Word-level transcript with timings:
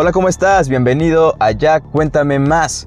Hola, 0.00 0.12
¿cómo 0.12 0.28
estás? 0.28 0.68
Bienvenido 0.68 1.34
a 1.40 1.50
Ya 1.50 1.80
Cuéntame 1.80 2.38
Más, 2.38 2.86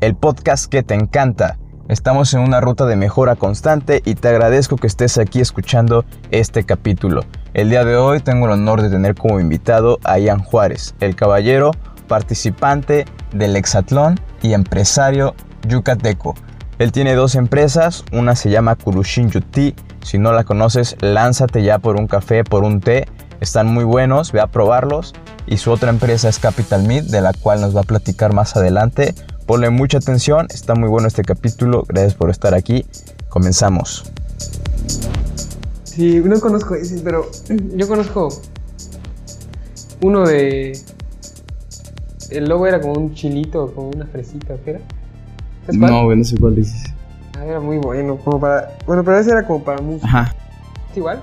el 0.00 0.16
podcast 0.16 0.64
que 0.64 0.82
te 0.82 0.94
encanta. 0.94 1.58
Estamos 1.86 2.32
en 2.32 2.40
una 2.40 2.62
ruta 2.62 2.86
de 2.86 2.96
mejora 2.96 3.36
constante 3.36 4.00
y 4.06 4.14
te 4.14 4.28
agradezco 4.28 4.76
que 4.76 4.86
estés 4.86 5.18
aquí 5.18 5.42
escuchando 5.42 6.06
este 6.30 6.64
capítulo. 6.64 7.24
El 7.52 7.68
día 7.68 7.84
de 7.84 7.96
hoy 7.96 8.20
tengo 8.20 8.46
el 8.46 8.52
honor 8.52 8.80
de 8.80 8.88
tener 8.88 9.16
como 9.16 9.38
invitado 9.38 9.98
a 10.02 10.18
Ian 10.18 10.42
Juárez, 10.42 10.94
el 11.00 11.14
caballero 11.14 11.72
participante 12.06 13.04
del 13.34 13.54
hexatlón 13.54 14.18
y 14.40 14.54
empresario 14.54 15.34
yucateco. 15.68 16.34
Él 16.78 16.90
tiene 16.90 17.16
dos 17.16 17.34
empresas, 17.34 18.02
una 18.12 18.34
se 18.34 18.48
llama 18.48 18.76
Kurushin 18.76 19.28
Yuti, 19.28 19.74
si 20.02 20.16
no 20.16 20.32
la 20.32 20.44
conoces, 20.44 20.96
lánzate 21.00 21.62
ya 21.62 21.80
por 21.80 21.96
un 21.96 22.06
café, 22.06 22.44
por 22.44 22.64
un 22.64 22.80
té, 22.80 23.06
están 23.40 23.66
muy 23.66 23.84
buenos, 23.84 24.32
ve 24.32 24.40
a 24.40 24.46
probarlos. 24.46 25.14
Y 25.46 25.56
su 25.56 25.70
otra 25.70 25.90
empresa 25.90 26.28
es 26.28 26.38
Capital 26.38 26.82
Meat, 26.84 27.06
de 27.06 27.20
la 27.20 27.32
cual 27.32 27.60
nos 27.60 27.74
va 27.74 27.80
a 27.80 27.84
platicar 27.84 28.32
más 28.34 28.56
adelante. 28.56 29.14
Ponle 29.46 29.70
mucha 29.70 29.98
atención, 29.98 30.46
está 30.50 30.74
muy 30.74 30.88
bueno 30.88 31.08
este 31.08 31.22
capítulo, 31.22 31.84
gracias 31.88 32.14
por 32.14 32.28
estar 32.28 32.54
aquí, 32.54 32.84
comenzamos. 33.30 34.04
Sí, 35.84 36.20
no 36.22 36.38
conozco 36.38 36.74
ese, 36.74 37.00
pero 37.00 37.30
yo 37.74 37.88
conozco 37.88 38.28
uno 40.02 40.26
de... 40.26 40.78
El 42.30 42.46
logo 42.46 42.66
era 42.66 42.78
como 42.80 42.92
un 42.92 43.14
chilito, 43.14 43.72
como 43.74 43.88
una 43.88 44.04
fresita, 44.04 44.54
¿qué 44.64 44.70
era? 44.72 44.80
No, 45.72 46.14
no 46.14 46.24
sé 46.24 46.36
cuál 46.36 46.56
dices. 46.56 46.84
Ah, 47.38 47.44
era 47.46 47.58
muy 47.58 47.78
bueno, 47.78 48.18
como 48.18 48.38
para... 48.38 48.76
Bueno, 48.86 49.02
pero 49.02 49.18
ese 49.18 49.30
era 49.30 49.46
como 49.46 49.64
para 49.64 49.80
música. 49.80 50.06
Ajá. 50.06 50.34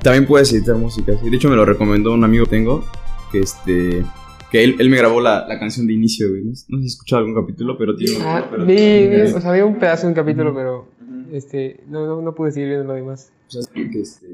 También 0.04 0.26
puedes 0.26 0.52
editar 0.54 0.76
música. 0.76 1.18
sí. 1.22 1.30
De 1.30 1.36
hecho, 1.36 1.50
me 1.50 1.56
lo 1.56 1.66
recomendó 1.66 2.14
un 2.14 2.24
amigo 2.24 2.46
que 2.46 2.52
tengo. 2.52 2.86
Que 3.32 3.40
este. 3.40 4.06
Que 4.52 4.64
él, 4.64 4.76
él 4.80 4.90
me 4.90 4.98
grabó 4.98 5.20
la, 5.22 5.46
la 5.48 5.60
canción 5.60 5.88
de 5.88 5.94
inicio, 5.94 6.30
güey. 6.30 6.44
No, 6.46 6.56
sé 6.56 6.66
si 6.68 6.76
has 6.78 6.86
escuchado 6.94 7.22
algún 7.26 7.36
capítulo, 7.36 7.78
pero 7.78 7.96
tiene. 7.96 8.18
Ah, 8.22 8.48
pero 8.50 8.66
vi, 8.66 8.76
tiene- 8.76 9.24
vi- 9.26 9.32
o 9.34 9.42
sea, 9.42 9.50
había 9.52 9.66
un 9.66 9.80
pedazo 9.80 10.04
de 10.04 10.08
un 10.10 10.14
capítulo, 10.14 10.54
pero 10.54 10.88
este, 11.32 11.84
no, 11.88 12.06
no, 12.06 12.22
no 12.22 12.36
pude 12.36 12.52
seguir 12.52 12.70
viendo 12.70 12.86
lo 12.88 12.94
demás. 12.94 13.32
O 13.48 13.52
sea, 13.52 13.62
es 13.62 13.68
que 13.68 14.00
este. 14.02 14.28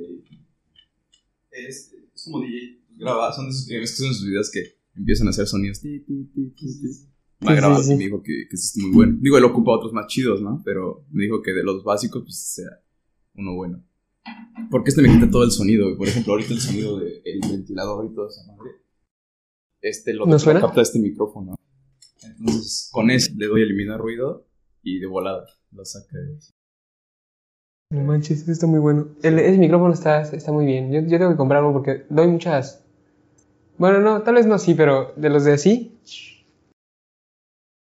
Es, 1.51 1.93
es 2.15 2.23
como 2.25 2.41
DJ. 2.41 2.79
Graba, 2.97 3.31
son 3.33 3.45
de 3.45 3.51
esos 3.51 3.67
que, 3.67 3.87
son 3.87 4.11
esos 4.11 4.25
videos 4.25 4.51
que 4.51 4.61
empiezan 4.95 5.27
a 5.27 5.29
hacer 5.31 5.47
sonidos. 5.47 5.79
Ti, 5.81 5.99
ti, 6.01 6.29
ti, 6.33 6.53
Sí, 6.57 6.67
sí, 6.67 6.93
sí. 6.93 7.07
me 7.95 8.03
dijo 8.03 8.21
que, 8.21 8.45
que 8.47 8.55
es 8.55 8.73
muy 8.77 8.91
bueno. 8.91 9.17
Digo, 9.19 9.37
él 9.37 9.45
ocupa 9.45 9.71
otros 9.71 9.93
más 9.93 10.05
chidos, 10.07 10.41
¿no? 10.41 10.61
Pero 10.63 11.05
me 11.11 11.23
dijo 11.23 11.41
que 11.41 11.51
de 11.53 11.63
los 11.63 11.83
básicos, 11.83 12.21
pues 12.23 12.37
sea 12.53 12.69
uno 13.35 13.55
bueno. 13.55 13.83
Porque 14.69 14.89
este 14.89 15.01
me 15.01 15.09
quita 15.09 15.29
todo 15.29 15.43
el 15.43 15.51
sonido. 15.51 15.97
Por 15.97 16.07
ejemplo, 16.07 16.33
ahorita 16.33 16.53
el 16.53 16.59
sonido 16.59 16.99
del 16.99 17.41
ventilador 17.41 18.05
y 18.05 18.15
toda 18.15 18.29
esa 18.29 18.45
madre. 18.45 18.71
Este 19.81 20.13
lo, 20.13 20.25
¿No 20.25 20.37
suena? 20.37 20.61
capta 20.61 20.81
este 20.81 20.99
micrófono. 20.99 21.55
Entonces, 22.23 22.89
con 22.91 23.09
ese 23.09 23.33
le 23.35 23.47
doy 23.47 23.61
a 23.61 23.65
eliminar 23.65 23.99
ruido 23.99 24.47
y 24.83 24.99
de 24.99 25.07
volada 25.07 25.45
lo 25.71 25.85
saca. 25.85 26.17
No 27.89 28.03
manches, 28.03 28.43
eso 28.43 28.51
está 28.51 28.67
muy 28.67 28.79
bueno. 28.79 29.09
El, 29.23 29.39
ese 29.39 29.57
micrófono 29.57 29.93
está, 29.93 30.21
está 30.21 30.51
muy 30.51 30.65
bien. 30.65 30.91
Yo, 30.91 31.01
yo 31.01 31.17
tengo 31.17 31.31
que 31.31 31.37
comprarlo 31.37 31.73
porque 31.73 32.05
doy 32.09 32.27
muchas. 32.27 32.83
Bueno, 33.77 33.99
no, 33.99 34.21
tal 34.21 34.35
vez 34.35 34.45
no 34.45 34.59
sí, 34.59 34.75
pero 34.75 35.13
de 35.17 35.29
los 35.29 35.43
de 35.43 35.53
así. 35.53 35.97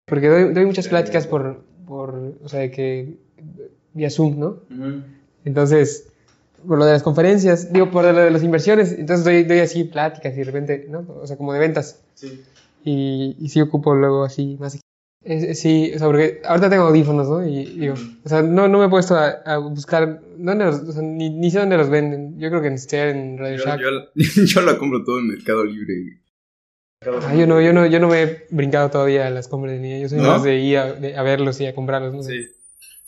Porque 0.06 0.28
doy, 0.28 0.54
doy 0.54 0.66
muchas 0.66 0.88
pláticas 0.88 1.26
por, 1.26 1.64
por. 1.86 2.38
O 2.42 2.48
sea, 2.48 2.60
de 2.60 2.70
que. 2.70 3.18
vía 3.92 4.10
Zoom, 4.10 4.38
¿no? 4.38 4.62
Entonces, 5.44 6.11
por 6.66 6.78
lo 6.78 6.84
de 6.84 6.92
las 6.92 7.02
conferencias, 7.02 7.72
digo, 7.72 7.90
por 7.90 8.04
lo 8.04 8.12
de 8.14 8.30
las 8.30 8.42
inversiones, 8.42 8.92
entonces 8.92 9.24
doy, 9.24 9.44
doy 9.44 9.58
así 9.60 9.84
pláticas 9.84 10.32
y 10.34 10.38
de 10.38 10.44
repente, 10.44 10.86
¿no? 10.88 11.04
O 11.20 11.26
sea, 11.26 11.36
como 11.36 11.52
de 11.52 11.58
ventas. 11.60 12.02
Y, 12.84 13.36
y 13.38 13.48
sí 13.48 13.60
ocupo 13.60 13.94
luego 13.94 14.24
así 14.24 14.56
más. 14.58 14.78
Sí, 15.54 15.92
o 15.94 15.98
sea, 15.98 16.08
porque 16.08 16.42
ahorita 16.44 16.68
tengo 16.68 16.82
audífonos, 16.84 17.28
¿no? 17.28 17.46
Y 17.46 17.64
digo, 17.64 17.94
o 18.24 18.28
sea, 18.28 18.42
no, 18.42 18.66
no 18.66 18.80
me 18.80 18.86
he 18.86 18.88
puesto 18.88 19.14
a, 19.14 19.28
a 19.44 19.58
buscar, 19.58 20.20
¿dónde 20.36 20.64
los, 20.64 20.80
o 20.80 20.92
sea, 20.92 21.02
ni, 21.02 21.30
ni 21.30 21.48
sé 21.50 21.60
dónde 21.60 21.76
los 21.76 21.88
venden. 21.88 22.38
Yo 22.40 22.48
creo 22.50 22.60
que 22.60 22.66
en 22.68 22.78
Steer, 22.78 23.14
en 23.14 23.38
Radio 23.38 23.58
Yo, 23.58 23.64
Shack. 23.64 23.80
yo, 23.80 23.88
yo 24.46 24.60
la 24.62 24.76
compro 24.78 25.04
todo 25.04 25.20
en 25.20 25.28
Mercado 25.28 25.64
Libre. 25.64 26.18
Ah, 27.24 27.34
yo 27.34 27.46
no, 27.46 27.60
yo 27.60 27.72
no, 27.72 27.86
yo 27.86 27.98
no 28.00 28.08
me 28.08 28.22
he 28.22 28.46
brincado 28.50 28.90
todavía 28.90 29.26
a 29.26 29.30
las 29.30 29.46
compras 29.48 29.72
de 29.74 29.80
niña. 29.80 29.98
Yo 29.98 30.08
soy 30.08 30.18
¿No? 30.18 30.28
más 30.28 30.42
de 30.42 30.58
ir 30.58 30.78
a, 30.78 30.92
de- 30.92 31.16
a 31.16 31.22
verlos 31.22 31.60
y 31.60 31.66
a 31.66 31.74
comprarlos, 31.74 32.14
¿no? 32.14 32.22
Sí. 32.22 32.46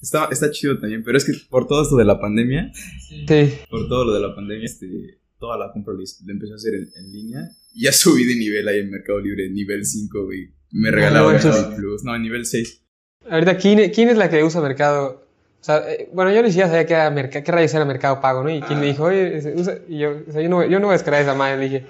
Está, 0.05 0.29
está 0.31 0.51
chido 0.51 0.79
también, 0.79 1.03
pero 1.03 1.17
es 1.17 1.25
que 1.25 1.33
por 1.49 1.67
todo 1.67 1.83
esto 1.83 1.97
de 1.97 2.05
la 2.05 2.21
pandemia, 2.21 2.71
Sí. 3.09 3.55
por 3.71 3.89
todo 3.89 4.05
lo 4.05 4.13
de 4.13 4.21
la 4.21 4.35
pandemia, 4.35 4.67
este, 4.67 5.19
toda 5.39 5.57
la 5.57 5.73
compra 5.73 5.95
la, 5.95 6.33
empecé 6.33 6.53
a 6.53 6.57
hacer 6.57 6.75
en, 6.75 6.89
en 6.95 7.11
línea. 7.11 7.41
Y 7.73 7.85
ya 7.85 7.93
subí 7.93 8.25
de 8.25 8.37
nivel 8.37 8.69
ahí 8.69 8.81
en 8.81 8.91
Mercado 8.91 9.19
Libre, 9.21 9.49
nivel 9.49 9.87
5, 9.87 10.25
güey. 10.25 10.51
Me 10.73 10.91
regalaron 10.91 11.29
no 11.29 11.39
manches. 11.39 11.57
el 11.57 11.75
Plus. 11.75 12.05
No, 12.05 12.19
nivel 12.19 12.45
6. 12.45 12.83
Ahorita, 13.31 13.57
¿quién, 13.57 13.91
quién 13.93 14.11
es 14.11 14.19
la 14.19 14.29
que 14.29 14.45
usa 14.45 14.61
Mercado? 14.61 15.27
O 15.61 15.65
sea, 15.65 15.91
eh, 15.91 16.11
bueno, 16.13 16.31
yo 16.35 16.43
ni 16.43 16.49
siquiera 16.49 16.69
sabía 16.69 16.85
qué, 16.85 16.93
era 16.93 17.31
qué 17.43 17.51
rayos 17.51 17.73
era 17.73 17.87
Mercado 17.87 18.21
Pago, 18.21 18.45
¿no? 18.45 18.51
Y 18.51 18.61
quién 18.61 18.79
me 18.81 18.87
dijo, 18.87 19.05
oye, 19.05 19.55
usa, 19.57 19.79
y 19.89 20.01
yo, 20.01 20.21
o 20.29 20.33
sea, 20.33 20.43
yo 20.43 20.51
no, 20.51 20.63
yo 20.67 20.79
no 20.79 20.89
voy 20.89 20.95
a 20.95 20.99
descargar 20.99 21.23
esa 21.23 21.35
madre, 21.35 21.57
le 21.57 21.65
dije. 21.65 21.87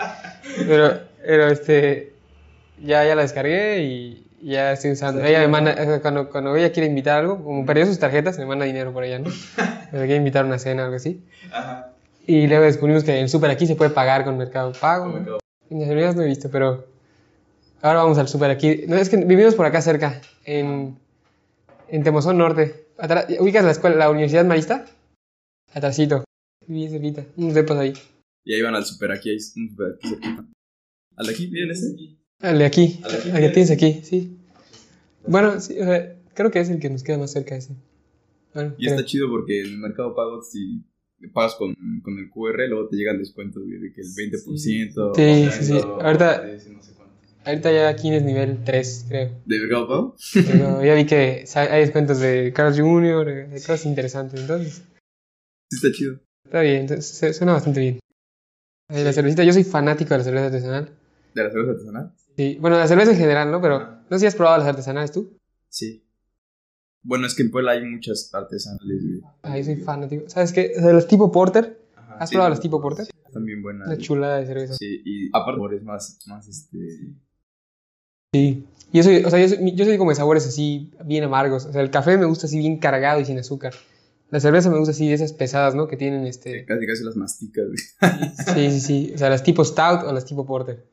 Pero, 0.68 1.00
pero 1.26 1.48
este, 1.48 2.12
ya, 2.80 3.04
ya 3.04 3.16
la 3.16 3.22
descargué 3.22 3.82
y 3.82 4.23
ya 4.44 4.72
estoy 4.72 4.92
usando. 4.92 5.22
Ella 5.24 5.40
me 5.40 5.48
manda, 5.48 5.74
sea, 5.74 6.00
cuando, 6.02 6.28
cuando 6.30 6.54
ella 6.56 6.70
quiere 6.72 6.88
invitar 6.88 7.18
algo, 7.20 7.42
como 7.42 7.64
perdió 7.64 7.86
sus 7.86 7.98
tarjetas, 7.98 8.38
me 8.38 8.46
manda 8.46 8.64
dinero 8.64 8.92
por 8.92 9.04
ella, 9.04 9.18
¿no? 9.18 9.30
Me 9.92 9.98
quiere 10.00 10.16
invitar 10.16 10.44
a 10.44 10.48
una 10.48 10.58
cena 10.58 10.82
o 10.82 10.84
algo 10.86 10.96
así. 10.96 11.22
Y 12.26 12.46
luego 12.46 12.64
descubrimos 12.64 13.04
que 13.04 13.20
el 13.20 13.28
súper 13.28 13.50
aquí 13.50 13.66
se 13.66 13.76
puede 13.76 13.90
pagar 13.90 14.24
con 14.24 14.36
Mercado 14.36 14.72
Pago. 14.72 15.06
¿no? 15.08 15.38
En 15.70 16.00
las 16.00 16.16
no 16.16 16.22
he 16.22 16.26
visto, 16.26 16.50
pero 16.50 16.86
ahora 17.80 18.00
vamos 18.02 18.18
al 18.18 18.28
súper 18.28 18.50
aquí. 18.50 18.84
No, 18.88 18.96
es 18.96 19.08
que 19.08 19.16
vivimos 19.18 19.54
por 19.54 19.66
acá 19.66 19.80
cerca, 19.82 20.20
en, 20.44 20.98
en 21.88 22.02
Temozón 22.02 22.38
Norte. 22.38 22.86
Atrás- 22.98 23.26
¿Ubicas 23.40 23.64
la 23.64 23.70
escuela, 23.72 23.96
la 23.96 24.10
Universidad 24.10 24.44
Marista? 24.44 24.84
Atrásito. 25.72 26.24
Bien 26.66 26.90
cerquita, 26.90 27.24
unos 27.36 27.54
depas 27.54 27.78
ahí. 27.78 27.92
Y 28.44 28.54
ahí 28.54 28.62
van 28.62 28.74
al 28.74 28.84
super 28.84 29.12
aquí, 29.12 29.30
hay 29.30 29.36
un 29.36 29.68
super 29.70 29.94
aquí 29.96 30.08
cerquita. 30.08 30.44
¿Al 31.16 31.26
de 31.26 31.32
aquí? 31.32 31.48
¿Miren 31.48 31.70
ese? 31.70 31.94
El 32.50 32.58
de 32.58 32.64
aquí, 32.66 33.00
¿Al 33.04 33.10
de 33.12 33.18
aquí? 33.18 33.28
el 33.30 33.36
que 33.40 33.48
tienes 33.50 33.70
aquí, 33.70 34.00
sí. 34.04 34.38
Bueno, 35.26 35.60
sí, 35.60 35.78
o 35.80 35.84
sea, 35.84 36.14
creo 36.34 36.50
que 36.50 36.60
es 36.60 36.68
el 36.68 36.78
que 36.80 36.90
nos 36.90 37.02
queda 37.02 37.18
más 37.18 37.32
cerca 37.32 37.56
ese. 37.56 37.74
Bueno, 38.54 38.74
Y 38.78 38.84
pero- 38.86 38.96
está 38.96 39.06
chido 39.06 39.28
porque 39.30 39.60
en 39.60 39.66
el 39.66 39.78
Mercado 39.78 40.14
Pago, 40.14 40.42
si 40.42 40.84
pagas 41.32 41.54
con, 41.54 41.74
con 42.02 42.18
el 42.18 42.28
QR, 42.30 42.68
luego 42.68 42.88
te 42.88 42.96
llegan 42.96 43.18
descuentos, 43.18 43.62
de 43.66 43.92
que 43.92 44.00
el 44.02 44.08
20%. 44.14 44.58
Sí, 44.58 44.90
o 44.96 45.50
sí, 45.50 45.64
sí. 45.64 45.72
o- 45.72 46.00
Ahorita- 46.02 46.58
sí, 46.58 46.70
no 46.70 46.82
sé 46.82 46.92
ahorita 47.46 47.72
ya 47.72 47.88
aquí 47.88 48.10
es 48.14 48.22
nivel 48.22 48.62
3, 48.64 49.06
creo. 49.08 49.30
¿De 49.44 49.58
Mercado 49.58 49.88
Pago? 49.88 50.16
Pero 50.34 50.84
ya 50.84 50.94
vi 50.94 51.06
que 51.06 51.44
hay 51.56 51.80
descuentos 51.80 52.18
de 52.20 52.52
Carl 52.54 52.74
Jr., 52.78 53.48
de 53.48 53.56
cosas 53.60 53.86
interesantes, 53.86 54.40
entonces. 54.40 54.82
Sí, 55.70 55.76
está 55.76 55.92
chido. 55.92 56.20
Está 56.44 56.60
bien, 56.60 56.82
entonces 56.82 57.36
suena 57.36 57.52
bastante 57.54 57.80
bien. 57.80 58.00
Ahí 58.90 59.02
La 59.02 59.12
cervecita, 59.14 59.44
yo 59.44 59.52
soy 59.54 59.64
fanático 59.64 60.10
de 60.12 60.18
la 60.18 60.24
cerveza 60.24 60.46
artesanal. 60.46 60.90
¿De 61.34 61.42
la 61.42 61.50
cerveza 61.50 61.70
artesanal? 61.72 62.12
Sí, 62.36 62.58
bueno, 62.60 62.78
la 62.78 62.88
cerveza 62.88 63.12
en 63.12 63.18
general, 63.18 63.50
¿no? 63.50 63.60
Pero 63.60 63.78
no 63.78 64.08
sé 64.10 64.20
si 64.20 64.26
has 64.26 64.34
probado 64.34 64.58
las 64.58 64.68
artesanales 64.68 65.12
tú. 65.12 65.38
Sí. 65.68 66.04
Bueno, 67.02 67.26
es 67.26 67.34
que 67.34 67.42
en 67.42 67.50
Puebla 67.50 67.72
hay 67.72 67.84
muchas 67.84 68.30
artesanales, 68.32 69.02
güey. 69.02 69.20
Ah, 69.42 69.58
yo 69.58 69.64
soy 69.64 69.76
fanático. 69.76 70.24
¿Sabes 70.28 70.52
qué? 70.52 70.68
De 70.70 70.92
las 70.92 71.06
tipo 71.06 71.30
porter. 71.30 71.78
Ajá, 71.96 72.16
¿Has 72.18 72.30
sí. 72.30 72.34
probado 72.34 72.50
las 72.50 72.60
tipo 72.60 72.80
porter? 72.80 73.06
Están 73.26 73.44
bien 73.44 73.62
buenas. 73.62 73.86
Una 73.86 73.98
chulada 73.98 74.38
de 74.38 74.46
cerveza. 74.46 74.74
Sí, 74.74 75.02
y 75.04 75.28
aparte 75.28 75.58
sabores 75.58 75.82
más, 75.82 76.18
más 76.26 76.48
este... 76.48 76.78
Sí. 78.32 78.64
Yo 78.92 79.02
soy, 79.02 79.24
o 79.24 79.30
sea, 79.30 79.38
yo 79.38 79.48
soy, 79.48 79.74
yo 79.74 79.84
soy 79.84 79.98
como 79.98 80.10
de 80.10 80.16
sabores 80.16 80.46
así, 80.46 80.92
bien 81.04 81.24
amargos. 81.24 81.66
O 81.66 81.72
sea, 81.72 81.82
el 81.82 81.90
café 81.90 82.16
me 82.16 82.24
gusta 82.24 82.46
así 82.46 82.58
bien 82.58 82.78
cargado 82.78 83.20
y 83.20 83.24
sin 83.24 83.38
azúcar. 83.38 83.74
La 84.30 84.40
cerveza 84.40 84.70
me 84.70 84.78
gusta 84.78 84.92
así 84.92 85.06
de 85.06 85.14
esas 85.14 85.32
pesadas, 85.32 85.74
¿no? 85.74 85.86
Que 85.86 85.96
tienen 85.96 86.26
este... 86.26 86.64
Casi 86.64 86.86
casi 86.86 87.04
las 87.04 87.16
masticas, 87.16 87.66
güey. 87.66 88.18
Sí, 88.54 88.70
sí, 88.72 88.80
sí. 88.80 89.12
O 89.14 89.18
sea, 89.18 89.30
las 89.30 89.42
tipo 89.44 89.64
stout 89.64 90.04
o 90.06 90.12
las 90.12 90.24
tipo 90.24 90.46
porter. 90.46 90.88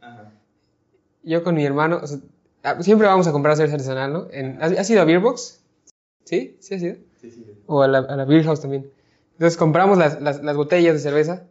Yo 1.24 1.44
con 1.44 1.56
mi 1.56 1.66
hermano, 1.66 2.00
o 2.04 2.08
sea, 2.08 2.20
ah, 2.64 2.82
siempre 2.82 3.08
vamos 3.08 3.28
a 3.28 3.32
comprar 3.32 3.56
cerveza 3.56 3.76
artesanal, 3.76 4.14
¿no? 4.14 4.28
En, 4.32 4.62
¿has, 4.62 4.90
ido 4.90 5.02
a 5.02 5.06
Beer 5.06 5.20
Box? 5.20 5.62
¿Sí? 6.26 6.58
¿Sí 6.60 6.76
has 6.76 6.82
ido? 6.82 6.96
O 7.68 7.82
a 7.82 7.88
la, 7.88 8.00
a 8.00 8.16
la 8.16 8.26
Beer 8.26 8.44
House 8.44 8.62
también. 8.62 8.90
Entonces 9.34 9.58
compramos 9.58 9.98
las, 9.98 10.22
las, 10.22 10.44
las 10.44 10.56
botellas 10.56 10.94
de 10.94 11.00
cerveza 11.00 11.48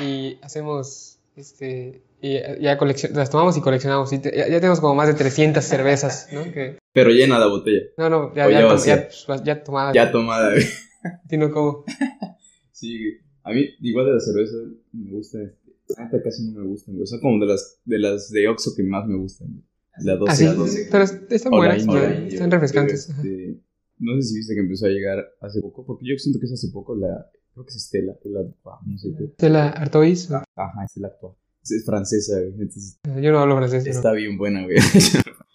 y 0.00 0.38
hacemos, 0.42 1.18
este, 1.36 2.02
y 2.20 2.34
ya 2.60 2.78
las 3.12 3.30
tomamos 3.30 3.56
y 3.56 3.60
coleccionamos. 3.60 4.12
Y 4.12 4.18
te- 4.18 4.36
ya, 4.36 4.48
ya 4.48 4.56
tenemos 4.60 4.80
como 4.80 4.94
más 4.94 5.08
de 5.08 5.14
300 5.14 5.62
cervezas, 5.64 6.28
¿no? 6.32 6.42
Que, 6.52 6.78
Pero 6.92 7.10
llena 7.10 7.38
la 7.38 7.46
botella. 7.46 7.80
no, 7.96 8.08
no, 8.10 8.34
ya, 8.34 8.44
ya, 8.48 8.52
ya 8.52 8.60
tom- 8.62 8.70
vacía. 8.70 9.08
ya, 9.08 9.42
ya 9.44 9.64
tomadas. 9.64 9.94
Ya 9.94 10.10
tomada, 10.12 10.50
güey. 10.50 10.64
Sino 11.28 11.50
como, 11.50 11.84
Sí. 12.72 13.18
A 13.42 13.50
mí, 13.52 13.66
igual 13.80 14.06
de 14.06 14.12
la 14.14 14.20
cerveza, 14.20 14.56
me 14.92 15.10
gusta 15.12 15.38
Esta 15.88 16.22
casi 16.22 16.50
no 16.50 16.60
me 16.60 16.66
gustan, 16.66 16.94
güey. 16.94 17.02
O 17.04 17.06
sea, 17.06 17.20
como 17.20 17.38
de 17.38 17.46
las 17.46 17.80
de 17.84 17.98
las 17.98 18.30
de 18.30 18.48
Oxxo 18.48 18.74
que 18.76 18.82
más 18.82 19.06
me 19.06 19.16
gustan. 19.16 19.62
La 20.00 20.16
12. 20.16 20.32
ah, 20.32 20.34
sí, 20.34 20.44
la 20.44 20.54
12. 20.54 20.88
pero 20.90 21.04
est- 21.04 21.32
están 21.32 21.52
buenas, 21.52 21.86
están 22.32 22.50
refrescantes. 22.50 23.10
Ajá. 23.10 23.22
este, 23.22 23.60
no 23.98 24.16
sé 24.16 24.22
si 24.28 24.36
viste 24.36 24.54
que 24.54 24.60
empezó 24.60 24.86
a 24.86 24.88
llegar 24.88 25.24
hace 25.40 25.60
poco, 25.60 25.84
porque 25.86 26.04
yo 26.08 26.18
siento 26.18 26.40
que 26.40 26.46
es 26.46 26.52
hace 26.52 26.68
poco 26.72 26.96
la. 26.96 27.30
Creo 27.52 27.64
que 27.64 27.70
es 27.70 27.76
Estela, 27.76 28.16
la 28.24 28.42
no 28.84 28.98
sé 28.98 29.08
qué. 29.16 29.30
De 29.38 29.48
la 29.50 29.68
Artois. 29.68 30.28
Ajá, 30.30 30.84
es 30.84 30.96
la 30.96 31.08
actual. 31.08 31.34
Es 31.62 31.84
francesa, 31.86 32.40
güey. 32.40 32.52
Entonces, 32.60 32.98
Yo 33.22 33.30
no 33.30 33.38
hablo 33.38 33.56
francés, 33.56 33.86
está 33.86 34.12
bien 34.12 34.36
buena, 34.36 34.64
güey. 34.64 34.76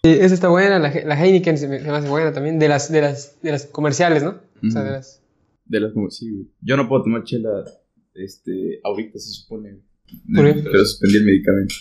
Sí, 0.02 0.08
esa 0.12 0.32
está 0.32 0.48
buena, 0.48 0.78
la, 0.78 0.90
la 1.04 1.22
Heineken 1.22 1.58
se 1.58 1.68
me, 1.68 1.78
se 1.78 1.84
me 1.84 1.90
hace 1.90 2.08
buena 2.08 2.32
también, 2.32 2.58
de 2.58 2.68
las, 2.68 2.90
de 2.90 3.02
las, 3.02 3.38
de 3.42 3.52
las 3.52 3.66
comerciales, 3.66 4.22
¿no? 4.22 4.40
O 4.66 4.70
sea, 4.70 4.82
de 4.82 4.92
las... 4.92 5.22
De 5.66 5.78
las 5.78 5.92
sí, 6.08 6.30
güey. 6.30 6.46
Yo 6.62 6.78
no 6.78 6.88
puedo 6.88 7.02
tomar 7.02 7.22
chela, 7.24 7.64
este, 8.14 8.80
ahorita 8.82 9.18
se 9.18 9.28
supone. 9.30 9.78
Pero 10.34 10.84
suspendí 10.84 11.16
el 11.16 11.24
medicamento. 11.24 11.74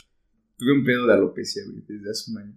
Tuve 0.57 0.73
un 0.73 0.83
pedo 0.83 1.07
de 1.07 1.13
alopecia, 1.13 1.63
güey, 1.65 1.83
desde 1.87 2.09
hace 2.09 2.31
un 2.31 2.37
año. 2.39 2.55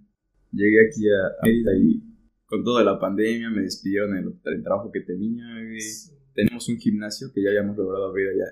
Llegué 0.52 0.88
aquí 0.88 1.08
a 1.08 1.46
Mérida 1.46 1.70
y 1.76 2.02
con 2.46 2.64
toda 2.64 2.84
la 2.84 2.98
pandemia 2.98 3.50
me 3.50 3.62
despidieron 3.62 4.14
del, 4.14 4.34
del 4.42 4.62
trabajo 4.62 4.90
que 4.92 5.00
tenía, 5.00 5.46
güey. 5.54 5.78
Tenemos 6.34 6.68
un 6.68 6.78
gimnasio 6.78 7.32
que 7.32 7.42
ya 7.42 7.50
habíamos 7.50 7.76
logrado 7.76 8.06
abrir 8.06 8.28
allá. 8.28 8.50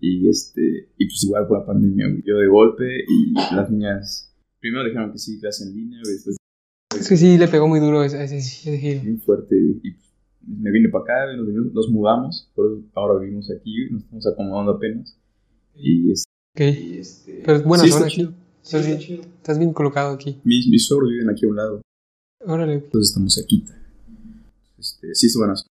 Y 0.00 0.28
este, 0.28 0.90
y 0.96 1.06
pues 1.06 1.22
igual 1.24 1.46
por 1.46 1.60
la 1.60 1.66
pandemia, 1.66 2.08
güey. 2.08 2.22
Yo 2.24 2.38
de 2.38 2.46
golpe 2.48 3.04
y 3.06 3.34
las 3.34 3.70
niñas 3.70 4.28
primero 4.60 4.84
dijeron 4.84 5.12
que 5.12 5.18
sí, 5.18 5.40
clase 5.40 5.64
en 5.64 5.74
línea, 5.74 6.00
güey, 6.02 6.14
después 6.14 6.36
Es 6.98 7.08
que 7.08 7.16
sí, 7.16 7.38
le 7.38 7.48
pegó 7.48 7.68
muy 7.68 7.80
duro 7.80 8.02
ese, 8.02 8.22
ese, 8.22 8.38
ese 8.38 9.02
muy 9.04 9.18
fuerte 9.18 9.54
güey, 9.54 9.80
y 9.82 9.92
pues, 9.92 10.14
me 10.46 10.70
vine 10.70 10.88
para 10.88 11.04
acá, 11.04 11.36
nos, 11.36 11.48
nos 11.72 11.90
mudamos, 11.90 12.50
por 12.54 12.66
eso 12.66 12.84
ahora 12.94 13.20
vivimos 13.20 13.50
aquí, 13.50 13.88
nos 13.90 14.02
estamos 14.02 14.26
acomodando 14.26 14.72
apenas. 14.72 15.18
Y 15.74 16.10
este, 16.12 16.27
Ok. 16.58 16.76
y 16.76 16.98
este- 16.98 17.42
Pero 17.44 17.58
es 17.58 17.64
buena 17.64 17.84
sí, 17.84 17.90
zona 17.90 18.06
está 18.06 18.06
aquí. 18.06 18.16
chido. 18.16 18.34
Estás, 18.62 18.86
bien, 18.86 19.20
estás 19.36 19.58
bien 19.58 19.72
colocado 19.72 20.14
aquí. 20.14 20.40
Mis, 20.44 20.66
mis 20.68 20.86
suegros 20.86 21.10
viven 21.10 21.30
aquí 21.30 21.46
a 21.46 21.48
un 21.48 21.56
lado, 21.56 21.82
Órale. 22.44 22.74
entonces 22.74 23.10
estamos 23.10 23.38
aquí. 23.42 23.64
Este, 24.78 25.14
sí, 25.14 25.26
es 25.26 25.36
buena 25.36 25.56
zona. 25.56 25.68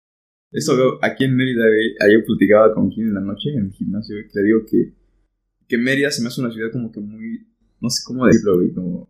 Esto 0.51 0.75
veo 0.75 0.99
aquí 1.01 1.23
en 1.23 1.35
Mérida, 1.37 1.63
ayer 2.01 2.25
platicaba 2.25 2.73
con 2.73 2.89
quien 2.91 3.07
en 3.07 3.13
la 3.13 3.21
noche 3.21 3.49
en 3.53 3.65
el 3.67 3.71
gimnasio, 3.71 4.15
le 4.33 4.43
digo 4.43 4.65
que, 4.69 4.93
que 5.69 5.77
Mérida 5.77 6.11
se 6.11 6.21
me 6.21 6.27
hace 6.27 6.41
una 6.41 6.51
ciudad 6.51 6.71
como 6.73 6.91
que 6.91 6.99
muy, 6.99 7.47
no 7.79 7.89
sé 7.89 8.01
cómo 8.05 8.25
decirlo, 8.25 8.55
güey, 8.55 8.73
como 8.73 9.09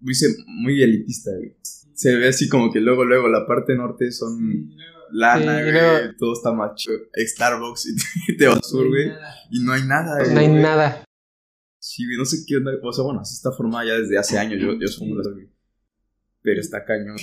muy, 0.00 0.14
muy 0.46 0.82
elitista, 0.82 1.32
güey. 1.36 1.54
Se 1.92 2.16
ve 2.16 2.28
así 2.28 2.48
como 2.48 2.72
que 2.72 2.80
luego, 2.80 3.04
luego 3.04 3.28
la 3.28 3.46
parte 3.46 3.74
norte 3.74 4.10
son 4.12 4.70
lana, 5.12 5.58
Sí, 5.64 5.70
güey, 5.72 6.16
todo 6.18 6.32
está 6.32 6.52
macho. 6.52 6.90
Starbucks 7.16 7.86
y 8.28 8.36
te 8.36 8.46
vas 8.46 8.66
sur, 8.66 8.88
güey, 8.88 9.10
y 9.50 9.60
no 9.64 9.72
hay 9.72 9.82
nada, 9.84 10.18
güey. 10.22 10.34
No 10.34 10.40
hay 10.40 10.48
nada. 10.48 11.04
Sí, 11.80 12.04
güey, 12.06 12.16
no 12.18 12.24
sé 12.24 12.38
qué 12.46 12.56
onda. 12.56 12.72
O 12.82 12.92
sea, 12.92 13.04
bueno, 13.04 13.20
así 13.20 13.34
está 13.34 13.52
formada 13.52 13.84
ya 13.86 13.94
desde 13.94 14.18
hace 14.18 14.38
años. 14.38 14.60
Yo, 14.60 14.74
yo 14.78 14.88
soy 14.88 15.10
un 15.10 15.22
güey. 15.22 15.48
Pero 16.42 16.60
está 16.60 16.84
cañón. 16.84 17.16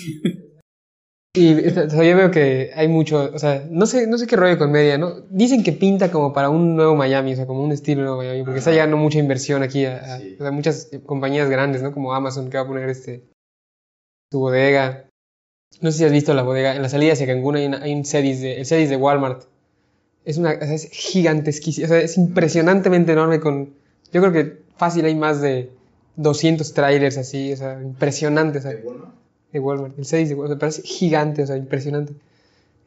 Y 1.38 1.68
o 1.68 1.70
sea, 1.70 1.88
yo 1.88 2.16
veo 2.16 2.32
que 2.32 2.72
hay 2.74 2.88
mucho, 2.88 3.30
o 3.34 3.38
sea, 3.40 3.68
no 3.70 3.86
sé, 3.86 4.08
no 4.08 4.18
sé 4.18 4.26
qué 4.26 4.38
rollo 4.38 4.58
con 4.58 4.72
media, 4.72 4.98
¿no? 4.98 5.20
Dicen 5.30 5.64
que 5.66 5.74
pinta 5.74 6.10
como 6.10 6.32
para 6.32 6.50
un 6.50 6.78
nuevo 6.78 6.96
Miami, 6.96 7.34
o 7.34 7.36
sea, 7.36 7.46
como 7.46 7.62
un 7.62 7.74
estilo 7.74 8.02
nuevo 8.04 8.18
Miami, 8.20 8.44
porque 8.44 8.60
está 8.60 8.72
llegando 8.72 8.96
mucha 8.96 9.20
inversión 9.20 9.62
aquí, 9.62 9.84
a, 9.84 9.98
a- 10.16 10.20
Sí. 10.20 10.38
o 10.40 10.42
sea, 10.44 10.52
muchas 10.52 10.90
compañías 11.06 11.50
grandes, 11.50 11.82
¿no? 11.84 11.92
Como 11.92 12.14
Amazon 12.14 12.50
que 12.50 12.56
va 12.58 12.64
a 12.64 12.68
poner 12.68 12.88
este 12.90 13.30
su 14.32 14.40
bodega. 14.40 15.10
No 15.82 15.92
sé 15.92 15.98
si 16.00 16.04
has 16.06 16.12
visto 16.12 16.34
la 16.34 16.44
bodega, 16.44 16.76
en 16.76 16.82
la 16.82 16.90
salida 16.90 17.14
hacia 17.14 17.28
Cancún 17.28 17.56
hay, 17.58 17.66
una- 17.66 17.82
hay 17.84 17.94
un 17.94 18.06
Cedis 18.06 18.42
de, 18.42 18.58
el 18.60 18.66
Cedis 18.66 18.90
de 18.90 18.96
Walmart. 18.98 19.44
Es 20.24 20.38
una, 20.38 20.52
o 20.54 20.60
sea, 20.60 20.74
es 20.74 20.90
gigantesquísimo, 20.92 21.86
o 21.86 21.90
sea, 21.90 22.00
es 22.00 22.18
impresionantemente 22.18 23.12
enorme 23.12 23.40
con, 23.40 23.74
yo 24.12 24.22
creo 24.22 24.32
que 24.32 24.58
fácil 24.78 25.06
hay 25.06 25.16
más 25.16 25.42
de 25.42 25.70
200 26.16 26.74
trailers 26.74 27.18
así, 27.18 27.54
o 27.54 27.58
sea, 27.58 27.80
impresionante, 27.82 28.60
o 28.60 28.62
sea, 28.62 28.72
de 29.52 29.60
Walmart, 29.60 29.98
el 30.00 30.06
6 30.06 30.30
de 30.30 30.36
Walmart, 30.36 30.60
parece 30.60 30.82
gigante, 30.82 31.44
o 31.44 31.48
sea, 31.48 31.58
impresionante. 31.58 32.14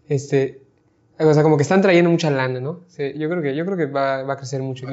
Este, 0.09 0.61
o 1.21 1.33
sea, 1.35 1.43
como 1.43 1.57
que 1.57 1.63
están 1.63 1.83
trayendo 1.83 2.11
mucha 2.11 2.31
lana, 2.31 2.61
¿no? 2.61 2.81
Yo 2.97 3.29
creo 3.29 3.43
que, 3.43 3.55
yo 3.55 3.65
creo 3.65 3.77
que 3.77 3.87
va, 3.87 4.23
va 4.23 4.35
a 4.35 4.37
crecer 4.37 4.63
mucho. 4.63 4.87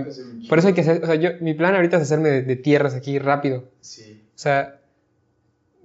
Por 0.49 0.59
eso 0.59 0.67
hay 0.67 0.73
que 0.73 0.81
hacer, 0.81 1.01
o 1.03 1.05
sea, 1.07 1.15
yo, 1.15 1.29
mi 1.39 1.53
plan 1.53 1.75
ahorita 1.75 1.97
es 1.97 2.03
hacerme 2.03 2.29
de, 2.29 2.41
de 2.43 2.55
tierras 2.57 2.93
aquí 2.93 3.17
rápido. 3.19 3.65
Sí. 3.81 4.21
O 4.35 4.37
sea, 4.37 4.79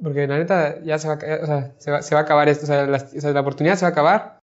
porque 0.02 0.26
la 0.26 0.38
neta 0.38 0.82
ya 0.82 0.98
se 0.98 1.08
va, 1.08 1.14
o 1.14 1.18
sea, 1.46 1.74
se 1.78 1.90
va, 1.90 2.02
se 2.02 2.14
va 2.14 2.20
a 2.20 2.24
acabar 2.24 2.48
esto, 2.48 2.64
o 2.64 2.66
sea, 2.66 2.86
las- 2.86 3.14
o 3.14 3.20
sea, 3.20 3.32
la 3.32 3.40
oportunidad 3.40 3.76
se 3.76 3.82
va 3.82 3.88
a 3.88 3.92
acabar. 3.92 4.38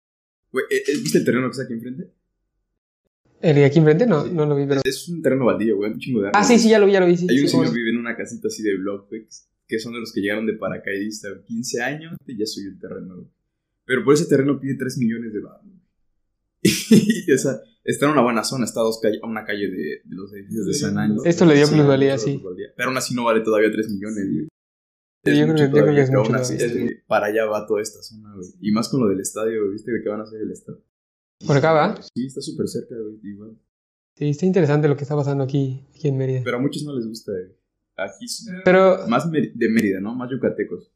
Güey, 0.52 0.66
¿eh, 0.70 0.84
eh, 0.88 0.98
¿viste 1.02 1.18
el 1.20 1.26
terreno 1.26 1.48
que 1.48 1.52
está 1.52 1.64
aquí 1.64 1.74
enfrente? 1.74 2.12
El 3.42 3.56
de 3.56 3.66
aquí 3.66 3.80
enfrente 3.80 4.06
no, 4.08 4.24
Sí. 4.24 4.32
no 4.32 4.46
lo 4.46 4.56
vi, 4.56 4.66
pero... 4.66 4.82
Es 4.86 5.10
un 5.10 5.22
terreno 5.22 5.46
baldío, 5.46 5.76
güey. 5.78 5.92
Un 5.92 6.00
chingo 6.00 6.22
de 6.22 6.30
Ah, 6.34 6.44
sí, 6.46 6.58
sí, 6.60 6.70
ya 6.70 6.80
lo 6.80 6.86
vi, 6.86 6.94
ya 6.94 7.00
lo 7.02 7.08
vi, 7.08 7.18
sí. 7.18 7.28
Hay 7.30 7.38
sí, 7.38 7.44
un 7.44 7.50
señor 7.50 7.68
que 7.72 7.76
vive 7.76 7.90
en 7.90 7.98
una 7.98 8.16
casita 8.16 8.48
así 8.48 8.64
de 8.64 8.78
blog. 8.78 9.08
Que 9.68 9.80
son 9.80 9.94
de 9.94 10.00
los 10.00 10.14
que 10.14 10.22
llegaron 10.22 10.46
de 10.46 10.54
paracaidista, 10.54 11.30
güey, 11.30 11.44
15 11.44 11.82
años 11.82 12.16
y 12.26 12.38
ya 12.38 12.46
subió 12.46 12.70
el 12.70 12.80
terreno, 12.80 13.16
güey. 13.16 13.28
Pero 13.86 14.04
por 14.06 14.14
ese 14.14 14.26
terreno 14.28 14.60
pide 14.60 14.76
3 14.76 14.98
millones 14.98 15.34
de 15.34 15.40
baros. 15.42 15.66
y 16.64 17.32
esa, 17.32 17.62
está 17.84 18.06
en 18.06 18.12
una 18.14 18.22
buena 18.22 18.44
zona, 18.46 18.64
está 18.64 18.80
a, 18.80 18.84
dos 18.84 19.00
calle- 19.02 19.20
a 19.22 19.28
una 19.28 19.44
calle 19.44 19.68
de, 19.70 20.02
de 20.06 20.16
los 20.16 20.32
edificios 20.34 20.66
de 20.68 20.74
San 20.74 20.98
Ángel. 20.98 21.18
Esto 21.26 21.46
le 21.46 21.56
dio 21.56 21.68
plusvalía, 21.68 22.18
sí. 22.18 22.42
Pero 22.78 22.88
aún 22.90 22.98
así 22.98 23.14
no 23.14 23.26
vale 23.26 23.42
todavía 23.42 23.70
3 23.72 23.90
millones, 23.90 24.26
güey. 24.32 24.48
Sí, 25.26 25.38
yo 25.40 25.46
creo 25.46 25.56
que- 25.56 25.62
yo 25.64 25.72
creo 25.72 25.96
que 25.96 26.02
es 26.02 26.12
mucho 26.12 26.34
así 26.36 26.56
es 26.56 26.74
de- 26.74 27.02
para 27.08 27.28
allá 27.28 27.46
va 27.46 27.66
toda 27.66 27.82
esta 27.82 28.02
zona, 28.02 28.34
güey. 28.36 28.48
Y 28.62 28.72
más 28.72 28.90
con 28.90 29.00
lo 29.02 29.08
del 29.08 29.20
estadio, 29.22 29.70
¿viste? 29.72 29.92
De 29.92 30.02
que 30.04 30.10
van 30.10 30.20
a 30.20 30.24
hacer 30.24 30.42
el 30.42 30.52
estadio. 30.52 30.82
Por 31.46 31.58
acá 31.58 31.72
va. 31.74 31.96
Sí, 32.02 32.26
está 32.26 32.42
súper 32.42 32.68
cerca, 32.68 32.96
güey, 32.96 33.20
igual. 33.24 33.58
Sí, 34.16 34.30
está 34.30 34.46
interesante 34.46 34.88
lo 34.88 34.96
que 34.96 35.04
está 35.04 35.16
pasando 35.16 35.44
aquí, 35.44 35.86
aquí 35.96 36.08
en 36.10 36.18
Mérida. 36.18 36.42
Pero 36.44 36.58
a 36.58 36.60
muchos 36.60 36.84
no 36.84 36.96
les 36.96 37.08
gusta, 37.08 37.32
güey. 37.32 37.56
Aquí, 37.96 38.26
es 38.26 38.48
Pero, 38.66 39.08
más 39.08 39.30
de 39.32 39.70
Mérida, 39.70 40.00
¿no? 40.00 40.14
Más 40.16 40.30
yucatecos. 40.32 40.92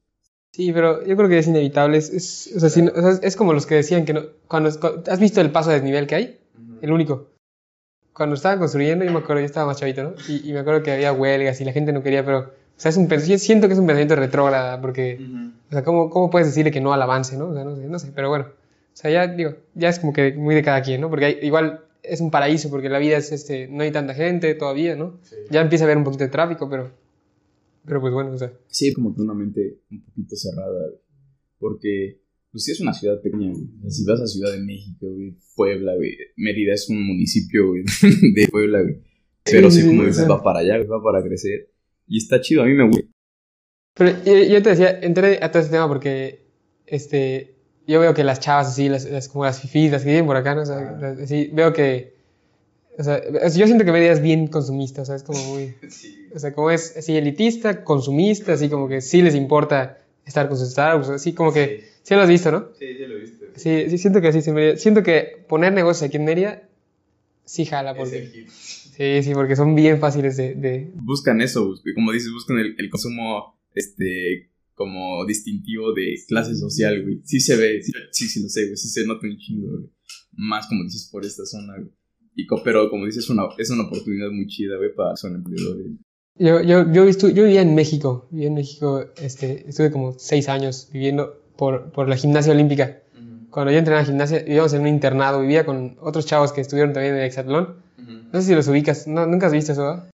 Sí, 0.52 0.72
pero 0.72 1.06
yo 1.06 1.16
creo 1.16 1.30
que 1.30 1.38
es 1.40 1.48
inevitable. 1.48 1.98
Es, 1.98 2.10
es- 2.12 2.54
o 2.56 2.60
sea, 2.60 2.70
si 2.70 2.82
no- 2.82 2.92
o 2.96 3.02
sea, 3.02 3.12
es- 3.12 3.20
es 3.24 3.36
como 3.36 3.54
los 3.54 3.66
que 3.66 3.76
decían 3.76 4.06
que 4.06 4.14
no. 4.14 4.22
Cuando, 4.48 4.70
cu- 4.80 5.04
¿Has 5.08 5.20
visto 5.20 5.40
el 5.42 5.52
paso 5.52 5.70
de 5.70 5.76
desnivel 5.76 6.08
que 6.08 6.16
hay? 6.16 6.40
El 6.82 6.92
único. 6.92 7.30
Cuando 8.14 8.36
estaban 8.36 8.58
construyendo, 8.60 9.06
yo 9.06 9.12
me 9.12 9.20
acuerdo, 9.20 9.42
yo 9.42 9.46
estaba 9.46 9.68
más 9.68 9.78
chavito, 9.78 10.04
¿no? 10.04 10.14
Y, 10.28 10.50
y 10.50 10.54
me 10.54 10.60
acuerdo 10.60 10.82
que 10.82 10.92
había 10.92 11.14
huelgas 11.14 11.62
y 11.62 11.66
la 11.66 11.72
gente 11.74 11.92
no 11.94 12.02
quería, 12.02 12.26
pero. 12.26 12.52
O 12.78 12.80
sea, 12.80 12.90
es 12.90 12.98
un, 12.98 13.10
yo 13.10 13.38
siento 13.40 13.68
que 13.68 13.74
es 13.74 13.80
un 13.80 13.88
pensamiento 13.88 14.16
retrógrada, 14.16 14.80
porque. 14.80 15.20
O 15.70 15.72
sea, 15.72 15.84
¿cómo, 15.84 16.10
¿cómo 16.10 16.30
puedes 16.30 16.48
decirle 16.48 16.72
que 16.72 16.80
no 16.80 16.94
al 16.94 17.02
avance, 17.02 17.36
no? 17.38 17.50
O 17.50 17.54
sea, 17.54 17.64
no 17.64 17.76
sé, 17.76 17.88
no 17.88 17.98
sé, 18.00 18.12
pero 18.16 18.30
bueno. 18.30 18.46
O 18.46 19.00
sea, 19.00 19.12
ya 19.12 19.28
digo, 19.28 19.56
ya 19.76 19.90
es 19.90 20.00
como 20.00 20.14
que 20.14 20.34
muy 20.34 20.56
de 20.56 20.62
cada 20.64 20.82
quien, 20.82 21.02
¿no? 21.02 21.10
Porque 21.10 21.26
hay- 21.26 21.40
igual 21.42 21.82
es 22.04 22.22
un 22.22 22.32
paraíso, 22.32 22.70
porque 22.70 22.88
la 22.90 23.00
vida 23.00 23.18
es 23.18 23.32
este. 23.32 23.68
No 23.68 23.84
hay 23.84 23.92
tanta 23.92 24.14
gente 24.14 24.54
todavía, 24.56 24.96
¿no? 24.96 25.20
Ya 25.52 25.62
empieza 25.62 25.84
a 25.84 25.88
haber 25.88 25.98
un 25.98 26.04
poquito 26.04 26.24
de 26.24 26.30
tráfico, 26.30 26.70
pero. 26.70 26.92
Pero 27.86 28.00
pues 28.02 28.14
bueno, 28.14 28.32
o 28.32 28.38
sea. 28.38 28.52
Sí, 28.68 28.94
como 28.94 29.14
que 29.16 29.22
una 29.22 29.34
mente 29.34 29.80
un 29.92 30.02
poquito 30.04 30.36
cerrada. 30.36 30.90
Porque, 31.60 32.22
pues 32.52 32.64
sí 32.64 32.72
es 32.72 32.80
una 32.82 32.94
ciudad 32.94 33.20
pequeña, 33.22 33.52
güey. 33.52 33.64
O 33.80 33.82
sea, 33.82 33.90
Si 33.92 34.06
vas 34.06 34.22
a 34.22 34.28
Ciudad 34.28 34.52
de 34.52 34.60
México, 34.60 35.08
güey, 35.08 35.36
Puebla, 35.56 35.96
güey. 35.96 36.16
Mérida 36.36 36.74
es 36.74 36.88
un 36.90 37.06
municipio, 37.06 37.68
güey, 37.70 37.84
de 38.36 38.48
Puebla, 38.50 38.82
güey. 38.84 39.02
Pero 39.44 39.72
sí, 39.72 39.82
Sí, 39.82 39.88
como 39.88 40.02
sí, 40.02 40.08
dices, 40.08 40.24
sí. 40.24 40.30
va 40.30 40.44
para 40.44 40.60
allá, 40.60 40.78
va 40.86 41.02
para 41.02 41.24
crecer. 41.24 41.70
Y 42.08 42.18
está 42.18 42.40
chido, 42.42 42.64
a 42.64 42.66
mí 42.66 42.74
me 42.74 42.86
gusta. 42.88 43.06
Pero 43.96 44.12
yo, 44.24 44.62
te 44.62 44.70
decía, 44.70 45.00
entré 45.02 45.40
a 45.42 45.52
todo 45.52 45.62
este 45.62 45.72
tema 45.74 45.88
porque 45.88 46.42
este, 46.86 47.56
yo 47.88 48.00
veo 48.00 48.14
que 48.14 48.24
las 48.24 48.40
chavas 48.40 48.68
así, 48.68 48.90
las, 48.90 49.06
las- 49.06 49.28
como 49.28 49.46
las 49.46 49.60
fifís, 49.62 49.92
las 49.92 50.04
que 50.04 50.10
viven 50.10 50.26
por 50.28 50.36
acá, 50.38 50.54
¿no? 50.56 50.62
O 50.62 50.66
sea, 50.66 50.98
las- 51.00 51.20
así, 51.20 51.50
veo 51.52 51.74
que, 51.74 52.14
o 52.98 53.04
sea, 53.04 53.18
es- 53.18 53.56
yo 53.56 53.66
siento 53.66 53.86
que 53.86 53.92
Mérida 53.92 54.12
es 54.14 54.22
bien 54.22 54.48
consumista, 54.48 55.02
o 55.02 55.06
sea, 55.06 55.16
es 55.16 55.24
como 55.24 55.44
muy, 55.46 55.74
o 56.36 56.40
sea, 56.40 56.54
como 56.54 56.70
es 56.72 56.96
así 56.96 57.18
elitista, 57.18 57.84
consumista, 57.84 58.54
así 58.54 58.70
como 58.70 58.88
que 58.88 59.02
sí 59.02 59.22
les 59.24 59.34
importa 59.36 59.98
estar 60.26 60.48
con 60.48 60.58
sus 60.58 60.70
Starbucks, 60.72 61.10
así 61.10 61.34
como 61.34 61.52
que, 61.52 61.86
sí 62.04 62.14
lo 62.14 62.22
has 62.22 62.30
visto, 62.30 62.52
¿no? 62.52 62.68
Sí, 62.78 62.86
sí 62.94 63.06
lo 63.06 63.16
he 63.18 63.20
visto. 63.22 63.46
Sí, 63.56 63.90
sí 63.90 63.98
siento 63.98 64.22
que 64.22 64.28
así 64.28 64.38
es 64.40 64.48
Mérida. 64.50 64.78
Siento 64.78 65.02
que 65.02 65.44
poner 65.48 65.74
negocios 65.74 66.08
aquí 66.08 66.18
en 66.18 66.26
Mérida 66.26 66.62
sí 67.46 67.66
jala, 67.66 67.96
porque, 67.96 68.46
sí, 68.98 69.24
sí, 69.24 69.34
porque 69.34 69.56
son 69.56 69.76
bien 69.76 70.00
fáciles 70.00 70.36
de, 70.38 70.56
de, 70.56 70.92
Buscan 70.96 71.40
eso. 71.42 71.74
Como 71.96 72.12
dices, 72.12 72.32
buscan 72.34 72.58
el, 72.58 72.76
el 72.78 72.90
consumo, 72.90 73.60
este, 73.74 74.52
como 74.74 75.26
distintivo 75.26 75.94
de 75.94 76.16
clase 76.28 76.56
social, 76.56 77.04
güey. 77.04 77.22
Sí 77.24 77.40
se 77.40 77.56
ve, 77.56 77.82
sí, 77.82 77.92
sí, 78.12 78.28
sí 78.28 78.42
lo 78.44 78.50
sé, 78.50 78.66
güey. 78.66 78.78
Sí 78.78 78.90
se 78.90 79.06
nota 79.06 79.26
un 79.28 79.38
chingo, 79.38 79.68
güey. 79.70 79.90
Más 80.34 80.68
como 80.68 80.84
dices 80.84 81.10
por 81.12 81.24
esta 81.26 81.46
zona, 81.46 81.74
güey. 81.78 81.92
Y, 82.36 82.46
pero 82.64 82.90
como 82.90 83.06
dices, 83.06 83.24
es 83.24 83.30
una, 83.30 83.44
es 83.58 83.70
una 83.72 83.84
oportunidad 83.84 84.30
muy 84.32 84.46
chida, 84.48 84.78
güey, 84.78 84.94
para 84.94 85.16
son 85.16 85.36
emprendedores. 85.36 85.88
Yo, 86.40 86.62
yo, 86.62 86.92
yo, 86.94 87.06
estu- 87.08 87.34
yo 87.34 87.44
vivía 87.46 87.62
en 87.64 87.74
México, 87.74 88.28
vivía 88.32 88.48
en 88.50 88.54
México, 88.54 89.04
este, 89.20 89.68
estuve 89.68 89.90
como 89.92 90.14
seis 90.20 90.48
años 90.50 90.88
viviendo 90.94 91.42
por, 91.58 91.92
por 91.92 92.08
la 92.08 92.16
gimnasia 92.16 92.54
olímpica. 92.54 93.02
Cuando 93.50 93.72
yo 93.72 93.80
entré 93.80 93.96
en 93.96 94.00
la 94.02 94.06
gimnasia, 94.06 94.44
vivíamos 94.44 94.72
en 94.74 94.82
un 94.82 94.88
internado, 94.90 95.42
vivía 95.42 95.66
con 95.66 95.98
otros 96.00 96.28
chavos 96.28 96.52
que 96.54 96.62
estuvieron 96.62 96.94
también 96.94 97.16
en 97.16 97.22
el 97.22 97.26
hexatlón. 97.28 97.82
No 97.98 98.42
sé 98.42 98.48
si 98.48 98.56
los 98.56 98.68
ubicas, 98.68 99.08
no, 99.08 99.26
nunca 99.26 99.48
has 99.48 99.54
visto 99.54 99.72
eso, 99.72 99.82
¿verdad? 99.82 100.10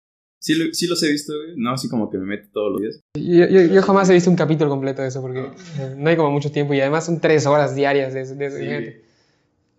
Sí, 0.43 0.55
lo- 0.55 0.73
sí 0.73 0.87
los 0.87 1.03
he 1.03 1.11
visto, 1.11 1.33
güey. 1.35 1.55
No, 1.57 1.73
así 1.73 1.89
como 1.89 2.11
que 2.11 2.19
me 2.19 2.27
meto 2.27 2.49
todos 2.53 2.73
los 2.73 2.81
días. 2.83 3.01
Yo, 3.17 3.47
yo, 3.47 3.63
yo 3.75 3.83
jamás 3.83 4.09
he 4.11 4.15
visto 4.15 4.31
un 4.31 4.37
capítulo 4.37 4.71
completo 4.71 5.03
de 5.03 5.09
eso 5.09 5.21
porque 5.21 5.41
eh, 5.79 5.95
no 5.97 6.09
hay 6.09 6.17
como 6.17 6.31
mucho 6.31 6.51
tiempo 6.51 6.73
y 6.75 6.81
además 6.81 7.05
son 7.07 7.21
tres 7.21 7.47
horas 7.47 7.75
diarias 7.75 8.15
de, 8.15 8.21
eso- 8.23 8.35
de 8.35 8.47
eso, 8.47 8.57
Sí. 8.59 9.01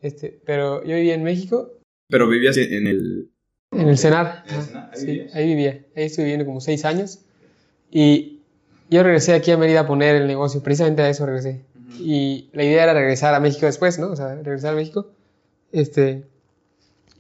Este, 0.02 0.40
pero 0.46 0.84
yo 0.84 0.96
vivía 0.96 1.14
en 1.14 1.24
México, 1.24 1.74
Pero 2.10 2.28
vivías 2.28 2.58
en 2.58 2.88
el... 2.88 3.30
en 3.72 3.88
el 3.90 3.98
CENAR. 3.98 4.44
¿En 4.48 4.54
el 4.56 4.60
ajá, 4.60 4.66
CENAR? 4.68 4.90
¿Ahí 4.94 5.00
sí, 5.00 5.06
vivías? 5.06 5.36
ahí 5.36 5.48
vivía. 5.48 5.72
Ahí 5.96 6.04
estuve 6.06 6.26
viviendo 6.26 6.46
como 6.46 6.60
seis 6.62 6.86
años. 6.86 7.20
Y 7.92 8.40
yo 8.90 9.04
regresé 9.04 9.34
aquí 9.34 9.52
a 9.52 9.58
Mérida 9.58 9.82
a 9.82 9.88
poner 9.88 10.16
el 10.16 10.28
negocio, 10.28 10.62
precisamente 10.64 11.02
a 11.04 11.10
eso 11.10 11.26
regresé. 11.26 11.62
Y 12.00 12.50
la 12.54 12.64
idea 12.64 12.84
era 12.84 12.94
regresar 12.94 13.34
a 13.36 13.40
México 13.40 13.66
después, 13.68 14.00
¿no? 14.00 14.08
O 14.12 14.16
sea, 14.16 14.34
regresar 14.36 14.74
a 14.74 14.76
México. 14.76 15.12
Este, 15.72 16.24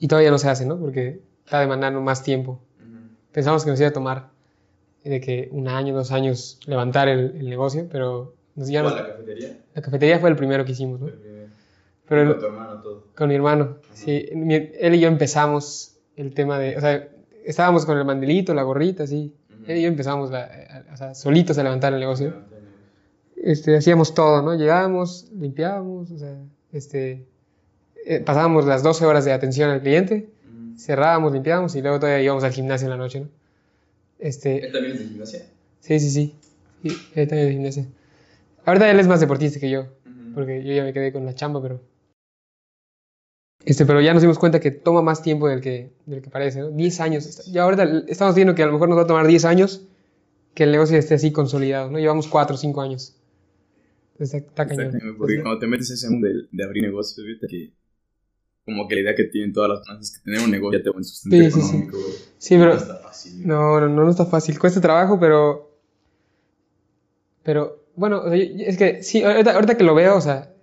y 0.01 0.07
todavía 0.09 0.31
no 0.31 0.37
se 0.37 0.49
hace, 0.49 0.65
¿no? 0.65 0.77
Porque 0.79 1.21
está 1.45 1.59
demandando 1.61 2.01
más 2.01 2.23
tiempo. 2.23 2.59
pensamos 3.31 3.63
que 3.63 3.69
nos 3.71 3.79
iba 3.79 3.87
a 3.89 3.93
tomar 3.93 4.29
de 5.05 5.21
que 5.21 5.47
un 5.53 5.67
año, 5.69 5.95
dos 5.95 6.11
años 6.11 6.59
levantar 6.67 7.07
el, 7.07 7.35
el 7.37 7.49
negocio, 7.49 7.87
pero 7.89 8.33
nos, 8.55 8.67
ya 8.67 8.83
nos- 8.83 8.93
la 8.95 9.07
cafetería? 9.07 9.57
la 9.73 9.81
cafetería 9.81 10.19
fue 10.19 10.29
el 10.29 10.35
primero 10.35 10.65
que 10.65 10.73
hicimos, 10.73 10.99
¿no? 10.99 11.07
Pero 12.09 12.21
el- 12.23 12.37
tu 12.39 12.45
hermano 12.45 12.81
todo. 12.81 13.07
con 13.15 13.29
mi 13.29 13.35
hermano, 13.35 13.77
sí, 13.93 14.27
mi- 14.35 14.55
él 14.55 14.95
y 14.95 14.99
yo 14.99 15.07
empezamos 15.07 15.95
el 16.17 16.33
tema 16.33 16.59
de, 16.59 16.75
o 16.77 16.81
sea, 16.81 17.07
estábamos 17.45 17.85
con 17.85 17.97
el 17.97 18.03
mandelito, 18.05 18.53
la 18.53 18.63
gorrita, 18.63 19.07
sí, 19.07 19.33
él 19.67 19.77
y 19.77 19.81
yo 19.83 19.87
empezamos, 19.87 20.29
la- 20.29 20.43
a- 20.89 20.93
o 20.93 20.97
sea, 20.97 21.15
solitos 21.15 21.57
a 21.57 21.63
levantar 21.63 21.93
el 21.93 21.99
negocio. 22.01 22.33
Este, 23.37 23.75
hacíamos 23.77 24.13
todo, 24.13 24.41
¿no? 24.41 24.53
Llegábamos, 24.55 25.27
limpiábamos, 25.31 26.11
o 26.11 26.17
sea, 26.17 26.35
este, 26.73 27.25
eh, 28.05 28.19
pasábamos 28.19 28.65
las 28.65 28.83
12 28.83 29.05
horas 29.05 29.25
de 29.25 29.33
atención 29.33 29.69
al 29.69 29.81
cliente, 29.81 30.29
cerrábamos, 30.77 31.33
limpiábamos 31.33 31.75
y 31.75 31.81
luego 31.81 31.99
todavía 31.99 32.23
íbamos 32.23 32.43
al 32.43 32.51
gimnasio 32.51 32.85
en 32.85 32.91
la 32.91 32.97
noche, 32.97 33.21
¿no? 33.21 33.29
Este, 34.19 34.65
¿Él 34.65 34.71
también 34.71 34.93
es 34.93 34.99
de 34.99 35.05
gimnasia? 35.05 35.45
sí, 35.79 35.99
sí, 35.99 36.09
sí, 36.09 36.35
sí, 36.83 36.97
él 37.15 37.27
también 37.27 37.47
es 37.47 37.53
gimnasio. 37.53 37.85
Ahorita 38.65 38.89
él 38.89 38.99
es 38.99 39.07
más 39.07 39.19
deportista 39.19 39.59
que 39.59 39.69
yo, 39.69 39.87
porque 40.33 40.63
yo 40.63 40.73
ya 40.73 40.83
me 40.83 40.93
quedé 40.93 41.11
con 41.11 41.25
la 41.25 41.33
chamba, 41.33 41.61
pero... 41.61 41.81
Este, 43.63 43.85
pero 43.85 44.01
ya 44.01 44.13
nos 44.13 44.23
dimos 44.23 44.39
cuenta 44.39 44.59
que 44.59 44.71
toma 44.71 45.03
más 45.03 45.21
tiempo 45.21 45.47
del 45.47 45.61
que, 45.61 45.91
del 46.07 46.21
que 46.21 46.31
parece, 46.31 46.61
¿no? 46.61 46.71
10 46.71 46.99
años. 46.99 47.51
Ya 47.51 47.63
ahorita 47.63 48.03
estamos 48.07 48.33
viendo 48.33 48.55
que 48.55 48.63
a 48.63 48.65
lo 48.65 48.73
mejor 48.73 48.89
nos 48.89 48.97
va 48.97 49.03
a 49.03 49.07
tomar 49.07 49.27
10 49.27 49.45
años 49.45 49.87
que 50.55 50.63
el 50.63 50.71
negocio 50.71 50.97
esté 50.97 51.13
así 51.13 51.31
consolidado, 51.31 51.91
¿no? 51.91 51.99
Llevamos 51.99 52.27
4 52.27 52.55
o 52.55 52.57
5 52.57 52.81
años. 52.81 53.15
Está, 54.17 54.37
está 54.37 54.67
cañón. 54.67 54.85
Exactamente, 54.87 55.17
porque 55.17 55.41
cuando 55.41 55.59
te 55.59 55.67
metes 55.67 55.91
ese 55.91 56.09
mundo 56.09 56.27
de, 56.27 56.47
de 56.51 56.63
abrir 56.63 56.83
negocios, 56.83 57.25
¿viste? 57.25 57.47
que 57.47 57.71
como 58.71 58.87
que 58.87 58.95
la 58.95 59.01
idea 59.01 59.15
que 59.15 59.23
tienen 59.25 59.53
todas 59.53 59.69
las 59.69 59.79
personas 59.79 60.09
es 60.09 60.17
que 60.17 60.23
tener 60.23 60.41
un 60.41 60.51
negocio 60.51 60.79
ya 60.79 60.83
te 60.83 60.89
da 60.89 60.95
un 60.97 61.03
sustento 61.03 61.37
Sí, 61.37 61.51
sí, 61.51 61.61
sí. 61.61 61.67
económico. 61.77 61.97
güey. 61.97 62.13
Sí, 62.37 62.57
pero... 62.57 62.71
No 62.71 62.77
está 62.77 62.95
fácil. 62.97 63.47
No, 63.47 63.79
no, 63.81 63.87
no, 63.89 64.09
está 64.09 64.25
fácil. 64.25 64.57
Cuesta 64.59 64.81
trabajo, 64.81 65.19
pero. 65.19 65.69
Pero, 67.43 67.83
bueno, 67.95 68.19
o 68.21 68.29
sea, 68.29 68.35
es 68.37 68.77
que 68.77 69.03
sí, 69.03 69.23
ahorita, 69.23 69.53
ahorita 69.53 69.75
que 69.77 69.83
lo 69.83 69.95
veo, 69.95 70.15
o 70.15 70.21
sea, 70.21 70.53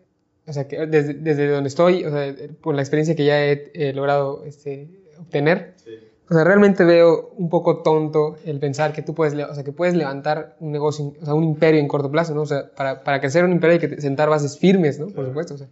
o 0.47 0.53
sea, 0.53 0.67
que 0.69 0.87
desde, 0.87 1.15
desde 1.15 1.49
donde 1.49 1.69
estoy, 1.69 2.05
o 2.05 2.11
sea, 2.11 2.35
por 2.63 2.75
la 2.75 2.83
experiencia 2.83 3.15
que 3.17 3.25
ya 3.25 3.45
he, 3.45 3.71
eh, 3.75 3.93
logrado 3.93 4.45
este, 4.45 4.89
obtener, 5.19 5.75
Sí. 5.77 5.91
o 6.31 6.35
sea, 6.35 6.45
realmente 6.45 6.85
veo 6.85 7.31
un 7.37 7.49
poco 7.51 7.83
tonto 7.83 8.37
el 8.45 8.61
pensar 8.61 8.93
que 8.93 9.03
tú 9.03 9.15
puedes, 9.15 9.35
o 9.35 9.55
sea, 9.55 9.65
que 9.65 9.73
puedes 9.73 9.95
levantar 9.95 10.57
un 10.61 10.71
negocio, 10.73 11.15
o 11.21 11.25
sea, 11.25 11.35
un 11.35 11.45
imperio 11.45 11.81
en 11.81 11.89
corto 11.89 12.11
plazo, 12.11 12.35
¿no? 12.35 12.43
O 12.43 12.47
sea, 12.47 12.71
para, 12.75 13.03
para 13.03 13.21
crecer 13.21 13.45
un 13.45 13.53
imperio 13.53 13.75
hay 13.81 13.89
que 13.89 14.01
sentar 14.01 14.29
bases 14.31 14.57
firmes, 14.59 14.99
¿no? 14.99 15.07
Por 15.07 15.15
Claro. 15.15 15.29
supuesto, 15.31 15.55
o 15.55 15.59
sea. 15.59 15.69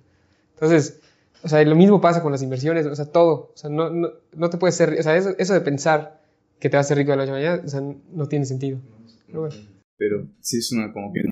Entonces, 0.54 1.00
o 1.42 1.48
sea, 1.48 1.62
lo 1.64 1.74
mismo 1.76 2.00
pasa 2.00 2.22
con 2.22 2.32
las 2.32 2.42
inversiones, 2.42 2.86
o 2.86 2.94
sea, 2.96 3.06
todo, 3.06 3.52
o 3.52 3.56
sea, 3.56 3.70
no, 3.70 3.90
no, 3.90 4.10
no 4.34 4.50
te 4.50 4.58
puedes 4.58 4.74
ser, 4.74 4.94
o 4.98 5.02
sea, 5.02 5.16
eso, 5.16 5.30
eso 5.38 5.54
de 5.54 5.60
pensar 5.60 6.22
que 6.60 6.68
te 6.70 6.76
vas 6.76 6.86
a 6.86 6.88
ser 6.88 6.98
rico 6.98 7.10
de 7.12 7.16
la 7.18 7.22
noche 7.24 7.32
a 7.32 7.34
la 7.34 7.40
mañana, 7.50 7.62
o 7.66 7.68
sea, 7.68 7.80
no 7.80 8.26
tiene 8.28 8.44
sentido. 8.46 8.80
Pero 9.26 9.40
bueno. 9.40 9.54
Pero 9.98 10.26
sí 10.40 10.58
es 10.58 10.72
una 10.72 10.92
como 10.92 11.12
que... 11.12 11.22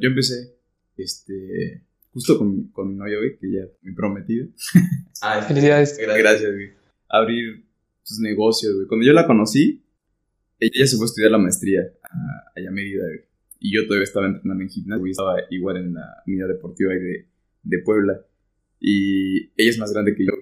Yo 0.00 0.08
empecé, 0.08 0.54
este... 0.96 1.82
Justo 2.10 2.38
con, 2.38 2.50
mi- 2.56 2.70
con 2.70 2.88
mi 2.88 2.94
novia, 2.96 3.18
güey, 3.18 3.36
que 3.38 3.52
ya 3.52 3.60
mi 3.82 3.92
prometida. 3.94 4.46
Ah, 5.20 5.42
Felicidades. 5.42 5.98
Gracias, 5.98 6.52
güey. 6.52 6.70
Abrir 7.08 7.64
sus 8.02 8.20
negocios, 8.20 8.74
güey. 8.74 8.86
Cuando 8.86 9.04
yo 9.04 9.12
la 9.12 9.26
conocí, 9.26 9.84
ella 10.60 10.86
se 10.86 10.96
fue 10.96 11.04
a 11.04 11.08
estudiar 11.08 11.30
la 11.32 11.38
maestría 11.38 11.80
a, 12.02 12.52
allá 12.56 12.68
a 12.68 12.72
Mérida, 12.72 13.04
güey. 13.04 13.20
Y 13.60 13.74
yo 13.74 13.84
todavía 13.86 14.04
estaba 14.04 14.26
entrenando 14.28 14.62
en 14.62 14.70
gimnasio, 14.70 15.00
güey. 15.00 15.10
Estaba 15.10 15.36
igual 15.50 15.76
en 15.78 15.94
la 15.94 16.22
unidad 16.26 16.48
deportiva 16.48 16.92
de, 16.92 17.26
de 17.64 17.78
Puebla. 17.80 18.20
Y 18.80 19.50
ella 19.56 19.70
es 19.70 19.78
más 19.78 19.92
grande 19.92 20.14
que 20.14 20.24
yo. 20.24 20.32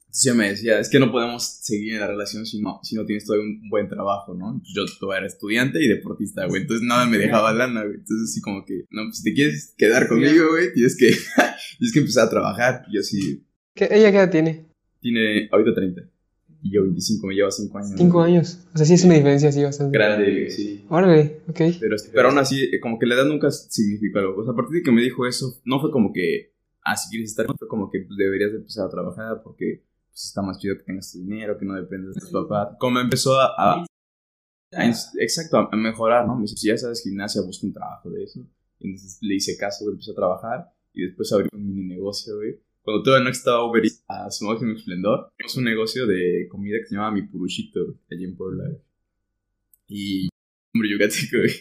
Entonces 0.00 0.26
ella 0.26 0.34
me 0.34 0.48
decía, 0.50 0.78
es 0.78 0.90
que 0.90 0.98
no 0.98 1.10
podemos 1.10 1.42
seguir 1.42 1.94
en 1.94 2.00
la 2.00 2.06
relación 2.06 2.44
si 2.44 2.60
no, 2.60 2.80
si 2.82 2.96
no 2.96 3.06
tienes 3.06 3.24
todavía 3.24 3.46
un 3.48 3.68
buen 3.70 3.88
trabajo, 3.88 4.34
¿no? 4.34 4.60
Pues 4.60 4.72
yo 4.74 4.84
todavía 5.00 5.20
era 5.20 5.26
estudiante 5.26 5.82
y 5.82 5.88
deportista, 5.88 6.46
güey. 6.46 6.62
Entonces 6.62 6.86
nada 6.86 7.06
me 7.06 7.16
dejaba 7.16 7.52
lana, 7.54 7.82
güey. 7.84 7.94
Entonces 7.94 8.30
así 8.30 8.40
como 8.42 8.64
que, 8.66 8.84
no, 8.90 9.04
pues 9.04 9.18
si 9.18 9.22
te 9.24 9.32
quieres 9.32 9.74
quedar 9.76 10.08
conmigo, 10.08 10.50
güey, 10.50 10.72
tienes 10.74 10.96
que, 10.96 11.06
tienes 11.78 11.92
que 11.94 12.00
empezar 12.00 12.26
a 12.26 12.30
trabajar. 12.30 12.84
Y 12.88 12.94
yo 12.94 13.00
así, 13.00 13.42
¿Qué, 13.74 13.88
¿Ella 13.90 14.10
qué 14.10 14.18
edad 14.18 14.30
tiene? 14.30 14.66
tiene 15.00 15.48
ahorita 15.50 15.74
30. 15.74 16.02
Y 16.62 16.72
yo 16.72 16.82
25, 16.82 17.26
me 17.26 17.34
lleva 17.34 17.50
5 17.50 17.78
años. 17.78 17.92
Cinco 17.96 18.22
años. 18.22 18.58
O 18.72 18.78
sea, 18.78 18.86
sí 18.86 18.94
es 18.94 19.04
una 19.04 19.14
diferencia 19.14 19.48
así 19.48 19.62
bastante. 19.64 19.98
Grande, 19.98 20.48
sí. 20.48 20.84
Órale, 20.88 21.40
ok. 21.48 21.60
Pero, 21.80 21.96
pero 22.12 22.28
aún 22.28 22.38
así, 22.38 22.62
eh, 22.62 22.78
como 22.80 23.00
que 23.00 23.06
la 23.06 23.16
edad 23.16 23.24
nunca 23.24 23.50
significó 23.50 24.20
algo. 24.20 24.40
O 24.40 24.44
sea, 24.44 24.52
a 24.52 24.56
partir 24.56 24.76
de 24.76 24.82
que 24.82 24.92
me 24.92 25.02
dijo 25.02 25.26
eso, 25.26 25.60
no 25.64 25.80
fue 25.80 25.90
como 25.90 26.12
que, 26.12 26.52
ah, 26.84 26.96
si 26.96 27.10
quieres 27.10 27.30
estar, 27.30 27.46
fue 27.58 27.68
como 27.68 27.90
que 27.90 28.00
pues, 28.00 28.16
deberías 28.16 28.52
de 28.52 28.58
empezar 28.58 28.86
a 28.86 28.90
trabajar 28.90 29.42
porque 29.42 29.84
pues, 30.08 30.24
está 30.24 30.42
más 30.42 30.58
chido 30.58 30.76
que 30.76 30.84
tengas 30.84 31.10
tu 31.12 31.18
dinero, 31.18 31.56
que 31.58 31.64
no 31.64 31.74
dependes 31.74 32.14
de 32.14 32.20
tus 32.20 32.30
papás. 32.30 32.76
Como 32.78 32.98
empezó 33.00 33.38
a, 33.40 33.46
a- 33.56 33.84
a- 34.74 34.86
exacto, 35.20 35.58
a 35.70 35.76
mejorar, 35.76 36.26
¿no? 36.26 36.34
Me 36.36 36.42
dice, 36.42 36.56
si 36.56 36.68
ya 36.68 36.76
sabes 36.78 37.02
gimnasia, 37.02 37.42
busca 37.42 37.66
un 37.66 37.72
trabajo 37.72 38.10
de 38.10 38.24
eso. 38.24 38.40
Y 38.78 38.88
entonces 38.88 39.18
le 39.20 39.34
hice 39.34 39.56
caso, 39.56 39.84
güey, 39.84 39.94
empecé 39.94 40.12
a 40.12 40.14
trabajar 40.14 40.72
y 40.92 41.06
después 41.06 41.32
abrí 41.32 41.48
un 41.52 41.66
mini 41.66 41.84
negocio, 41.84 42.36
güey. 42.36 42.58
Cuando 42.82 43.02
todavía 43.04 43.24
no 43.24 43.30
estaba 43.30 43.64
Uber 43.64 43.84
Eats, 43.84 44.02
a 44.08 44.28
su 44.30 44.44
máximo 44.44 44.72
esplendor, 44.72 45.30
tenemos 45.36 45.56
un 45.56 45.64
negocio 45.64 46.04
de 46.06 46.48
comida 46.50 46.78
que 46.80 46.86
se 46.86 46.94
llamaba 46.96 47.12
Mi 47.12 47.22
Purushito, 47.22 47.94
allí 48.10 48.24
en 48.24 48.36
Puebla, 48.36 48.64
güey. 48.64 48.78
Y, 49.88 50.28
hombre, 50.74 50.90
yucateco, 50.90 51.36
güey. 51.38 51.52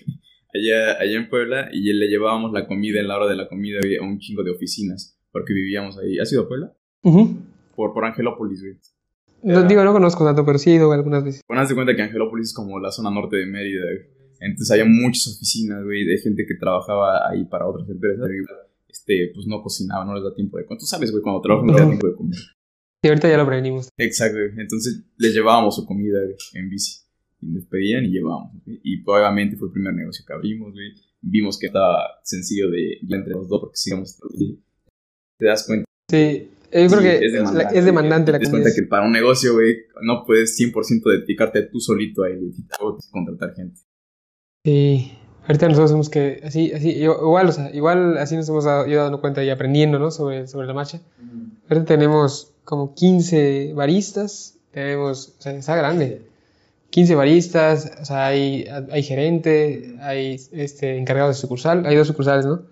Allá, 0.53 0.99
allá 0.99 1.17
en 1.17 1.29
Puebla, 1.29 1.69
y 1.71 1.93
le 1.93 2.07
llevábamos 2.07 2.51
la 2.51 2.67
comida 2.67 2.99
en 2.99 3.07
la 3.07 3.17
hora 3.17 3.27
de 3.27 3.35
la 3.35 3.47
comida, 3.47 3.79
a 3.79 4.03
un 4.03 4.19
chingo 4.19 4.43
de 4.43 4.51
oficinas, 4.51 5.17
porque 5.31 5.53
vivíamos 5.53 5.97
ahí. 5.97 6.19
¿Has 6.19 6.31
ido 6.33 6.43
a 6.43 6.47
Puebla? 6.47 6.73
Por, 7.75 7.93
por 7.93 8.05
Angelópolis, 8.05 8.61
güey. 8.61 8.75
No, 9.43 9.63
digo, 9.63 9.83
no 9.83 9.93
conozco 9.93 10.23
tanto, 10.23 10.45
pero 10.45 10.59
sí 10.59 10.71
he 10.71 10.75
ido 10.75 10.91
algunas 10.91 11.23
veces. 11.23 11.41
Bueno, 11.47 11.63
haz 11.63 11.69
de 11.69 11.75
cuenta 11.75 11.95
que 11.95 12.01
Angelópolis 12.03 12.49
es 12.49 12.53
como 12.53 12.79
la 12.79 12.91
zona 12.91 13.09
norte 13.09 13.37
de 13.37 13.45
Mérida, 13.47 13.83
güey. 13.83 14.21
Entonces 14.39 14.71
había 14.71 14.85
muchas 14.85 15.35
oficinas, 15.35 15.83
güey, 15.83 16.05
de 16.05 16.17
gente 16.17 16.45
que 16.45 16.55
trabajaba 16.55 17.29
ahí 17.29 17.45
para 17.45 17.67
otras 17.67 17.87
empresas, 17.89 18.27
este, 18.89 19.31
pues 19.33 19.47
no 19.47 19.61
cocinaba, 19.61 20.03
no 20.03 20.15
les 20.15 20.23
da 20.23 20.33
tiempo 20.33 20.57
de 20.57 20.65
comer. 20.65 20.79
Tú 20.79 20.85
sabes, 20.85 21.11
güey, 21.11 21.23
cuando 21.23 21.41
trabajas 21.41 21.67
no 21.67 21.73
te 21.73 21.81
da 21.81 21.87
tiempo 21.87 22.07
de 22.07 22.15
comer. 22.15 22.39
Y 23.03 23.07
ahorita 23.07 23.29
ya 23.29 23.37
lo 23.37 23.43
aprendimos. 23.43 23.89
Exacto, 23.97 24.37
güey. 24.37 24.51
Entonces 24.57 25.03
les 25.17 25.33
llevábamos 25.33 25.75
su 25.75 25.85
comida, 25.85 26.19
güey, 26.21 26.35
en 26.53 26.69
bici. 26.69 27.01
Y 27.41 27.47
nos 27.47 27.65
pedían 27.65 28.05
y 28.05 28.09
llevábamos, 28.09 28.63
güey. 28.65 28.79
Y 28.83 29.03
probablemente 29.03 29.57
fue 29.57 29.67
el 29.67 29.73
primer 29.73 29.93
negocio 29.93 30.23
que 30.25 30.33
abrimos, 30.33 30.73
güey. 30.73 30.93
Vimos 31.21 31.57
que 31.59 31.67
estaba 31.67 32.03
sencillo 32.23 32.69
de 32.69 32.99
ya 33.03 33.17
entre 33.17 33.33
los 33.33 33.47
dos 33.47 33.61
porque 33.61 33.75
sigamos. 33.77 34.19
Te 35.37 35.45
das 35.45 35.65
cuenta. 35.65 35.85
Sí, 36.09 36.49
yo 36.71 36.87
creo 36.87 36.99
Sí, 36.99 37.03
que 37.03 37.25
es 37.25 37.33
demandante, 37.33 37.79
es 37.79 37.85
demandante 37.85 38.31
la 38.31 38.39
Te 38.39 38.45
das 38.45 38.51
cuenta 38.51 38.69
que 38.75 38.83
para 38.83 39.05
un 39.05 39.11
negocio, 39.11 39.53
güey, 39.53 39.75
no 40.03 40.23
puedes 40.25 40.57
100% 40.59 41.03
dedicarte 41.19 41.63
tú 41.63 41.79
solito 41.79 42.23
ahí, 42.23 42.35
güey. 42.35 42.53
O 42.79 42.97
contratar 43.11 43.53
gente. 43.55 43.79
Sí, 44.63 45.11
ahorita 45.47 45.67
nosotros 45.67 45.91
hemos 45.91 46.09
que, 46.09 46.41
así, 46.43 46.71
así, 46.71 46.89
igual, 46.89 47.49
o 47.49 47.51
sea, 47.51 47.73
igual 47.73 48.17
así 48.17 48.35
nos 48.35 48.47
hemos 48.49 48.65
dado, 48.65 48.87
ido 48.87 49.03
dando 49.03 49.19
cuenta 49.19 49.43
y 49.43 49.49
aprendiendo, 49.49 49.99
¿no? 49.99 50.11
Sobre, 50.11 50.47
sobre 50.47 50.67
la 50.67 50.73
marcha. 50.73 51.01
Ahorita 51.69 51.85
tenemos 51.85 52.53
como 52.63 52.93
15 52.93 53.73
baristas, 53.73 54.59
tenemos, 54.71 55.35
o 55.39 55.41
sea, 55.41 55.53
está 55.53 55.75
grande. 55.75 56.21
15 56.91 57.15
baristas, 57.15 57.91
o 58.01 58.05
sea, 58.05 58.27
hay, 58.27 58.65
hay 58.91 59.01
gerente, 59.03 59.95
hay 60.01 60.35
este, 60.51 60.97
encargado 60.97 61.29
de 61.29 61.33
sucursal, 61.35 61.85
hay 61.85 61.95
dos 61.95 62.07
sucursales, 62.07 62.45
¿no? 62.45 62.63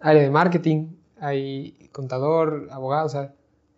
Área 0.00 0.22
de 0.22 0.30
marketing, 0.30 0.88
hay 1.20 1.88
contador, 1.92 2.68
abogado, 2.70 3.06
o 3.06 3.08
sea, 3.08 3.32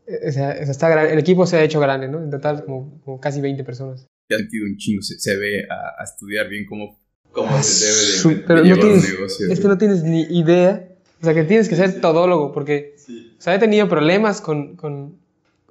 eh, 0.06 0.28
o 0.28 0.32
sea, 0.32 0.52
está 0.52 0.88
gran- 0.88 1.08
el 1.10 1.18
equipo 1.18 1.46
se 1.46 1.56
ha 1.58 1.62
hecho 1.62 1.78
grande, 1.80 2.08
¿no? 2.08 2.22
En 2.22 2.30
total 2.30 2.64
como, 2.64 3.00
como 3.04 3.20
casi 3.20 3.40
20 3.40 3.62
personas. 3.64 4.06
Ya 4.30 4.36
ha 4.36 4.40
metido 4.40 4.64
un 4.66 4.76
chingo. 4.76 5.02
Se, 5.02 5.18
se 5.18 5.36
ve 5.36 5.64
a, 5.70 6.00
a 6.00 6.04
estudiar 6.04 6.48
bien 6.48 6.64
cómo, 6.66 6.98
cómo 7.30 7.48
Ah, 7.50 7.62
se 7.62 7.84
debe 7.84 7.96
de, 7.96 8.02
su- 8.18 8.28
de 8.30 8.34
pero 8.46 8.64
no 8.64 8.74
tienes- 8.76 9.12
negocio. 9.14 9.52
Es 9.52 9.60
que 9.60 9.68
no 9.68 9.78
tienes 9.78 10.02
ni 10.04 10.22
idea, 10.22 10.88
o 11.20 11.24
sea, 11.24 11.34
que 11.34 11.44
tienes 11.44 11.68
que 11.68 11.76
ser 11.76 12.00
todólogo, 12.00 12.50
porque, 12.52 12.94
o 13.38 13.40
sea, 13.42 13.54
he 13.54 13.58
tenido 13.58 13.88
problemas 13.88 14.40
con, 14.40 14.74
con 14.76 15.18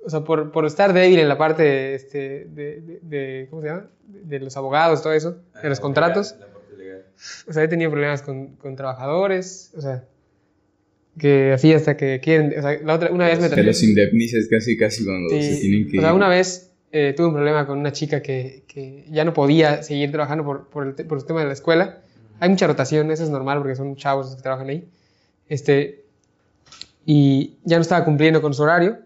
o 0.05 0.09
sea, 0.09 0.21
por, 0.21 0.51
por 0.51 0.65
estar 0.65 0.93
débil 0.93 1.19
en 1.19 1.27
la 1.29 1.37
parte 1.37 1.63
de, 1.63 1.95
este, 1.95 2.19
de, 2.45 2.81
de- 2.81 2.99
de- 3.01 3.47
¿cómo 3.49 3.61
se 3.61 3.67
llama? 3.69 3.87
De, 4.07 4.21
de 4.37 4.39
los 4.45 4.57
abogados, 4.57 5.01
todo 5.01 5.13
eso, 5.13 5.37
de 5.61 5.69
los 5.69 5.79
contratos. 5.79 6.35
O 7.47 7.53
sea, 7.53 7.63
he 7.63 7.67
tenido 7.67 7.91
problemas 7.91 8.21
con, 8.23 8.55
con 8.55 8.75
trabajadores, 8.75 9.71
o 9.75 9.81
sea, 9.81 10.03
que 11.19 11.51
así 11.53 11.73
hasta 11.73 11.97
que 11.97 12.19
quieren, 12.21 12.53
o 12.57 12.61
sea, 12.61 12.79
la 12.83 12.95
otra, 12.95 13.11
una 13.11 13.27
vez 13.27 13.39
me 13.39 13.49
Se 13.49 13.63
los 13.63 13.83
indemnices 13.83 14.47
casi, 14.49 14.77
casi 14.77 15.05
cuando 15.05 15.29
Sí, 15.29 15.41
se 15.55 15.61
tienen 15.61 15.87
que 15.89 15.97
O 15.99 16.01
sea, 16.01 16.13
una 16.13 16.29
vez 16.29 16.71
eh, 16.91 17.13
tuve 17.15 17.27
un 17.27 17.33
problema 17.33 17.67
con 17.67 17.77
una 17.77 17.91
chica 17.91 18.21
que, 18.21 18.63
que 18.67 19.05
ya 19.11 19.23
no 19.23 19.33
podía 19.33 19.83
seguir 19.83 20.11
trabajando 20.11 20.43
por, 20.43 20.67
por, 20.69 20.87
el, 20.87 20.93
por 21.05 21.17
el 21.19 21.25
tema 21.25 21.41
de 21.41 21.47
la 21.47 21.53
escuela. 21.53 22.01
Hay 22.39 22.49
mucha 22.49 22.65
rotación, 22.65 23.11
eso 23.11 23.23
es 23.23 23.29
normal 23.29 23.59
porque 23.59 23.75
son 23.75 23.95
chavos 23.95 24.27
los 24.27 24.35
que 24.37 24.41
trabajan 24.41 24.69
ahí. 24.69 24.87
Este, 25.47 26.05
y 27.05 27.57
ya 27.65 27.75
no 27.77 27.81
estaba 27.81 28.03
cumpliendo 28.05 28.41
con 28.41 28.53
su 28.53 28.63
horario. 28.63 28.97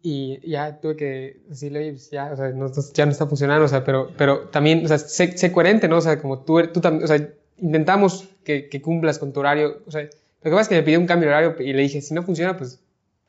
Y 0.00 0.48
ya 0.48 0.80
tuve 0.80 0.96
que 0.96 1.40
decirle, 1.48 1.80
oye, 1.80 1.90
pues 1.92 2.10
ya, 2.10 2.32
o 2.32 2.36
sea, 2.36 2.50
no, 2.50 2.70
ya 2.94 3.04
no 3.04 3.12
está 3.12 3.26
funcionando, 3.26 3.64
o 3.64 3.68
sea, 3.68 3.84
pero, 3.84 4.10
pero 4.16 4.48
también, 4.48 4.84
o 4.84 4.88
sea, 4.88 4.98
sé, 4.98 5.36
sé 5.36 5.50
coherente, 5.50 5.88
¿no? 5.88 5.96
O 5.96 6.00
sea, 6.00 6.20
como 6.20 6.38
tú, 6.40 6.62
tú 6.68 6.80
también, 6.80 7.04
o 7.04 7.06
sea, 7.06 7.28
intentamos 7.58 8.28
que, 8.44 8.68
que 8.68 8.80
cumplas 8.80 9.18
con 9.18 9.32
tu 9.32 9.40
horario. 9.40 9.82
O 9.86 9.90
sea, 9.90 10.02
lo 10.02 10.10
que 10.42 10.50
pasa 10.50 10.62
es 10.62 10.68
que 10.68 10.76
me 10.76 10.82
pidió 10.82 11.00
un 11.00 11.06
cambio 11.06 11.28
de 11.28 11.34
horario 11.34 11.56
y 11.58 11.72
le 11.72 11.82
dije, 11.82 12.00
si 12.00 12.14
no 12.14 12.22
funciona, 12.22 12.56
pues, 12.56 12.80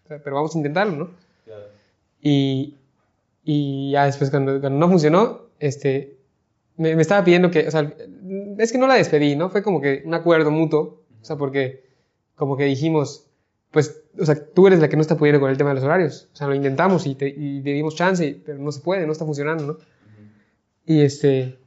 o 0.06 0.08
sea, 0.08 0.22
pero 0.24 0.36
vamos 0.36 0.54
a 0.54 0.58
intentarlo, 0.60 0.96
¿no? 0.96 1.10
Y, 2.22 2.76
y 3.44 3.92
ya 3.92 4.06
después, 4.06 4.30
cuando, 4.30 4.60
cuando 4.60 4.78
no 4.78 4.90
funcionó, 4.90 5.42
este, 5.60 6.18
me, 6.78 6.96
me 6.96 7.02
estaba 7.02 7.24
pidiendo 7.24 7.50
que, 7.50 7.68
o 7.68 7.72
sea, 7.72 7.92
es 8.58 8.72
que 8.72 8.78
no 8.78 8.88
la 8.88 8.96
despedí, 8.96 9.36
¿no? 9.36 9.50
Fue 9.50 9.64
como 9.64 9.82
que 9.82 10.04
un 10.06 10.14
acuerdo 10.14 10.52
mutuo, 10.52 11.02
o 11.22 11.26
sea, 11.26 11.38
porque 11.38 11.84
como 12.36 12.58
que 12.58 12.66
dijimos, 12.66 13.29
pues, 13.72 14.02
o 14.20 14.26
sea, 14.26 14.36
tú 14.36 14.68
eres 14.68 14.80
la 14.80 14.90
que 14.90 14.96
no 14.96 15.02
está 15.02 15.18
pudiendo 15.18 15.40
con 15.40 15.50
el 15.50 15.58
tema 15.58 15.70
de 15.70 15.76
los 15.76 15.84
horarios, 15.84 16.30
o 16.34 16.36
sea, 16.36 16.48
lo 16.48 16.56
intentamos 16.56 17.06
y 17.08 17.16
te, 17.16 17.28
y 17.30 17.62
te 17.62 17.70
dimos 17.72 17.96
chance, 17.96 18.42
pero 18.46 18.58
no 18.60 18.72
se 18.72 18.82
puede, 18.82 19.06
no 19.06 19.12
está 19.12 19.26
funcionando, 19.26 19.66
¿no? 19.66 19.78
Y 20.86 21.02
este, 21.02 21.58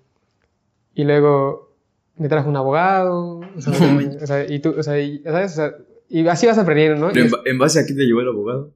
y 0.95 1.05
luego 1.05 1.77
me 2.17 2.29
trajo 2.29 2.49
un 2.49 2.57
abogado, 2.57 3.41
o 3.57 3.61
sea, 3.61 3.73
o 4.23 4.27
sea, 4.27 4.47
y 4.53 4.59
tú, 4.61 4.75
o 4.79 4.83
sea, 4.83 4.99
y, 5.01 5.21
¿sabes? 5.23 5.53
O 5.53 5.55
sea, 5.55 5.75
y 6.09 6.27
así 6.27 6.47
vas 6.47 6.59
aprendiendo, 6.59 6.99
¿no? 7.01 7.11
¿En, 7.47 7.59
base 7.59 7.81
a 7.81 7.87
qué 7.87 7.95
te 7.95 8.03
llevó 8.03 8.21
el 8.21 8.29
abogado? 8.29 8.73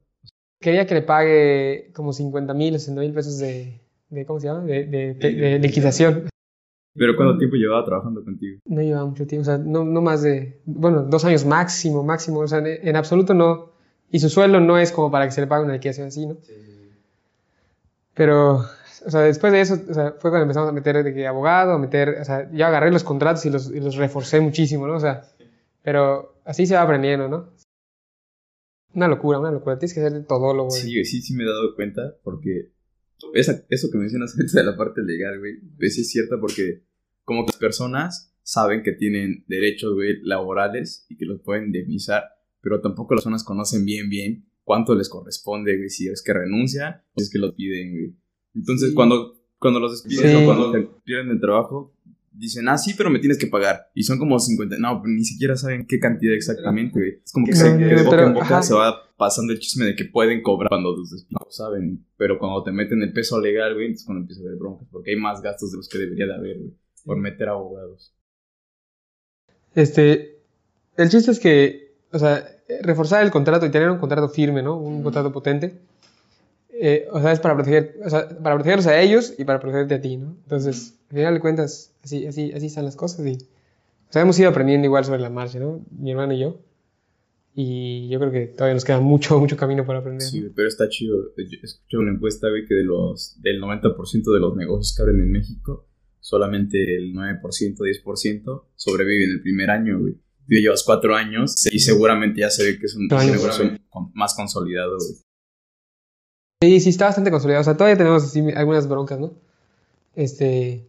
quería 0.59 0.87
que 0.87 0.95
le 0.95 1.01
pague 1.03 1.91
como 1.93 2.13
50 2.13 2.53
mil, 2.55 2.73
60 2.73 2.99
mil 3.01 3.13
pesos 3.13 3.37
de, 3.37 3.79
de, 4.09 4.25
¿cómo 4.25 4.39
se 4.39 4.47
llama? 4.47 4.63
De, 4.63 4.85
de, 4.85 5.13
de- 5.13 5.33
de 5.33 5.59
liquidación. 5.59 6.29
¿Pero 6.97 7.15
cuánto 7.15 7.37
tiempo 7.37 7.55
llevaba 7.55 7.85
trabajando 7.85 8.23
contigo? 8.23 8.59
No 8.65 8.81
llevaba 8.81 9.05
mucho 9.05 9.27
tiempo, 9.27 9.43
o 9.43 9.45
sea, 9.45 9.57
no, 9.57 9.85
no 9.85 10.01
más 10.01 10.23
de, 10.23 10.59
bueno, 10.65 11.03
dos 11.03 11.23
años 11.25 11.45
máximo, 11.45 12.03
máximo, 12.03 12.39
o 12.39 12.47
sea, 12.47 12.59
en, 12.59 12.87
en 12.87 12.95
absoluto 12.95 13.33
no. 13.33 13.71
Y 14.09 14.19
su 14.19 14.29
sueldo 14.29 14.59
no 14.59 14.77
es 14.77 14.91
como 14.91 15.11
para 15.11 15.25
que 15.25 15.31
se 15.31 15.41
le 15.41 15.47
pague 15.47 15.65
una 15.65 15.73
liquidación 15.73 16.07
así, 16.07 16.25
¿no? 16.25 16.37
Pero, 18.13 18.65
o 19.05 19.11
sea, 19.11 19.21
después 19.21 19.53
de 19.53 19.61
eso, 19.61 19.77
o 19.89 19.93
sea, 19.93 20.13
fue 20.13 20.31
cuando 20.31 20.43
empezamos 20.43 20.69
a 20.69 20.71
meter 20.71 21.03
de 21.03 21.13
que 21.13 21.27
abogado, 21.27 21.73
a 21.73 21.77
meter, 21.77 22.17
o 22.21 22.25
sea, 22.25 22.49
yo 22.51 22.65
agarré 22.65 22.91
los 22.91 23.03
contratos 23.03 23.45
y 23.45 23.51
los, 23.51 23.69
y 23.69 23.79
los 23.79 23.95
reforcé 23.95 24.39
muchísimo, 24.39 24.87
¿no? 24.87 24.95
O 24.95 24.99
sea, 24.99 25.23
pero 25.83 26.33
así 26.45 26.65
se 26.65 26.75
va 26.75 26.81
aprendiendo, 26.81 27.27
¿no? 27.27 27.49
Una 28.95 29.07
locura, 29.07 29.39
una 29.39 29.51
locura. 29.51 29.77
Tienes 29.77 29.93
que 29.93 30.01
ser 30.01 30.25
todólogo. 30.25 30.71
Sí, 30.71 31.03
sí, 31.05 31.21
sí 31.21 31.35
me 31.35 31.43
he 31.43 31.47
dado 31.47 31.75
cuenta 31.75 32.15
porque 32.23 32.71
esa, 33.33 33.65
eso 33.69 33.89
que 33.91 33.97
mencionas 33.97 34.33
ahorita 34.37 34.59
de 34.59 34.65
la 34.65 34.77
parte 34.77 35.01
legal, 35.01 35.39
güey, 35.39 35.59
pues 35.77 35.95
sí 35.95 36.01
es 36.01 36.11
cierta 36.11 36.39
porque 36.39 36.83
como 37.23 37.45
que 37.45 37.51
las 37.51 37.57
personas 37.57 38.33
saben 38.43 38.81
que 38.83 38.93
tienen 38.93 39.43
derechos, 39.47 39.93
güey, 39.93 40.21
laborales 40.23 41.05
y 41.09 41.17
que 41.17 41.25
los 41.25 41.41
pueden 41.41 41.65
indemnizar, 41.65 42.23
pero 42.61 42.79
tampoco 42.81 43.13
las 43.15 43.23
personas 43.23 43.43
conocen 43.43 43.83
bien, 43.85 44.09
bien 44.09 44.49
cuánto 44.63 44.95
les 44.95 45.09
corresponde, 45.09 45.75
güey, 45.77 45.89
si 45.89 46.07
es 46.07 46.21
que 46.23 46.33
renuncia 46.33 47.03
o 47.13 47.19
si 47.19 47.25
es 47.25 47.31
que 47.31 47.39
lo 47.39 47.55
piden, 47.55 47.91
güey. 47.91 48.15
Entonces, 48.55 48.89
Sí. 48.89 48.95
cuando, 48.95 49.33
cuando 49.59 49.79
los 49.79 49.91
despiden 50.03 50.37
Sí. 50.37 50.43
o 50.43 50.45
cuando 50.45 50.71
te 50.71 50.87
pierden 51.03 51.31
el 51.31 51.39
trabajo, 51.41 51.96
dicen, 52.37 52.67
ah, 52.69 52.77
sí, 52.77 52.93
pero 52.95 53.09
me 53.09 53.19
tienes 53.19 53.37
que 53.37 53.47
pagar. 53.47 53.89
Y 53.93 54.03
son 54.03 54.19
como 54.19 54.39
50, 54.39 54.77
no, 54.79 55.01
ni 55.05 55.23
siquiera 55.23 55.55
saben 55.55 55.85
qué 55.87 55.99
cantidad 55.99 56.33
exactamente, 56.33 56.99
güey. 56.99 57.21
Es 57.23 57.31
como 57.31 57.45
que, 57.45 57.51
No, 57.51 57.57
se, 57.57 57.77
que 57.77 57.83
de 57.85 58.03
boca 58.03 58.09
pero, 58.09 58.27
en 58.27 58.33
boca 58.33 58.45
ajá. 58.45 58.63
se 58.63 58.73
va 58.73 58.95
pasando 59.17 59.53
el 59.53 59.59
chisme 59.59 59.85
de 59.85 59.95
que 59.95 60.05
pueden 60.05 60.41
cobrar 60.41 60.69
cuando 60.69 60.95
los 60.95 61.09
despiden. 61.09 61.39
No 61.39 61.51
saben, 61.51 62.05
pero 62.17 62.37
cuando 62.37 62.63
te 62.63 62.71
meten 62.71 63.01
el 63.01 63.11
peso 63.13 63.41
legal, 63.41 63.73
güey, 63.73 63.87
entonces 63.87 64.05
cuando 64.05 64.21
empieza 64.21 64.41
a 64.41 64.45
haber 64.45 64.59
broncas, 64.59 64.87
porque 64.91 65.11
hay 65.11 65.17
más 65.17 65.41
gastos 65.41 65.71
de 65.71 65.77
los 65.77 65.89
que 65.89 65.97
debería 65.97 66.27
de 66.27 66.35
haber, 66.35 66.57
güey, 66.57 66.73
por 67.03 67.17
meter 67.17 67.49
abogados. 67.49 68.13
Este, 69.73 70.39
el 70.97 71.09
chiste 71.09 71.31
es 71.31 71.39
que, 71.39 71.95
o 72.11 72.19
sea, 72.19 72.43
reforzar 72.81 73.23
el 73.23 73.31
contrato 73.31 73.65
y 73.65 73.71
tener 73.71 73.89
un 73.89 73.99
contrato 73.99 74.29
firme, 74.29 74.61
¿no? 74.61 74.77
Un 74.77 75.03
contrato 75.03 75.31
potente, 75.31 75.79
eh, 76.79 77.07
o 77.11 77.21
sea, 77.21 77.31
es 77.31 77.39
para 77.39 77.55
proteger, 77.55 77.99
o 78.03 78.09
sea, 78.09 78.27
para 78.29 78.55
protegerlos 78.55 78.87
a 78.87 78.99
ellos 78.99 79.33
y 79.37 79.43
para 79.45 79.59
protegerte 79.59 79.95
a 79.95 80.01
ti, 80.01 80.17
¿no? 80.17 80.37
Entonces, 80.43 80.99
al 81.09 81.15
final 81.17 81.33
de 81.33 81.39
cuentas, 81.39 81.93
así, 82.03 82.25
así, 82.25 82.51
así 82.53 82.67
están 82.67 82.85
las 82.85 82.95
cosas 82.95 83.25
y, 83.25 83.33
o 83.33 84.11
sea, 84.13 84.21
hemos 84.21 84.39
ido 84.39 84.49
aprendiendo 84.49 84.85
igual 84.85 85.03
sobre 85.05 85.21
la 85.21 85.29
marcha, 85.29 85.59
¿no? 85.59 85.85
Mi 85.91 86.11
hermano 86.11 86.33
y 86.33 86.39
yo. 86.39 86.61
Y 87.59 88.07
yo 88.09 88.19
creo 88.19 88.31
que 88.31 88.47
todavía 88.47 88.75
nos 88.75 88.85
queda 88.85 88.99
mucho, 88.99 89.39
mucho 89.39 89.57
camino 89.57 89.83
por 89.83 89.95
aprender. 89.95 90.21
Sí, 90.21 90.47
pero 90.55 90.67
está 90.67 90.87
chido. 90.89 91.33
Yo 91.35 91.57
escuché 91.63 91.97
una 91.97 92.11
encuesta, 92.11 92.49
güey, 92.49 92.65
que 92.67 92.75
de 92.75 92.83
los, 92.83 93.41
del 93.41 93.59
90% 93.59 94.31
de 94.31 94.39
los 94.39 94.55
negocios 94.55 94.95
que 94.95 95.01
abren 95.01 95.21
en 95.21 95.31
México, 95.31 95.87
solamente 96.19 96.97
el 96.97 97.13
9%, 97.13 97.41
10% 97.41 98.63
sobreviven 98.75 99.31
el 99.31 99.41
primer 99.41 99.71
año, 99.71 99.99
güey. 99.99 100.13
Tú 100.13 100.55
llevas 100.55 100.83
cuatro 100.83 101.15
años 101.15 101.55
y 101.71 101.79
seguramente 101.79 102.41
ya 102.41 102.49
se 102.49 102.63
ve 102.63 102.79
que 102.79 102.85
es 102.85 102.95
un 102.95 103.07
negocio 103.07 103.71
más 104.13 104.35
consolidado, 104.35 104.97
güey. 104.97 105.26
Sí, 106.61 106.79
sí, 106.79 106.89
está 106.89 107.05
bastante 107.05 107.29
consolidado. 107.31 107.61
O 107.61 107.63
sea, 107.63 107.75
todavía 107.77 107.97
tenemos 107.97 108.23
así 108.23 108.43
algunas 108.55 108.87
broncas, 108.89 109.19
¿no? 109.19 109.31
Este, 110.15 110.87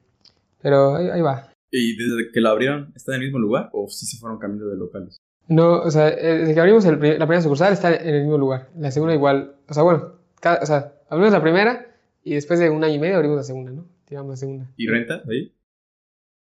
pero 0.62 0.96
ahí, 0.96 1.08
ahí 1.10 1.20
va. 1.20 1.52
¿Y 1.70 1.96
desde 1.96 2.32
que 2.32 2.40
la 2.40 2.50
abrieron, 2.50 2.92
está 2.96 3.12
en 3.12 3.20
el 3.20 3.26
mismo 3.26 3.38
lugar 3.38 3.68
o 3.72 3.88
sí 3.88 4.06
se 4.06 4.16
fueron 4.16 4.38
cambiando 4.38 4.70
de 4.70 4.76
locales? 4.78 5.18
No, 5.48 5.80
o 5.80 5.90
sea, 5.90 6.08
eh, 6.08 6.38
desde 6.38 6.54
que 6.54 6.60
abrimos 6.60 6.84
el 6.86 6.94
la 6.94 7.26
primera 7.26 7.42
sucursal 7.42 7.72
está 7.72 7.94
en 7.94 8.14
el 8.14 8.22
mismo 8.22 8.38
lugar. 8.38 8.68
La 8.78 8.90
segunda 8.90 9.14
igual. 9.14 9.54
O 9.68 9.74
sea, 9.74 9.82
bueno, 9.82 10.12
cada- 10.40 10.60
o 10.62 10.66
sea, 10.66 10.94
abrimos 11.10 11.32
la 11.32 11.42
primera 11.42 11.86
y 12.24 12.34
después 12.34 12.58
de 12.60 12.70
un 12.70 12.82
año 12.84 12.94
y 12.94 12.98
medio 12.98 13.16
abrimos 13.16 13.36
la 13.36 13.42
segunda, 13.44 13.70
¿no? 13.72 13.84
Tiramos 14.06 14.30
la 14.30 14.36
segunda. 14.36 14.66
¿Y 14.76 14.86
renta 14.86 15.22
ahí? 15.28 15.52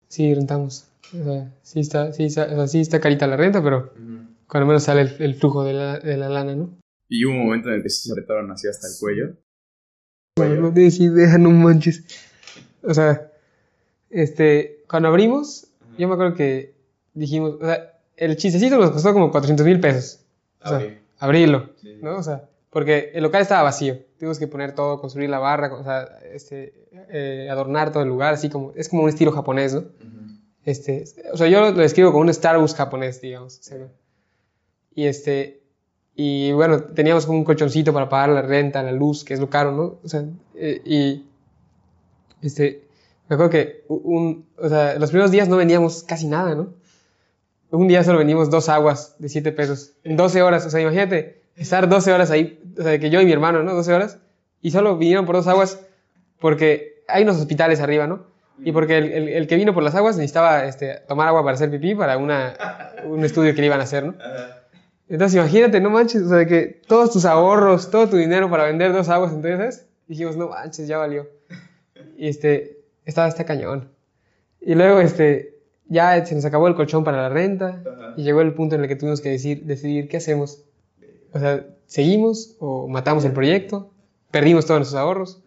Sí, 0.08 0.34
rentamos. 0.34 0.88
O 1.20 1.24
sea, 1.24 1.54
sí 1.64 1.80
está, 1.82 2.14
sí 2.14 2.26
está, 2.26 2.46
o 2.46 2.56
sea, 2.56 2.68
sí 2.68 2.80
está 2.82 3.00
carita 3.02 3.28
la 3.28 3.38
renta, 3.38 3.62
pero 3.64 3.92
cuando 4.48 4.68
menos 4.68 4.84
sale 4.84 5.02
el, 5.02 5.16
el 5.20 5.36
flujo 5.36 5.64
de 5.66 5.74
la, 5.74 6.00
de 6.00 6.16
la 6.18 6.30
lana, 6.30 6.56
¿no? 6.56 6.70
Y 7.10 7.26
hubo 7.26 7.34
un 7.34 7.46
momento 7.46 7.70
en 7.70 7.76
el 7.76 7.84
que 7.84 7.90
sí 7.90 8.08
se 8.08 8.12
apretaron 8.12 8.52
así 8.52 8.68
hasta 8.68 8.88
el 8.88 8.94
cuello. 9.00 9.36
Bueno, 10.38 10.62
no 10.62 10.74
tienes 10.74 11.00
idea, 11.00 11.38
no 11.38 11.50
manches. 11.52 12.04
O 12.84 12.94
sea, 12.94 13.32
este, 14.10 14.84
cuando 14.88 15.10
abrimos, 15.10 15.68
yo 15.98 16.08
me 16.08 16.14
acuerdo 16.14 16.36
que 16.36 16.76
dijimos, 17.14 17.56
o 17.62 17.66
sea, 17.66 18.00
el 18.16 18.36
chistecito 18.38 18.78
nos 18.78 18.92
costó 18.92 19.14
como 19.14 19.32
400 19.32 19.66
mil 19.66 19.80
pesos. 19.80 20.22
O 20.64 20.70
sea, 20.70 21.00
abrirlo, 21.20 21.72
¿no? 22.02 22.18
O 22.18 22.24
sea, 22.24 22.50
porque 22.70 23.12
el 23.14 23.24
local 23.24 23.42
estaba 23.42 23.64
vacío. 23.64 23.98
Tuvimos 24.20 24.40
que 24.40 24.48
poner 24.48 24.76
todo, 24.76 25.00
construir 25.00 25.30
la 25.30 25.40
barra, 25.40 25.74
o 25.74 25.84
sea, 25.84 26.04
este, 26.34 26.88
eh, 27.10 27.48
adornar 27.50 27.92
todo 27.92 28.04
el 28.04 28.10
lugar, 28.10 28.34
así 28.34 28.50
como, 28.50 28.74
es 28.76 28.90
como 28.90 29.04
un 29.04 29.10
estilo 29.10 29.32
japonés, 29.32 29.74
¿no? 29.74 29.86
Este, 30.66 31.06
o 31.32 31.38
sea, 31.38 31.48
yo 31.48 31.62
lo, 31.62 31.72
lo 31.72 31.82
describo 31.82 32.12
como 32.12 32.24
un 32.24 32.34
Starbucks 32.34 32.76
japonés, 32.76 33.22
digamos. 33.22 33.60
o 33.60 33.64
sea, 33.64 33.78
¿no? 33.78 33.90
Y 34.94 35.06
este, 35.06 35.62
y 36.20 36.52
bueno, 36.52 36.82
teníamos 36.82 37.26
como 37.28 37.38
un 37.38 37.46
colchoncito 37.46 37.94
para 37.94 38.10
pagar 38.10 38.30
la 38.30 38.42
renta, 38.42 38.82
la 38.84 38.92
luz, 38.92 39.24
que 39.24 39.36
es 39.36 39.40
lo 39.40 39.50
caro, 39.50 39.72
¿no? 39.72 40.00
O 40.04 40.08
sea, 40.10 40.26
eh, 40.56 40.82
y 40.84 41.26
este, 42.42 42.84
me 43.30 43.36
acuerdo 43.36 43.52
que 43.52 43.84
un, 43.88 44.46
o 44.58 44.68
sea, 44.70 44.96
los 44.98 45.10
primeros 45.12 45.32
días 45.32 45.48
no 45.48 45.58
vendíamos 45.58 46.04
casi 46.04 46.28
nada, 46.28 46.56
¿no? 46.56 46.74
Un 47.70 47.88
día 47.88 48.04
solo 48.04 48.18
vendimos 48.20 48.50
dos 48.50 48.70
aguas 48.70 49.16
de 49.20 49.30
7 49.30 49.52
pesos 49.52 49.92
en 50.04 50.16
12 50.16 50.42
horas. 50.42 50.66
O 50.66 50.70
sea, 50.70 50.80
imagínate 50.82 51.42
estar 51.56 51.88
12 51.90 52.14
horas 52.14 52.32
ahí, 52.32 52.62
o 52.80 52.82
sea, 52.82 52.98
que 52.98 53.10
yo 53.10 53.20
y 53.22 53.26
mi 53.26 53.32
hermano, 53.34 53.62
¿no? 53.64 53.74
12 53.74 53.94
horas, 53.94 54.20
y 54.62 54.72
solo 54.72 54.98
vinieron 54.98 55.26
por 55.26 55.36
dos 55.36 55.48
aguas 55.48 55.80
porque 56.40 57.04
hay 57.08 57.24
unos 57.24 57.38
hospitales 57.38 57.80
arriba, 57.82 58.08
¿no? 58.08 58.26
Y 58.64 58.72
porque 58.72 58.98
el, 58.98 59.12
el- 59.12 59.28
el 59.30 59.48
que 59.48 59.56
vino 59.56 59.74
por 59.74 59.84
las 59.84 59.94
aguas 59.96 60.16
necesitaba 60.18 60.66
este, 60.66 60.96
tomar 61.08 61.28
agua 61.28 61.44
para 61.44 61.54
hacer 61.56 61.70
pipí 61.70 61.94
para 61.94 62.18
una, 62.18 62.56
un 63.06 63.24
estudio 63.24 63.54
que 63.54 63.62
le 63.62 63.68
iban 63.68 63.80
a 63.80 63.84
hacer, 63.84 64.04
¿no? 64.06 64.16
Entonces 65.10 65.36
imagínate, 65.38 65.80
no 65.80 65.90
manches, 65.90 66.24
o 66.24 66.30
sea, 66.30 66.46
que 66.46 66.82
todos 66.86 67.12
tus 67.12 67.26
ahorros, 67.26 67.90
todo 67.90 68.10
tu 68.10 68.18
dinero 68.18 68.50
para 68.50 68.66
vender 68.66 68.92
dos 68.92 69.08
aguas, 69.10 69.34
entonces 69.34 69.88
dijimos, 70.08 70.36
no 70.36 70.50
manches, 70.50 70.88
ya 70.88 70.98
valió. 70.98 71.30
Y 72.18 72.28
este, 72.28 72.82
estaba 73.06 73.28
este 73.28 73.46
cañón. 73.46 73.90
Y 74.60 74.76
luego, 74.76 75.00
este, 75.00 75.58
ya 75.88 76.26
se 76.26 76.36
nos 76.36 76.46
acabó 76.46 76.68
el 76.68 76.76
colchón 76.76 77.04
para 77.04 77.22
la 77.22 77.30
renta 77.30 77.82
y 78.18 78.24
llegó 78.24 78.42
el 78.42 78.54
punto 78.54 78.76
en 78.76 78.82
el 78.82 78.88
que 78.88 78.96
tuvimos 78.96 79.22
que 79.22 79.30
decir, 79.30 79.64
decidir 79.64 80.10
qué 80.10 80.18
hacemos. 80.18 80.64
O 81.32 81.40
sea, 81.40 81.66
¿seguimos 81.86 82.56
o 82.60 82.88
matamos 82.88 83.24
el 83.26 83.32
proyecto? 83.32 83.92
Perdimos 84.32 84.66
todos 84.66 84.80
nuestros 84.80 85.00
ahorros. 85.00 85.42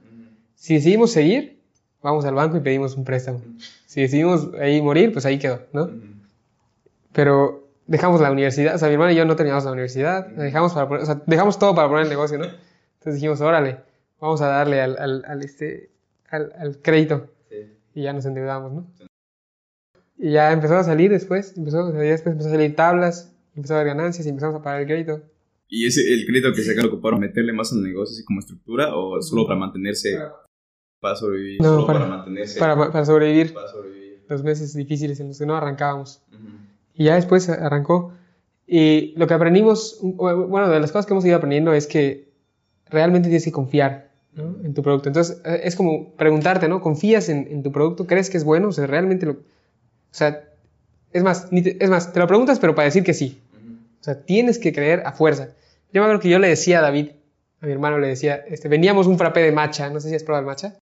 Si 0.55 0.75
decidimos 0.75 1.11
seguir, 1.11 1.61
vamos 2.03 2.25
al 2.25 2.35
banco 2.35 2.57
y 2.57 2.61
pedimos 2.61 2.97
un 2.97 3.05
préstamo. 3.05 3.43
Si 3.87 4.01
decidimos 4.01 4.51
ahí 4.61 4.81
morir, 4.81 5.13
pues 5.13 5.27
ahí 5.27 5.39
quedó, 5.39 5.63
¿no? 5.73 5.91
Pero 7.13 7.60
dejamos 7.91 8.21
la 8.21 8.31
universidad, 8.31 8.77
o 8.77 8.79
sea, 8.79 8.87
mi 8.89 8.95
hermano 8.95 9.13
y 9.13 9.17
yo 9.17 9.25
no 9.25 9.35
terminamos 9.37 9.65
la 9.65 9.73
universidad, 9.73 10.27
dejamos, 10.29 10.73
para 10.73 10.89
poner- 10.89 11.03
o 11.03 11.07
sea, 11.07 11.21
dejamos 11.27 11.59
todo 11.59 11.75
para 11.75 11.89
poner 11.89 12.05
el 12.05 12.09
negocio, 12.11 12.39
¿no? 12.39 12.45
Entonces 12.45 13.15
dijimos, 13.15 13.41
órale, 13.41 13.81
vamos 14.21 14.41
a 14.43 14.47
darle 14.47 14.81
al, 14.81 14.97
al, 14.99 15.25
al, 15.27 15.43
este, 15.43 15.91
al, 16.29 16.53
al 16.59 16.79
crédito. 16.81 17.29
Y 17.95 18.03
ya 18.03 18.13
nos 18.13 18.25
endeudamos, 18.25 18.73
¿no? 18.73 18.87
Y 20.17 20.33
ya 20.33 20.53
empezó 20.53 20.77
a 20.77 20.85
salir 20.85 21.11
después, 21.11 21.57
empezó, 21.57 21.85
o 21.87 21.91
sea, 21.93 22.05
ya 22.05 22.11
después 22.11 22.33
empezó 22.33 22.49
a 22.51 22.53
salir 22.53 22.77
tablas, 22.77 23.33
empezó 23.57 23.75
a 23.75 23.81
haber 23.81 23.95
ganancias 23.97 24.25
y 24.27 24.29
empezamos 24.31 24.61
a 24.61 24.63
pagar 24.63 24.83
el 24.83 24.87
crédito. 24.87 25.23
¿Y 25.69 25.87
ese, 25.87 26.01
el 26.13 26.27
crédito 26.27 26.53
que 26.53 26.63
sacaron 26.63 26.91
ocuparon 26.93 27.19
meterle 27.21 27.53
más 27.53 27.73
al 27.73 27.83
negocio 27.83 28.15
así 28.15 28.25
como 28.25 28.39
estructura 28.41 28.95
o 28.95 29.21
solo 29.23 29.47
para 29.47 29.59
mantenerse, 29.59 30.17
para 31.01 31.17
sobrevivir? 31.17 31.61
No, 31.63 31.69
solo 31.75 31.87
para- 31.87 32.07
mantenerse. 32.07 32.59
Para, 32.61 32.77
para 32.93 33.05
sobrevivir 33.05 33.53
para 33.55 33.69
sobrevivir. 33.69 34.25
los 34.29 34.43
meses 34.45 34.75
difíciles 34.75 35.19
en 35.21 35.29
los 35.29 35.39
que 35.39 35.47
no 35.47 35.57
arrancábamos. 35.57 36.23
Y 37.01 37.05
ya 37.05 37.15
después 37.15 37.49
arrancó. 37.49 38.13
Y 38.67 39.15
lo 39.17 39.27
que 39.27 39.33
aprendimos, 39.33 39.99
bueno, 40.03 40.69
de 40.69 40.79
las 40.81 40.93
cosas 40.93 41.07
que 41.07 41.15
hemos 41.15 41.25
ido 41.25 41.37
aprendiendo 41.37 41.73
es 41.73 41.87
que 41.87 42.29
realmente 42.91 43.29
tienes 43.31 43.45
que 43.47 43.53
confiar 43.53 44.11
¿no? 44.35 44.57
en 44.63 44.75
tu 44.75 44.83
producto. 44.83 45.09
Entonces, 45.09 45.41
eh, 45.47 45.63
es 45.65 45.77
como 45.77 46.11
preguntarte, 46.13 46.69
¿no? 46.69 46.83
¿Confías 46.83 47.31
en, 47.31 47.49
en 47.51 47.63
tu 47.63 47.73
producto? 47.73 48.07
¿Crees 48.07 48.29
que 48.29 48.37
es 48.37 48.45
bueno? 48.45 48.69
O 48.69 48.73
sea, 48.73 48.87
realmente 48.87 49.25
lo... 49.25 49.33
O 49.33 49.37
sea, 50.11 50.45
es 51.15 51.23
más, 51.23 51.51
ni 51.51 51.63
te- 51.63 51.83
es 51.83 51.89
más, 51.89 52.13
te 52.13 52.19
lo 52.21 52.27
preguntas, 52.27 52.59
pero 52.61 52.75
para 52.75 52.85
decir 52.85 53.03
que 53.03 53.15
sí. 53.15 53.41
O 54.01 54.05
sea, 54.05 54.21
tienes 54.21 54.59
que 54.59 54.75
creer 54.75 55.03
a 55.07 55.13
fuerza. 55.13 55.49
Yo 55.95 56.03
me 56.03 56.05
acuerdo 56.07 56.21
que 56.21 56.29
yo 56.29 56.39
le 56.39 56.49
decía 56.49 56.81
a 56.81 56.83
David, 56.83 57.13
a 57.63 57.67
mi 57.67 57.73
hermano 57.73 57.99
le 57.99 58.09
decía, 58.09 58.37
este, 58.47 58.69
vendíamos 58.69 59.07
un 59.07 59.17
frappé 59.17 59.41
de 59.41 59.53
matcha, 59.53 59.89
no 59.89 60.01
sé 60.01 60.11
si 60.11 60.17
has 60.17 60.23
probado 60.23 60.43
el 60.43 60.47
matcha. 60.49 60.77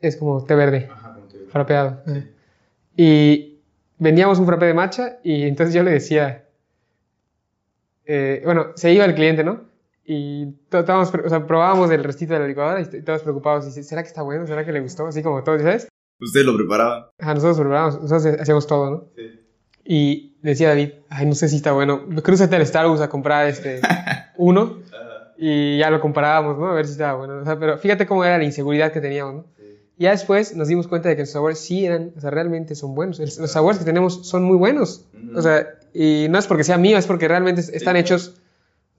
Es 0.00 0.16
como 0.16 0.44
té 0.44 0.54
verde, 0.54 0.88
Ajá, 0.92 1.18
frapeado. 1.50 2.02
Y 2.96 3.47
vendíamos 3.98 4.38
un 4.38 4.46
frappé 4.46 4.66
de 4.66 4.74
matcha 4.74 5.18
y 5.22 5.42
entonces 5.44 5.74
yo 5.74 5.82
le 5.82 5.92
decía, 5.92 6.44
eh, 8.06 8.42
bueno, 8.44 8.68
se 8.74 8.92
iba 8.92 9.04
el 9.04 9.14
cliente, 9.14 9.44
¿no? 9.44 9.62
Y 10.04 10.52
to- 10.70 10.78
estábamos, 10.80 11.10
pre- 11.10 11.22
o 11.24 11.28
sea, 11.28 11.46
probábamos 11.46 11.90
el 11.90 12.02
restito 12.02 12.32
de 12.34 12.40
la 12.40 12.46
licuadora 12.46 12.80
y 12.80 12.82
estábamos 12.84 13.22
preocupados. 13.22 13.76
Y 13.76 13.82
¿será 13.82 14.02
que 14.02 14.08
está 14.08 14.22
bueno? 14.22 14.46
¿Será 14.46 14.64
que 14.64 14.72
le 14.72 14.80
gustó? 14.80 15.06
Así 15.06 15.22
como 15.22 15.42
todo, 15.44 15.58
¿sabes? 15.58 15.88
Ustedes 16.20 16.46
lo 16.46 16.56
preparaban. 16.56 17.04
Ajá, 17.18 17.34
nosotros 17.34 17.58
preparábamos, 17.58 18.00
nosotros 18.02 18.40
hacíamos 18.40 18.66
todo, 18.66 18.90
¿no? 18.90 19.04
Sí. 19.14 19.40
Y 19.84 20.36
decía 20.42 20.68
David, 20.68 20.90
ay, 21.10 21.26
no 21.26 21.34
sé 21.34 21.48
si 21.48 21.56
está 21.56 21.72
bueno. 21.72 22.06
Crúzate 22.22 22.56
al 22.56 22.66
Starbucks 22.66 23.00
a 23.02 23.08
comprar 23.08 23.46
este 23.48 23.80
uno 24.36 24.78
y 25.36 25.78
ya 25.78 25.90
lo 25.90 26.00
comparábamos, 26.00 26.58
¿no? 26.58 26.66
A 26.68 26.74
ver 26.74 26.86
si 26.86 26.92
estaba 26.92 27.14
bueno. 27.18 27.38
O 27.42 27.44
sea, 27.44 27.58
pero 27.58 27.78
fíjate 27.78 28.06
cómo 28.06 28.24
era 28.24 28.38
la 28.38 28.44
inseguridad 28.44 28.90
que 28.92 29.00
teníamos, 29.00 29.34
¿no? 29.34 29.44
Y 29.98 30.04
ya 30.04 30.12
después 30.12 30.54
nos 30.54 30.68
dimos 30.68 30.86
cuenta 30.86 31.08
de 31.08 31.16
que 31.16 31.22
los 31.22 31.30
sabores 31.30 31.58
sí 31.58 31.84
eran, 31.84 32.12
o 32.16 32.20
sea, 32.20 32.30
realmente 32.30 32.74
son 32.74 32.94
buenos. 32.94 33.18
El- 33.20 33.26
Los 33.40 33.50
sabores 33.50 33.78
que 33.78 33.84
tenemos 33.84 34.26
son 34.28 34.44
muy 34.44 34.56
buenos. 34.56 35.06
O 35.34 35.42
sea, 35.42 35.66
y 35.92 36.26
no 36.30 36.38
es 36.38 36.46
porque 36.46 36.64
sea 36.64 36.78
mío, 36.78 36.96
es 36.98 37.06
porque 37.06 37.26
realmente 37.28 37.60
es- 37.62 37.68
están 37.70 37.96
hechos, 37.96 38.36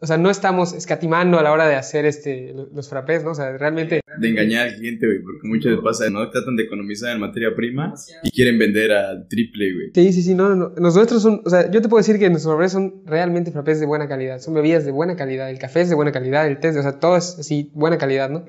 o 0.02 0.08
sea, 0.08 0.18
no 0.18 0.30
estamos 0.30 0.74
escatimando 0.74 1.40
a 1.40 1.44
la 1.44 1.52
hora 1.54 1.68
de 1.68 1.76
hacer 1.76 2.06
este, 2.06 2.54
lo- 2.54 2.68
los 2.74 2.90
frappés, 2.90 3.24
¿no? 3.24 3.32
O 3.32 3.36
sea, 3.36 3.58
realmente 3.58 4.02
De 4.18 4.28
engañar 4.30 4.68
al 4.68 4.76
cliente, 4.76 5.06
güey, 5.06 5.20
porque 5.22 5.48
muchas 5.48 5.72
veces 5.72 5.84
pasa, 5.84 6.10
¿no? 6.10 6.30
Tratan 6.30 6.58
de 6.58 6.64
economizar 6.64 7.14
en 7.16 7.22
materia 7.22 7.56
prima 7.56 7.94
y 8.24 8.32
quieren 8.32 8.60
vender 8.60 8.92
al 8.92 9.28
triple, 9.30 9.74
güey. 9.74 9.92
Sí, 9.96 10.12
sí, 10.12 10.22
sí, 10.24 10.36
no, 10.36 10.50
no, 10.50 10.56
no. 10.56 10.72
Los 10.76 10.96
nuestros 10.96 11.22
son, 11.22 11.42
o 11.46 11.50
sea, 11.50 11.72
yo 11.72 11.82
te 11.82 11.88
puedo 11.88 12.00
decir 12.02 12.20
que 12.20 12.30
nuestros 12.30 12.54
frappés 12.54 12.74
son 12.74 13.04
realmente 13.06 13.52
frappés 13.52 13.80
de 13.80 13.86
buena 13.86 14.10
calidad. 14.10 14.40
Son 14.40 14.54
bebidas 14.54 14.84
de 14.84 14.92
buena 14.92 15.16
calidad. 15.16 15.50
El 15.50 15.60
café 15.60 15.82
es 15.82 15.90
de 15.90 15.96
buena 15.96 16.12
calidad, 16.12 16.46
el 16.48 16.60
té, 16.60 16.70
o 16.78 16.82
sea, 16.82 17.00
todo 17.00 17.16
es 17.16 17.38
así, 17.40 17.72
buena 17.74 17.98
calidad, 17.98 18.30
¿no? 18.30 18.44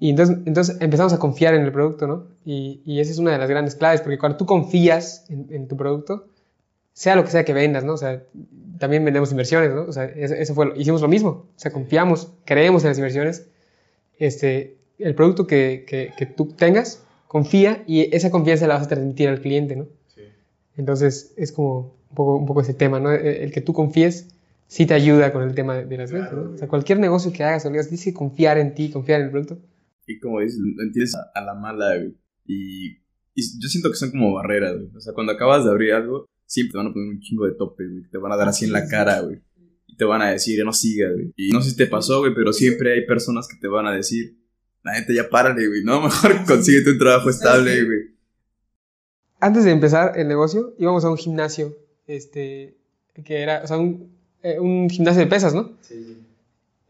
Y 0.00 0.10
entonces, 0.10 0.38
entonces 0.46 0.76
empezamos 0.80 1.12
a 1.12 1.18
confiar 1.18 1.54
en 1.54 1.62
el 1.62 1.72
producto, 1.72 2.06
¿no? 2.06 2.26
Y, 2.44 2.80
y 2.84 3.00
esa 3.00 3.10
es 3.10 3.18
una 3.18 3.32
de 3.32 3.38
las 3.38 3.48
grandes 3.50 3.74
claves, 3.74 4.00
porque 4.00 4.18
cuando 4.18 4.36
tú 4.38 4.46
confías 4.46 5.24
en, 5.28 5.46
en 5.50 5.66
tu 5.68 5.76
producto, 5.76 6.26
sea 6.92 7.16
lo 7.16 7.24
que 7.24 7.30
sea 7.30 7.44
que 7.44 7.52
vendas, 7.52 7.84
¿no? 7.84 7.94
O 7.94 7.96
sea, 7.96 8.22
también 8.78 9.04
vendemos 9.04 9.30
inversiones, 9.32 9.72
¿no? 9.74 9.82
O 9.82 9.92
sea, 9.92 10.04
eso, 10.04 10.34
eso 10.34 10.54
fue, 10.54 10.66
lo- 10.66 10.76
hicimos 10.76 11.00
lo 11.02 11.08
mismo. 11.08 11.28
O 11.30 11.46
sea, 11.56 11.72
confiamos, 11.72 12.28
creemos 12.44 12.84
en 12.84 12.90
las 12.90 12.98
inversiones. 12.98 13.46
Este, 14.18 14.76
el 14.98 15.14
producto 15.14 15.46
que, 15.46 15.84
que, 15.86 16.12
que 16.16 16.26
tú 16.26 16.46
tengas, 16.46 17.02
confía 17.26 17.82
y 17.86 18.14
esa 18.14 18.30
confianza 18.30 18.66
la 18.66 18.74
vas 18.74 18.84
a 18.84 18.88
transmitir 18.88 19.28
al 19.28 19.40
cliente, 19.40 19.76
¿no? 19.76 19.86
Entonces, 20.76 21.32
es 21.36 21.52
como 21.52 21.92
un 22.10 22.14
poco, 22.14 22.36
un 22.36 22.46
poco 22.46 22.60
ese 22.60 22.74
tema, 22.74 23.00
¿no? 23.00 23.10
El, 23.12 23.26
el 23.26 23.52
que 23.52 23.60
tú 23.60 23.72
confíes 23.72 24.28
sí 24.68 24.86
te 24.86 24.94
ayuda 24.94 25.32
con 25.32 25.42
el 25.42 25.54
tema 25.54 25.74
de, 25.74 25.84
de 25.86 25.96
las 25.96 26.12
ventas, 26.12 26.32
¿no? 26.34 26.52
O 26.52 26.56
sea, 26.58 26.68
cualquier 26.68 26.98
negocio 27.00 27.32
que 27.32 27.42
hagas, 27.44 27.64
oigas, 27.66 27.88
tienes 27.88 28.04
que 28.04 28.12
confiar 28.14 28.58
en 28.58 28.74
ti, 28.74 28.90
confiar 28.90 29.20
en 29.20 29.26
el 29.26 29.30
producto. 29.32 29.58
Y 30.08 30.18
como 30.18 30.40
dices, 30.40 30.58
lo 30.58 30.82
entiendes 30.82 31.14
a, 31.14 31.30
a 31.34 31.44
la 31.44 31.54
mala, 31.54 31.96
güey. 31.96 32.16
Y, 32.46 32.92
y 33.34 33.60
yo 33.60 33.68
siento 33.68 33.90
que 33.90 33.96
son 33.96 34.10
como 34.10 34.32
barreras, 34.32 34.74
güey. 34.74 34.88
O 34.96 35.00
sea, 35.00 35.12
cuando 35.12 35.32
acabas 35.32 35.64
de 35.64 35.70
abrir 35.70 35.92
algo, 35.92 36.26
siempre 36.46 36.72
te 36.72 36.78
van 36.78 36.86
a 36.88 36.92
poner 36.92 37.08
un 37.10 37.20
chingo 37.20 37.46
de 37.46 37.52
topes, 37.52 37.88
güey. 37.88 38.02
que 38.02 38.08
Te 38.08 38.18
van 38.18 38.32
a 38.32 38.36
dar 38.36 38.48
así 38.48 38.64
en 38.64 38.72
la 38.72 38.88
cara, 38.88 39.20
güey. 39.20 39.42
Y 39.86 39.96
te 39.96 40.04
van 40.04 40.22
a 40.22 40.30
decir, 40.30 40.64
no 40.64 40.72
sigas, 40.72 41.12
güey. 41.12 41.32
Y 41.36 41.50
no 41.50 41.60
sé 41.60 41.70
si 41.70 41.76
te 41.76 41.86
pasó, 41.86 42.20
güey, 42.20 42.34
pero 42.34 42.52
siempre 42.52 42.94
hay 42.94 43.06
personas 43.06 43.46
que 43.46 43.58
te 43.60 43.68
van 43.68 43.86
a 43.86 43.92
decir, 43.92 44.38
la 44.82 44.92
neta, 44.92 45.12
ya 45.12 45.28
párale, 45.28 45.68
güey. 45.68 45.84
No, 45.84 46.00
mejor 46.04 46.44
consíguete 46.46 46.92
un 46.92 46.98
trabajo 46.98 47.28
estable, 47.28 47.84
güey. 47.84 47.98
Antes 49.40 49.64
de 49.64 49.70
empezar 49.72 50.18
el 50.18 50.26
negocio, 50.26 50.74
íbamos 50.78 51.04
a 51.04 51.10
un 51.10 51.18
gimnasio, 51.18 51.76
este, 52.06 52.76
que 53.24 53.42
era, 53.42 53.62
o 53.62 53.66
sea, 53.66 53.76
un, 53.76 54.10
eh, 54.42 54.58
un 54.58 54.88
gimnasio 54.88 55.20
de 55.20 55.28
pesas, 55.28 55.54
¿no? 55.54 55.76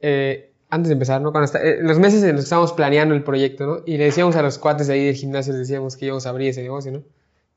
Eh, 0.00 0.47
antes 0.70 0.88
de 0.88 0.92
empezar, 0.94 1.20
¿no? 1.20 1.32
Cuando 1.32 1.46
está, 1.46 1.62
eh, 1.62 1.78
los 1.82 1.98
meses 1.98 2.22
en 2.22 2.30
los 2.32 2.40
que 2.40 2.44
estábamos 2.44 2.72
planeando 2.72 3.14
el 3.14 3.22
proyecto, 3.24 3.66
¿no? 3.66 3.78
Y 3.86 3.96
le 3.96 4.04
decíamos 4.04 4.36
a 4.36 4.42
los 4.42 4.58
cuates 4.58 4.86
de 4.86 4.94
ahí 4.94 5.06
del 5.06 5.14
gimnasio, 5.14 5.52
les 5.52 5.60
decíamos 5.68 5.96
que 5.96 6.06
íbamos 6.06 6.26
a 6.26 6.30
abrir 6.30 6.50
ese 6.50 6.62
negocio, 6.62 6.92
¿no? 6.92 7.02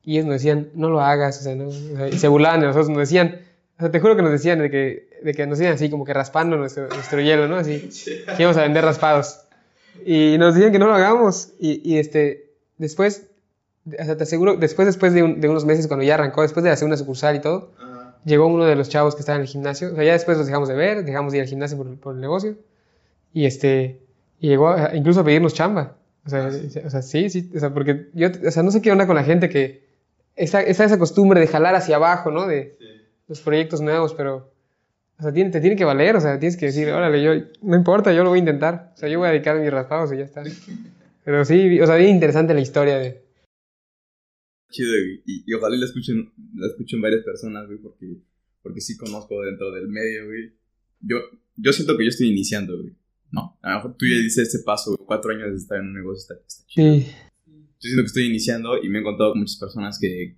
Y 0.04 0.14
ellos 0.14 0.26
nos 0.26 0.34
decían, 0.34 0.68
no 0.74 0.88
lo 0.90 1.00
hagas, 1.00 1.38
o 1.40 1.42
sea, 1.42 1.54
¿no? 1.54 1.68
O 1.68 1.72
sea, 1.72 2.08
y 2.08 2.18
se 2.18 2.28
burlaban 2.28 2.60
de 2.60 2.66
nosotros, 2.66 2.88
nos 2.88 2.98
decían, 2.98 3.40
o 3.76 3.80
sea, 3.80 3.90
te 3.90 4.00
juro 4.00 4.16
que 4.16 4.22
nos 4.22 4.32
decían 4.32 4.58
de 4.58 4.70
que, 4.70 5.08
de 5.22 5.34
que 5.34 5.46
nos 5.46 5.58
decían 5.58 5.74
así, 5.74 5.90
como 5.90 6.04
que 6.04 6.12
raspando 6.14 6.56
nuestro, 6.56 6.88
nuestro 6.88 7.20
hielo, 7.20 7.48
¿no? 7.48 7.56
Así, 7.56 7.90
que 8.36 8.42
íbamos 8.42 8.56
a 8.56 8.62
vender 8.62 8.84
raspados. 8.84 9.40
Y 10.04 10.36
nos 10.38 10.54
decían 10.54 10.72
que 10.72 10.78
no 10.78 10.86
lo 10.86 10.94
hagamos. 10.94 11.50
Y, 11.60 11.80
y 11.88 11.98
este, 11.98 12.50
después, 12.78 13.26
o 13.86 14.04
sea, 14.04 14.16
te 14.16 14.22
aseguro, 14.22 14.56
después, 14.56 14.86
después 14.86 15.12
de, 15.12 15.22
un- 15.22 15.40
de 15.40 15.48
unos 15.48 15.64
meses, 15.64 15.86
cuando 15.86 16.04
ya 16.04 16.14
arrancó, 16.14 16.42
después 16.42 16.64
de 16.64 16.70
la 16.70 16.76
segunda 16.76 16.96
sucursal 16.96 17.36
y 17.36 17.40
todo, 17.40 17.70
llegó 18.24 18.46
uno 18.46 18.64
de 18.64 18.74
los 18.76 18.88
chavos 18.88 19.14
que 19.14 19.20
estaba 19.20 19.36
en 19.36 19.42
el 19.42 19.48
gimnasio. 19.48 19.92
O 19.92 19.94
sea, 19.94 20.04
ya 20.04 20.12
después 20.14 20.38
los 20.38 20.46
dejamos 20.46 20.68
de 20.68 20.74
ver, 20.74 21.04
dejamos 21.04 21.32
de 21.32 21.38
ir 21.38 21.42
al 21.42 21.48
gimnasio 21.48 21.76
por, 21.76 21.96
por 21.98 22.14
el 22.14 22.20
negocio. 22.20 22.56
Y 23.32 23.46
este, 23.46 24.00
y 24.40 24.48
llegó 24.48 24.68
a- 24.68 24.94
incluso 24.96 25.20
a 25.20 25.24
pedirnos 25.24 25.54
chamba. 25.54 25.98
O 26.24 26.28
sea, 26.30 26.46
o 26.48 26.90
sea, 26.90 27.02
sí, 27.02 27.28
sí, 27.30 27.50
o 27.54 27.58
sea, 27.58 27.74
porque 27.74 28.08
yo, 28.14 28.28
o 28.46 28.50
sea, 28.50 28.62
no 28.62 28.70
sé 28.70 28.80
qué 28.80 28.92
onda 28.92 29.06
con 29.06 29.16
la 29.16 29.24
gente 29.24 29.48
que 29.48 29.88
está, 30.36 30.62
está 30.62 30.84
esa 30.84 30.98
costumbre 30.98 31.40
de 31.40 31.46
jalar 31.48 31.74
hacia 31.74 31.96
abajo, 31.96 32.30
¿no? 32.30 32.46
De 32.46 32.76
los 33.28 33.40
proyectos 33.40 33.80
nuevos, 33.80 34.14
pero, 34.14 34.52
o 35.18 35.22
sea, 35.22 35.32
tiene, 35.32 35.50
te 35.50 35.60
tiene 35.60 35.74
que 35.74 35.84
valer, 35.84 36.14
o 36.16 36.20
sea, 36.20 36.38
tienes 36.38 36.56
que 36.56 36.66
decir, 36.66 36.88
órale, 36.90 37.22
yo, 37.22 37.32
no 37.62 37.76
importa, 37.76 38.12
yo 38.12 38.22
lo 38.22 38.30
voy 38.30 38.38
a 38.38 38.40
intentar. 38.40 38.92
O 38.94 38.96
sea, 38.96 39.08
yo 39.08 39.18
voy 39.18 39.28
a 39.28 39.32
dedicar 39.32 39.58
mis 39.58 39.70
raspados 39.70 40.12
y 40.12 40.18
ya 40.18 40.24
está. 40.24 40.42
Pero 41.24 41.44
sí, 41.44 41.80
o 41.80 41.86
sea, 41.86 41.96
bien 41.96 42.10
interesante 42.10 42.54
la 42.54 42.60
historia 42.60 42.98
de... 42.98 43.22
Chido, 44.70 44.90
güey. 44.90 45.22
Y, 45.26 45.44
y 45.46 45.54
ojalá 45.54 45.76
la 45.76 45.84
escuchen, 45.86 46.32
la 46.54 46.66
escuchen 46.66 47.00
varias 47.00 47.22
personas, 47.24 47.66
güey, 47.66 47.78
porque, 47.78 48.16
porque 48.62 48.80
sí 48.80 48.96
conozco 48.96 49.40
dentro 49.42 49.70
del 49.72 49.88
medio, 49.88 50.26
güey. 50.26 50.52
Yo, 51.00 51.16
yo 51.56 51.72
siento 51.72 51.96
que 51.96 52.04
yo 52.04 52.08
estoy 52.10 52.28
iniciando, 52.28 52.76
güey. 52.80 52.94
No, 53.32 53.58
a 53.62 53.70
lo 53.70 53.76
mejor 53.76 53.96
tú 53.96 54.06
ya 54.06 54.16
dices 54.18 54.48
ese 54.48 54.62
paso, 54.62 54.94
güey. 54.94 55.04
Cuatro 55.06 55.32
años 55.32 55.50
de 55.50 55.56
estar 55.56 55.78
en 55.78 55.86
un 55.86 55.94
negocio 55.94 56.20
está, 56.20 56.34
está 56.46 56.64
chido. 56.66 56.94
Sí, 56.96 57.06
Yo 57.46 57.54
siento 57.80 58.02
que 58.02 58.06
estoy 58.06 58.26
iniciando 58.26 58.76
y 58.82 58.88
me 58.88 58.98
he 58.98 59.00
encontrado 59.00 59.32
con 59.32 59.40
muchas 59.40 59.56
personas 59.58 59.98
que, 59.98 60.36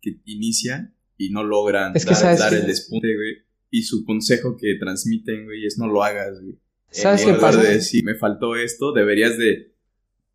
que 0.00 0.20
inician 0.26 0.94
y 1.16 1.30
no 1.30 1.42
logran 1.42 1.96
Es 1.96 2.04
que 2.04 2.10
dar, 2.12 2.20
sabes 2.20 2.38
dar 2.38 2.50
que- 2.52 2.58
el 2.60 2.66
despunte, 2.66 3.14
güey. 3.16 3.38
Y 3.70 3.82
su 3.82 4.04
consejo 4.04 4.56
que 4.56 4.76
transmiten, 4.78 5.46
güey, 5.46 5.66
es 5.66 5.78
no 5.78 5.88
lo 5.88 6.04
hagas, 6.04 6.40
güey. 6.40 6.58
¿Sabes 6.90 7.22
En 7.22 7.34
qué 7.34 7.40
pasa? 7.40 7.60
de 7.60 7.74
decir, 7.74 8.04
me 8.04 8.14
faltó 8.14 8.54
esto, 8.54 8.92
deberías 8.92 9.36
de... 9.36 9.74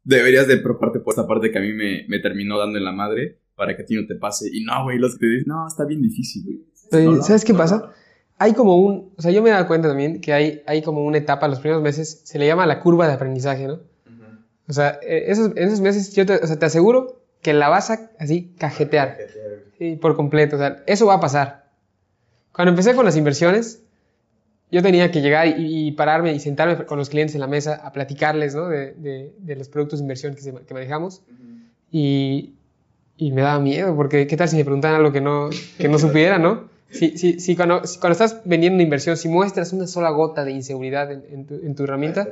Deberías 0.03 0.47
de 0.47 0.57
preocuparte 0.57 0.99
por 0.99 1.11
esta 1.11 1.27
parte 1.27 1.51
que 1.51 1.57
a 1.57 1.61
mí 1.61 1.71
me, 1.73 2.05
me 2.07 2.19
terminó 2.19 2.57
dando 2.57 2.77
en 2.79 2.83
la 2.85 2.91
madre 2.91 3.39
para 3.55 3.75
que 3.75 3.83
a 3.83 3.85
ti 3.85 3.95
no 3.95 4.07
te 4.07 4.15
pase. 4.15 4.49
Y 4.51 4.63
no, 4.63 4.83
güey, 4.83 4.97
los 4.97 5.13
que 5.13 5.19
te 5.19 5.27
dicen, 5.27 5.43
no, 5.47 5.67
está 5.67 5.85
bien 5.85 6.01
difícil, 6.01 6.43
güey. 6.43 6.57
No 7.05 7.11
¿Sabes 7.21 7.29
hagas, 7.29 7.45
qué 7.45 7.51
no 7.53 7.59
pasa? 7.59 7.93
Hay 8.41 8.54
como 8.54 8.78
un, 8.78 9.12
o 9.17 9.21
sea, 9.21 9.32
yo 9.32 9.41
me 9.43 9.49
he 9.49 9.54
dado 9.54 9.67
cuenta 9.67 9.88
también 9.89 10.21
que 10.21 10.32
hay, 10.34 10.63
hay 10.65 10.82
como 10.82 11.04
una 11.04 11.17
etapa, 11.17 11.47
los 11.49 11.60
primeros 11.60 11.84
meses, 11.84 12.21
se 12.23 12.39
le 12.39 12.47
llama 12.47 12.65
la 12.65 12.80
curva 12.80 13.06
de 13.08 13.13
aprendizaje, 13.13 13.67
¿no? 13.67 13.80
O 14.67 14.73
sea, 14.73 14.97
eh, 15.02 15.25
esos, 15.28 15.47
en 15.58 15.67
esos 15.67 15.82
meses 15.82 16.13
yo 16.15 16.25
te, 16.25 16.36
o 16.36 16.47
sea, 16.47 16.58
te 16.58 16.65
aseguro 16.65 17.19
que 17.41 17.54
la 17.54 17.69
vas 17.69 17.89
a 17.91 18.10
así 18.19 18.54
cajetear 18.58 19.17
sí, 19.78 19.95
por 19.97 20.15
completo, 20.15 20.56
o 20.56 20.60
sea, 20.60 20.84
eso 20.88 21.06
va 21.06 21.15
a 21.15 21.19
pasar. 21.19 21.65
Cuando 22.54 22.69
empecé 22.71 22.95
con 22.95 23.06
las 23.06 23.17
inversiones, 23.17 23.82
yo 24.71 24.82
tenía 24.84 25.12
que 25.12 25.21
llegar 25.21 25.47
y, 25.47 25.88
y 25.88 25.91
pararme 25.93 26.34
y 26.34 26.39
sentarme 26.39 26.86
con 26.86 26.97
los 26.97 27.10
clientes 27.10 27.34
en 27.36 27.41
la 27.41 27.47
mesa 27.47 27.75
a 27.84 27.91
platicarles, 27.91 28.56
¿no? 28.56 28.67
De, 28.69 28.93
de- 28.93 29.34
de 29.39 29.56
los 29.56 29.67
productos 29.69 29.99
de 29.99 30.04
inversión 30.04 30.36
que, 30.36 30.41
se- 30.41 30.54
que 30.54 30.73
manejamos 30.73 31.23
y, 31.91 32.54
y 33.17 33.32
me 33.32 33.41
daba 33.41 33.60
miedo, 33.60 33.95
porque 33.95 34.28
qué 34.28 34.38
tal 34.38 34.47
si 34.47 34.56
me 34.58 34.63
preguntan 34.65 34.93
algo 34.95 35.12
que 35.12 35.21
no, 35.21 35.49
que 35.78 35.88
no 35.89 35.97
supiera, 35.99 36.38
¿no? 36.38 36.69
Si, 36.91 37.17
si, 37.17 37.39
si 37.39 37.56
cuando, 37.56 37.86
si 37.86 37.99
cuando 37.99 38.13
estás 38.13 38.41
vendiendo 38.45 38.75
una 38.75 38.84
inversión, 38.84 39.15
si 39.15 39.30
muestras 39.30 39.73
una 39.73 39.86
sola 39.86 40.10
gota 40.10 40.43
de 40.43 40.52
inseguridad 40.52 41.12
en, 41.12 41.23
en 41.30 41.45
tu, 41.45 41.56
en 41.56 41.75
tu 41.75 41.84
herramienta, 41.84 42.28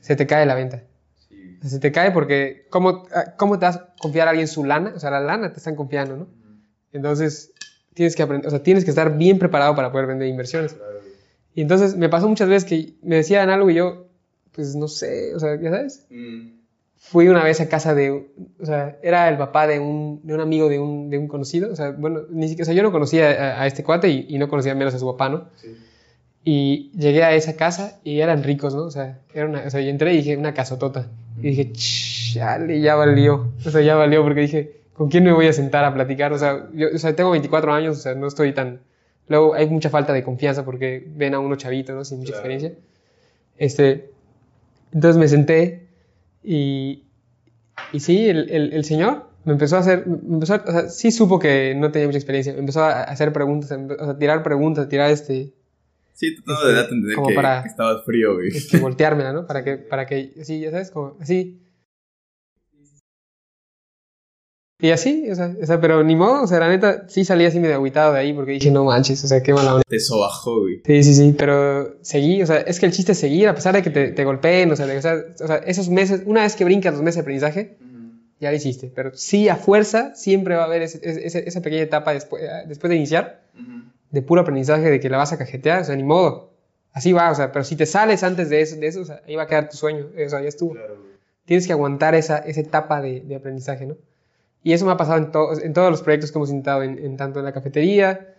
se 0.00 0.16
te 0.16 0.26
cae 0.26 0.44
la 0.44 0.54
venta. 0.54 0.82
Sí. 1.28 1.58
Se 1.64 1.78
te 1.78 1.92
cae 1.92 2.10
porque 2.10 2.66
¿cómo, 2.70 3.04
ah, 3.14 3.34
¿cómo 3.36 3.58
te 3.58 3.66
vas 3.66 3.76
a 3.76 3.94
confiar 4.00 4.26
a 4.26 4.30
alguien 4.30 4.48
su 4.48 4.64
lana? 4.64 4.92
O 4.96 4.98
sea, 4.98 5.10
la 5.10 5.20
lana 5.20 5.52
te 5.52 5.58
están 5.58 5.76
confiando, 5.76 6.16
¿no? 6.16 6.26
Entonces, 6.92 7.52
tienes 7.94 8.16
que 8.16 8.22
aprender, 8.22 8.46
o 8.46 8.50
sea, 8.50 8.62
tienes 8.62 8.84
que 8.84 8.90
estar 8.90 9.16
bien 9.16 9.38
preparado 9.38 9.74
para 9.74 9.92
poder 9.92 10.06
vender 10.06 10.28
inversiones. 10.28 10.76
Y 11.54 11.62
entonces 11.62 11.96
me 11.96 12.08
pasó 12.08 12.28
muchas 12.28 12.48
veces 12.48 12.68
que 12.68 12.94
me 13.02 13.16
decían 13.16 13.48
algo 13.50 13.70
y 13.70 13.74
yo, 13.74 14.08
pues 14.52 14.76
no 14.76 14.88
sé, 14.88 15.34
o 15.34 15.40
sea, 15.40 15.60
ya 15.60 15.70
sabes. 15.70 16.06
Mm. 16.10 16.55
Fui 16.98 17.28
una 17.28 17.44
vez 17.44 17.60
a 17.60 17.68
casa 17.68 17.94
de, 17.94 18.10
o 18.10 18.66
sea, 18.66 18.96
era 19.02 19.28
el 19.28 19.36
papá 19.38 19.66
de 19.66 19.78
un, 19.78 20.20
de 20.24 20.34
un 20.34 20.40
amigo 20.40 20.68
de 20.68 20.80
un, 20.80 21.08
de 21.08 21.18
un 21.18 21.28
conocido, 21.28 21.70
o 21.72 21.76
sea, 21.76 21.90
bueno, 21.92 22.22
ni 22.30 22.48
siquiera, 22.48 22.64
o 22.64 22.66
sea, 22.66 22.74
yo 22.74 22.82
no 22.82 22.90
conocía 22.90 23.28
a, 23.58 23.62
a 23.62 23.66
este 23.66 23.84
cuate 23.84 24.08
y, 24.08 24.26
y 24.28 24.38
no 24.38 24.48
conocía 24.48 24.74
menos 24.74 24.94
a 24.94 24.98
su 24.98 25.06
papá, 25.06 25.28
¿no? 25.28 25.44
Y 26.44 26.90
llegué 26.96 27.24
a 27.24 27.34
esa 27.34 27.56
casa 27.56 27.98
y 28.04 28.20
eran 28.20 28.42
ricos, 28.44 28.74
¿no? 28.74 28.82
O 28.82 28.90
sea, 28.90 29.18
era 29.34 29.46
una, 29.46 29.62
o 29.66 29.70
sea, 29.70 29.80
yo 29.80 29.90
entré 29.90 30.14
y 30.14 30.18
dije, 30.18 30.36
una 30.36 30.54
casotota. 30.54 31.08
Y 31.40 31.50
dije, 31.50 31.72
chale, 31.72 32.80
ya 32.80 32.94
valió. 32.94 33.52
O 33.64 33.70
sea, 33.70 33.80
ya 33.82 33.94
valió 33.96 34.22
porque 34.22 34.40
dije, 34.42 34.80
¿con 34.94 35.08
quién 35.08 35.24
me 35.24 35.32
voy 35.32 35.48
a 35.48 35.52
sentar 35.52 35.84
a 35.84 35.92
platicar? 35.92 36.32
O 36.32 36.38
sea, 36.38 36.68
yo 36.72 36.88
o 36.94 36.98
sea, 36.98 37.16
tengo 37.16 37.30
24 37.32 37.72
años, 37.72 37.98
o 37.98 38.00
sea, 38.00 38.14
no 38.14 38.26
estoy 38.28 38.52
tan... 38.52 38.80
Luego 39.28 39.54
hay 39.54 39.68
mucha 39.68 39.90
falta 39.90 40.12
de 40.12 40.22
confianza 40.22 40.64
porque 40.64 41.04
ven 41.16 41.34
a 41.34 41.40
uno 41.40 41.56
chavito, 41.56 41.94
¿no? 41.94 42.04
Sin 42.04 42.18
mucha 42.18 42.32
Claro. 42.32 42.48
experiencia. 42.48 42.80
Este, 43.58 44.10
entonces 44.92 45.18
me 45.18 45.26
senté 45.26 45.85
y, 46.46 47.04
y 47.92 48.00
sí, 48.00 48.28
el, 48.28 48.48
el, 48.50 48.72
el 48.72 48.84
señor 48.84 49.28
me 49.44 49.52
empezó 49.52 49.76
a 49.76 49.80
hacer, 49.80 50.06
me 50.06 50.34
empezó 50.34 50.54
a- 50.54 50.64
o 50.66 50.70
sea, 50.72 50.88
sí 50.88 51.10
supo 51.12 51.38
que 51.38 51.74
no 51.76 51.90
tenía 51.92 52.08
mucha 52.08 52.18
experiencia, 52.18 52.52
me 52.54 52.60
empezó 52.60 52.82
a 52.82 53.02
hacer 53.02 53.32
preguntas, 53.32 53.70
o 53.72 54.04
sea, 54.04 54.10
a 54.12 54.18
tirar 54.18 54.42
preguntas, 54.42 54.86
a 54.86 54.88
tirar 54.88 55.10
este, 55.10 55.52
Sí, 56.14 56.34
tratando 56.36 56.54
Este, 56.60 56.68
de 56.68 56.74
darte 56.74 56.94
entender 56.94 57.14
como 57.14 57.28
que, 57.28 57.34
para- 57.34 57.62
que 57.62 57.68
estabas 57.68 58.04
frío, 58.04 58.34
güey. 58.34 58.48
este, 58.48 58.78
volteármela, 58.80 59.32
¿no? 59.32 59.46
Para 59.46 59.62
que, 59.62 59.76
para 59.76 60.06
que, 60.06 60.32
sí, 60.44 60.60
ya 60.60 60.70
sabes, 60.70 60.90
como 60.90 61.16
así. 61.20 61.60
Y 64.78 64.90
así, 64.90 65.30
o 65.30 65.34
sea, 65.34 65.54
o 65.62 65.64
sea, 65.66 65.80
pero 65.80 66.02
ni 66.04 66.16
modo, 66.16 66.42
o 66.42 66.46
sea, 66.46 66.58
la 66.58 66.68
neta, 66.68 67.08
sí 67.08 67.24
salí 67.24 67.46
así 67.46 67.58
medio 67.58 67.76
agüitado 67.76 68.12
de 68.12 68.20
ahí 68.20 68.34
porque 68.34 68.52
dije, 68.52 68.70
no 68.70 68.84
manches, 68.84 69.24
o 69.24 69.28
sea, 69.28 69.42
qué 69.42 69.54
mala 69.54 69.72
onda. 69.72 69.82
Te 69.88 69.98
sobajó, 69.98 70.60
güey. 70.60 70.82
Sí, 70.84 71.02
sí, 71.02 71.14
sí, 71.14 71.34
pero 71.36 71.96
seguí, 72.02 72.42
o 72.42 72.46
sea, 72.46 72.58
es 72.58 72.78
que 72.78 72.84
el 72.86 72.92
chiste 72.92 73.12
es 73.12 73.18
seguir 73.18 73.48
a 73.48 73.54
pesar 73.54 73.74
de 73.74 73.82
que 73.82 73.88
te, 73.88 74.08
te 74.08 74.24
golpeen, 74.24 74.70
o 74.70 74.76
sea, 74.76 74.86
de- 74.86 74.98
o 74.98 75.00
sea, 75.02 75.14
o 75.42 75.46
sea, 75.46 75.56
esos 75.58 75.88
meses, 75.88 76.22
una 76.26 76.42
vez 76.42 76.56
que 76.56 76.64
brincas 76.66 76.92
los 76.92 77.02
meses 77.02 77.16
de 77.16 77.20
aprendizaje, 77.22 77.78
ya 78.38 78.50
lo 78.50 78.56
hiciste, 78.56 78.92
pero 78.94 79.12
sí, 79.14 79.48
a 79.48 79.56
fuerza, 79.56 80.14
siempre 80.14 80.56
va 80.56 80.64
a 80.64 80.66
haber 80.66 80.82
ese- 80.82 81.00
ese- 81.02 81.48
esa 81.48 81.62
pequeña 81.62 81.82
etapa 81.82 82.12
después, 82.12 82.42
después 82.68 82.90
de 82.90 82.96
iniciar, 82.96 83.44
de 84.10 84.20
puro 84.22 84.42
aprendizaje, 84.42 84.90
de 84.90 85.00
que 85.00 85.08
la 85.08 85.16
vas 85.16 85.32
a 85.32 85.38
cajetear, 85.38 85.80
o 85.80 85.84
sea, 85.86 85.96
ni 85.96 86.02
modo, 86.04 86.52
así 86.92 87.14
va, 87.14 87.30
o 87.30 87.34
sea, 87.34 87.50
pero 87.50 87.64
si 87.64 87.76
te 87.76 87.86
sales 87.86 88.22
antes 88.22 88.50
de 88.50 88.60
eso, 88.60 88.76
de 88.76 88.86
eso 88.88 89.00
o 89.00 89.04
sea, 89.06 89.22
ahí 89.26 89.36
va 89.36 89.44
a 89.44 89.46
quedar 89.46 89.70
tu 89.70 89.78
sueño, 89.78 90.08
o 90.22 90.28
sea, 90.28 90.42
ya 90.42 90.48
estuvo. 90.48 90.74
Tienes 91.46 91.66
que 91.66 91.72
aguantar 91.72 92.14
esa, 92.14 92.36
esa 92.40 92.60
etapa 92.60 93.00
de, 93.00 93.20
de 93.22 93.36
aprendizaje, 93.36 93.86
¿no? 93.86 93.96
Y 94.66 94.72
eso 94.72 94.84
me 94.84 94.90
ha 94.90 94.96
pasado 94.96 95.18
en, 95.18 95.30
to- 95.30 95.52
en 95.62 95.72
todos 95.72 95.90
los 95.92 96.02
proyectos 96.02 96.32
que 96.32 96.38
hemos 96.38 96.50
intentado, 96.50 96.82
en, 96.82 96.98
en 96.98 97.16
tanto 97.16 97.38
en 97.38 97.44
la 97.44 97.52
cafetería, 97.52 98.34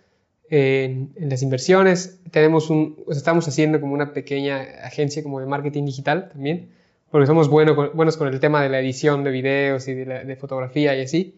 en, 0.50 1.10
en 1.16 1.30
las 1.30 1.42
inversiones. 1.42 2.20
Tenemos 2.30 2.68
un, 2.68 3.02
estamos 3.10 3.48
haciendo 3.48 3.80
como 3.80 3.94
una 3.94 4.12
pequeña 4.12 4.58
agencia 4.84 5.22
como 5.22 5.40
de 5.40 5.46
marketing 5.46 5.84
digital 5.86 6.28
también, 6.30 6.68
porque 7.10 7.26
somos 7.26 7.48
bueno 7.48 7.74
con- 7.74 7.92
buenos 7.94 8.18
con 8.18 8.28
el 8.28 8.40
tema 8.40 8.62
de 8.62 8.68
la 8.68 8.78
edición 8.80 9.24
de 9.24 9.30
videos 9.30 9.88
y 9.88 9.94
de, 9.94 10.04
la- 10.04 10.22
de 10.24 10.36
fotografía 10.36 10.94
y 10.96 11.00
así. 11.02 11.34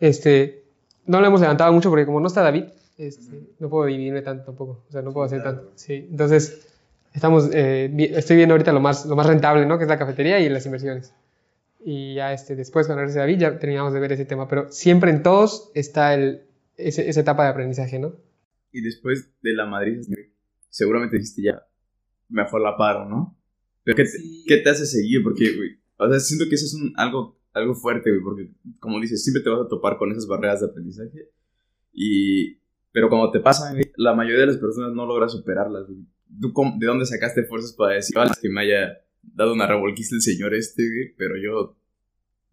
Este, 0.00 0.62
no 1.06 1.20
lo 1.20 1.26
hemos 1.28 1.40
levantado 1.40 1.72
mucho 1.72 1.88
porque 1.90 2.06
como 2.06 2.18
no 2.18 2.26
está 2.26 2.42
David, 2.42 2.64
este, 2.98 3.36
no 3.60 3.68
puedo 3.68 3.86
dividirme 3.86 4.22
tanto 4.22 4.44
tampoco, 4.44 4.82
o 4.88 4.92
sea, 4.92 5.02
no 5.02 5.12
puedo 5.12 5.26
hacer 5.26 5.42
tanto. 5.44 5.70
Sí, 5.76 6.08
entonces 6.10 6.66
estamos, 7.14 7.48
eh, 7.52 7.88
vi- 7.92 8.10
estoy 8.12 8.36
viendo 8.36 8.54
ahorita 8.54 8.72
lo 8.72 8.80
más, 8.80 9.06
lo 9.06 9.14
más 9.14 9.26
rentable, 9.26 9.66
¿no? 9.66 9.78
Que 9.78 9.84
es 9.84 9.88
la 9.88 9.98
cafetería 9.98 10.40
y 10.40 10.48
las 10.48 10.64
inversiones. 10.66 11.12
Y 11.82 12.14
ya 12.16 12.32
este, 12.32 12.56
después, 12.56 12.86
cuando 12.86 13.00
regrese 13.00 13.20
David, 13.20 13.38
ya 13.38 13.58
terminamos 13.58 13.92
de 13.94 14.00
ver 14.00 14.12
ese 14.12 14.24
tema. 14.26 14.46
Pero 14.48 14.70
siempre 14.70 15.10
en 15.10 15.22
todos 15.22 15.70
está 15.74 16.14
el, 16.14 16.42
ese- 16.76 17.08
esa 17.08 17.20
etapa 17.20 17.44
de 17.44 17.50
aprendizaje, 17.50 17.98
¿no? 17.98 18.14
Y 18.72 18.82
después 18.82 19.32
de 19.42 19.52
la 19.54 19.66
Madrid, 19.66 20.00
seguramente 20.68 21.16
dijiste 21.16 21.42
ya, 21.42 21.66
mejor 22.28 22.60
la 22.60 22.76
paro, 22.76 23.08
¿no? 23.08 23.36
Pero 23.82 23.96
¿qué 23.96 24.04
te, 24.04 24.10
qué 24.46 24.56
te 24.58 24.70
hace 24.70 24.84
seguir? 24.86 25.22
Porque, 25.22 25.56
güey, 25.56 25.70
o 25.96 26.08
sea, 26.08 26.20
siento 26.20 26.44
que 26.48 26.54
eso 26.54 26.66
es 26.66 26.74
un, 26.74 26.92
algo, 26.96 27.38
algo 27.52 27.74
fuerte, 27.74 28.10
güey, 28.10 28.22
porque, 28.22 28.50
como 28.78 29.00
dices, 29.00 29.24
siempre 29.24 29.42
te 29.42 29.48
vas 29.50 29.62
a 29.62 29.68
topar 29.68 29.96
con 29.96 30.10
esas 30.12 30.26
barreras 30.26 30.60
de 30.60 30.66
aprendizaje. 30.66 31.30
Y, 31.92 32.58
pero 32.92 33.08
cuando 33.08 33.30
te 33.30 33.40
pasan, 33.40 33.78
la 33.96 34.14
mayoría 34.14 34.40
de 34.40 34.46
las 34.48 34.58
personas 34.58 34.92
no 34.92 35.06
logra 35.06 35.28
superarlas, 35.28 35.86
güey. 35.86 36.04
¿Tú 36.40 36.52
cómo- 36.52 36.78
de 36.78 36.86
dónde 36.86 37.06
sacaste 37.06 37.42
fuerzas 37.44 37.72
para 37.72 37.94
decir, 37.94 38.14
vale, 38.16 38.30
que 38.40 38.48
me 38.48 38.60
haya 38.60 39.00
dado 39.22 39.52
una 39.52 39.66
revolquista 39.66 40.14
el 40.14 40.22
señor 40.22 40.54
este, 40.54 40.82
güey? 40.82 41.14
Pero 41.16 41.36
yo 41.36 41.76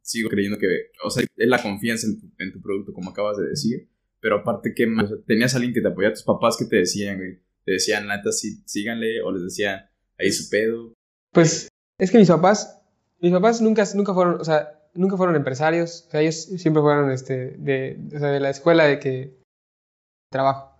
sigo 0.01 0.29
creyendo 0.29 0.57
que, 0.57 0.67
o 1.03 1.09
sea, 1.09 1.23
es 1.23 1.47
la 1.47 1.61
confianza 1.61 2.07
en 2.07 2.19
tu, 2.19 2.27
en 2.39 2.51
tu 2.51 2.61
producto, 2.61 2.93
como 2.93 3.11
acabas 3.11 3.37
de 3.37 3.47
decir. 3.47 3.87
Pero 4.19 4.37
aparte, 4.37 4.73
sea, 4.75 5.17
tenías 5.25 5.53
a 5.53 5.57
alguien 5.57 5.73
que 5.73 5.81
te 5.81 5.87
apoyaba, 5.87 6.13
tus 6.13 6.23
papás 6.23 6.57
que 6.57 6.65
te 6.65 6.77
decían, 6.77 7.17
güey. 7.17 7.39
Te 7.65 7.73
decían, 7.73 8.07
neta, 8.07 8.31
sí, 8.31 8.61
síganle, 8.65 9.21
o 9.21 9.31
les 9.31 9.43
decían, 9.43 9.85
ahí 10.17 10.31
su 10.31 10.49
pedo. 10.49 10.93
Pues 11.33 11.67
es 11.99 12.11
que 12.11 12.17
mis 12.17 12.29
papás, 12.29 12.81
mis 13.19 13.31
papás 13.31 13.61
nunca, 13.61 13.83
nunca 13.93 14.13
fueron, 14.13 14.39
o 14.39 14.43
sea, 14.43 14.77
nunca 14.93 15.17
fueron 15.17 15.35
empresarios. 15.35 16.05
O 16.07 16.11
sea, 16.11 16.21
ellos 16.21 16.35
siempre 16.35 16.81
fueron 16.81 17.11
este, 17.11 17.51
de, 17.57 17.99
o 18.15 18.19
sea, 18.19 18.29
de 18.29 18.39
la 18.39 18.49
escuela 18.49 18.85
de 18.85 18.99
que 18.99 19.37
trabajo. 20.31 20.75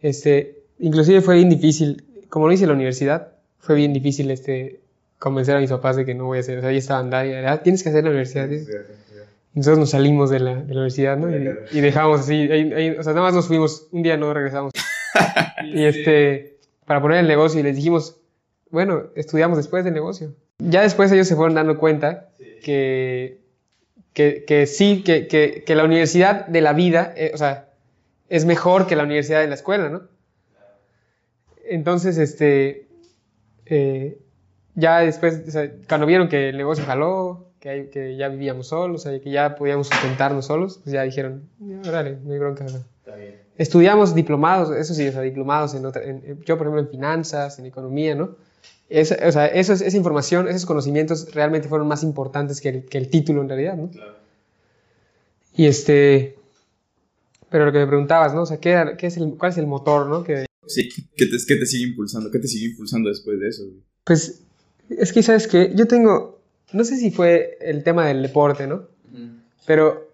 Este, 0.00 0.64
inclusive 0.78 1.20
fue 1.20 1.36
bien 1.36 1.50
difícil, 1.50 2.04
como 2.28 2.46
lo 2.46 2.52
hice 2.52 2.64
en 2.64 2.70
la 2.70 2.74
universidad, 2.74 3.36
fue 3.58 3.74
bien 3.74 3.92
difícil 3.92 4.30
este, 4.30 4.80
convencer 5.20 5.54
a 5.56 5.60
mis 5.60 5.70
papás 5.70 5.94
de 5.94 6.04
que 6.04 6.14
no 6.16 6.24
voy 6.24 6.38
a 6.38 6.40
hacer, 6.40 6.58
o 6.58 6.60
sea, 6.62 6.70
ahí 6.70 6.78
estaban, 6.78 7.10
"Dani, 7.10 7.32
ah, 7.46 7.62
tienes 7.62 7.84
que 7.84 7.90
hacer 7.90 8.02
la 8.02 8.10
universidad. 8.10 8.48
tienes-". 8.48 8.68
Y 9.54 9.58
nosotros 9.58 9.78
nos 9.78 9.90
salimos 9.90 10.30
de 10.30 10.40
la, 10.40 10.54
de 10.56 10.66
la 10.74 10.80
universidad, 10.80 11.16
¿no? 11.16 11.30
Y, 11.30 11.78
y 11.78 11.80
dejamos 11.80 12.20
así, 12.20 12.34
ahí- 12.50 12.72
ahí, 12.72 12.90
o 12.90 13.02
sea, 13.04 13.12
nada 13.12 13.26
más 13.26 13.34
nos 13.34 13.46
fuimos, 13.46 13.86
un 13.92 14.02
día 14.02 14.16
no 14.16 14.32
regresamos. 14.34 14.72
y 15.64 15.84
este, 15.84 16.56
para 16.86 17.00
poner 17.02 17.18
el 17.18 17.28
negocio 17.28 17.60
y 17.60 17.62
les 17.62 17.76
dijimos, 17.76 18.16
bueno, 18.70 19.04
estudiamos 19.14 19.56
después 19.58 19.84
del 19.84 19.94
negocio. 19.94 20.34
Ya 20.58 20.82
después 20.82 21.12
ellos 21.12 21.28
se 21.28 21.36
fueron 21.36 21.54
dando 21.54 21.78
cuenta 21.78 22.28
que, 22.62 23.40
que, 24.12 24.44
que 24.46 24.66
sí, 24.66 25.02
que, 25.04 25.26
que, 25.28 25.64
que 25.66 25.74
la 25.74 25.84
universidad 25.84 26.46
de 26.46 26.60
la 26.60 26.72
vida, 26.72 27.12
eh, 27.16 27.30
o 27.34 27.36
sea, 27.36 27.68
es 28.28 28.44
mejor 28.44 28.86
que 28.86 28.94
la 28.96 29.02
universidad 29.04 29.40
de 29.40 29.48
la 29.48 29.54
escuela, 29.54 29.88
¿no? 29.88 30.02
Entonces, 31.68 32.18
este, 32.18 32.86
eh, 33.66 34.18
ya 34.74 35.00
después, 35.00 35.42
o 35.46 35.50
sea, 35.50 35.70
cuando 35.88 36.06
vieron 36.06 36.28
que 36.28 36.50
el 36.50 36.56
negocio 36.56 36.84
jaló, 36.84 37.46
que, 37.60 37.68
hay- 37.68 37.86
que 37.88 38.16
ya 38.16 38.28
vivíamos 38.28 38.68
solos, 38.68 39.02
o 39.06 39.10
sea, 39.10 39.20
que 39.20 39.30
ya 39.30 39.54
podíamos 39.56 39.88
sustentarnos 39.88 40.46
solos, 40.46 40.80
pues 40.82 40.92
ya 40.94 41.02
dijeron, 41.02 41.48
"Ya, 41.60 41.80
órale, 41.88 42.18
no 42.24 42.32
hay 42.32 42.38
bronca. 42.38 42.64
o 42.64 42.68
sea. 42.68 42.80
Estudiamos 43.58 44.14
diplomados, 44.14 44.74
eso 44.74 44.94
sí, 44.94 45.06
o 45.08 45.12
sea, 45.12 45.20
diplomados 45.20 45.74
en, 45.74 45.84
otra- 45.84 46.02
en- 46.04 46.40
yo 46.44 46.56
por 46.56 46.66
ejemplo 46.66 46.80
en 46.80 46.88
finanzas, 46.88 47.58
en 47.58 47.66
economía, 47.66 48.14
¿no? 48.14 48.36
Esa, 48.88 49.16
o 49.28 49.30
sea, 49.32 49.46
eso 49.46 49.72
es- 49.74 49.82
esa 49.82 49.96
información, 49.96 50.48
esos 50.48 50.64
conocimientos 50.66 51.32
realmente 51.34 51.68
fueron 51.68 51.86
más 51.86 52.02
importantes 52.02 52.60
que 52.60 52.68
el, 52.70 52.84
que 52.86 52.98
el 52.98 53.08
título 53.10 53.42
en 53.42 53.48
realidad, 53.48 53.76
¿no? 53.76 53.90
Y 55.54 55.66
este, 55.66 56.36
pero 57.50 57.66
lo 57.66 57.72
que 57.72 57.78
me 57.78 57.86
preguntabas, 57.86 58.32
¿no? 58.34 58.42
O 58.42 58.46
sea, 58.46 58.58
¿qué, 58.58 58.70
era- 58.70 58.96
qué 58.96 59.08
es 59.08 59.16
el, 59.16 59.34
¿cuál 59.36 59.52
es 59.52 59.58
el 59.58 59.66
motor, 59.66 60.06
¿no? 60.06 60.24
Que, 60.24 60.46
Sí, 60.66 60.88
¿qué 61.16 61.26
te, 61.26 61.36
qué 61.46 61.56
te 61.56 61.66
sigue 61.66 61.88
impulsando? 61.88 62.30
¿Qué 62.30 62.38
te 62.38 62.46
sigue 62.46 62.66
impulsando 62.70 63.08
después 63.08 63.38
de 63.40 63.48
eso, 63.48 63.64
pues, 64.04 64.42
es 64.90 65.12
que, 65.12 65.22
¿sabes 65.22 65.46
qué? 65.48 65.72
Yo 65.74 65.86
tengo, 65.86 66.40
no 66.72 66.84
sé 66.84 66.96
si 66.96 67.10
fue 67.10 67.56
el 67.60 67.82
tema 67.84 68.06
del 68.06 68.22
deporte, 68.22 68.66
¿no? 68.66 68.84
Pero 69.66 70.08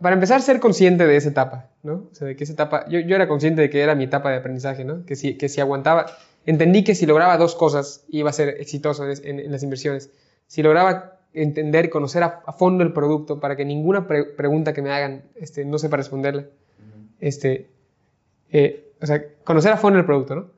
para 0.00 0.14
empezar, 0.14 0.42
ser 0.42 0.60
consciente 0.60 1.06
de 1.06 1.16
esa 1.16 1.30
etapa, 1.30 1.70
¿no? 1.82 2.08
O 2.10 2.14
sea, 2.14 2.26
de 2.28 2.36
que 2.36 2.44
esa 2.44 2.52
etapa, 2.52 2.86
yo, 2.88 3.00
yo 3.00 3.16
era 3.16 3.26
consciente 3.28 3.62
de 3.62 3.70
que 3.70 3.80
era 3.80 3.94
mi 3.94 4.04
etapa 4.04 4.30
de 4.30 4.36
aprendizaje, 4.36 4.84
¿no? 4.84 5.04
Que 5.06 5.16
si, 5.16 5.36
que 5.38 5.48
si 5.48 5.60
aguantaba, 5.60 6.06
entendí 6.46 6.84
que 6.84 6.94
si 6.94 7.06
lograba 7.06 7.36
dos 7.38 7.54
cosas 7.54 8.04
iba 8.08 8.30
a 8.30 8.32
ser 8.32 8.60
exitoso 8.60 9.04
en, 9.08 9.50
las 9.50 9.62
inversiones. 9.62 10.10
Si 10.46 10.62
lograba 10.62 11.20
entender 11.32 11.86
y 11.86 11.88
conocer 11.88 12.22
a, 12.22 12.42
a 12.46 12.52
fondo 12.52 12.84
el 12.84 12.92
producto 12.92 13.40
para 13.40 13.56
que 13.56 13.64
ninguna 13.64 14.06
pre- 14.06 14.24
pregunta 14.24 14.72
que 14.72 14.82
me 14.82 14.90
hagan 14.90 15.22
este, 15.36 15.64
no 15.64 15.78
sepa 15.78 15.96
responderla. 15.96 16.46
Este, 17.20 17.70
eh, 18.50 18.92
o 19.00 19.06
sea, 19.06 19.24
conocer 19.44 19.72
a 19.72 19.76
fondo 19.78 19.98
el 19.98 20.04
producto, 20.04 20.34
¿no? 20.34 20.50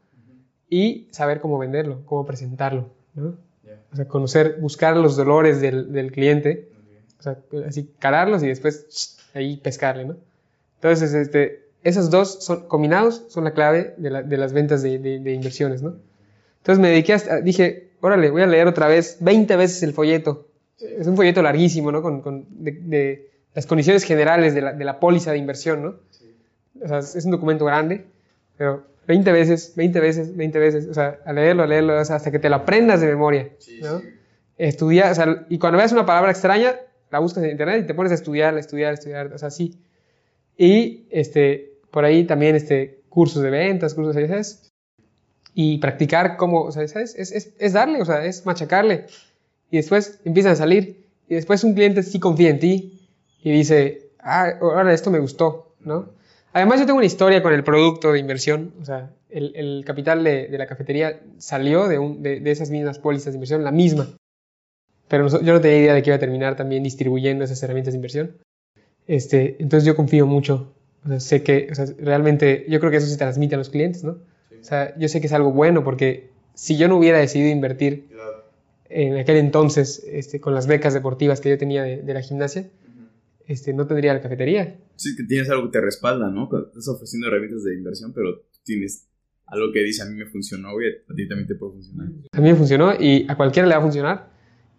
Y 0.69 1.07
saber 1.13 1.41
cómo 1.41 1.59
venderlo, 1.59 2.03
cómo 2.05 2.27
presentarlo, 2.27 2.91
¿no? 3.17 3.35
O 3.93 3.97
sea, 3.97 4.07
conocer, 4.09 4.59
buscar 4.61 4.97
los 4.97 5.17
dolores 5.17 5.61
del, 5.61 5.93
del 5.93 6.13
cliente, 6.13 6.69
o 7.19 7.23
sea, 7.23 7.39
así 7.67 7.91
calarlos 7.99 8.43
y 8.43 8.49
después 8.49 9.17
ahí 9.35 9.57
pescarle, 9.57 10.05
¿no? 10.05 10.17
Entonces, 10.77 11.13
este, 11.15 11.65
esos 11.83 12.11
dos 12.11 12.45
son, 12.45 12.69
combinados 12.69 13.25
son 13.29 13.45
la 13.45 13.53
clave 13.53 13.95
de, 13.97 14.11
la- 14.11 14.23
de 14.23 14.37
las 14.37 14.53
ventas 14.53 14.83
de, 14.83 14.99
de- 14.99 15.19
de 15.19 15.33
inversiones, 15.33 15.83
¿no? 15.83 15.97
Entonces 16.59 16.81
me 16.83 16.89
dediqué 16.91 17.15
a, 17.15 17.41
dije, 17.41 17.91
órale, 18.01 18.31
voy 18.31 18.43
a 18.43 18.47
leer 18.47 18.67
otra 18.67 18.89
vez 18.89 19.19
20 19.21 19.57
veces 19.57 19.83
el 19.83 19.93
folleto. 19.93 20.49
Es 20.79 21.07
un 21.07 21.17
folleto 21.17 21.43
larguísimo, 21.43 21.91
¿no? 21.93 22.03
Con, 22.03 22.21
con- 22.21 22.47
de, 22.51 23.31
las 23.55 23.67
condiciones 23.67 24.05
generales 24.05 24.55
de 24.55 24.61
la, 24.63 24.73
de 24.75 24.85
la 24.85 25.01
póliza 25.01 25.33
de 25.33 25.39
inversión, 25.39 25.83
¿no? 25.83 25.95
O 26.85 26.89
sea, 26.89 26.99
es 26.99 27.25
un 27.25 27.31
documento 27.31 27.65
grande, 27.65 28.05
pero 28.59 28.85
20 29.07 29.33
veces, 29.33 29.73
20 29.77 30.01
veces, 30.01 30.37
20 30.37 30.59
veces, 30.59 30.89
o 30.89 30.95
sea, 30.95 31.21
a 31.25 31.33
leerlo, 31.33 31.63
a 31.63 31.67
leerlo, 31.67 32.01
o 32.01 32.05
sea, 32.05 32.17
hasta 32.17 32.31
que 32.31 32.39
te 32.39 32.49
lo 32.49 32.57
aprendas 32.57 33.01
de 33.01 33.07
memoria, 33.07 33.51
¿no? 33.83 34.03
Estudiar, 34.59 35.13
o 35.13 35.15
sea, 35.15 35.47
y 35.49 35.59
cuando 35.59 35.79
veas 35.79 35.93
una 35.93 36.07
palabra 36.07 36.31
extraña, 36.31 36.77
la 37.11 37.19
buscas 37.19 37.45
en 37.45 37.51
internet 37.51 37.83
y 37.85 37.87
te 37.87 37.95
pones 37.95 38.13
a 38.13 38.17
estudiar, 38.17 38.57
estudiar, 38.59 38.95
estudiar, 38.95 39.33
o 39.33 39.39
sea, 39.39 39.51
sí. 39.51 39.79
Y, 40.57 41.07
este, 41.11 41.79
por 41.91 42.05
ahí 42.05 42.25
también, 42.25 42.57
este, 42.57 43.03
cursos 43.09 43.43
de 43.43 43.51
ventas, 43.51 43.95
cursos 43.95 44.15
de, 44.15 44.29
¿sabes? 44.29 44.73
Y 45.55 45.79
practicar 45.79 46.37
cómo, 46.37 46.63
o 46.63 46.73
sea, 46.73 46.87
¿sabes? 46.89 47.15
Es, 47.17 47.33
es, 47.33 47.55
es 47.59 47.73
darle, 47.73 48.03
o 48.03 48.05
sea, 48.05 48.25
es 48.25 48.45
machacarle. 48.45 49.07
Y 49.71 49.77
después 49.77 50.21
empiezan 50.25 50.53
a 50.53 50.57
salir. 50.57 51.07
Y 51.29 51.35
después 51.35 51.65
un 51.65 51.75
cliente 51.75 52.03
sí 52.03 52.21
confía 52.21 52.51
en 52.51 52.59
ti 52.59 53.09
y 53.43 53.51
dice, 53.51 54.11
ah, 54.21 54.53
ahora 54.61 54.93
esto 54.93 55.11
me 55.11 55.19
gustó, 55.19 55.75
¿no? 55.81 56.16
Además, 56.57 56.81
yo 56.81 56.87
tengo 56.87 56.97
una 56.97 57.07
historia 57.07 57.43
con 57.43 57.53
el 57.53 57.63
producto 57.63 58.13
de 58.13 58.19
inversión. 58.19 58.73
O 58.81 58.85
sea, 58.87 59.11
el, 59.29 59.55
el 59.57 59.85
capital 59.85 60.25
de, 60.25 60.49
de 60.49 60.57
la 60.57 60.67
cafetería 60.67 61.21
salió 61.37 61.87
de, 61.87 61.99
un, 61.99 62.23
de, 62.23 62.41
de 62.41 62.51
esas 62.51 62.71
mismas 62.71 62.99
pólizas 62.99 63.35
de 63.35 63.37
inversión, 63.37 63.63
la 63.63 63.73
misma. 63.73 64.17
Pero 65.07 65.29
yo 65.29 65.53
no 65.53 65.61
tenía 65.61 65.79
idea 65.81 65.93
de 65.93 66.03
que 66.03 66.09
iba 66.09 66.17
a 66.17 66.19
terminar 66.19 66.57
también 66.57 66.83
distribuyendo 66.83 67.45
esas 67.45 67.63
herramientas 67.63 67.93
de 67.93 67.97
inversión. 67.97 68.39
Este, 69.07 69.57
entonces 69.59 69.87
yo 69.87 69.95
confío 69.97 70.27
mucho. 70.27 70.73
O 71.05 71.09
sea, 71.09 71.21
sé 71.21 71.43
que, 71.43 71.69
o 71.71 71.75
sea, 71.75 71.85
realmente, 71.99 72.65
yo 72.71 72.81
creo 72.81 72.91
que 72.91 72.97
eso 72.97 73.07
se 73.07 73.19
transmite 73.19 73.55
a 73.55 73.59
los 73.59 73.69
clientes, 73.69 74.03
¿no? 74.03 74.13
O 74.13 74.65
sea, 74.65 74.97
yo 74.97 75.09
sé 75.11 75.21
que 75.21 75.27
es 75.27 75.35
algo 75.35 75.53
bueno 75.53 75.85
porque 75.85 76.31
si 76.55 76.79
yo 76.79 76.89
no 76.89 76.97
hubiera 76.97 77.19
decidido 77.19 77.51
invertir 77.51 78.09
en 78.89 79.19
aquel 79.19 79.37
entonces 79.37 80.03
este, 80.11 80.41
con 80.41 80.55
las 80.55 80.67
becas 80.67 80.95
deportivas 80.95 81.43
que 81.43 81.51
yo 81.51 81.59
tenía 81.59 81.83
de, 81.83 81.99
de 81.99 82.15
la 82.15 82.23
gimnasia, 82.23 82.65
este, 83.47 83.73
no 83.73 83.87
tendría 83.87 84.15
la 84.15 84.21
cafetería. 84.21 84.79
Sí, 84.97 85.15
que 85.17 85.25
tienes 85.25 85.49
algo 85.51 85.65
que 85.67 85.79
te 85.79 85.81
respalda, 85.81 86.31
¿no? 86.31 86.49
Estás 86.69 86.89
ofreciendo 86.89 87.29
herramientas 87.29 87.65
de 87.65 87.75
inversión, 87.75 88.13
pero 88.13 88.43
tienes 88.65 89.09
algo 89.47 89.73
que 89.73 89.81
dice 89.81 90.03
a 90.03 90.07
mí 90.07 90.17
me 90.17 90.27
funcionó, 90.27 90.73
güey, 90.73 90.89
a 91.09 91.15
ti 91.15 91.29
también 91.29 91.47
te 91.47 91.55
puede 91.55 91.73
funcionar. 91.73 92.09
A 92.33 92.41
mí 92.41 92.49
me 92.49 92.57
funcionó 92.57 92.93
y 92.99 93.27
a 93.29 93.37
cualquiera 93.37 93.69
le 93.69 93.75
va 93.75 93.81
a 93.81 93.83
funcionar. 93.83 94.31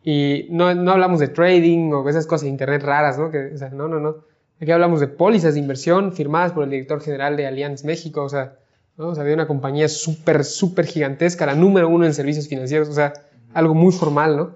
Y 0.03 0.47
no, 0.51 0.73
no 0.73 0.91
hablamos 0.91 1.19
de 1.19 1.29
trading 1.29 1.91
o 1.91 2.07
esas 2.07 2.27
cosas 2.27 2.43
de 2.43 2.49
internet 2.49 2.81
raras, 2.83 3.17
¿no? 3.17 3.31
Que, 3.31 3.53
o 3.53 3.57
sea, 3.57 3.69
no, 3.69 3.87
no, 3.87 3.99
no. 3.99 4.25
Aquí 4.59 4.71
hablamos 4.71 4.99
de 4.99 5.07
pólizas 5.07 5.53
de 5.53 5.59
inversión 5.59 6.13
firmadas 6.13 6.51
por 6.51 6.63
el 6.63 6.69
director 6.69 7.01
general 7.01 7.37
de 7.37 7.45
Allianz 7.45 7.83
México, 7.83 8.23
o 8.23 8.29
sea, 8.29 8.57
¿no? 8.97 9.09
o 9.09 9.15
sea 9.15 9.23
de 9.23 9.33
una 9.33 9.47
compañía 9.47 9.87
súper, 9.87 10.43
súper 10.43 10.85
gigantesca, 10.85 11.45
la 11.45 11.55
número 11.55 11.89
uno 11.89 12.05
en 12.05 12.13
servicios 12.13 12.47
financieros, 12.47 12.89
o 12.89 12.93
sea, 12.93 13.13
algo 13.53 13.75
muy 13.75 13.93
formal, 13.93 14.35
¿no? 14.35 14.55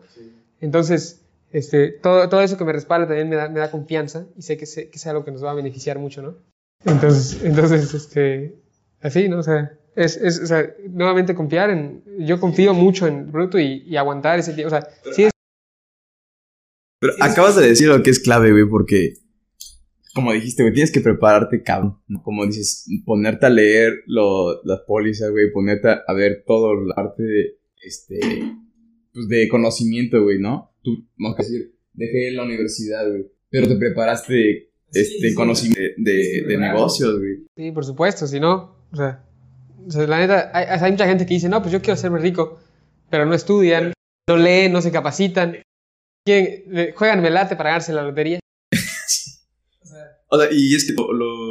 Entonces, 0.60 1.21
este, 1.52 1.90
todo, 1.90 2.30
todo 2.30 2.42
eso 2.42 2.58
que 2.58 2.66
me 2.66 2.74
respalda 2.74 3.08
también 3.08 3.30
me 3.30 3.36
da, 3.36 3.50
me 3.50 3.60
da 3.60 3.72
confianza 3.72 4.28
y 4.38 4.42
sé 4.42 4.58
que, 4.58 4.66
sé 4.66 4.90
que 4.90 4.98
es 4.98 5.08
algo 5.08 5.26
que 5.26 5.32
nos 5.32 5.44
va 5.44 5.52
a 5.52 5.56
beneficiar 5.56 6.00
mucho, 6.00 6.22
¿no? 6.22 6.38
Entonces, 6.86 7.44
entonces 7.44 7.94
este, 7.94 8.56
así, 9.02 9.28
¿no? 9.28 9.40
O 9.40 9.44
sea, 9.44 9.78
es, 9.96 10.18
es, 10.18 10.40
o 10.40 10.46
sea, 10.46 10.74
nuevamente 10.90 11.36
confiar 11.36 11.70
en, 11.70 12.04
yo 12.20 12.40
confío 12.40 12.74
mucho 12.74 13.08
en 13.08 13.32
Bruto 13.32 13.60
y, 13.60 13.84
y 13.86 13.98
aguantar 13.98 14.40
ese 14.40 14.54
tiempo, 14.54 14.76
o 14.76 14.80
sea, 14.80 14.88
sí 15.12 15.24
es 15.24 15.32
Pero 17.00 17.14
acabas 17.20 17.58
de 17.58 17.68
decir 17.68 17.90
lo 17.90 18.02
que 18.02 18.12
es 18.12 18.20
clave, 18.20 18.52
güey, 18.52 18.68
porque, 18.70 19.16
como 20.16 20.32
dijiste, 20.32 20.64
güey, 20.64 20.74
tienes 20.74 20.92
que 20.92 21.02
prepararte, 21.02 21.62
cabrón. 21.62 22.00
Como 22.24 22.46
dices, 22.46 22.88
ponerte 23.06 23.46
a 23.46 23.50
leer 23.50 23.94
lo, 24.08 24.64
las 24.64 24.80
pólizas, 24.88 25.32
güey, 25.32 25.52
ponerte 25.52 25.90
a, 25.90 26.02
a 26.08 26.14
ver 26.14 26.44
todo 26.48 26.74
el 26.74 26.92
arte 26.96 27.24
de, 27.24 27.60
este, 27.84 28.20
pues 29.14 29.28
de 29.28 29.50
conocimiento, 29.50 30.24
güey, 30.24 30.40
¿no? 30.40 30.71
Tú, 30.82 31.08
vamos 31.18 31.40
a 31.40 31.44
decir, 31.44 31.76
dejé 31.94 32.32
la 32.32 32.44
universidad, 32.44 33.08
güey, 33.08 33.26
pero 33.50 33.68
te 33.68 33.76
preparaste, 33.76 34.72
este, 34.92 35.34
conocimiento 35.34 35.82
de, 35.98 36.12
de, 36.12 36.44
de 36.48 36.58
negocios, 36.58 37.18
güey. 37.18 37.46
Sí, 37.56 37.72
por 37.72 37.86
supuesto, 37.86 38.28
si 38.28 38.40
no, 38.40 38.76
o 38.92 38.96
sea, 38.96 39.24
o 39.88 39.92
sea, 39.92 40.08
la 40.08 40.20
neta, 40.20 40.52
hay, 40.54 40.66
hay 40.80 40.92
mucha 40.92 41.08
gente 41.08 41.26
que 41.26 41.34
dice, 41.36 41.50
no, 41.50 41.62
pues 41.62 41.72
yo 41.72 41.82
quiero 41.82 41.94
hacerme 41.94 42.20
rico, 42.20 42.60
pero 43.10 43.26
no 43.26 43.34
estudian, 43.34 43.94
no 44.28 44.38
leen, 44.38 44.72
no 44.72 44.82
se 44.82 44.92
capacitan, 44.92 45.58
quieren, 46.26 46.94
juegan 46.96 47.22
melate 47.22 47.56
para 47.56 47.72
ganarse 47.72 47.94
la 47.94 48.04
lotería. 48.04 48.40
O 50.34 50.40
sea, 50.40 50.48
y 50.50 50.74
es 50.74 50.88
que 50.88 50.94
lo, 50.94 51.12
lo, 51.12 51.51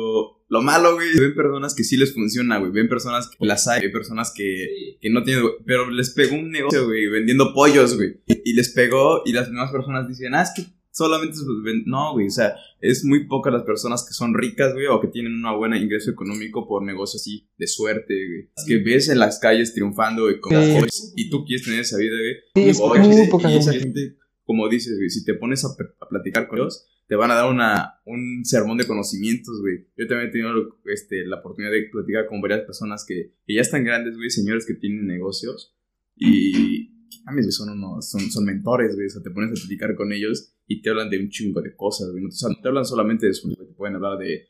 lo 0.51 0.63
malo, 0.63 0.95
güey, 0.97 1.09
ven 1.19 1.35
personas 1.35 1.75
que 1.77 1.85
sí 1.85 1.97
les 1.97 2.13
funciona, 2.13 2.59
güey. 2.59 2.73
Ven 2.73 2.89
personas 2.89 3.29
que 3.31 3.47
las 3.47 3.69
hay, 3.69 3.83
ven 3.83 3.93
personas 3.93 4.33
que, 4.37 4.97
que 5.01 5.09
no 5.09 5.23
tienen, 5.23 5.45
güey, 5.45 5.55
pero 5.65 5.89
les 5.89 6.11
pegó 6.11 6.35
un 6.35 6.51
negocio, 6.51 6.87
güey, 6.87 7.07
vendiendo 7.07 7.55
pollos, 7.55 7.97
güey. 7.97 8.21
Y, 8.27 8.53
les 8.55 8.71
pegó 8.71 9.23
y 9.25 9.33
las 9.33 9.47
demás 9.47 9.71
personas 9.71 10.09
dicen, 10.09 10.35
ah, 10.35 10.43
es 10.43 10.51
que 10.57 10.65
solamente 10.91 11.37
es, 11.37 11.45
ven-". 11.65 11.85
No, 11.87 12.15
güey, 12.15 12.27
o 12.27 12.31
sea, 12.31 12.57
es 12.81 13.05
muy 13.05 13.29
pocas 13.29 13.53
las 13.53 13.63
personas 13.63 14.05
que 14.05 14.13
son 14.13 14.35
ricas, 14.35 14.73
güey, 14.75 14.87
o 14.87 15.01
que 15.01 15.07
tienen 15.07 15.35
un 15.35 15.57
buen 15.57 15.73
ingreso 15.75 16.11
económico 16.11 16.67
por 16.67 16.83
negocios 16.83 17.23
así 17.23 17.49
de 17.57 17.69
suerte, 17.69 18.15
güey. 18.27 18.51
Es 18.57 18.65
que 18.67 18.79
ves 18.79 19.09
en 19.09 19.21
las 19.21 19.39
calles 19.39 19.73
triunfando, 19.73 20.23
güey, 20.25 20.41
con 20.41 20.53
Sí. 20.53 21.13
y 21.15 21.31
tú 21.31 21.45
quieres 21.45 21.65
tener 21.65 21.81
esa 21.81 21.97
vida, 21.97 22.17
güey. 22.19 22.65
Sí, 22.65 22.71
es 22.71 22.81
muy 22.81 23.29
poca 23.29 23.53
y 23.53 23.57
esa 23.57 23.71
gente. 23.73 24.01
gente, 24.01 24.19
como 24.43 24.69
dices, 24.69 24.97
güey, 24.97 25.11
si 25.11 25.25
te 25.25 25.35
pones 25.35 25.65
a, 25.65 25.69
a 26.01 26.09
platicar 26.09 26.49
con 26.49 26.59
ellos, 26.59 26.89
te 27.11 27.17
van 27.17 27.33
a 27.33 27.35
dar 27.35 27.51
una, 27.51 27.95
un 28.07 28.45
sermón 28.45 28.79
de 28.79 28.87
conocimientos, 28.87 29.61
güey. 29.61 29.89
Yo 29.97 30.07
también 30.07 30.29
he 30.29 30.33
tenido 30.33 30.53
este, 30.87 31.27
la 31.27 31.41
oportunidad 31.41 31.73
de 31.73 31.89
platicar 31.91 32.27
con 32.29 32.41
varias 32.41 32.61
personas 32.61 33.05
que, 33.05 33.35
que 33.45 33.55
ya 33.55 33.63
están 33.63 33.83
grandes, 33.83 34.15
güey, 34.17 34.31
señores 34.31 34.65
que 34.65 34.75
tienen 34.75 35.09
negocios. 35.09 35.75
Y, 36.17 37.09
mames, 37.25 37.47
güey, 37.47 37.53
son 37.53 37.71
unos, 37.71 38.09
son, 38.09 38.31
son 38.31 38.45
mentores, 38.45 38.95
güey. 38.95 39.07
O 39.09 39.11
sea, 39.11 39.23
te 39.23 39.31
pones 39.31 39.51
a 39.51 39.55
platicar 39.61 39.95
con 39.97 40.13
ellos 40.13 40.53
y 40.69 40.83
te 40.83 40.91
hablan 40.91 41.11
de 41.11 41.19
un 41.19 41.29
chingo 41.31 41.61
de 41.61 41.75
cosas, 41.75 42.11
güey. 42.13 42.25
O 42.25 42.31
sea, 42.31 42.49
no 42.51 42.61
te 42.63 42.69
hablan 42.69 42.85
solamente 42.85 43.27
de 43.27 43.35
su, 43.35 43.49
güey, 43.49 43.67
te 43.69 43.75
pueden 43.75 43.97
hablar 43.97 44.17
de... 44.19 44.49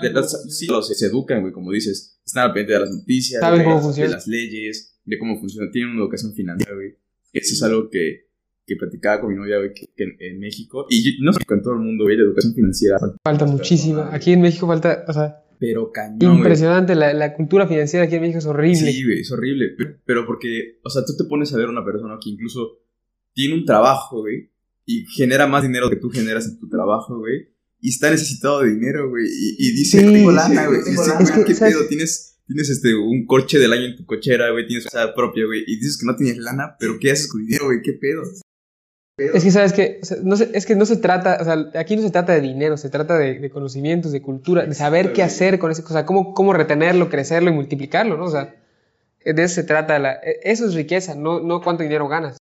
de 0.00 0.12
las- 0.12 0.56
sí, 0.58 0.66
los- 0.68 0.88
se 0.88 1.06
educan, 1.06 1.42
güey, 1.42 1.52
como 1.52 1.72
dices. 1.72 2.20
Están 2.24 2.44
al 2.44 2.52
pendiente 2.54 2.72
de 2.72 2.80
las 2.80 2.90
noticias, 2.90 3.40
de, 3.58 3.64
de 4.08 4.14
las 4.14 4.26
leyes, 4.26 4.98
de 5.04 5.18
cómo 5.18 5.38
funciona. 5.38 5.70
Tienen 5.70 5.90
una 5.92 6.00
educación 6.04 6.32
financiera, 6.34 6.74
güey. 6.74 6.94
Eso 7.34 7.54
es 7.54 7.62
algo 7.62 7.90
que, 7.90 8.30
que 8.74 8.78
platicaba 8.78 9.20
con 9.20 9.30
mi 9.30 9.36
novia, 9.36 9.58
güey, 9.58 9.72
que, 9.74 9.86
que 9.96 10.04
en, 10.04 10.16
en 10.18 10.38
México, 10.38 10.86
y 10.90 11.02
yo- 11.04 11.10
no 11.24 11.32
sé 11.32 11.44
con 11.44 11.62
todo 11.62 11.74
el 11.74 11.80
mundo, 11.80 12.04
güey, 12.04 12.16
la 12.16 12.24
educación 12.24 12.54
financiera, 12.54 12.96
Falta 13.24 13.44
muchísima. 13.46 14.08
Aquí 14.14 14.32
en 14.32 14.40
México 14.40 14.66
falta, 14.66 15.04
o 15.06 15.12
sea, 15.12 15.38
pero 15.58 15.92
cañón, 15.92 16.38
impresionante. 16.38 16.94
La, 16.96 17.12
la 17.12 17.34
cultura 17.34 17.68
financiera 17.68 18.06
aquí 18.06 18.16
en 18.16 18.22
México 18.22 18.38
es 18.40 18.46
horrible. 18.46 18.74
Sí, 18.92 19.04
güey, 19.04 19.20
es 19.20 19.30
horrible. 19.30 19.74
Pero, 19.78 19.96
pero 20.04 20.26
porque, 20.26 20.80
o 20.82 20.90
sea, 20.90 21.04
tú 21.04 21.16
te 21.16 21.24
pones 21.28 21.52
a 21.54 21.56
ver 21.56 21.66
a 21.66 21.70
una 21.70 21.84
persona 21.84 22.18
que 22.20 22.30
incluso 22.30 22.80
tiene 23.32 23.54
un 23.54 23.64
trabajo, 23.64 24.20
güey, 24.22 24.50
y 24.84 25.04
genera 25.06 25.46
más 25.46 25.62
dinero 25.62 25.88
que 25.88 25.96
tú 25.96 26.10
generas 26.10 26.46
en 26.48 26.58
tu 26.58 26.68
trabajo, 26.68 27.18
güey, 27.18 27.48
y 27.80 27.90
está 27.90 28.10
necesitado 28.10 28.60
de 28.62 28.70
dinero, 28.74 29.08
güey, 29.08 29.24
y, 29.26 29.68
y 29.68 29.70
dice, 29.72 30.00
Sí, 30.00 30.04
tengo 30.12 30.30
sí, 30.30 30.36
lana, 30.36 30.66
güey, 30.66 30.80
güey, 30.82 30.94
Es 31.20 31.30
que, 31.30 31.44
¿qué 31.44 31.54
¿sabes? 31.54 31.74
pedo? 31.76 31.86
Tienes, 31.88 32.38
tienes 32.46 32.68
este, 32.68 32.94
un 32.96 33.24
corche 33.26 33.58
del 33.60 33.72
año 33.72 33.84
en 33.84 33.96
tu 33.96 34.04
cochera, 34.04 34.50
güey, 34.50 34.66
tienes 34.66 34.84
casa 34.86 35.14
propia, 35.14 35.46
güey, 35.46 35.62
y 35.66 35.76
dices 35.76 35.96
que 35.98 36.06
no 36.06 36.16
tienes 36.16 36.38
lana, 36.38 36.74
pero 36.80 36.98
¿qué 37.00 37.12
haces 37.12 37.28
con 37.28 37.44
dinero, 37.46 37.66
güey? 37.66 37.78
¿Qué 37.82 37.92
pedo? 37.92 38.22
Es 39.34 39.44
que 39.44 39.50
sabes 39.50 39.72
que, 39.72 39.98
o 40.02 40.04
sea, 40.04 40.16
no 40.22 40.36
se, 40.36 40.50
es 40.54 40.66
que 40.66 40.74
no 40.76 40.84
se 40.86 40.96
trata, 40.96 41.38
o 41.40 41.44
sea, 41.44 41.80
aquí 41.80 41.96
no 41.96 42.02
se 42.02 42.10
trata 42.10 42.32
de 42.34 42.40
dinero, 42.40 42.76
se 42.76 42.88
trata 42.90 43.16
de, 43.18 43.38
de 43.38 43.50
conocimientos, 43.50 44.12
de 44.12 44.22
cultura, 44.22 44.64
de 44.66 44.74
saber 44.74 45.12
qué 45.12 45.22
hacer 45.22 45.58
con 45.58 45.70
ese, 45.70 45.82
o 45.82 45.88
sea, 45.88 46.04
cómo, 46.06 46.34
cómo 46.34 46.52
retenerlo, 46.52 47.08
crecerlo 47.08 47.50
y 47.50 47.54
multiplicarlo, 47.54 48.16
¿no? 48.16 48.24
O 48.24 48.30
sea, 48.30 48.54
de 49.24 49.42
eso 49.42 49.54
se 49.56 49.64
trata, 49.64 49.98
la, 49.98 50.14
e- 50.14 50.40
eso 50.44 50.66
es 50.66 50.74
riqueza, 50.74 51.14
no, 51.14 51.40
no 51.40 51.60
cuánto 51.62 51.82
dinero 51.82 52.08
ganas. 52.08 52.36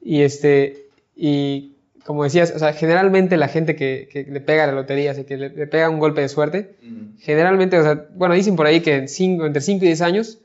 Y 0.00 0.22
este, 0.22 0.88
y 1.16 1.76
como 2.04 2.24
decías, 2.24 2.52
o 2.54 2.58
sea, 2.58 2.72
generalmente 2.74 3.36
la 3.38 3.48
gente 3.48 3.74
que, 3.76 4.08
que 4.12 4.24
le 4.24 4.40
pega 4.40 4.66
la 4.66 4.72
lotería, 4.72 5.12
o 5.12 5.14
sea, 5.14 5.24
que 5.24 5.36
le, 5.38 5.48
le 5.48 5.66
pega 5.66 5.88
un 5.88 5.98
golpe 5.98 6.20
de 6.20 6.28
suerte, 6.28 6.74
generalmente, 7.18 7.78
o 7.78 7.82
sea, 7.82 8.06
bueno, 8.14 8.34
dicen 8.34 8.56
por 8.56 8.66
ahí 8.66 8.80
que 8.82 8.94
en 8.96 9.08
cinco, 9.08 9.46
entre 9.46 9.62
5 9.62 9.84
y 9.84 9.88
10 9.88 10.02
años 10.02 10.38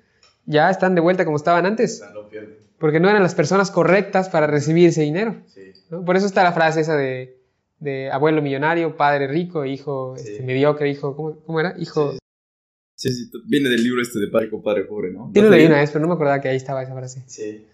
ya 0.46 0.70
están 0.70 0.96
de 0.96 1.02
vuelta 1.02 1.26
como 1.26 1.36
estaban 1.38 1.66
antes, 1.66 2.02
porque 2.80 3.00
no 3.00 3.10
eran 3.10 3.22
las 3.24 3.36
personas 3.36 3.72
correctas 3.72 4.30
para 4.30 4.48
recibir 4.48 4.88
ese 4.90 5.02
dinero. 5.02 5.36
¿no? 5.90 6.06
Por 6.06 6.16
eso 6.18 6.26
está 6.26 6.44
la 6.44 6.54
frase 6.54 6.82
esa 6.82 6.96
de, 6.96 7.38
de 7.80 8.10
abuelo 8.12 8.42
millonario, 8.42 8.96
padre 8.98 9.28
rico, 9.28 9.66
hijo 9.66 10.16
Sí. 10.18 10.30
este, 10.32 10.44
mediocre, 10.44 10.90
hijo, 10.90 11.16
¿cómo, 11.16 11.38
cómo 11.46 11.60
era? 11.60 11.76
Hijo... 11.78 12.14
Sí, 12.96 13.12
sí, 13.14 13.32
viene 13.46 13.70
del 13.70 13.82
libro 13.84 14.02
este 14.02 14.20
de 14.20 14.28
Padre 14.28 14.50
Compadre 14.50 14.84
Pobre, 14.84 15.12
¿no? 15.12 15.32
Sí 15.34 15.40
lo 15.42 15.50
leí 15.50 15.66
una 15.66 15.78
vez, 15.78 15.90
pero 15.92 16.02
no 16.02 16.10
me 16.10 16.16
acordaba 16.16 16.42
que 16.42 16.50
ahí 16.50 16.58
estaba 16.58 16.84
esa 16.84 16.94
frase. 16.94 17.24
Sí. 17.28 17.66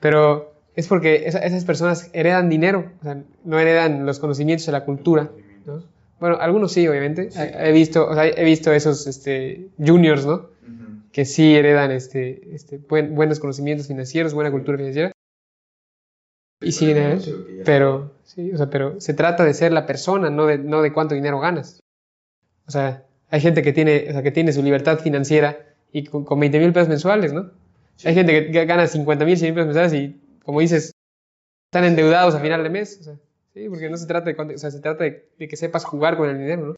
Pero 0.00 0.52
es 0.74 0.86
porque 0.86 1.22
esa- 1.26 1.38
esas 1.38 1.64
personas 1.64 2.10
heredan 2.12 2.50
dinero, 2.50 2.92
o 3.00 3.02
sea, 3.02 3.22
no 3.44 3.58
heredan 3.58 4.04
los 4.04 4.18
conocimientos 4.18 4.66
de 4.66 4.72
la 4.72 4.84
cultura. 4.84 5.30
¿no? 5.64 5.82
Bueno, 6.20 6.36
algunos 6.40 6.72
sí, 6.72 6.86
obviamente. 6.88 7.30
He 7.34 7.68
he 7.70 7.72
visto, 7.72 8.06
o 8.06 8.14
sea, 8.14 8.26
he 8.26 8.44
visto 8.44 8.70
esos 8.72 9.06
este, 9.06 9.68
juniors, 9.78 10.26
¿no? 10.26 10.50
Que 11.16 11.24
sí 11.24 11.56
heredan 11.56 11.92
este, 11.92 12.54
este, 12.54 12.76
buen- 12.76 13.14
buenos 13.14 13.40
conocimientos 13.40 13.88
financieros, 13.88 14.34
buena 14.34 14.50
cultura 14.50 14.76
financiera. 14.76 15.12
Y 16.60 16.72
él. 16.90 17.20
Pero, 17.64 18.12
sí, 18.22 18.52
o 18.52 18.56
sea, 18.58 18.68
pero 18.68 19.00
se 19.00 19.14
trata 19.14 19.42
de 19.42 19.54
ser 19.54 19.72
la 19.72 19.86
persona, 19.86 20.28
no 20.28 20.44
de, 20.44 20.58
no 20.58 20.82
de 20.82 20.92
cuánto 20.92 21.14
dinero 21.14 21.40
ganas. 21.40 21.80
O 22.66 22.70
sea, 22.70 23.06
hay 23.30 23.40
gente 23.40 23.62
que 23.62 23.72
tiene, 23.72 24.06
o 24.10 24.12
sea, 24.12 24.22
que 24.22 24.30
tiene 24.30 24.52
su 24.52 24.62
libertad 24.62 24.98
financiera 24.98 25.58
y 25.90 26.04
con, 26.04 26.26
con 26.26 26.38
20 26.38 26.58
mil 26.58 26.74
pesos 26.74 26.88
mensuales, 26.90 27.32
¿no? 27.32 27.50
Hay 28.04 28.14
gente 28.14 28.32
que, 28.32 28.52
que 28.52 28.66
gana 28.66 28.86
50 28.86 29.24
mil, 29.24 29.38
100 29.38 29.54
mil 29.54 29.64
pesos 29.64 29.74
mensuales 29.74 29.92
y, 29.94 30.20
como 30.44 30.60
dices, 30.60 30.92
están 31.70 31.84
endeudados 31.84 32.34
a 32.34 32.40
final 32.40 32.62
de 32.62 32.70
mes. 32.70 32.98
O 33.00 33.04
sea, 33.04 33.14
sí, 33.54 33.68
porque 33.70 33.88
no 33.88 33.96
se 33.96 34.06
trata 34.06 34.26
de 34.26 34.36
cuánto, 34.36 34.54
o 34.54 34.58
sea, 34.58 34.70
se 34.70 34.80
trata 34.80 35.04
de, 35.04 35.30
de 35.38 35.48
que 35.48 35.56
sepas 35.56 35.86
jugar 35.86 36.18
con 36.18 36.28
el 36.28 36.38
dinero, 36.38 36.66
¿no? 36.66 36.76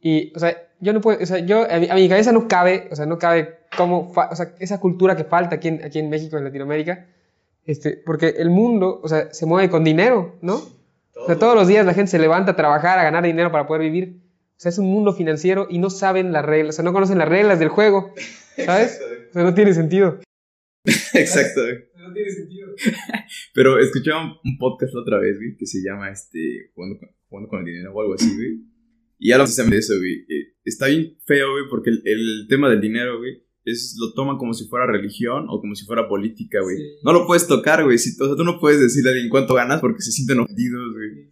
Y, 0.00 0.32
o 0.34 0.38
sea, 0.38 0.56
yo 0.80 0.92
no 0.92 1.00
puedo, 1.00 1.22
o 1.22 1.26
sea, 1.26 1.38
yo, 1.40 1.70
a 1.70 1.78
mi, 1.78 1.88
a 1.90 1.94
mi 1.94 2.08
cabeza 2.08 2.32
no 2.32 2.48
cabe, 2.48 2.88
o 2.90 2.96
sea, 2.96 3.06
no 3.06 3.18
cabe 3.18 3.58
cómo, 3.76 4.12
fa- 4.12 4.28
o 4.30 4.36
sea, 4.36 4.54
esa 4.58 4.80
cultura 4.80 5.14
que 5.16 5.24
falta 5.24 5.56
aquí 5.56 5.68
en, 5.68 5.84
aquí 5.84 5.98
en 5.98 6.08
México, 6.08 6.38
en 6.38 6.44
Latinoamérica, 6.44 7.06
este, 7.66 7.96
porque 8.04 8.28
el 8.38 8.48
mundo, 8.50 9.00
o 9.02 9.08
sea, 9.08 9.32
se 9.32 9.44
mueve 9.46 9.68
con 9.70 9.84
dinero, 9.84 10.38
¿no? 10.40 10.54
O 11.16 11.26
sea, 11.26 11.38
todos 11.38 11.54
los 11.54 11.68
días 11.68 11.84
la 11.84 11.92
gente 11.92 12.10
se 12.10 12.18
levanta 12.18 12.52
a 12.52 12.56
trabajar, 12.56 12.98
a 12.98 13.02
ganar 13.02 13.22
dinero 13.24 13.52
para 13.52 13.66
poder 13.66 13.82
vivir. 13.82 14.20
O 14.56 14.60
sea, 14.62 14.70
es 14.70 14.78
un 14.78 14.86
mundo 14.86 15.12
financiero 15.12 15.66
y 15.70 15.78
no 15.78 15.90
saben 15.90 16.32
las 16.32 16.44
reglas, 16.44 16.74
o 16.74 16.76
sea, 16.76 16.84
no 16.84 16.92
conocen 16.94 17.18
las 17.18 17.28
reglas 17.28 17.58
del 17.58 17.68
juego, 17.68 18.14
¿sabes? 18.64 19.00
O 19.30 19.32
sea, 19.34 19.42
no 19.42 19.52
tiene 19.54 19.74
sentido. 19.74 20.18
Exacto, 21.14 21.60
güey. 21.62 21.78
No 21.96 22.12
tiene 22.14 22.30
sentido. 22.30 22.68
Pero 23.54 23.78
escuchaba 23.78 24.22
un- 24.24 24.36
un 24.44 24.58
podcast 24.58 24.94
la 24.94 25.00
otra 25.02 25.18
vez, 25.18 25.36
güey, 25.36 25.56
que 25.58 25.66
se 25.66 25.78
llama 25.82 26.10
este 26.10 26.70
Jugando 26.74 26.98
con, 26.98 27.08
Jugando 27.28 27.48
con 27.50 27.58
el 27.60 27.64
dinero 27.66 27.92
o 27.94 28.00
algo 28.00 28.14
así, 28.14 28.34
güey. 28.34 28.60
Y 29.20 29.32
hablan 29.32 29.46
precisamente 29.46 29.76
de 29.76 29.80
eso, 29.80 29.98
güey. 29.98 30.24
Eh, 30.28 30.54
está 30.64 30.86
bien 30.86 31.18
feo, 31.26 31.52
güey, 31.52 31.64
porque 31.68 31.90
el, 31.90 32.02
el 32.04 32.46
tema 32.48 32.70
del 32.70 32.80
dinero, 32.80 33.18
güey, 33.18 33.42
es, 33.64 33.96
lo 34.00 34.14
toman 34.14 34.38
como 34.38 34.54
si 34.54 34.66
fuera 34.66 34.86
religión 34.86 35.44
o 35.50 35.60
como 35.60 35.74
si 35.74 35.84
fuera 35.84 36.08
política, 36.08 36.62
güey. 36.62 36.78
Sí. 36.78 36.82
No 37.04 37.12
lo 37.12 37.26
puedes 37.26 37.46
tocar, 37.46 37.84
güey. 37.84 37.98
Si, 37.98 38.18
o 38.20 38.26
sea, 38.26 38.34
tú 38.34 38.44
no 38.44 38.58
puedes 38.58 38.80
decirle 38.80 39.10
a 39.10 39.12
alguien 39.12 39.28
cuánto 39.28 39.54
ganas 39.54 39.80
porque 39.80 40.00
se 40.00 40.10
sienten 40.10 40.40
ofendidos, 40.40 40.94
güey. 40.94 41.28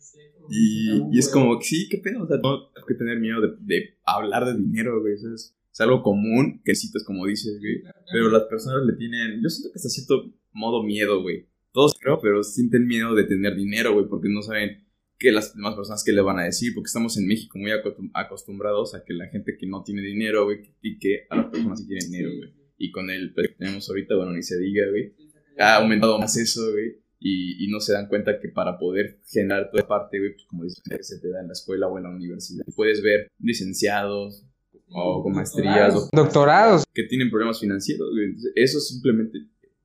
Y, 0.51 1.16
y 1.16 1.18
es 1.18 1.28
como, 1.28 1.61
sí, 1.62 1.89
qué 1.91 1.99
pedo. 1.99 2.24
O 2.24 2.26
sea, 2.26 2.36
no 2.36 2.68
tengo 2.68 2.86
que 2.86 2.95
tener 2.95 3.18
miedo 3.18 3.41
de, 3.41 3.55
de 3.61 3.99
hablar 4.05 4.45
de 4.45 4.57
dinero, 4.57 5.01
güey. 5.01 5.14
Eso 5.14 5.32
es, 5.34 5.57
es 5.72 5.80
algo 5.80 6.03
común 6.03 6.61
que 6.64 6.72
necesitas, 6.72 7.05
como 7.05 7.26
dices, 7.26 7.59
güey. 7.59 7.82
Pero 8.12 8.30
las 8.30 8.43
personas 8.45 8.84
le 8.84 8.95
tienen, 8.95 9.43
yo 9.43 9.49
siento 9.49 9.72
que 9.72 9.78
hasta 9.78 9.89
cierto 9.89 10.30
modo 10.53 10.82
miedo, 10.82 11.22
güey. 11.22 11.47
Todos 11.72 11.95
creo, 11.99 12.18
pero 12.20 12.43
sienten 12.43 12.86
miedo 12.86 13.14
de 13.14 13.24
tener 13.24 13.55
dinero, 13.55 13.95
güey, 13.95 14.07
porque 14.09 14.28
no 14.28 14.43
saben 14.43 14.88
qué 15.19 15.33
las 15.33 15.55
demás 15.55 15.75
personas 15.75 16.05
qué 16.05 16.12
le 16.12 16.21
van 16.23 16.39
a 16.39 16.45
decir, 16.45 16.73
porque 16.75 16.87
estamos 16.87 17.16
en 17.19 17.27
México 17.27 17.59
muy 17.59 17.71
acostum- 17.71 18.11
acostumbrados 18.14 18.95
a 18.95 19.05
que 19.05 19.14
la 19.14 19.27
gente 19.29 19.57
que 19.59 19.66
no 19.66 19.83
tiene 19.83 20.03
dinero, 20.03 20.45
güey, 20.45 20.62
critique 20.62 21.27
a 21.31 21.37
las 21.37 21.47
personas 21.47 21.81
que 21.81 21.87
tienen 21.89 22.11
dinero, 22.11 22.31
güey. 22.37 22.55
Y 22.79 22.93
con 22.93 23.11
el 23.11 23.35
que 23.35 23.49
tenemos 23.59 23.89
ahorita, 23.89 24.14
bueno, 24.16 24.33
ni 24.33 24.43
se 24.43 24.59
diga, 24.59 24.85
güey. 24.89 25.12
Ha 25.59 25.77
aumentado 25.77 26.19
más 26.19 26.37
eso, 26.37 26.71
güey. 26.71 26.99
Y, 27.21 27.64
y 27.64 27.69
no 27.69 27.81
se 27.81 27.93
dan 27.93 28.07
cuenta 28.07 28.39
que 28.39 28.49
para 28.49 28.79
poder 28.79 29.19
generar 29.27 29.71
toda 29.73 29.89
parte, 29.89 30.21
güey, 30.21 30.35
pues 30.35 30.45
como 30.47 30.62
dices, 30.62 30.81
que 30.89 31.03
se 31.03 31.19
te 31.19 31.29
da 31.31 31.41
en 31.41 31.49
la 31.49 31.53
escuela 31.55 31.89
o 31.89 31.99
en 31.99 32.05
la 32.05 32.11
universidad. 32.11 32.64
Puedes 32.77 33.03
ver 33.03 33.27
licenciados 33.41 34.45
o 34.91 35.23
con 35.25 35.33
maestrías 35.33 35.95
o 35.97 36.09
Doctorados. 36.12 36.85
que 36.95 37.03
tienen 37.03 37.29
problemas 37.29 37.59
financieros, 37.61 38.09
güey. 38.12 38.27
Entonces, 38.27 38.53
Eso 38.55 38.79
simplemente 38.79 39.39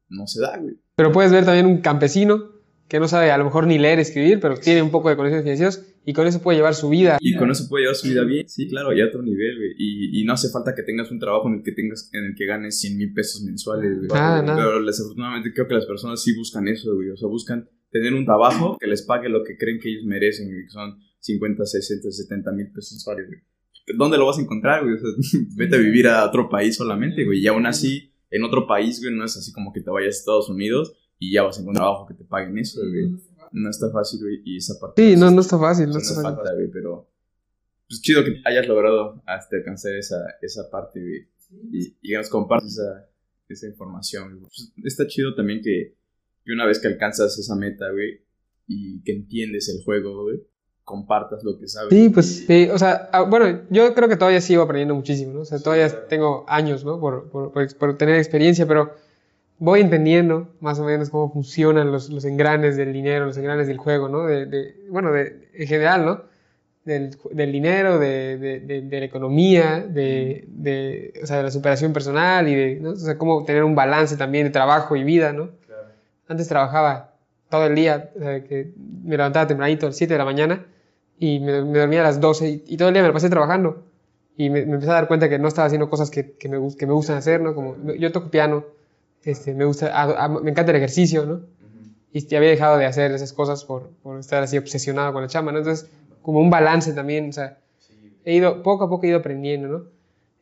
no 0.10 0.28
se 0.28 0.42
da, 0.42 0.58
güey. 0.60 0.76
Pero 0.96 1.12
puedes 1.12 1.32
ver 1.32 1.44
también 1.44 1.66
un 1.66 1.82
campesino 1.82 2.53
que 2.88 3.00
no 3.00 3.08
sabe 3.08 3.32
a 3.32 3.38
lo 3.38 3.46
mejor 3.46 3.68
ni 3.68 3.78
leer, 3.78 4.00
escribir, 4.00 4.40
pero 4.40 4.58
tiene 4.58 4.82
un 4.82 4.92
poco 4.92 5.10
de 5.10 5.16
conocimientos 5.16 5.46
financieros 5.46 5.94
y 6.06 6.14
con 6.14 6.28
eso 6.28 6.42
puede 6.42 6.58
llevar 6.58 6.76
su 6.76 6.90
vida. 6.90 7.18
Y 7.22 7.36
con 7.38 7.50
eso 7.50 7.68
puede 7.70 7.84
llevar 7.84 7.96
su 7.96 8.08
vida 8.08 8.24
bien. 8.24 8.48
Sí, 8.50 8.68
claro, 8.68 8.94
ya 8.94 9.06
a 9.06 9.08
otro 9.08 9.22
nivel, 9.22 9.58
güey. 9.58 9.72
Y, 9.78 10.22
y 10.22 10.26
no 10.26 10.34
hace 10.34 10.50
falta 10.50 10.76
que 10.76 10.84
tengas 10.84 11.10
un 11.12 11.20
trabajo 11.20 11.48
en 11.48 11.56
el 11.56 11.64
que 11.64 11.72
tengas, 11.72 12.10
en 12.14 12.26
el 12.26 12.36
que 12.36 12.46
ganes 12.46 12.80
100 12.82 12.98
mil 12.98 13.14
pesos 13.14 13.42
mensuales, 13.44 13.98
güey. 13.98 14.10
Nada, 14.10 14.42
nada. 14.42 14.58
Pero 14.58 14.84
desafortunadamente 14.84 15.54
creo 15.54 15.68
que 15.68 15.76
las 15.76 15.86
personas 15.86 16.22
sí 16.22 16.36
buscan 16.36 16.68
eso, 16.68 16.94
güey. 16.94 17.10
O 17.10 17.16
sea, 17.16 17.30
buscan 17.30 17.70
tener 17.90 18.14
un 18.14 18.26
trabajo 18.26 18.78
que 18.80 18.88
les 18.88 19.04
pague 19.04 19.30
lo 19.30 19.44
que 19.44 19.58
creen 19.58 19.80
que 19.80 19.90
ellos 19.90 20.04
merecen, 20.06 20.48
güey. 20.48 20.66
Que 20.66 20.72
son 20.72 21.00
50, 21.20 21.66
60, 21.66 22.12
70 22.12 22.52
mil 22.52 22.68
pesos 22.74 22.94
mensuales, 22.94 23.28
güey. 23.28 23.40
¿Dónde 23.98 24.18
lo 24.18 24.26
vas 24.26 24.38
a 24.38 24.42
encontrar, 24.42 24.84
güey? 24.84 24.96
O 24.96 24.98
sea, 24.98 25.40
vete 25.56 25.78
a 25.78 25.80
vivir 25.80 26.08
a 26.08 26.26
otro 26.26 26.50
país 26.50 26.76
solamente, 26.76 27.24
güey. 27.24 27.40
Y 27.40 27.48
aún 27.48 27.66
así, 27.66 28.14
en 28.30 28.44
otro 28.44 28.68
país, 28.68 29.00
güey, 29.02 29.16
no 29.16 29.24
es 29.24 29.38
así 29.38 29.54
como 29.54 29.72
que 29.72 29.80
te 29.80 29.90
vayas 29.90 30.16
a 30.16 30.20
Estados 30.20 30.50
Unidos 30.50 30.98
y 31.24 31.32
ya 31.32 31.44
vas 31.44 31.58
a 31.58 31.62
encontrar 31.62 31.86
trabajo 31.86 32.06
que 32.06 32.16
te 32.16 32.26
paguen 32.26 32.58
eso, 32.58 32.82
güey. 32.82 33.16
No 33.54 33.70
está 33.70 33.90
fácil, 33.92 34.20
güey. 34.22 34.42
Y 34.44 34.58
esa 34.58 34.78
parte. 34.80 35.02
Sí, 35.02 35.16
no, 35.16 35.32
no 35.32 35.42
está 35.42 35.58
fácil, 35.58 35.90
no 35.90 35.98
está 35.98 36.16
fácil. 36.16 36.36
falta, 36.36 36.54
güey, 36.54 36.70
pero 36.70 37.08
pues 37.88 38.02
chido 38.02 38.24
que 38.26 38.42
hayas 38.46 38.68
logrado 38.68 39.22
hasta 39.26 39.56
alcanzar 39.58 39.94
esa, 39.96 40.18
esa 40.42 40.70
parte, 40.70 41.00
güey, 41.00 41.28
y, 41.72 41.96
y 42.02 42.10
que 42.10 42.18
nos 42.18 42.30
compartas 42.30 42.74
esa, 42.74 43.08
esa 43.48 43.68
información, 43.68 44.40
güey. 44.40 44.42
Pues, 44.42 44.74
está 44.84 45.08
chido 45.08 45.34
también 45.34 45.62
que, 45.62 45.96
que 46.44 46.52
una 46.52 46.66
vez 46.66 46.80
que 46.80 46.88
alcanzas 46.88 47.38
esa 47.38 47.56
meta, 47.56 47.90
güey, 47.92 48.22
y 48.68 49.02
que 49.04 49.14
entiendes 49.14 49.70
el 49.70 49.84
juego, 49.84 50.24
güey, 50.24 50.42
compartas 50.84 51.44
lo 51.44 51.58
que 51.58 51.68
sabes. 51.70 51.90
Sí, 51.90 52.10
pues, 52.10 52.46
sí, 52.48 52.68
o 52.70 52.78
sea, 52.78 53.10
ah, 53.14 53.22
bueno, 53.22 53.66
yo 53.70 53.94
creo 53.94 54.10
que 54.10 54.18
todavía 54.18 54.42
sigo 54.42 54.64
aprendiendo 54.64 54.96
muchísimo, 54.96 55.34
¿no? 55.34 55.40
O 55.42 55.46
sea, 55.46 55.60
todavía 55.60 56.08
tengo 56.08 56.44
años, 56.50 56.84
¿no? 56.84 57.00
Por, 57.00 57.30
por, 57.30 57.54
por, 57.54 57.78
por 57.78 57.98
tener 57.98 58.16
experiencia, 58.16 58.68
pero 58.68 58.94
voy 59.60 59.82
entendiendo 59.82 60.50
más 60.60 60.80
o 60.80 60.84
menos 60.84 61.10
cómo 61.10 61.32
funcionan 61.32 61.92
los, 61.92 62.10
los 62.10 62.26
engranes 62.26 62.76
del 62.78 62.92
dinero, 62.94 63.26
los 63.26 63.38
engranes 63.38 63.68
del 63.68 63.78
juego, 63.78 64.10
¿no? 64.10 64.26
De, 64.26 64.46
de- 64.46 64.76
bueno, 64.90 65.12
de, 65.12 65.48
en 65.54 65.68
general, 65.68 66.06
¿no? 66.06 66.22
Del, 66.86 67.16
del 67.32 67.52
dinero, 67.52 67.98
de, 68.00 68.38
de, 68.38 68.60
de- 68.60 68.82
de 68.82 69.00
la 69.00 69.06
economía, 69.06 69.80
de, 69.88 70.44
de, 70.50 71.14
o 71.24 71.26
sea, 71.28 71.38
de 71.38 71.44
la 71.44 71.52
superación 71.52 71.94
personal 71.94 72.48
y 72.50 72.56
de, 72.56 72.76
¿no? 72.82 72.92
O 72.92 72.96
sea, 72.96 73.18
cómo 73.18 73.46
tener 73.46 73.64
un 73.64 73.76
balance 73.76 74.18
también 74.18 74.46
de 74.46 74.50
trabajo 74.52 74.96
y 74.98 75.04
vida, 75.04 75.32
¿no? 75.34 75.50
Antes 76.28 76.48
trabajaba 76.48 77.14
todo 77.50 77.66
el 77.68 77.76
día, 77.76 78.12
o 78.16 78.20
sea, 78.20 78.44
que 78.44 78.74
me 79.04 79.16
levantaba 79.18 79.48
tempranito, 79.48 79.86
a 79.86 79.90
las 79.90 79.98
7 79.98 80.14
de 80.16 80.18
la 80.18 80.26
mañana, 80.26 80.66
y 81.20 81.40
me, 81.40 81.62
me 81.64 81.80
dormía 81.80 82.02
a 82.02 82.04
las 82.04 82.20
12, 82.20 82.50
y, 82.50 82.64
y 82.68 82.78
todo 82.78 82.90
el 82.90 82.94
día 82.96 83.02
me 83.04 83.08
lo 83.10 83.14
pasé 83.14 83.30
trabajando. 83.30 83.84
Y 84.36 84.50
me, 84.50 84.66
me 84.66 84.74
empecé 84.74 84.90
a 84.92 84.96
dar 84.96 85.08
cuenta 85.08 85.30
que 85.30 85.38
no 85.40 85.48
estaba 85.48 85.68
haciendo 85.68 85.90
cosas 85.90 86.10
que, 86.10 86.32
que 86.34 86.50
me, 86.50 86.58
que 86.76 86.88
me 86.88 86.94
gustan 86.94 87.18
hacer, 87.18 87.40
¿no? 87.40 87.54
Como 87.54 87.78
yo 87.98 88.12
toco 88.12 88.32
piano, 88.32 88.66
este, 89.24 89.54
me, 89.54 89.66
gusta, 89.66 89.88
a- 89.88 90.26
a- 90.26 90.30
me 90.30 90.52
encanta 90.52 90.72
el 90.72 90.78
ejercicio, 90.78 91.26
¿no? 91.26 91.42
Y 92.12 92.28
ya 92.28 92.38
había 92.38 92.50
dejado 92.52 92.78
de 92.78 92.86
hacer 92.86 93.12
esas 93.12 93.34
cosas 93.34 93.66
por, 93.66 93.90
por 94.04 94.20
estar 94.20 94.44
así 94.44 94.58
obsesionado 94.58 95.14
con 95.14 95.22
la 95.24 95.28
chamba, 95.28 95.52
¿no? 95.52 95.60
Entonces, 95.60 95.90
como 96.22 96.40
un 96.40 96.50
balance 96.50 96.94
también, 96.94 97.30
o 97.30 97.34
sea, 97.34 97.58
he 98.26 98.36
ido, 98.36 98.62
poco 98.64 98.84
a 98.86 98.90
poco 98.90 99.06
he 99.06 99.10
ido 99.10 99.18
aprendiendo, 99.20 99.68
¿no? 99.68 99.84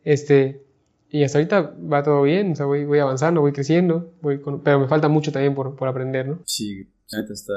Este, 0.04 0.64
y 1.10 1.24
hasta 1.24 1.38
ahorita 1.38 1.76
va 1.92 2.04
todo 2.04 2.24
bien, 2.24 2.52
o 2.54 2.56
sea, 2.56 2.66
voy, 2.66 2.86
voy 2.86 3.00
avanzando, 3.00 3.42
voy 3.42 3.52
creciendo, 3.54 4.12
voy 4.22 4.42
con- 4.42 4.62
pero 4.62 4.80
me 4.80 4.88
falta 4.88 5.08
mucho 5.08 5.32
también 5.32 5.56
por, 5.56 5.76
por 5.76 5.88
aprender, 5.88 6.28
¿no? 6.28 6.40
Sí, 6.46 6.88
neta 7.14 7.34
está, 7.34 7.54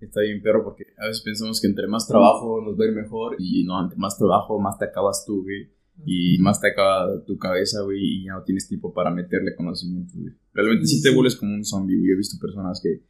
está 0.00 0.20
bien 0.20 0.42
perro 0.42 0.64
porque 0.64 0.84
a 0.98 1.06
veces 1.06 1.22
pensamos 1.22 1.60
que 1.60 1.66
entre 1.68 1.86
más 1.86 2.06
trabajo 2.06 2.60
nos 2.60 2.78
va 2.78 2.84
a 2.84 2.88
ir 2.88 2.94
mejor 2.94 3.36
y 3.38 3.64
no, 3.64 3.82
entre 3.82 3.98
más 3.98 4.16
trabajo 4.18 4.58
más 4.60 4.78
te 4.78 4.84
acabas 4.86 5.24
tú, 5.26 5.42
güey. 5.42 5.70
Y 6.04 6.38
más 6.38 6.60
te 6.60 6.68
acaba 6.68 7.24
tu 7.24 7.38
cabeza, 7.38 7.82
güey, 7.82 7.98
y 8.00 8.24
ya 8.24 8.34
no 8.34 8.44
tienes 8.44 8.68
tiempo 8.68 8.92
para 8.94 9.10
meterle 9.10 9.54
conocimiento, 9.54 10.14
güey. 10.16 10.32
Realmente 10.52 10.86
sí 10.86 11.02
te 11.02 11.14
vuelves 11.14 11.36
como 11.36 11.54
un 11.54 11.64
zombie, 11.64 11.98
güey. 11.98 12.12
He 12.12 12.16
visto 12.16 12.38
personas 12.40 12.80
que... 12.82 13.02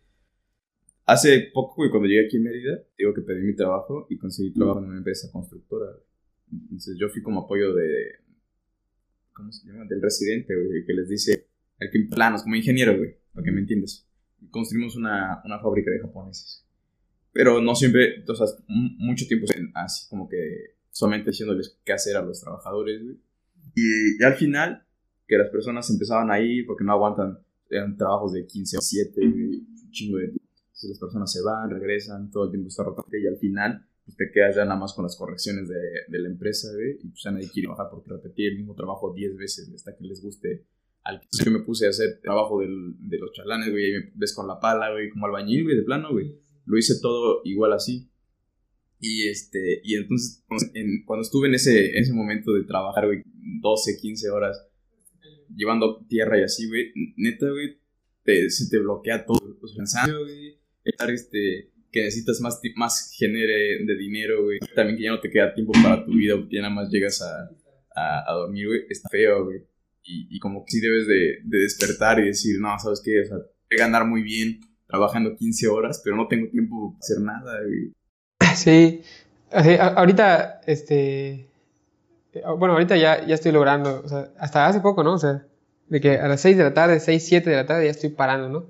Hace 1.05 1.51
poco, 1.55 1.77
güey, 1.77 1.91
cuando 1.91 2.09
llegué 2.09 2.27
aquí 2.27 2.37
en 2.37 2.43
Mérida, 2.45 2.83
digo 2.99 3.15
que 3.15 3.23
pedí 3.23 3.43
mi 3.43 3.55
trabajo 3.55 4.07
y 4.11 4.19
conseguí 4.19 4.53
trabajo 4.53 4.81
en 4.81 4.87
una 4.87 4.99
empresa 4.99 5.31
constructora. 5.33 5.87
güey. 5.87 6.63
Entonces 6.63 6.97
yo 6.99 7.09
fui 7.09 7.23
como 7.23 7.41
apoyo 7.41 7.75
de... 7.75 8.13
¿Cómo 9.33 9.53
se 9.53 9.67
llama? 9.67 9.85
Del 9.87 10.03
residente, 10.03 10.55
güey, 10.55 10.85
que 10.85 10.93
les 10.93 11.09
dice... 11.09 11.47
El 11.79 11.91
que 11.91 12.01
planos, 12.11 12.43
como 12.43 12.57
ingeniero, 12.57 12.97
güey, 12.97 13.17
para 13.33 13.45
que 13.45 13.53
me 13.53 13.61
entiendas 13.61 14.09
construimos 14.51 14.97
una, 14.97 15.41
una 15.45 15.59
fábrica 15.61 15.91
de 15.91 16.01
japoneses. 16.01 16.65
Pero 17.33 17.61
no 17.61 17.75
siempre, 17.75 18.25
o 18.27 18.35
sea, 18.35 18.47
mucho 18.67 19.27
tiempo 19.27 19.47
así 19.75 20.09
como 20.09 20.29
que 20.29 20.78
solamente 20.99 21.31
diciéndoles 21.31 21.79
qué 21.85 21.93
hacer 21.93 22.17
a 22.17 22.23
los 22.23 22.41
trabajadores, 22.41 23.03
güey. 23.03 23.17
Y, 23.75 24.21
y 24.21 24.25
al 24.25 24.35
final, 24.35 24.85
que 25.27 25.37
las 25.39 25.49
personas 25.51 25.89
empezaban 25.91 26.31
a 26.31 26.41
ir 26.41 26.67
porque 26.67 26.85
no 26.85 26.93
aguantan, 26.93 27.39
eran 27.71 27.97
trabajos 27.97 28.33
de 28.33 28.47
15 28.47 28.79
o 28.79 28.81
7, 28.81 29.21
güey, 29.21 29.59
un 29.85 29.91
chingo 29.91 30.19
de. 30.19 30.25
Entonces 30.25 30.91
las 30.91 30.99
personas 30.99 31.33
se 31.33 31.43
van, 31.43 31.71
regresan, 31.71 32.31
todo 32.31 32.45
el 32.45 32.51
tiempo 32.51 32.69
está 32.69 32.83
rotando 32.85 33.17
y 33.17 33.27
al 33.27 33.37
final 33.37 33.85
pues 34.05 34.17
te 34.17 34.31
quedas 34.33 34.57
ya 34.57 34.65
nada 34.65 34.81
más 34.81 34.95
con 34.95 35.03
las 35.05 35.17
correcciones 35.17 35.69
de, 35.69 35.75
de 36.09 36.19
la 36.19 36.29
empresa, 36.29 36.69
güey, 36.73 36.99
y 37.03 37.09
pues 37.09 37.23
ya 37.23 37.31
nadie 37.31 37.51
quiere 37.51 37.69
bajar 37.69 37.89
porque 37.91 38.09
repetir 38.11 38.53
el 38.53 38.57
mismo 38.59 38.75
trabajo 38.75 39.13
10 39.13 39.37
veces 39.37 39.71
hasta 39.75 39.95
que 39.97 40.05
les 40.05 40.23
guste 40.23 40.65
al 41.05 41.21
yo 41.45 41.51
me 41.51 41.61
puse 41.61 41.87
a 41.87 41.91
hacer 41.91 42.21
trabajo 42.23 42.61
del- 42.61 42.95
de 43.01 43.19
los 43.19 43.33
chalanes, 43.33 43.71
güey, 43.71 43.91
y 43.91 43.93
me 43.93 44.13
ves 44.15 44.35
con 44.35 44.47
la 44.47 44.59
pala, 44.61 44.91
güey, 44.93 45.11
como 45.11 45.27
albañil, 45.27 45.65
güey, 45.65 45.77
de 45.77 45.83
plano, 45.83 46.11
güey. 46.13 46.39
Lo 46.65 46.79
hice 46.79 46.95
todo 47.03 47.43
igual 47.45 47.73
así. 47.75 48.08
Y 49.01 49.29
este, 49.29 49.81
y 49.85 49.95
entonces, 49.97 50.45
en- 50.75 51.05
cuando 51.05 51.23
estuve 51.23 51.49
en 51.49 51.55
ese, 51.55 51.91
en 51.97 52.03
ese 52.03 52.13
momento 52.13 52.53
de 52.53 52.65
trabajar, 52.65 53.07
güey, 53.07 53.23
12, 53.61 53.97
15 54.01 54.31
horas, 54.31 54.59
llevando 55.55 56.05
tierra 56.09 56.39
y 56.39 56.43
así, 56.43 56.67
güey, 56.69 56.93
neta, 57.17 57.49
güey, 57.51 57.79
te- 58.25 58.51
se 58.51 58.69
te 58.69 58.79
bloquea 58.79 59.25
todo. 59.25 59.39
Sea, 59.39 59.77
cansancio, 59.77 60.21
güey, 60.25 60.59
estar, 60.85 61.11
este, 61.11 61.71
que 61.91 62.03
necesitas 62.05 62.41
más, 62.41 62.61
más 62.77 63.13
genere 63.17 63.85
de 63.85 63.97
dinero, 63.97 64.45
güey. 64.45 64.59
También 64.75 64.97
que 64.99 65.05
ya 65.05 65.11
no 65.11 65.21
te 65.21 65.31
queda 65.31 65.55
tiempo 65.55 65.73
para 65.83 66.05
tu 66.05 66.13
vida, 66.13 66.37
porque 66.37 66.57
ya 66.57 66.63
nada 66.63 66.75
más 66.75 66.91
llegas 66.91 67.23
a, 67.23 67.51
a, 67.95 68.31
a 68.31 68.35
dormir, 68.35 68.67
güey. 68.67 68.81
Está 68.89 69.09
feo, 69.09 69.45
güey. 69.45 69.59
Y, 70.03 70.37
y 70.37 70.39
como 70.39 70.65
que 70.65 70.73
sí 70.73 70.81
debes 70.81 71.07
de, 71.07 71.39
de 71.45 71.59
despertar 71.59 72.19
y 72.21 72.27
decir, 72.27 72.59
no, 72.61 72.79
¿sabes 72.79 73.03
qué? 73.05 73.21
O 73.21 73.25
sea, 73.25 73.37
voy 73.37 73.77
a 73.79 73.85
ganar 73.85 74.07
muy 74.07 74.23
bien 74.23 74.61
trabajando 74.87 75.37
15 75.37 75.69
horas, 75.69 76.01
pero 76.03 76.17
no 76.17 76.29
tengo 76.29 76.49
tiempo 76.51 76.93
para 76.93 76.99
hacer 77.01 77.21
nada, 77.21 77.61
güey. 77.63 77.93
Sí, 78.57 79.03
así, 79.53 79.71
a- 79.75 79.89
ahorita, 79.89 80.61
este, 80.67 81.47
eh, 82.35 82.43
bueno, 82.57 82.75
ahorita 82.75 82.97
ya, 82.97 83.25
ya 83.27 83.35
estoy 83.35 83.53
logrando, 83.53 84.03
o 84.05 84.09
sea, 84.09 84.29
hasta 84.39 84.67
hace 84.67 84.81
poco, 84.81 85.03
¿no? 85.05 85.15
O 85.15 85.19
sea, 85.19 85.43
de 85.89 86.01
que 86.01 86.19
a 86.19 86.29
las 86.29 86.41
6 86.41 86.57
de 86.57 86.65
la 86.65 86.75
tarde, 86.75 87.01
6, 87.01 87.25
7 87.27 87.51
de 87.51 87.57
la 87.57 87.67
tarde 87.67 87.85
ya 87.87 87.91
estoy 87.91 88.11
parando, 88.11 88.49
¿no? 88.49 88.67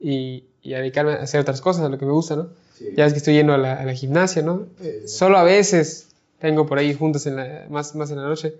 Y, 0.00 0.44
y 0.62 0.74
a 0.74 0.78
dedicarme 0.78 1.12
a 1.12 1.16
hacer 1.22 1.40
otras 1.40 1.60
cosas, 1.60 1.84
a 1.84 1.88
lo 1.88 1.98
que 1.98 2.06
me 2.06 2.12
gusta, 2.12 2.36
¿no? 2.36 2.50
Ya 2.96 3.04
ves 3.04 3.12
que 3.12 3.18
estoy 3.18 3.34
yendo 3.34 3.52
a 3.54 3.58
la, 3.58 3.74
a 3.74 3.84
la 3.84 3.94
gimnasia, 3.94 4.42
¿no? 4.42 4.66
Eh, 4.80 5.02
solo 5.06 5.38
a 5.38 5.44
veces 5.44 6.08
tengo 6.40 6.66
por 6.66 6.78
ahí 6.78 6.94
juntos 6.94 7.26
en 7.26 7.36
la, 7.36 7.66
más, 7.70 7.94
más 7.94 8.10
en 8.10 8.16
la 8.16 8.24
noche. 8.24 8.54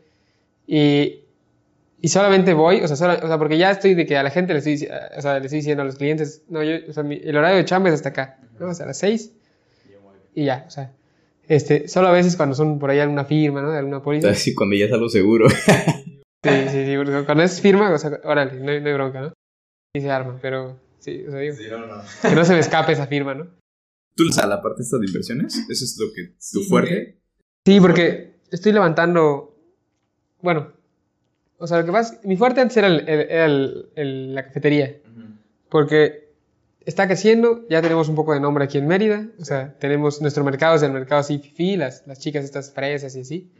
Y, 0.67 1.21
y 2.01 2.09
solamente 2.09 2.55
voy, 2.55 2.81
o 2.83 2.87
sea, 2.89 2.97
sola- 2.97 3.21
o 3.23 3.27
sea, 3.27 3.39
porque 3.39 3.59
ya 3.59 3.71
estoy 3.71 3.95
de 3.95 4.07
que 4.07 4.17
a 4.17 4.23
la 4.23 4.31
gente 4.31 4.53
le 4.53 4.59
estoy, 4.61 4.89
o 5.17 5.21
sea, 5.23 5.39
le 5.39 5.47
estoy 5.47 5.59
diciendo 5.61 5.83
a 5.83 5.87
los 5.87 5.97
clientes, 5.97 6.43
no, 6.49 6.63
yo, 6.63 6.77
o 6.89 6.93
sea, 6.93 7.03
mi- 7.03 7.21
el 7.23 7.37
horario 7.37 7.57
de 7.59 7.65
chamba 7.65 7.89
es 7.89 7.95
hasta 7.97 8.11
acá, 8.11 8.39
¿no? 8.59 8.69
O 8.71 8.75
sea, 8.75 8.85
a 8.85 8.89
las 8.89 8.99
6 8.99 9.33
y 10.35 10.45
ya, 10.47 10.65
o 10.67 10.71
sea, 10.71 10.93
este, 11.49 11.89
solo 11.89 12.09
a 12.09 12.13
veces 12.13 12.37
cuando 12.37 12.55
son 12.55 12.79
por 12.79 12.91
ahí 12.91 12.99
alguna 13.01 13.25
firma, 13.25 13.61
¿no? 13.63 13.71
De 13.71 13.79
alguna 13.79 14.03
póliza. 14.03 14.29
Así 14.31 14.55
cuando 14.55 14.77
ya 14.77 14.87
es 14.87 14.93
algo 14.93 15.09
seguro. 15.09 15.49
Sí, 15.51 16.51
sí, 16.71 16.85
sí, 16.87 16.97
porque 16.97 17.25
cuando 17.25 17.43
es 17.45 17.61
firma, 17.61 17.93
o 17.93 17.99
sea, 17.99 18.19
órale, 18.25 18.59
no 18.61 18.71
hay, 18.73 18.81
no 18.81 18.89
hay 18.89 18.95
bronca, 18.95 19.21
¿no? 19.21 19.33
Y 19.95 20.01
se 20.01 20.11
arma, 20.11 20.39
pero 20.43 20.79
sí, 20.99 21.25
o 21.27 21.31
sea, 21.31 21.41
digo, 21.41 21.57
que 21.57 22.35
no 22.35 22.45
se 22.45 22.55
me 22.55 22.59
escape 22.61 22.93
esa 22.93 23.07
firma, 23.07 23.35
¿no? 23.35 23.47
¿Tú 24.17 24.25
a 24.43 24.47
la 24.47 24.61
parte 24.61 24.83
esta 24.83 24.99
de 24.99 25.07
inversiones? 25.07 25.55
¿Eso 25.71 25.85
es 25.85 25.97
lo 25.99 26.13
que 26.13 26.35
tu 26.53 26.63
fuerte? 26.69 27.19
Sí, 27.67 27.81
porque 27.81 28.41
estoy 28.51 28.73
levantando, 28.73 29.57
bueno, 30.41 30.73
o 31.59 31.67
sea, 31.67 31.79
lo 31.79 31.87
que 31.87 31.93
pasa, 31.93 32.15
es- 32.21 32.25
mi 32.27 32.37
fuerte 32.37 32.61
antes 32.61 32.77
era, 32.77 32.89
el- 32.89 33.09
el- 33.09 33.21
era 33.31 33.45
el- 33.47 33.87
el- 33.95 34.35
la 34.35 34.45
cafetería, 34.45 34.97
porque 35.69 36.22
está 36.87 37.07
creciendo, 37.07 37.67
ya 37.69 37.81
tenemos 37.83 38.09
un 38.09 38.15
poco 38.15 38.33
de 38.35 38.41
nombre 38.41 38.65
aquí 38.65 38.79
en 38.79 38.87
Mérida, 38.87 39.27
o 39.39 39.45
sea, 39.45 39.75
tenemos 39.79 40.21
nuestro 40.21 40.45
mercado 40.45 40.77
es 40.77 40.83
el 40.83 40.93
mercado 40.93 41.21
así, 41.21 41.39
fifi, 41.39 41.77
las, 41.77 42.07
las 42.07 42.19
chicas 42.19 42.45
estas 42.45 42.73
fresas 42.73 43.15
y 43.17 43.21
así. 43.21 43.51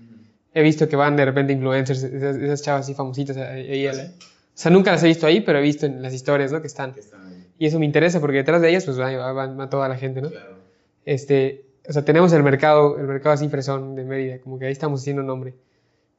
He 0.55 0.63
visto 0.63 0.89
que 0.89 0.97
van 0.97 1.17
de 1.17 1.25
repente 1.25 1.53
influencers, 1.53 2.03
esas, 2.03 2.37
esas 2.37 2.63
chavas 2.63 2.83
así 2.83 2.95
famositas 2.95 3.37
ahí, 3.37 3.71
ahí 3.71 3.87
a 3.87 3.93
la- 3.95 4.03
O 4.05 4.09
sea, 4.55 4.71
nunca 4.71 4.93
las 4.93 5.03
he 5.03 5.07
visto 5.07 5.27
ahí, 5.27 5.41
pero 5.41 5.59
he 5.59 5.63
visto 5.63 5.87
en 5.87 6.03
las 6.03 6.13
historias, 6.13 6.53
¿no? 6.53 6.61
Que 6.61 6.67
están. 6.67 6.93
Y 7.59 7.67
eso 7.67 7.79
me 7.79 7.87
interesa 7.87 8.21
porque 8.21 8.37
detrás 8.39 8.61
de 8.61 8.69
ellas, 8.69 8.85
pues 8.85 9.01
va, 9.01 9.11
va- 9.17 9.33
va- 9.47 9.71
toda 9.71 9.89
la 9.89 9.97
gente, 9.97 10.21
¿no? 10.21 10.29
Este, 11.05 11.65
o 11.89 11.93
sea, 11.93 12.05
tenemos 12.05 12.33
el 12.33 12.43
mercado, 12.43 12.99
el 12.99 13.07
mercado 13.07 13.33
así 13.35 13.49
fresón 13.49 13.95
de 13.95 14.05
Mérida, 14.05 14.39
como 14.41 14.59
que 14.59 14.67
ahí 14.67 14.73
estamos 14.73 15.01
haciendo 15.01 15.23
nombre. 15.23 15.55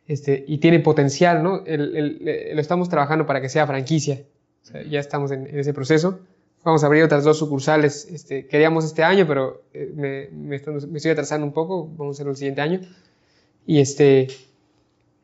Este, 0.08 0.44
y 0.48 0.58
tiene 0.58 0.80
potencial, 0.80 1.44
¿no? 1.44 1.64
El- 1.66 1.96
el- 1.96 2.28
el- 2.28 2.56
lo 2.56 2.62
estamos 2.62 2.90
trabajando 2.90 3.26
para 3.26 3.40
que 3.40 3.50
sea 3.50 3.66
franquicia. 3.68 4.22
O 4.64 4.66
sea, 4.66 4.84
ya 4.84 5.00
estamos 5.00 5.32
en, 5.32 5.48
en 5.48 5.60
ese 5.60 5.74
proceso 5.74 6.20
vamos 6.64 6.84
a 6.84 6.88
abrir 6.88 7.04
otras 7.04 7.24
dos 7.24 7.38
sucursales. 7.38 8.08
Este, 8.12 8.48
queríamos 8.48 8.86
este 8.86 9.04
año, 9.04 9.26
pero 9.28 9.64
eh, 9.74 9.92
me, 9.96 10.30
me, 10.32 10.56
estoy, 10.58 10.74
me 10.88 10.98
estoy 10.98 11.12
atrasando 11.12 11.46
un 11.46 11.54
poco, 11.54 11.88
vamos 11.88 12.16
a 12.16 12.18
hacerlo 12.18 12.32
el 12.32 12.38
siguiente 12.38 12.62
año. 12.62 12.80
Y 13.66 13.80
este, 13.80 14.28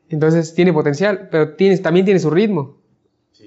entonces 0.08 0.54
tiene 0.54 0.72
potencial, 0.72 1.28
pero 1.30 1.54
tiene, 1.54 1.76
también 1.78 2.04
tiene 2.04 2.20
su 2.20 2.30
ritmo. 2.30 2.76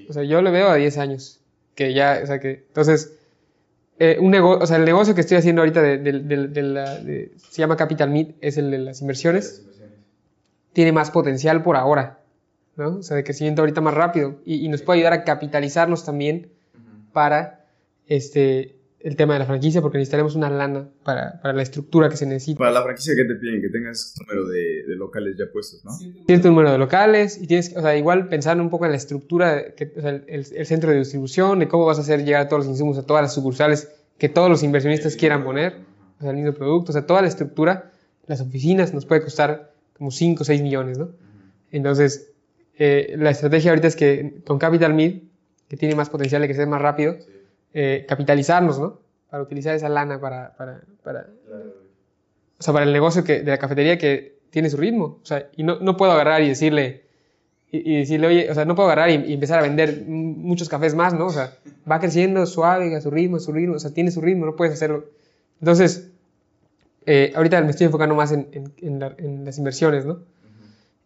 O 0.10 0.14
sea, 0.14 0.24
yo 0.24 0.41
lo 0.41 0.52
veo 0.52 0.70
a 0.70 0.76
10 0.76 0.98
años, 0.98 1.39
que 1.76 1.94
ya, 1.94 2.20
o 2.24 2.28
sea, 2.28 2.39
que, 2.39 2.64
entonces, 2.68 3.14
eh, 4.00 4.18
un 4.20 4.32
negocio, 4.32 4.64
o 4.64 4.68
sea, 4.68 4.78
el 4.78 4.86
negocio 4.86 5.14
que 5.16 5.22
estoy 5.22 5.38
haciendo 5.38 5.62
ahorita 5.62 5.82
de, 5.82 5.98
de- 6.00 6.20
de- 6.20 6.48
de 6.48 6.62
la- 6.64 6.98
de- 7.00 7.32
se 7.38 7.62
llama 7.62 7.78
Capital 7.78 8.10
Meet, 8.10 8.36
es 8.41 8.58
el 8.58 8.72
de 8.72 8.80
las 8.80 9.02
inversiones, 9.02 9.64
tiene 10.74 10.91
más 10.91 11.12
potencial 11.12 11.62
por 11.64 11.76
ahora, 11.78 12.20
¿no? 12.76 12.98
O 12.98 13.04
sea, 13.04 13.16
de 13.18 13.24
crecimiento 13.24 13.62
ahorita 13.62 13.82
más 13.82 13.94
rápido 13.94 14.39
y, 14.46 14.66
y 14.66 14.70
nos 14.70 14.82
puede 14.82 15.00
ayudar 15.00 15.14
a 15.14 15.24
capitalizarnos 15.24 16.04
también 16.06 16.50
para 17.14 17.62
este, 18.08 18.76
el 19.04 19.18
tema 19.18 19.34
de 19.34 19.39
la 19.39 19.45
franquicia, 19.45 19.82
porque 19.82 19.97
necesitaremos 19.97 20.36
una 20.36 20.49
lana 20.49 20.89
para, 21.04 21.41
para 21.41 21.54
la 21.54 21.62
estructura 21.62 22.10
que 22.10 22.16
se 22.16 22.26
necesita. 22.26 22.58
Para 22.58 22.72
la 22.72 22.84
franquicia 22.84 23.14
que 23.16 23.26
te 23.26 23.36
piden 23.36 23.62
que 23.62 23.70
tengas 23.70 24.16
número 24.20 24.47
de, 24.47 24.86
de 24.88 24.95
locales 24.95 25.36
ya 25.38 25.45
puestos, 25.51 25.84
¿no? 25.84 25.91
cierto 26.26 26.47
número 26.47 26.72
de 26.72 26.78
locales 26.78 27.38
y 27.41 27.47
tienes, 27.47 27.76
o 27.76 27.82
sea, 27.82 27.97
igual 27.97 28.30
pensar 28.30 28.60
un 28.60 28.70
poco 28.70 28.86
en 28.86 28.91
la 28.91 28.97
estructura, 28.97 29.74
que, 29.76 29.91
o 29.97 30.01
sea, 30.01 30.12
el, 30.12 30.26
el 30.28 30.66
centro 30.66 30.91
de 30.91 30.99
distribución, 30.99 31.60
de 31.60 31.68
cómo 31.68 31.86
vas 31.86 31.97
a 31.97 32.01
hacer 32.01 32.24
llegar 32.24 32.47
todos 32.47 32.66
los 32.66 32.72
insumos 32.72 32.97
a 32.97 33.06
todas 33.06 33.22
las 33.22 33.34
sucursales 33.34 33.89
que 34.18 34.30
todos 34.30 34.49
los 34.49 34.64
inversionistas 34.64 35.18
quieran 35.18 35.43
poner, 35.43 35.80
o 36.20 36.22
sea, 36.22 36.30
el 36.30 36.38
mismo 36.38 36.54
producto, 36.54 36.91
o 36.91 36.93
sea, 36.93 37.06
toda 37.06 37.22
la 37.22 37.28
estructura, 37.28 37.91
las 38.26 38.39
oficinas, 38.39 38.93
nos 38.93 39.06
puede 39.06 39.22
costar 39.22 39.74
como 39.97 40.12
5 40.12 40.43
o 40.43 40.45
6 40.45 40.62
millones, 40.62 40.97
¿no? 40.97 41.12
Entonces, 41.72 42.32
eh, 42.78 43.16
la 43.18 43.32
estrategia 43.32 43.72
ahorita 43.72 43.88
es 43.88 43.95
que 43.95 44.41
con 44.45 44.60
Capital 44.60 44.93
Meet, 44.93 45.24
que 45.68 45.76
tiene 45.76 45.95
más 45.95 46.10
potencial 46.10 46.41
de 46.41 46.47
crecer 46.47 46.68
más 46.68 46.82
rápido, 46.82 47.18
eh, 47.74 48.06
capitalizarnos, 48.08 48.80
¿no? 48.80 49.00
Para 49.30 49.44
utilizar 49.44 49.76
esa 49.76 49.90
lana 49.90 50.20
para, 50.22 50.56
para, 50.56 50.82
para, 51.04 51.28
o 52.60 52.64
sea, 52.64 52.74
para 52.74 52.86
el 52.86 52.94
negocio 52.94 53.24
que, 53.24 53.42
de 53.42 53.52
la 53.52 53.58
cafetería 53.58 53.98
que 53.98 54.38
tiene 54.52 54.70
su 54.70 54.78
ritmo. 54.78 55.20
O 55.22 55.26
sea, 55.26 55.50
y 55.56 55.64
no, 55.64 55.80
no 55.80 55.98
puedo 55.98 56.12
agarrar 56.12 56.42
y 56.44 56.50
decirle, 56.50 57.04
y, 57.72 57.94
y 57.94 58.00
decirle, 58.00 58.28
oye, 58.28 58.52
o 58.52 58.54
sea, 58.54 58.66
no 58.66 58.76
puedo 58.76 58.90
agarrar 58.90 59.10
y, 59.10 59.16
y 59.32 59.34
empezar 59.34 59.60
a 59.60 59.64
vender 59.64 60.04
muchos 60.08 60.70
cafés 60.70 60.94
más, 60.94 61.14
¿no? 61.14 61.26
O 61.28 61.32
sea, 61.32 61.56
va 61.90 62.00
creciendo 62.00 62.46
suave, 62.46 62.96
a 62.96 63.02
su 63.02 63.10
ritmo, 63.10 63.38
a 63.38 63.40
su 63.40 63.52
ritmo, 63.52 63.76
o 63.76 63.80
sea, 63.80 63.92
tiene 63.92 64.12
su 64.12 64.22
ritmo, 64.22 64.46
no 64.46 64.56
puedes 64.56 64.74
hacerlo. 64.76 65.06
Entonces, 65.60 66.12
eh, 67.06 67.34
ahorita 67.36 67.60
me 67.62 67.72
estoy 67.72 67.86
enfocando 67.88 68.16
más 68.16 68.32
en, 68.32 68.48
en- 68.52 68.74
en 68.78 69.00
la- 69.00 69.16
en 69.18 69.44
las 69.46 69.58
inversiones, 69.58 70.06
¿no? 70.06 70.20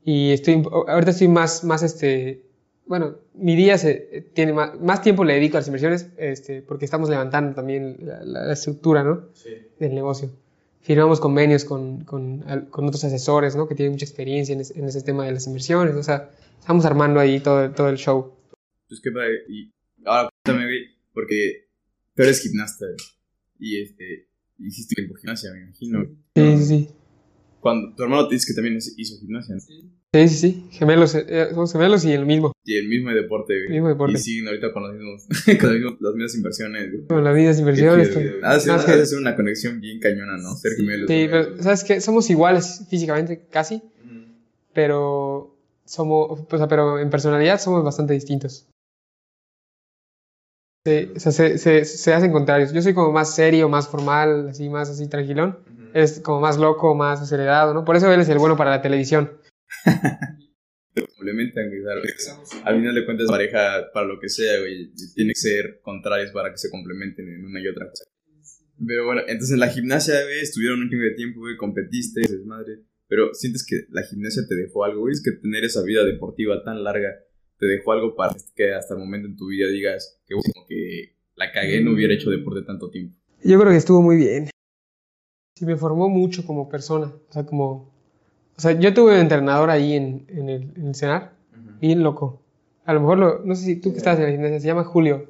Y 0.04 0.32
estoy, 0.32 0.64
ahorita 0.88 1.12
estoy 1.12 1.28
más, 1.28 1.64
más 1.64 1.84
este, 1.84 2.42
bueno, 2.88 3.18
mi 3.34 3.56
día 3.56 3.78
se, 3.78 4.10
eh, 4.12 4.22
tiene 4.34 4.54
más, 4.54 4.80
más 4.80 5.02
tiempo 5.02 5.24
le 5.24 5.34
dedico 5.36 5.58
a 5.58 5.60
las 5.60 5.68
inversiones, 5.68 6.08
este, 6.18 6.62
porque 6.62 6.86
estamos 6.86 7.10
levantando 7.10 7.54
también 7.56 7.98
la, 8.02 8.24
la- 8.24 8.46
la 8.46 8.54
estructura, 8.54 9.04
¿no? 9.04 9.30
Del 9.80 9.94
negocio. 9.96 10.30
Firmamos 10.82 11.20
convenios 11.20 11.66
con, 11.66 12.06
con, 12.06 12.44
otros 12.48 13.04
asesores, 13.04 13.56
¿no? 13.58 13.68
Que 13.68 13.76
tienen 13.76 13.92
mucha 13.94 14.06
experiencia 14.06 14.54
en, 14.54 14.62
es- 14.62 14.72
en 14.72 14.86
ese 14.86 15.02
tema 15.02 15.26
de 15.26 15.34
las 15.34 15.46
inversiones, 15.48 15.96
o 15.96 16.04
sea, 16.04 16.32
estamos 16.60 16.86
armando 16.86 17.20
ahí 17.20 17.40
todo, 17.42 17.70
todo 17.72 17.90
el 17.90 17.98
show. 17.98 18.34
Pues 18.88 19.02
qué 19.02 19.12
padre. 19.12 19.40
Y 19.50 19.70
ahora 20.06 20.30
cuéntame, 20.46 20.66
güey, 20.68 20.80
porque 21.14 21.68
tú 22.16 22.24
eres 22.24 22.42
gimnasta, 22.42 22.86
y 23.60 23.82
este, 23.82 24.28
hiciste 24.60 24.96
tiempo 24.96 25.16
gimnasia, 25.16 25.52
me 25.52 25.64
imagino. 25.64 26.06
Sí, 26.36 26.58
sí, 26.58 26.66
sí. 26.66 26.90
Cuando 27.60 27.94
tu 27.96 28.04
hermano 28.04 28.28
te 28.30 28.36
dice 28.36 28.48
que 28.48 28.54
también 28.56 28.78
hizo 28.78 29.20
gimnasia, 29.20 29.56
¿no? 29.56 29.60
Sí, 29.62 29.92
sí, 30.28 30.36
sí. 30.36 30.68
Gemelos, 30.72 31.14
eh, 31.16 31.48
somos 31.52 31.72
gemelos 31.74 32.06
y 32.06 32.14
el 32.14 32.26
mismo, 32.26 32.54
Y 32.64 32.78
el 32.78 32.88
mismo 32.88 33.10
deporte, 33.12 33.54
güey. 33.58 33.70
mismo 33.74 33.90
deporte. 33.90 34.14
Y 34.18 34.22
siguen 34.22 34.48
ahorita 34.48 34.72
con, 34.72 34.84
los 34.84 34.94
mismos, 34.94 35.28
con 35.60 35.70
los 35.70 35.80
mismos- 35.80 35.98
las 36.00 36.14
mismas 36.14 36.36
inversiones, 36.36 36.92
güey. 36.92 37.08
Con 37.08 37.24
las 37.24 37.36
mismas 37.36 37.60
inversiones. 37.60 38.16
Más 38.42 38.68
ha 38.70 38.86
que- 38.86 39.06
ser 39.06 39.20
una 39.20 39.36
conexión 39.36 39.82
bien 39.82 40.00
cañona, 40.00 40.38
¿no? 40.38 40.54
Ser 40.56 40.72
gemelos. 40.78 41.08
Sí, 41.10 41.28
pero 41.30 41.62
¿sabes 41.62 41.84
qué? 41.84 42.00
Somos 42.02 42.30
iguales 42.30 42.86
físicamente, 42.90 43.46
casi, 43.52 43.82
pero 44.74 45.56
somos, 45.86 46.40
o 46.50 46.58
sea, 46.58 46.68
pero 46.68 47.00
en 47.00 47.10
personalidad 47.10 47.60
somos 47.60 47.84
bastante 47.84 48.14
distintos. 48.14 48.68
Sí, 50.86 51.12
o 51.16 51.20
sea, 51.20 51.32
se, 51.34 51.58
se, 51.58 51.84
se 51.86 52.14
hacen 52.14 52.32
contrarios. 52.32 52.72
Yo 52.72 52.82
soy 52.82 52.94
como 52.94 53.12
más 53.12 53.36
serio, 53.36 53.68
más 53.68 53.90
formal, 53.90 54.50
así, 54.50 54.70
más 54.70 54.90
así 54.90 55.08
tranquilón. 55.10 55.60
Es 55.94 56.20
como 56.20 56.40
más 56.40 56.58
loco, 56.58 56.96
más 56.96 57.22
acelerado, 57.22 57.74
¿no? 57.74 57.84
Por 57.84 57.96
eso 57.98 58.12
él 58.12 58.22
es 58.22 58.30
el 58.30 58.38
bueno 58.38 58.56
para 58.56 58.70
la 58.72 58.82
televisión. 58.82 59.32
Complementan, 60.94 61.70
güey. 61.70 61.82
Al 62.64 62.78
final 62.78 62.96
de 62.96 63.06
cuentas, 63.06 63.28
pareja, 63.28 63.92
para 63.94 64.08
lo 64.08 64.20
que 64.20 64.30
sea, 64.30 64.60
güey, 64.60 64.92
tiene 65.16 65.34
que 65.34 65.40
ser 65.40 65.80
contrarios 65.82 66.32
para 66.32 66.52
que 66.52 66.58
se 66.58 66.70
complementen 66.70 67.28
en 67.28 67.46
una 67.46 67.62
y 67.62 67.68
otra 67.68 67.90
cosa. 67.90 68.06
Pero 68.86 69.06
bueno, 69.06 69.22
entonces 69.22 69.54
en 69.54 69.60
la 69.60 69.70
gimnasia, 69.70 70.22
güey, 70.24 70.40
estuvieron 70.40 70.82
un 70.82 70.90
chingo 70.90 71.04
de 71.04 71.16
tiempo, 71.16 71.40
güey, 71.40 71.58
competiste, 71.58 72.22
desmadre. 72.22 72.84
Pero 73.08 73.34
sientes 73.34 73.66
que 73.66 73.86
la 73.90 74.04
gimnasia 74.04 74.44
te 74.48 74.56
dejó 74.56 74.84
algo, 74.84 75.02
güey, 75.02 75.14
es 75.14 75.24
que 75.24 75.32
tener 75.32 75.64
esa 75.64 75.82
vida 75.84 76.04
deportiva 76.04 76.64
tan 76.64 76.84
larga 76.84 77.16
te 77.58 77.66
dejó 77.66 77.92
algo 77.92 78.16
para 78.16 78.36
que 78.56 78.74
hasta 78.74 78.94
el 78.94 79.00
momento 79.00 79.28
en 79.28 79.36
tu 79.36 79.48
vida 79.48 79.68
digas 79.68 80.20
que, 80.28 80.36
güey, 80.36 80.44
como 80.54 80.68
que 80.68 81.16
la 81.36 81.52
cagué, 81.52 81.82
no 81.82 81.94
hubiera 81.94 82.14
hecho 82.14 82.30
deporte 82.30 82.62
tanto 82.64 82.90
tiempo. 82.90 83.18
Yo 83.44 83.60
creo 83.60 83.72
que 83.72 83.78
estuvo 83.78 84.02
muy 84.02 84.18
bien. 84.18 84.50
Sí, 85.56 85.66
me 85.66 85.76
formó 85.76 86.10
mucho 86.10 86.46
como 86.46 86.70
persona. 86.70 87.08
O 87.08 87.32
sea, 87.32 87.46
como... 87.46 87.97
O 88.58 88.62
sea, 88.62 88.72
yo 88.80 88.94
tuve 88.94 89.14
un 89.14 89.20
entrenador 89.20 89.70
ahí 89.70 89.94
en, 89.94 90.26
en 90.30 90.50
el, 90.50 90.62
en 90.76 90.88
el 90.88 90.96
CENAR, 90.96 91.32
bien 91.80 92.04
loco. 92.04 92.42
A 92.86 92.94
lo 92.94 93.02
mejor, 93.02 93.18
lo, 93.20 93.40
no 93.46 93.56
sé 93.56 93.66
si 93.66 93.76
tú 93.76 93.92
que 93.92 93.98
estás 93.98 94.18
en 94.18 94.26
la 94.26 94.32
gimnasia, 94.32 94.60
se 94.60 94.68
llama 94.68 94.84
Julio. 94.84 95.30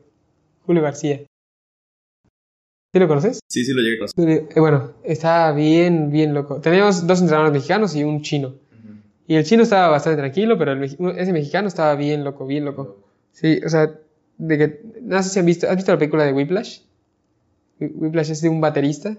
Julio 0.66 0.82
García. 0.82 1.22
¿Sí 2.94 3.00
lo 3.00 3.08
conoces? 3.08 3.40
Sí, 3.50 3.66
sí 3.66 3.74
lo 3.74 3.82
llegué 3.82 3.96
a 3.96 4.08
conocer. 4.08 4.48
Eh, 4.56 4.60
bueno, 4.60 4.94
estaba 5.04 5.52
bien, 5.52 6.10
bien 6.10 6.34
loco. 6.34 6.62
Teníamos 6.62 7.06
dos 7.06 7.20
entrenadores 7.22 7.54
mexicanos 7.54 7.96
y 7.96 8.04
un 8.04 8.22
chino. 8.22 8.56
Y 9.28 9.36
el 9.36 9.44
chino 9.44 9.64
estaba 9.64 9.90
bastante 9.90 10.18
tranquilo, 10.20 10.58
pero 10.58 10.72
el 10.72 10.84
ese 10.84 11.34
mexicano 11.34 11.68
estaba 11.68 11.96
bien 11.96 12.24
loco, 12.24 12.46
bien 12.48 12.64
loco. 12.64 12.98
Sí, 13.34 13.60
o 13.66 13.68
sea, 13.70 13.92
de 14.38 14.58
que, 14.58 14.82
no 15.02 15.22
sé 15.22 15.30
si 15.30 15.40
han 15.40 15.46
visto, 15.46 15.68
¿has 15.70 15.76
visto 15.76 15.92
la 15.92 15.98
película 15.98 16.24
de 16.24 16.32
Whiplash? 16.32 16.80
Whi- 17.80 17.92
Whiplash 17.94 18.32
es 18.32 18.42
de 18.42 18.48
un 18.50 18.62
baterista, 18.62 19.18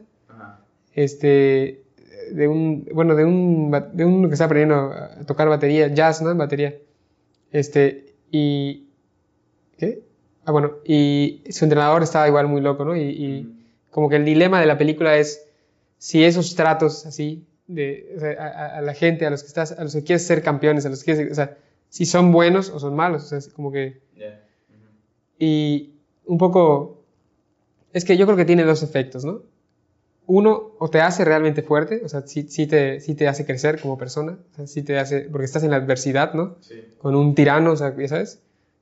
este, 0.95 1.83
de 2.33 2.49
un, 2.49 2.87
bueno, 2.93 3.15
de 3.15 3.25
un, 3.25 3.71
de 3.93 4.05
uno 4.05 4.29
que 4.29 4.35
está 4.35 4.47
aprendiendo 4.47 4.93
a 4.93 5.25
tocar 5.27 5.49
batería, 5.49 5.89
jazz, 5.89 6.23
¿no? 6.23 6.35
Batería. 6.35 6.77
Este, 7.53 8.15
y, 8.31 8.89
¿qué? 9.79 10.03
Ah, 10.45 10.53
bueno, 10.53 10.75
y 10.85 11.43
su 11.51 11.65
entrenador 11.65 12.03
estaba 12.03 12.29
igual 12.29 12.49
muy 12.49 12.61
loco, 12.61 12.85
¿no? 12.85 12.97
Y, 12.97 13.03
y 13.03 13.55
como 13.91 14.09
que 14.09 14.17
el 14.17 14.25
dilema 14.25 14.61
de 14.61 14.67
la 14.67 14.79
película 14.79 15.17
es 15.17 15.47
si 15.99 16.25
esos 16.25 16.55
tratos 16.55 17.07
así, 17.07 17.47
de, 17.67 18.13
o 18.17 18.21
sea, 18.21 18.31
a, 18.43 18.47
a- 18.49 18.79
a 18.79 18.83
la 18.83 18.95
gente, 18.95 19.27
a 19.27 19.31
los 19.31 19.43
que 19.43 19.49
estás, 19.49 19.73
a 19.73 19.83
los 19.85 19.95
que 19.95 20.05
quieres 20.05 20.27
ser 20.27 20.43
campeones, 20.43 20.87
a 20.87 20.91
los 20.91 21.05
que 21.05 21.15
quieres, 21.15 21.33
o 21.33 21.35
sea, 21.35 21.57
si 21.91 22.07
son 22.07 22.33
buenos 22.33 22.71
o 22.71 22.79
son 22.81 22.95
malos, 22.97 23.25
o 23.25 23.27
sea, 23.27 23.39
es 23.39 23.49
como 23.49 23.73
que 23.73 24.01
y 25.39 25.95
un 26.27 26.39
poco, 26.39 27.05
es 27.93 28.05
que 28.05 28.17
yo 28.17 28.27
creo 28.27 28.37
que 28.37 28.45
tiene 28.45 28.65
dos 28.65 28.83
efectos, 28.83 29.25
¿no? 29.25 29.43
Uno, 30.31 30.73
o 30.79 30.89
te 30.91 31.01
hace 31.01 31.25
realmente 31.25 31.63
fuerte, 31.63 32.03
o 32.05 32.09
sea, 32.09 32.21
sí, 32.27 32.47
sí 32.49 32.67
te, 32.67 33.01
sí 33.01 33.15
te 33.15 33.27
hace 33.29 33.47
crecer 33.47 33.81
como 33.81 33.97
persona, 33.97 34.39
o 34.53 34.55
sea, 34.57 34.67
sí 34.67 34.83
te 34.83 34.99
hace, 34.99 35.23
porque 35.23 35.47
estás 35.47 35.63
en 35.65 35.71
la 35.71 35.79
adversidad, 35.79 36.35
¿no? 36.35 36.57
Con 36.99 37.17
un 37.17 37.35
tirano, 37.35 37.73
o 37.73 37.77
sea, 37.77 37.97
ya 37.97 38.09
sabes, 38.09 38.41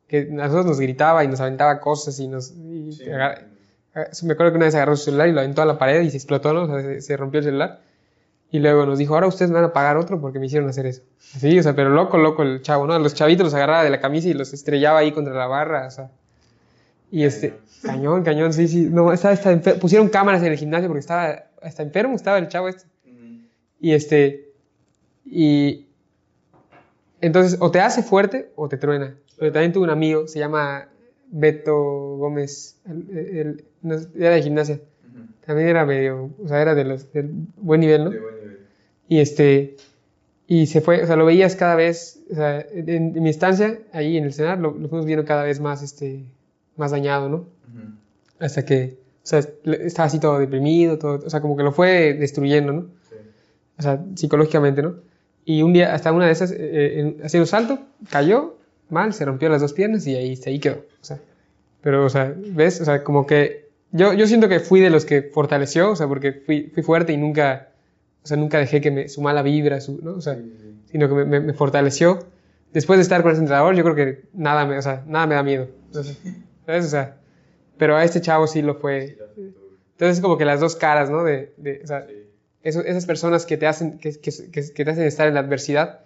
que 0.09 0.23
a 0.23 0.35
nosotros 0.35 0.67
nos 0.67 0.81
gritaba 0.81 1.23
y 1.25 1.29
nos 1.29 1.41
aventaba 1.41 1.79
cosas 1.81 2.19
y 2.19 2.27
nos... 2.29 2.51
y 2.53 2.91
agar- 3.11 3.47
ah, 3.95 4.07
me 4.25 4.33
acuerdo 4.33 4.53
que 4.53 4.57
una 4.57 4.67
vez 4.67 4.75
agarró 4.75 4.97
su 4.97 5.05
celular 5.05 5.29
y 5.29 5.33
lo 5.33 5.41
aventó 5.41 5.63
a 5.63 5.67
la 5.67 5.79
pared 5.79 6.03
y 6.03 6.11
se 6.11 6.17
explotó, 6.17 6.53
¿no? 6.53 6.65
O 6.65 6.67
sea, 6.67 6.83
se, 6.83 7.01
se 7.01 7.17
rompió 7.17 7.39
el 7.39 7.45
celular. 7.45 7.81
Y 8.51 8.59
luego 8.61 8.87
nos 8.87 8.99
dijo, 8.99 9.15
ahora 9.15 9.27
ustedes 9.29 9.51
me 9.51 9.57
van 9.57 9.65
a 9.71 9.73
pagar 9.73 9.97
otro 9.97 10.21
porque 10.21 10.39
me 10.39 10.47
hicieron 10.47 10.69
hacer 10.69 10.87
eso. 10.87 11.03
Así, 11.35 11.59
o 11.59 11.63
sea, 11.63 11.75
pero 11.77 11.91
loco, 11.91 12.17
loco 12.19 12.43
el 12.43 12.63
chavo, 12.63 12.87
¿no? 12.87 12.95
A 12.95 12.99
los 12.99 13.15
chavitos 13.15 13.45
los 13.45 13.55
agarraba 13.55 13.85
de 13.85 13.91
la 13.91 14.01
camisa 14.01 14.29
y 14.29 14.35
los 14.35 14.53
estrellaba 14.53 15.01
ahí 15.01 15.13
contra 15.13 15.35
la 15.35 15.47
barra, 15.47 15.87
o 15.87 15.91
sea. 15.91 16.11
Y 17.11 17.25
este, 17.25 17.55
cañón, 17.83 18.25
cañón, 18.25 18.53
sí, 18.53 18.67
sí. 18.69 18.89
No, 18.91 19.13
estaba, 19.13 19.35
estaba 19.35 19.79
pusieron 19.79 20.09
cámaras 20.09 20.43
en 20.43 20.53
el 20.53 20.59
gimnasio 20.59 20.89
porque 20.89 21.01
estaba, 21.01 21.45
hasta 21.63 21.83
enfermo 21.83 22.17
estaba 22.17 22.39
el 22.39 22.49
chavo 22.49 22.69
este. 22.69 22.87
Y 23.81 23.93
este, 23.93 24.51
y 25.25 25.87
entonces 27.21 27.59
o 27.61 27.71
te 27.71 27.81
hace 27.81 28.03
fuerte 28.03 28.51
o 28.57 28.69
te 28.69 28.77
truena. 28.77 29.15
Pero 29.39 29.53
también 29.53 29.73
tuve 29.73 29.85
un 29.85 29.91
amigo, 29.91 30.27
se 30.29 30.39
llama 30.39 30.89
Beto 31.31 31.75
Gómez, 32.17 32.81
el- 32.87 33.65
era 34.19 34.35
de 34.35 34.43
gimnasia. 34.43 34.81
También 35.45 35.69
era 35.69 35.87
medio, 35.87 36.31
o 36.43 36.49
sea, 36.49 36.61
era 36.61 36.75
de 36.75 36.85
los, 36.85 37.13
del 37.13 37.31
buen 37.57 37.81
nivel, 37.81 38.05
¿no? 38.05 38.11
Y 39.09 39.19
este, 39.21 39.77
y 40.49 40.67
se 40.67 40.81
fue, 40.81 41.03
o 41.03 41.07
sea, 41.07 41.15
lo 41.17 41.25
veías 41.27 41.55
cada 41.55 41.77
vez, 41.77 42.21
o 42.33 42.35
sea, 42.35 42.61
en, 42.73 42.89
en 43.17 43.23
mi 43.23 43.29
estancia, 43.31 43.79
ahí 43.93 44.17
en 44.17 44.25
el 44.25 44.33
cenar, 44.33 44.59
lo, 44.59 44.73
lo 44.73 44.89
fuimos 44.89 45.07
viendo 45.07 45.25
cada 45.25 45.45
vez 45.45 45.61
más, 45.61 45.83
este, 45.83 46.25
más 46.77 46.91
dañado, 46.91 47.29
¿no? 47.29 47.45
Hasta 48.39 48.65
que, 48.65 48.99
o 49.25 49.27
sea, 49.27 49.41
estaba 49.65 50.07
así 50.07 50.21
todo 50.21 50.39
deprimido, 50.39 50.99
todo, 50.99 51.21
o 51.27 51.31
sea, 51.31 51.41
como 51.41 51.57
que 51.57 51.63
lo 51.63 51.73
fue 51.73 52.15
destruyendo, 52.15 52.73
¿no? 52.73 52.87
O 53.79 53.83
sea, 53.83 54.03
psicológicamente, 54.15 54.83
¿no? 54.83 54.95
Y 55.45 55.63
un 55.63 55.73
día, 55.73 55.95
hasta 55.95 56.13
una 56.13 56.27
de 56.27 56.33
esas, 56.33 56.51
eh, 56.53 57.01
en- 57.01 57.17
haciendo 57.25 57.45
un 57.45 57.49
salto, 57.49 57.79
cayó 58.11 58.57
mal, 58.91 59.13
se 59.15 59.25
rompió 59.25 59.49
las 59.49 59.61
dos 59.61 59.73
piernas 59.73 60.07
y 60.07 60.15
ahí, 60.17 60.39
ahí 60.47 60.59
quedó. 60.59 60.85
O 61.01 61.05
sea, 61.05 61.19
Pero, 61.83 62.05
o 62.05 62.09
sea, 62.09 62.35
¿ves? 62.37 62.81
O 62.81 62.85
sea, 62.85 63.05
como 63.05 63.27
que 63.27 63.69
yo, 63.93 64.13
yo 64.13 64.27
siento 64.27 64.49
que 64.49 64.59
fui 64.61 64.81
de 64.81 64.91
los 64.91 65.05
que 65.05 65.23
fortaleció, 65.23 65.93
o 65.93 65.97
sea, 65.97 66.09
porque 66.09 66.33
fui, 66.33 66.71
fui 66.75 66.83
fuerte 66.83 67.13
y 67.13 67.17
nunca, 67.17 67.69
o 68.25 68.27
sea, 68.27 68.37
nunca 68.37 68.59
dejé 68.59 68.81
que 68.81 68.91
me, 68.91 69.09
su 69.09 69.21
mala 69.23 69.43
vibra, 69.43 69.81
su, 69.81 70.01
¿no? 70.03 70.13
O 70.15 70.21
sea, 70.21 70.37
sino 70.91 71.09
que 71.09 71.15
me, 71.15 71.25
me- 71.25 71.41
me 71.41 71.53
fortaleció. 71.53 72.27
Después 72.73 72.99
de 72.99 73.03
estar 73.03 73.23
con 73.23 73.31
ese 73.33 73.41
entrenador, 73.41 73.75
yo 73.77 73.85
creo 73.85 73.95
que 73.95 74.23
nada 74.35 74.67
me, 74.67 74.77
o 74.79 74.83
sea, 74.83 75.05
nada 75.07 75.27
me 75.29 75.35
da 75.37 75.43
miedo. 75.45 75.69
Sea, 75.93 76.03
¿sabes? 76.67 76.85
O 76.87 76.89
sea, 76.89 77.17
pero 77.79 77.97
a 77.97 78.05
este 78.05 78.21
chavo 78.21 78.47
sí 78.47 78.63
lo 78.63 78.75
fue. 78.77 79.17
Entonces, 79.93 80.21
como 80.21 80.37
que 80.37 80.45
las 80.45 80.61
dos 80.61 80.77
caras, 80.77 81.09
¿no? 81.11 81.25
De, 81.25 81.53
de, 81.57 81.81
o 81.83 81.87
sea, 81.87 82.07
eso- 82.63 82.81
esas 82.85 83.07
personas 83.07 83.47
que 83.47 83.57
te 83.57 83.67
hacen, 83.67 83.99
que, 83.99 84.19
que, 84.21 84.31
que- 84.53 84.73
que 84.73 84.85
te 84.85 84.91
hacen 84.91 85.05
estar 85.05 85.27
en 85.29 85.35
la 85.35 85.41
adversidad, 85.41 86.01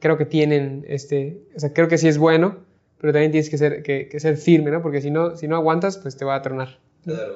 creo 0.00 0.16
que 0.18 0.24
tienen, 0.24 0.84
este, 0.88 1.38
o 1.54 1.60
sea, 1.60 1.72
creo 1.72 1.88
que 1.88 1.98
sí 1.98 2.08
es 2.08 2.18
bueno, 2.18 2.56
pero 3.00 3.12
también 3.12 3.30
tienes 3.30 3.48
que 3.50 3.58
ser, 3.58 3.82
que, 3.82 4.08
que 4.08 4.18
ser 4.20 4.36
firme, 4.36 4.70
¿no? 4.70 4.82
Porque 4.82 5.00
si 5.00 5.10
no, 5.10 5.36
si 5.36 5.46
no 5.46 5.54
aguantas, 5.56 5.98
pues 5.98 6.16
te 6.16 6.24
va 6.24 6.34
a 6.36 6.42
tronar. 6.42 6.78
Claro. 7.04 7.34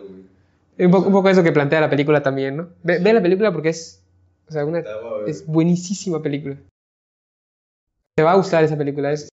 Un 0.79 0.91
poco, 0.91 1.07
un 1.09 1.13
poco 1.13 1.29
eso 1.29 1.43
que 1.43 1.53
plantea 1.53 1.81
la 1.81 1.91
película 1.91 2.23
también, 2.23 2.57
¿no? 2.57 2.69
Ve, 2.83 2.99
ve 2.99 3.13
la 3.13 3.23
película 3.23 3.53
porque 3.53 3.69
es, 3.69 4.03
o 4.49 4.53
sea, 4.53 4.65
una, 4.65 4.83
es 5.29 5.47
buenísima 5.47 6.21
película. 6.23 6.57
Te 8.17 8.23
va 8.23 8.33
a 8.33 8.37
gustar 8.37 8.65
esa 8.65 8.77
película, 8.77 9.13
es, 9.13 9.29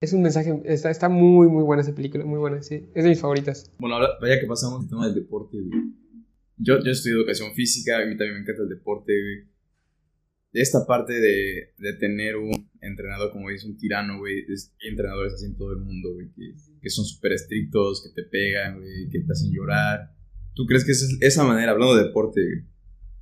es 0.00 0.12
un 0.12 0.22
mensaje, 0.22 0.60
está, 0.64 0.90
está 0.90 1.08
muy, 1.08 1.48
muy 1.48 1.62
buena 1.64 1.82
esa 1.82 1.94
película, 1.94 2.24
muy 2.24 2.38
buena, 2.38 2.62
sí, 2.62 2.88
es 2.94 3.02
de 3.04 3.10
mis 3.10 3.20
favoritas. 3.20 3.72
Bueno, 3.78 3.96
ahora 3.96 4.10
vaya 4.20 4.38
que 4.40 4.46
pasamos 4.46 4.82
al 4.84 4.88
tema 4.88 5.06
del 5.06 5.14
deporte, 5.16 5.56
güey. 5.60 5.80
Yo, 6.56 6.82
yo 6.84 6.90
estudio 6.90 7.16
educación 7.18 7.52
física, 7.54 7.96
a 7.98 8.06
mí 8.06 8.16
también 8.16 8.34
me 8.34 8.40
encanta 8.40 8.62
el 8.62 8.68
deporte, 8.68 9.12
güey. 9.12 9.48
Esta 10.52 10.86
parte 10.86 11.12
de, 11.12 11.74
de 11.78 11.92
tener 11.94 12.36
un 12.36 12.50
entrenador, 12.80 13.30
como 13.32 13.50
dice, 13.50 13.66
un 13.66 13.76
tirano, 13.76 14.18
güey. 14.18 14.44
es- 14.48 14.74
entrenadores 14.80 15.34
así 15.34 15.46
en 15.46 15.56
todo 15.56 15.72
el 15.72 15.78
mundo, 15.80 16.14
güey, 16.14 16.30
que, 16.32 16.54
que 16.80 16.90
son 16.90 17.04
súper 17.04 17.32
estrictos, 17.32 18.02
que 18.02 18.22
te 18.22 18.28
pegan, 18.28 18.78
güey, 18.78 19.08
que 19.10 19.20
te 19.20 19.32
hacen 19.32 19.52
llorar. 19.52 20.12
¿Tú 20.54 20.64
crees 20.66 20.84
que 20.84 20.92
esa, 20.92 21.06
esa 21.20 21.44
manera, 21.44 21.72
hablando 21.72 21.96
de 21.96 22.04
deporte, 22.04 22.40
güey, 22.40 22.64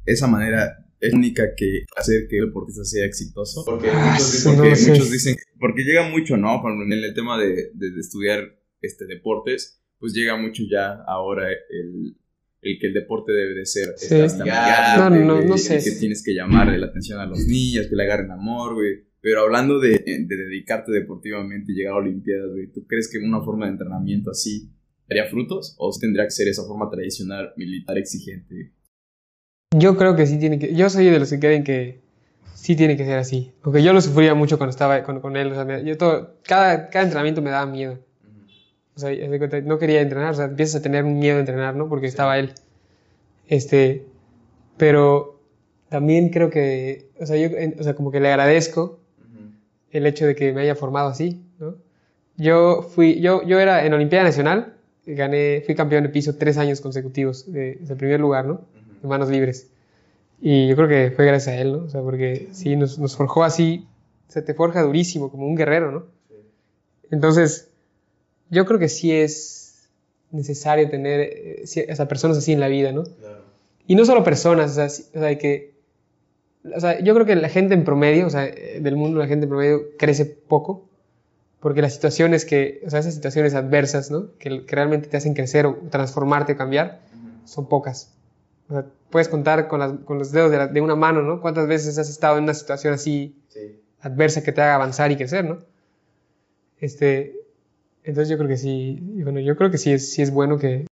esa 0.07 0.29
manera 0.29 0.86
es 1.01 1.13
única 1.13 1.55
que 1.57 1.85
hacer 1.97 2.27
que 2.29 2.39
el 2.39 2.47
deportista 2.47 2.85
sea 2.85 3.05
exitoso? 3.05 3.63
Porque, 3.65 3.89
muchos, 3.93 4.23
sí, 4.27 4.49
porque 4.55 4.71
no 4.71 4.77
sé. 4.77 4.91
muchos 4.91 5.11
dicen, 5.11 5.37
porque 5.61 5.83
llega 5.83 6.09
mucho, 6.09 6.37
¿no? 6.37 6.61
En 6.83 6.93
el 6.93 7.15
tema 7.15 7.39
de, 7.39 7.71
de- 7.75 7.91
de 7.93 8.01
estudiar 8.01 8.59
este, 8.83 9.07
deportes, 9.07 9.81
pues 9.99 10.13
llega 10.13 10.37
mucho 10.37 10.63
ya 10.71 11.03
ahora 11.07 11.49
el, 11.51 12.17
el 12.63 12.79
que 12.79 12.87
el 12.89 12.95
deporte 12.95 13.33
debe 13.33 13.55
de 13.55 13.67
ser 13.67 13.95
Sí. 13.97 14.15
este, 14.17 14.43
amigable, 14.43 15.21
No, 15.25 15.41
no, 15.41 15.43
no 15.43 15.59
sé. 15.59 15.81
que 15.83 15.93
tienes 15.99 16.23
que 16.25 16.35
llamarle 16.35 16.79
la 16.79 16.87
atención 16.87 17.19
a 17.21 17.27
los 17.27 17.47
niños, 17.47 17.87
que 17.89 17.97
le 17.97 18.03
agarren 18.05 18.31
amor, 18.31 18.75
güey. 18.75 19.07
Pero 19.21 19.41
hablando 19.41 19.81
de, 19.81 19.91
de 20.07 20.37
dedicarte 20.37 20.93
deportivamente 20.93 21.73
y 21.73 21.75
llegar 21.75 21.95
a 21.95 21.97
Olimpiadas, 21.97 22.51
güey, 22.53 22.71
¿tú 22.71 22.87
crees 22.87 23.09
que 23.11 23.19
una 23.19 23.43
forma 23.43 23.67
de 23.67 23.73
entrenamiento 23.73 24.31
así 24.31 24.71
daría 25.09 25.27
frutos? 25.27 25.75
¿O 25.79 25.91
tendría 25.99 26.25
que 26.27 26.31
ser 26.31 26.47
esa 26.49 26.63
forma 26.65 26.89
tradicional, 26.91 27.53
militar, 27.57 27.99
exigente? 27.99 28.73
Yo 29.75 29.97
creo 29.97 30.15
que 30.17 30.27
sí 30.27 30.39
tiene 30.39 30.59
que, 30.59 30.75
yo 30.75 30.89
soy 30.89 31.07
de 31.07 31.19
los 31.19 31.29
que 31.31 31.41
creen 31.41 31.65
que 31.65 32.01
sí 32.55 32.77
tiene 32.77 32.97
que 32.97 33.05
ser 33.05 33.19
así, 33.19 33.53
porque 33.63 33.83
yo 33.83 33.93
lo 33.93 34.01
sufría 34.01 34.35
mucho 34.35 34.59
cuando 34.59 34.71
estaba 34.71 35.03
con, 35.03 35.21
con 35.21 35.37
él, 35.37 35.51
o 35.53 35.55
sea, 35.55 35.65
me- 35.65 35.85
yo 35.85 35.97
todo, 35.99 36.35
cada, 36.45 36.89
cada 36.89 37.05
entrenamiento 37.05 37.43
me 37.43 37.51
daba 37.51 37.67
miedo. 37.67 37.99
O 38.95 39.01
sea, 39.01 39.11
no 39.65 39.79
quería 39.79 40.01
entrenar, 40.01 40.31
o 40.31 40.35
sea, 40.35 40.47
empiezas 40.47 40.77
a 40.81 40.83
tener 40.83 41.05
un 41.05 41.19
miedo 41.19 41.35
de 41.35 41.41
entrenar, 41.41 41.77
¿no? 41.77 41.89
Porque 41.89 42.07
estaba 42.07 42.39
él. 42.39 42.53
Este, 43.49 44.07
pero 44.77 45.41
también 45.89 46.31
creo 46.31 46.51
que, 46.51 47.11
o 47.21 47.27
sea, 47.27 47.37
yo, 47.37 47.49
o 47.79 47.83
sea, 47.85 47.95
como 47.95 48.11
que 48.13 48.21
le 48.21 48.29
agradezco 48.31 49.01
el 49.91 50.07
hecho 50.07 50.27
de 50.27 50.35
que 50.35 50.53
me 50.53 50.63
haya 50.63 50.75
formado 50.75 51.09
así, 51.09 51.43
¿no? 51.59 51.77
Yo 52.37 52.83
fui, 52.83 53.21
yo, 53.21 53.43
yo 53.45 53.61
era 53.61 53.87
en 53.87 53.95
Olimpiada 53.95 54.25
Nacional, 54.25 54.75
gané, 55.07 55.63
fui 55.67 55.75
campeón 55.75 56.05
de 56.05 56.11
piso 56.11 56.37
tres 56.37 56.59
años 56.59 56.81
consecutivos, 56.81 57.51
de, 57.53 57.77
de 57.77 57.97
primer 57.97 58.21
lugar, 58.21 58.47
¿no? 58.47 58.63
Manos 59.03 59.29
libres. 59.31 59.69
Y 60.41 60.69
yo 60.69 60.77
creo 60.77 60.89
que 60.89 61.11
fue 61.15 61.25
gracias 61.27 61.57
a 61.57 61.61
él, 61.61 61.73
¿no? 61.73 61.79
O 61.85 61.89
sea, 61.89 62.03
porque 62.03 62.49
sí, 62.53 62.77
nos, 62.77 62.99
nos 62.99 63.17
forjó 63.17 63.45
así, 63.45 63.87
se 64.29 64.43
te 64.43 64.55
forja 64.55 64.83
durísimo, 64.83 65.31
como 65.31 65.47
un 65.47 65.55
guerrero, 65.57 65.91
¿no? 65.93 66.05
Entonces, 67.11 67.69
yo 68.51 68.65
creo 68.67 68.79
que 68.79 68.89
sí 68.89 69.13
es 69.13 69.89
necesario 70.31 70.89
tener 70.91 71.21
eh, 71.21 71.63
ci- 71.65 71.91
o 71.91 71.95
sea, 71.97 72.09
personas 72.09 72.37
así 72.39 72.53
en 72.53 72.61
la 72.61 72.69
vida, 72.69 72.93
¿no? 72.93 73.05
Y 73.87 73.95
no 73.95 74.05
solo 74.05 74.25
personas, 74.25 74.73
o 74.73 74.75
sea, 74.75 74.89
sí- 74.89 75.05
o 75.15 75.19
sea, 75.21 75.39
que... 75.39 75.75
O 76.75 76.81
sea, 76.81 76.99
yo 76.99 77.15
creo 77.15 77.25
que 77.27 77.37
la 77.37 77.49
gente 77.49 77.75
en 77.75 77.85
promedio, 77.85 78.27
o 78.27 78.31
sea, 78.31 78.45
eh, 78.47 78.81
del 78.83 78.97
mundo 78.97 79.21
la 79.21 79.29
gente 79.29 79.45
en 79.45 79.51
promedio 79.51 79.83
crece 79.99 80.25
poco, 80.27 80.89
porque 81.61 81.81
las 81.81 81.95
situaciones 81.95 82.45
que, 82.45 82.83
o 82.85 82.91
sea, 82.91 82.99
esas 82.99 83.15
situaciones 83.15 83.55
adversas, 83.55 84.11
¿no? 84.11 84.33
Que, 84.39 84.67
que 84.67 84.75
realmente 84.77 85.07
te 85.09 85.17
hacen 85.17 85.33
crecer 85.35 85.65
o 85.67 85.77
transformarte 85.91 86.53
o 86.55 86.57
cambiar, 86.57 87.01
son 87.45 87.69
pocas. 87.69 88.13
O 88.69 88.73
sea, 88.75 88.87
puedes 89.11 89.29
contar 89.29 89.69
con, 89.69 89.81
las- 89.81 89.93
con 90.05 90.19
los 90.19 90.33
dedos 90.33 90.51
de, 90.51 90.59
la- 90.59 90.67
de 90.69 90.81
una 90.81 90.97
mano, 90.97 91.23
¿no? 91.23 91.41
¿Cuántas 91.41 91.67
veces 91.69 91.99
has 91.99 92.09
estado 92.11 92.39
en 92.39 92.45
una 92.45 92.55
situación 92.55 92.95
así 92.95 93.37
adversa 94.01 94.43
que 94.43 94.53
te 94.53 94.61
haga 94.63 94.75
avanzar 94.77 95.11
y 95.13 95.17
crecer, 95.17 95.45
¿no? 95.45 95.59
Este, 96.79 97.35
entonces 98.05 98.29
yo 98.31 98.37
creo 98.39 98.49
que 98.49 98.57
sí, 98.57 98.99
bueno, 99.23 99.41
yo 99.41 99.57
creo 99.57 99.71
que 99.71 99.79
sí 99.79 99.93
es, 99.93 100.13
sí 100.13 100.23
es 100.23 100.31
bueno 100.31 100.59
que... 100.59 100.87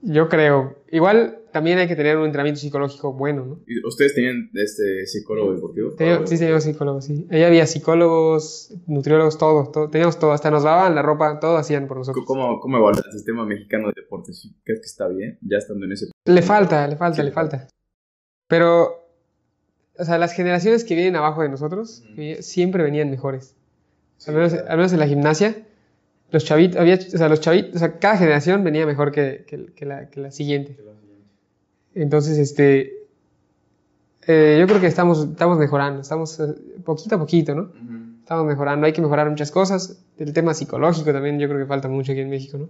Yo 0.00 0.28
creo, 0.28 0.78
igual 0.90 1.37
también 1.52 1.78
hay 1.78 1.88
que 1.88 1.96
tener 1.96 2.16
un 2.16 2.24
entrenamiento 2.26 2.60
psicológico 2.60 3.12
bueno, 3.12 3.44
¿no? 3.44 3.60
¿Y 3.66 3.84
¿Ustedes 3.86 4.14
tenían 4.14 4.50
este 4.54 5.06
psicólogo 5.06 5.54
deportivo? 5.54 5.92
Tenía- 5.94 6.26
sí, 6.26 6.38
teníamos 6.38 6.64
psicólogos, 6.64 7.04
sí. 7.04 7.26
Ahí 7.30 7.42
había 7.42 7.66
psicólogos, 7.66 8.74
nutriólogos, 8.86 9.38
todo, 9.38 9.70
todo, 9.70 9.88
teníamos 9.90 10.18
todo, 10.18 10.32
hasta 10.32 10.50
nos 10.50 10.64
lavaban 10.64 10.94
la 10.94 11.02
ropa, 11.02 11.40
todo 11.40 11.56
hacían 11.56 11.86
por 11.88 11.96
nosotros. 11.98 12.24
¿Cómo, 12.26 12.60
¿Cómo 12.60 12.76
evalúa 12.78 13.02
el 13.06 13.12
sistema 13.12 13.44
mexicano 13.46 13.88
de 13.88 13.94
deportes? 14.02 14.40
¿Sí 14.40 14.54
¿Crees 14.64 14.80
que 14.80 14.86
está 14.86 15.08
bien? 15.08 15.38
Ya 15.42 15.58
estando 15.58 15.86
en 15.86 15.92
ese... 15.92 16.06
Le 16.26 16.42
falta, 16.42 16.86
le 16.86 16.96
falta, 16.96 17.16
Sí, 17.16 17.22
le 17.22 17.32
falta. 17.32 17.58
falta. 17.58 17.74
Pero, 18.48 19.04
o 19.98 20.04
sea, 20.04 20.18
las 20.18 20.32
generaciones 20.32 20.84
que 20.84 20.94
vienen 20.94 21.16
abajo 21.16 21.42
de 21.42 21.48
nosotros 21.48 22.04
siempre 22.40 22.82
venían 22.82 23.10
mejores. 23.10 23.54
al, 24.26 24.34
menos, 24.34 24.52
al 24.54 24.76
menos 24.76 24.92
en 24.92 24.98
la 24.98 25.06
gimnasia, 25.06 25.56
los 26.30 26.44
chavitos, 26.44 26.78
había, 26.80 26.96
o 26.96 27.00
sea, 27.00 27.28
los 27.28 27.40
chavitos, 27.40 27.76
o 27.76 27.78
sea, 27.78 27.98
cada 27.98 28.16
generación 28.18 28.62
venía 28.64 28.84
mejor 28.86 29.12
que, 29.12 29.44
que- 29.46 29.72
que 29.74 29.86
la, 29.86 30.10
que 30.10 30.20
la 30.20 30.30
siguiente. 30.30 30.76
Entonces, 31.94 32.38
este, 32.38 32.92
eh, 34.26 34.56
yo 34.60 34.66
creo 34.66 34.80
que 34.80 34.86
estamos, 34.86 35.24
estamos 35.30 35.58
mejorando, 35.58 36.00
estamos 36.02 36.38
eh, 36.40 36.54
poquito 36.84 37.14
a 37.16 37.18
poquito, 37.18 37.54
¿no? 37.54 37.70
Estamos 38.20 38.44
mejorando, 38.46 38.86
hay 38.86 38.92
que 38.92 39.00
mejorar 39.00 39.30
muchas 39.30 39.50
cosas. 39.50 40.02
El 40.18 40.32
tema 40.34 40.52
psicológico 40.52 41.12
también 41.12 41.38
yo 41.38 41.48
creo 41.48 41.60
que 41.60 41.66
falta 41.66 41.88
mucho 41.88 42.12
aquí 42.12 42.20
en 42.20 42.28
México, 42.30 42.58
¿no? 42.58 42.68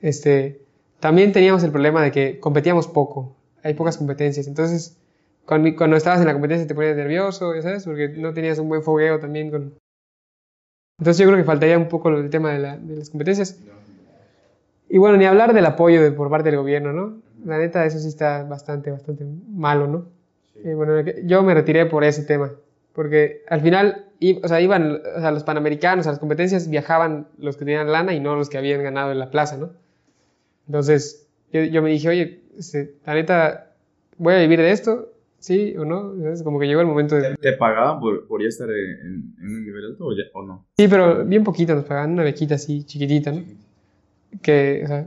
Este, 0.00 0.60
también 1.00 1.32
teníamos 1.32 1.62
el 1.62 1.70
problema 1.72 2.02
de 2.02 2.10
que 2.10 2.40
competíamos 2.40 2.86
poco, 2.88 3.34
hay 3.62 3.74
pocas 3.74 3.98
competencias. 3.98 4.46
Entonces, 4.46 4.96
cuando, 5.44 5.74
cuando 5.76 5.96
estabas 5.96 6.20
en 6.20 6.26
la 6.26 6.32
competencia 6.32 6.66
te 6.66 6.74
ponías 6.74 6.96
nervioso, 6.96 7.52
¿sabes? 7.60 7.84
Porque 7.84 8.08
no 8.08 8.32
tenías 8.32 8.58
un 8.58 8.68
buen 8.68 8.82
fogueo 8.82 9.20
también 9.20 9.50
con... 9.50 9.74
Entonces 10.98 11.18
yo 11.20 11.26
creo 11.26 11.36
que 11.38 11.44
faltaría 11.44 11.76
un 11.76 11.88
poco 11.88 12.08
el 12.08 12.30
tema 12.30 12.52
de, 12.52 12.58
la- 12.60 12.78
de 12.78 12.96
las 12.96 13.10
competencias. 13.10 13.58
Y 14.88 14.98
bueno, 14.98 15.18
ni 15.18 15.26
hablar 15.26 15.52
del 15.52 15.66
apoyo 15.66 16.02
de- 16.02 16.12
por 16.12 16.30
parte 16.30 16.48
del 16.50 16.58
gobierno, 16.58 16.92
¿no? 16.94 17.18
La 17.46 17.58
neta, 17.58 17.84
eso 17.86 17.98
sí 17.98 18.08
está 18.08 18.42
bastante, 18.44 18.90
bastante 18.90 19.24
malo, 19.48 19.86
¿no? 19.86 20.06
Y 20.64 20.74
bueno, 20.74 21.00
yo 21.24 21.42
me 21.42 21.54
retiré 21.54 21.86
por 21.86 22.02
ese 22.02 22.24
tema, 22.24 22.50
porque 22.92 23.42
al 23.48 23.60
final, 23.60 24.06
i- 24.20 24.40
o 24.42 24.48
sea, 24.48 24.60
iban, 24.60 25.00
o 25.16 25.20
sea, 25.20 25.30
los 25.30 25.44
panamericanos 25.44 26.06
a 26.06 26.10
las 26.10 26.18
competencias 26.18 26.68
viajaban 26.68 27.28
los 27.38 27.56
que 27.56 27.64
tenían 27.64 27.92
lana 27.92 28.14
y 28.14 28.20
no 28.20 28.34
los 28.36 28.48
que 28.48 28.58
habían 28.58 28.82
ganado 28.82 29.12
en 29.12 29.18
la 29.18 29.30
plaza, 29.30 29.56
¿no? 29.58 29.70
Entonces, 30.66 31.28
yo, 31.52 31.62
yo 31.64 31.82
me 31.82 31.90
dije, 31.90 32.08
oye, 32.08 32.40
este, 32.58 32.94
la 33.06 33.14
neta, 33.14 33.72
¿voy 34.18 34.34
a 34.34 34.38
vivir 34.38 34.58
de 34.60 34.72
esto? 34.72 35.12
¿Sí 35.38 35.76
o 35.76 35.84
no? 35.84 36.14
¿Sabes? 36.20 36.42
Como 36.42 36.58
que 36.58 36.66
llegó 36.66 36.80
el 36.80 36.86
momento 36.88 37.14
de... 37.14 37.36
¿Te 37.36 37.52
pagaban 37.52 38.00
por, 38.00 38.26
por 38.26 38.42
ya 38.42 38.48
estar 38.48 38.68
en, 38.68 39.34
en 39.40 39.46
un 39.46 39.64
nivel 39.64 39.84
alto 39.84 40.06
o, 40.06 40.12
ya- 40.12 40.24
o 40.32 40.42
no? 40.42 40.64
Sí, 40.76 40.88
pero 40.88 41.24
bien 41.24 41.44
poquito 41.44 41.74
nos 41.74 41.84
pagaban, 41.84 42.12
una 42.14 42.24
bequita 42.24 42.56
así 42.56 42.82
chiquitita, 42.84 43.30
¿no? 43.30 43.42
Que, 44.42 44.80
o 44.84 44.86
sea, 44.88 45.06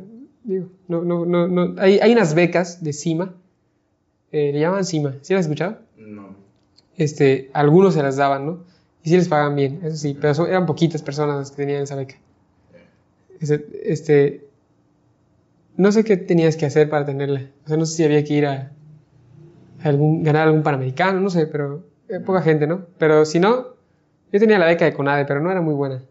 digo, 0.53 0.67
no, 0.87 1.03
no, 1.03 1.25
no, 1.25 1.47
no. 1.47 1.81
Hay, 1.81 1.99
hay 1.99 2.11
unas 2.13 2.33
becas 2.33 2.83
de 2.83 2.93
CIMA, 2.93 3.33
eh, 4.31 4.51
le 4.53 4.59
llaman 4.59 4.85
CIMA, 4.85 5.15
¿sí 5.21 5.33
las 5.33 5.41
has 5.41 5.45
escuchado? 5.45 5.79
No. 5.97 6.35
Este, 6.97 7.49
algunos 7.53 7.93
se 7.93 8.03
las 8.03 8.17
daban, 8.17 8.45
¿no? 8.45 8.63
Y 9.03 9.09
sí 9.09 9.15
les 9.17 9.27
pagan 9.29 9.55
bien, 9.55 9.79
eso 9.83 9.95
sí, 9.97 10.17
pero 10.19 10.33
son- 10.33 10.47
eran 10.49 10.65
poquitas 10.65 11.01
personas 11.01 11.37
las 11.37 11.51
que 11.51 11.57
tenían 11.57 11.83
esa 11.83 11.95
beca. 11.95 12.15
Este, 13.39 13.65
este, 13.91 14.45
no 15.77 15.91
sé 15.91 16.03
qué 16.03 16.17
tenías 16.17 16.57
que 16.57 16.65
hacer 16.65 16.89
para 16.89 17.05
tenerla. 17.05 17.49
O 17.65 17.67
sea, 17.69 17.77
no 17.77 17.85
sé 17.85 17.95
si 17.95 18.03
había 18.03 18.23
que 18.23 18.33
ir 18.33 18.45
a, 18.45 18.71
a 19.83 19.87
algún, 19.87 20.23
ganar 20.23 20.47
algún 20.47 20.63
panamericano, 20.63 21.21
no 21.21 21.29
sé, 21.29 21.47
pero 21.47 21.83
eh, 22.09 22.19
poca 22.19 22.41
gente, 22.41 22.67
¿no? 22.67 22.85
Pero 22.97 23.23
si 23.25 23.39
no, 23.39 23.67
yo 24.31 24.39
tenía 24.39 24.59
la 24.59 24.65
beca 24.65 24.85
de 24.85 24.93
CONADE, 24.93 25.25
pero 25.25 25.39
no 25.39 25.49
era 25.51 25.61
muy 25.61 25.73
buena. 25.73 26.03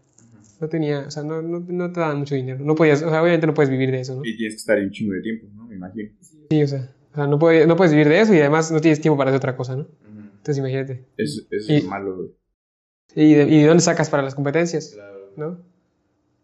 No 0.59 0.67
tenía, 0.67 1.01
o 1.07 1.11
sea, 1.11 1.23
no, 1.23 1.41
no, 1.41 1.59
no 1.61 1.91
te 1.91 1.99
daban 1.99 2.19
mucho 2.19 2.35
dinero. 2.35 2.63
No 2.65 2.75
podías, 2.75 3.01
o 3.01 3.09
sea, 3.09 3.21
obviamente 3.21 3.47
no 3.47 3.53
puedes 3.53 3.69
vivir 3.69 3.91
de 3.91 4.01
eso, 4.01 4.15
¿no? 4.15 4.25
Y 4.25 4.35
tienes 4.35 4.55
que 4.55 4.59
estar 4.59 4.77
en 4.77 4.85
un 4.85 4.91
chingo 4.91 5.13
de 5.13 5.21
tiempo, 5.21 5.47
¿no? 5.55 5.67
Me 5.67 5.75
imagino. 5.75 6.09
Sí, 6.49 6.61
o 6.63 6.67
sea, 6.67 6.93
o 7.11 7.15
sea, 7.15 7.27
no, 7.27 7.39
puedes, 7.39 7.65
no 7.67 7.75
puedes 7.77 7.93
vivir 7.93 8.09
de 8.09 8.19
eso 8.21 8.33
y 8.33 8.39
además 8.39 8.71
no 8.71 8.81
tienes 8.81 8.99
tiempo 8.99 9.17
para 9.17 9.29
hacer 9.29 9.37
otra 9.37 9.55
cosa, 9.55 9.75
¿no? 9.77 9.87
Entonces 10.05 10.57
imagínate. 10.57 11.05
Es, 11.17 11.47
es 11.49 11.69
Y- 11.69 11.81
malo, 11.87 12.15
güey. 12.15 12.29
¿Y 13.15 13.33
de, 13.33 13.43
y 13.43 13.61
de 13.61 13.67
dónde 13.67 13.81
sacas 13.83 14.09
para 14.09 14.21
las 14.23 14.35
competencias? 14.35 14.91
Claro. 14.93 15.31
¿no? 15.37 15.65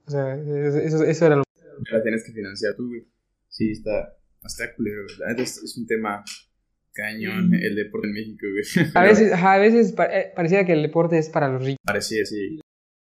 O 0.07 0.11
sea, 0.11 0.35
eso, 0.35 1.03
eso 1.03 1.25
era 1.25 1.35
lo... 1.35 1.43
La 1.91 2.01
tienes 2.01 2.23
que 2.23 2.31
financiar 2.31 2.73
tú, 2.75 2.87
güey. 2.87 3.05
Sí, 3.49 3.71
está, 3.71 4.17
está 4.43 4.73
culero, 4.75 5.03
neta 5.27 5.41
es, 5.41 5.57
es 5.63 5.77
un 5.77 5.85
tema 5.85 6.23
cañón 6.93 7.53
el 7.53 7.75
deporte 7.75 8.07
en 8.07 8.13
México, 8.13 8.45
güey. 8.49 8.87
A 8.95 9.03
veces, 9.07 9.33
a 9.33 9.57
veces 9.57 9.93
eh, 10.11 10.31
parecía 10.35 10.65
que 10.65 10.73
el 10.73 10.81
deporte 10.81 11.17
es 11.17 11.29
para 11.29 11.49
los 11.49 11.63
ricos. 11.63 11.79
Parecía 11.83 12.23
así. 12.23 12.59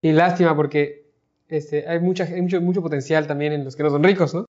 Y 0.03 0.13
lástima 0.13 0.57
porque 0.57 1.11
este, 1.49 1.87
hay, 1.87 2.01
mucha, 2.01 2.25
hay 2.25 2.41
mucho, 2.43 2.61
mucho 2.61 2.83
potencial 2.83 3.27
también 3.27 3.53
en 3.53 3.65
los 3.65 3.77
que 3.77 3.83
no 3.83 3.91
son 3.91 4.03
ricos, 4.03 4.35
¿no? 4.35 4.47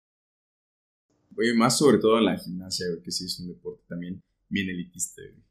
Oye, 1.38 1.54
más 1.54 1.78
sobre 1.78 2.00
todo 2.00 2.18
en 2.18 2.26
la 2.26 2.38
gimnasia, 2.38 2.86
que 3.04 3.12
sí 3.12 3.26
es 3.26 3.40
un 3.40 3.48
deporte 3.50 3.84
también 3.88 4.20
bien 4.50 4.70
elitista, 4.70 5.22
güey. 5.22 5.44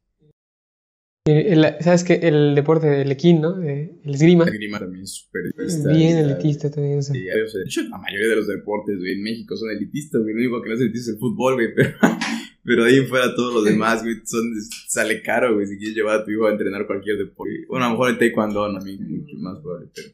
Y 1.28 1.32
el- 1.32 1.76
¿Sabes 1.80 2.05
qué? 2.05 2.14
El 2.22 2.55
deporte 2.55 2.86
del 2.88 3.11
equín, 3.11 3.40
¿no? 3.40 3.61
El 3.61 3.99
esgrima. 4.05 4.44
La 4.44 4.51
grima 4.53 4.78
también 4.78 5.03
es 5.05 5.11
súper 5.14 5.42
elitista. 5.57 5.92
bien 5.92 6.18
elitista 6.18 6.70
también. 6.70 6.99
o 6.99 7.03
sea. 7.03 7.14
Sí, 7.14 7.28
o 7.28 7.49
sea, 7.49 7.59
de 7.61 7.64
hecho, 7.64 7.82
la 7.82 7.99
mayoría 7.99 8.28
de 8.28 8.36
los 8.36 8.47
deportes, 8.47 8.97
güey, 8.99 9.12
en 9.14 9.22
México 9.22 9.57
son 9.57 9.70
elitistas, 9.70 10.22
güey. 10.22 10.34
Lo 10.34 10.40
único 10.40 10.62
que 10.62 10.68
no 10.68 10.74
es 10.76 10.80
elitista 10.82 11.11
es 11.11 11.14
el 11.14 11.20
fútbol, 11.20 11.55
güey, 11.55 11.74
pero, 11.74 11.90
pero 12.67 12.85
de 12.85 12.91
ahí 12.91 12.99
en 12.99 13.07
fuera 13.07 13.35
todos 13.35 13.55
los 13.55 13.64
demás, 13.64 14.03
güey, 14.03 14.17
son, 14.25 14.43
sale 14.89 15.23
caro, 15.23 15.55
güey, 15.55 15.67
si 15.67 15.79
quieres 15.79 15.97
llevar 15.97 16.21
a 16.21 16.25
tu 16.25 16.33
hijo 16.33 16.47
a 16.47 16.51
entrenar 16.51 16.87
cualquier 16.87 17.17
deporte. 17.17 17.64
Bueno, 17.69 17.87
a 17.87 17.89
lo 17.89 17.95
mejor 17.95 18.11
el 18.11 18.19
taekwondo, 18.19 18.73
no, 18.73 18.79
a 18.79 18.83
mí 18.83 18.99
mucho 18.99 19.37
más 19.39 19.61
probable, 19.61 19.89
pero, 19.95 20.09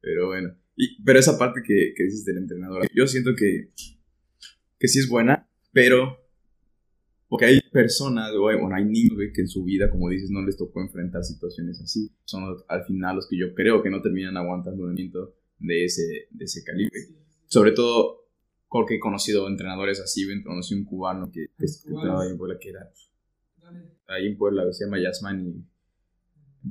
pero 0.00 0.26
bueno. 0.28 0.54
Y, 0.74 1.02
pero 1.02 1.18
esa 1.18 1.38
parte 1.38 1.60
que, 1.62 1.92
que 1.94 2.04
dices 2.04 2.24
del 2.24 2.38
entrenador, 2.38 2.88
yo 2.94 3.06
siento 3.06 3.34
que, 3.36 3.72
que 4.78 4.88
sí 4.88 5.00
es 5.00 5.08
buena, 5.08 5.48
pero 5.72 6.18
porque 7.28 7.44
hay 7.44 7.60
personas, 7.70 8.32
güey, 8.34 8.58
bueno, 8.58 8.74
hay 8.74 8.86
niños, 8.86 9.14
güey, 9.14 9.32
que 9.32 9.42
en 9.42 9.48
su 9.48 9.64
vida, 9.64 9.90
como 9.90 10.08
dices, 10.08 10.30
no 10.30 10.42
les 10.42 10.56
tocó 10.56 10.80
enfrentar 10.80 11.24
situaciones 11.24 11.78
así. 11.82 12.10
Son 12.24 12.56
al 12.68 12.84
final 12.86 13.16
los 13.16 13.28
que 13.28 13.36
yo 13.36 13.54
creo 13.54 13.82
que 13.82 13.90
no 13.90 14.00
terminan 14.00 14.38
aguantando 14.38 14.84
un 14.84 14.90
entrenamiento 14.90 15.36
de 15.58 15.84
ese, 15.84 16.28
de 16.30 16.44
ese 16.46 16.64
calibre. 16.64 17.00
Sobre 17.46 17.72
todo 17.72 18.27
porque 18.68 18.96
he 18.96 19.00
conocido 19.00 19.48
entrenadores 19.48 20.00
así. 20.00 20.26
Conocí 20.44 20.74
un 20.74 20.84
cubano 20.84 21.30
que, 21.30 21.46
que, 21.56 21.66
que 21.66 21.88
entrenaba 21.88 22.22
ahí 22.22 22.30
en 22.30 22.38
Puebla, 22.38 22.58
que 22.60 22.68
era 22.70 22.90
ahí 24.08 24.26
en 24.26 24.36
Puebla, 24.36 24.64
que 24.66 24.72
se 24.72 24.84
llama 24.84 25.00
Yasmani. 25.00 25.64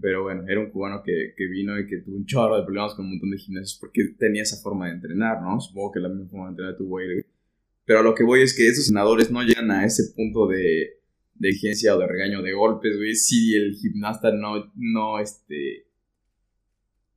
Pero 0.01 0.23
bueno, 0.23 0.43
era 0.47 0.59
un 0.59 0.69
cubano 0.69 1.01
que, 1.03 1.33
que 1.35 1.47
vino 1.47 1.79
y 1.79 1.87
que 1.87 1.97
tuvo 1.97 2.17
un 2.17 2.25
chorro 2.25 2.57
de 2.57 2.63
problemas 2.63 2.93
con 2.93 3.05
un 3.05 3.11
montón 3.11 3.31
de 3.31 3.37
gimnasios 3.37 3.77
porque 3.79 4.15
tenía 4.19 4.43
esa 4.43 4.57
forma 4.57 4.87
de 4.87 4.93
entrenar, 4.93 5.41
¿no? 5.41 5.59
Supongo 5.59 5.93
que 5.93 5.99
la 5.99 6.09
misma 6.09 6.27
forma 6.27 6.45
de 6.47 6.51
entrenar 6.51 6.77
tuvo 6.77 6.99
él. 6.99 7.13
güey. 7.13 7.25
Pero 7.85 7.99
a 7.99 8.03
lo 8.03 8.13
que 8.13 8.23
voy 8.23 8.41
es 8.41 8.55
que 8.55 8.67
esos 8.67 8.89
entrenadores 8.89 9.31
no 9.31 9.41
llegan 9.43 9.71
a 9.71 9.85
ese 9.85 10.13
punto 10.13 10.47
de, 10.47 10.99
de 11.35 11.49
exigencia 11.49 11.95
o 11.95 11.99
de 11.99 12.07
regaño 12.07 12.41
de 12.41 12.53
golpes, 12.53 12.97
güey. 12.97 13.15
Si 13.15 13.55
el 13.55 13.75
gimnasta 13.75 14.31
no, 14.33 14.71
no, 14.75 15.19
este, 15.19 15.86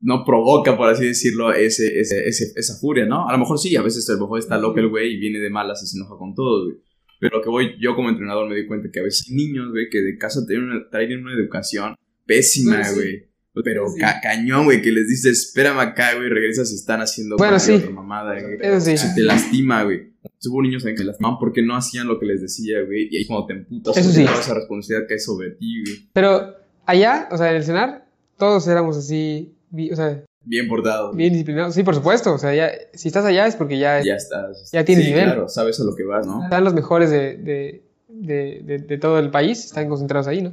no 0.00 0.24
provoca, 0.24 0.76
por 0.76 0.88
así 0.88 1.04
decirlo, 1.06 1.52
ese, 1.52 2.00
ese, 2.00 2.26
ese- 2.26 2.52
esa 2.56 2.74
furia, 2.80 3.04
¿no? 3.06 3.28
A 3.28 3.32
lo 3.32 3.38
mejor 3.38 3.58
sí, 3.58 3.76
a 3.76 3.82
veces 3.82 4.08
a 4.08 4.14
lo 4.14 4.20
mejor 4.20 4.38
está 4.38 4.56
loco 4.58 4.78
el 4.80 4.88
güey 4.88 5.14
y 5.14 5.16
viene 5.18 5.38
de 5.40 5.50
malas 5.50 5.82
y 5.82 5.86
se 5.86 5.98
enoja 5.98 6.16
con 6.18 6.34
todos, 6.34 6.66
güey. 6.66 6.78
Pero 7.20 7.36
lo 7.38 7.42
que 7.42 7.50
voy, 7.50 7.72
yo 7.78 7.94
como 7.94 8.08
entrenador 8.08 8.48
me 8.48 8.56
di 8.56 8.66
cuenta 8.66 8.88
que 8.90 9.00
a 9.00 9.02
veces 9.02 9.26
hay 9.28 9.34
niños, 9.36 9.70
güey, 9.70 9.90
que 9.90 10.00
de 10.00 10.16
casa 10.16 10.40
traen 10.46 10.62
una, 10.64 10.88
traen 10.88 11.20
una 11.22 11.34
educación 11.34 11.94
pésima, 12.26 12.82
sí. 12.84 12.94
güey. 12.94 13.30
Pero 13.62 13.88
Sí. 13.90 14.00
ca- 14.00 14.20
cañón, 14.22 14.64
güey, 14.64 14.80
que 14.80 14.90
les 14.92 15.06
dices, 15.08 15.48
espérame 15.48 15.80
acá, 15.80 16.14
güey, 16.14 16.28
regresas 16.30 16.70
y 16.72 16.76
están 16.76 17.00
haciendo 17.00 17.36
Bueno, 17.36 17.58
sí. 17.58 17.72
otra 17.72 17.90
mamada, 17.90 18.40
güey. 18.40 18.56
Eso 18.60 18.80
sí. 18.80 18.96
Se 18.96 19.14
te 19.14 19.22
lastima, 19.22 19.82
güey. 19.84 20.12
Hubo 20.46 20.62
niños 20.62 20.86
en 20.86 20.94
que 20.96 21.04
lastimaban 21.04 21.38
porque 21.38 21.60
no 21.60 21.76
hacían 21.76 22.06
lo 22.06 22.18
que 22.18 22.24
les 22.26 22.40
decía, 22.40 22.80
güey. 22.86 23.08
Y 23.10 23.18
ahí 23.18 23.26
cuando 23.26 23.46
te 23.48 23.52
emputas, 23.54 23.96
Eso 23.98 24.10
sí. 24.12 24.22
esa 24.22 24.54
responsabilidad 24.54 25.06
cae 25.08 25.18
sobre 25.18 25.50
ti, 25.50 25.82
güey. 25.84 26.08
Pero 26.14 26.54
allá, 26.86 27.28
o 27.32 27.36
sea, 27.36 27.50
en 27.50 27.56
el 27.56 27.64
cenar, 27.64 28.06
todos 28.38 28.66
éramos 28.68 28.96
así, 28.96 29.52
o 29.92 29.96
sea, 29.96 30.22
Bien 30.44 30.68
portado. 30.68 31.12
bien 31.12 31.32
disciplinados. 31.32 31.74
Sí, 31.74 31.82
por 31.82 31.94
supuesto. 31.94 32.32
O 32.32 32.38
sea, 32.38 32.54
ya, 32.54 32.70
si 32.94 33.08
estás 33.08 33.24
allá 33.24 33.46
es 33.46 33.56
porque 33.56 33.78
ya, 33.78 34.00
Ya 34.02 34.14
estás. 34.14 34.70
Ya 34.72 34.84
tienes 34.84 35.04
sí, 35.04 35.10
nivel. 35.10 35.26
Claro, 35.26 35.48
sabes 35.48 35.78
a 35.80 35.84
lo 35.84 35.94
que 35.94 36.04
vas, 36.04 36.26
¿no? 36.26 36.44
están 36.44 36.64
los 36.64 36.72
mejores 36.74 37.10
de, 37.10 37.36
de, 37.36 37.82
de, 38.08 38.60
de- 38.64 38.78
de 38.78 38.98
todo 38.98 39.18
el 39.18 39.30
país, 39.30 39.64
están 39.66 39.88
concentrados 39.88 40.26
ahí, 40.28 40.40
¿no? 40.42 40.52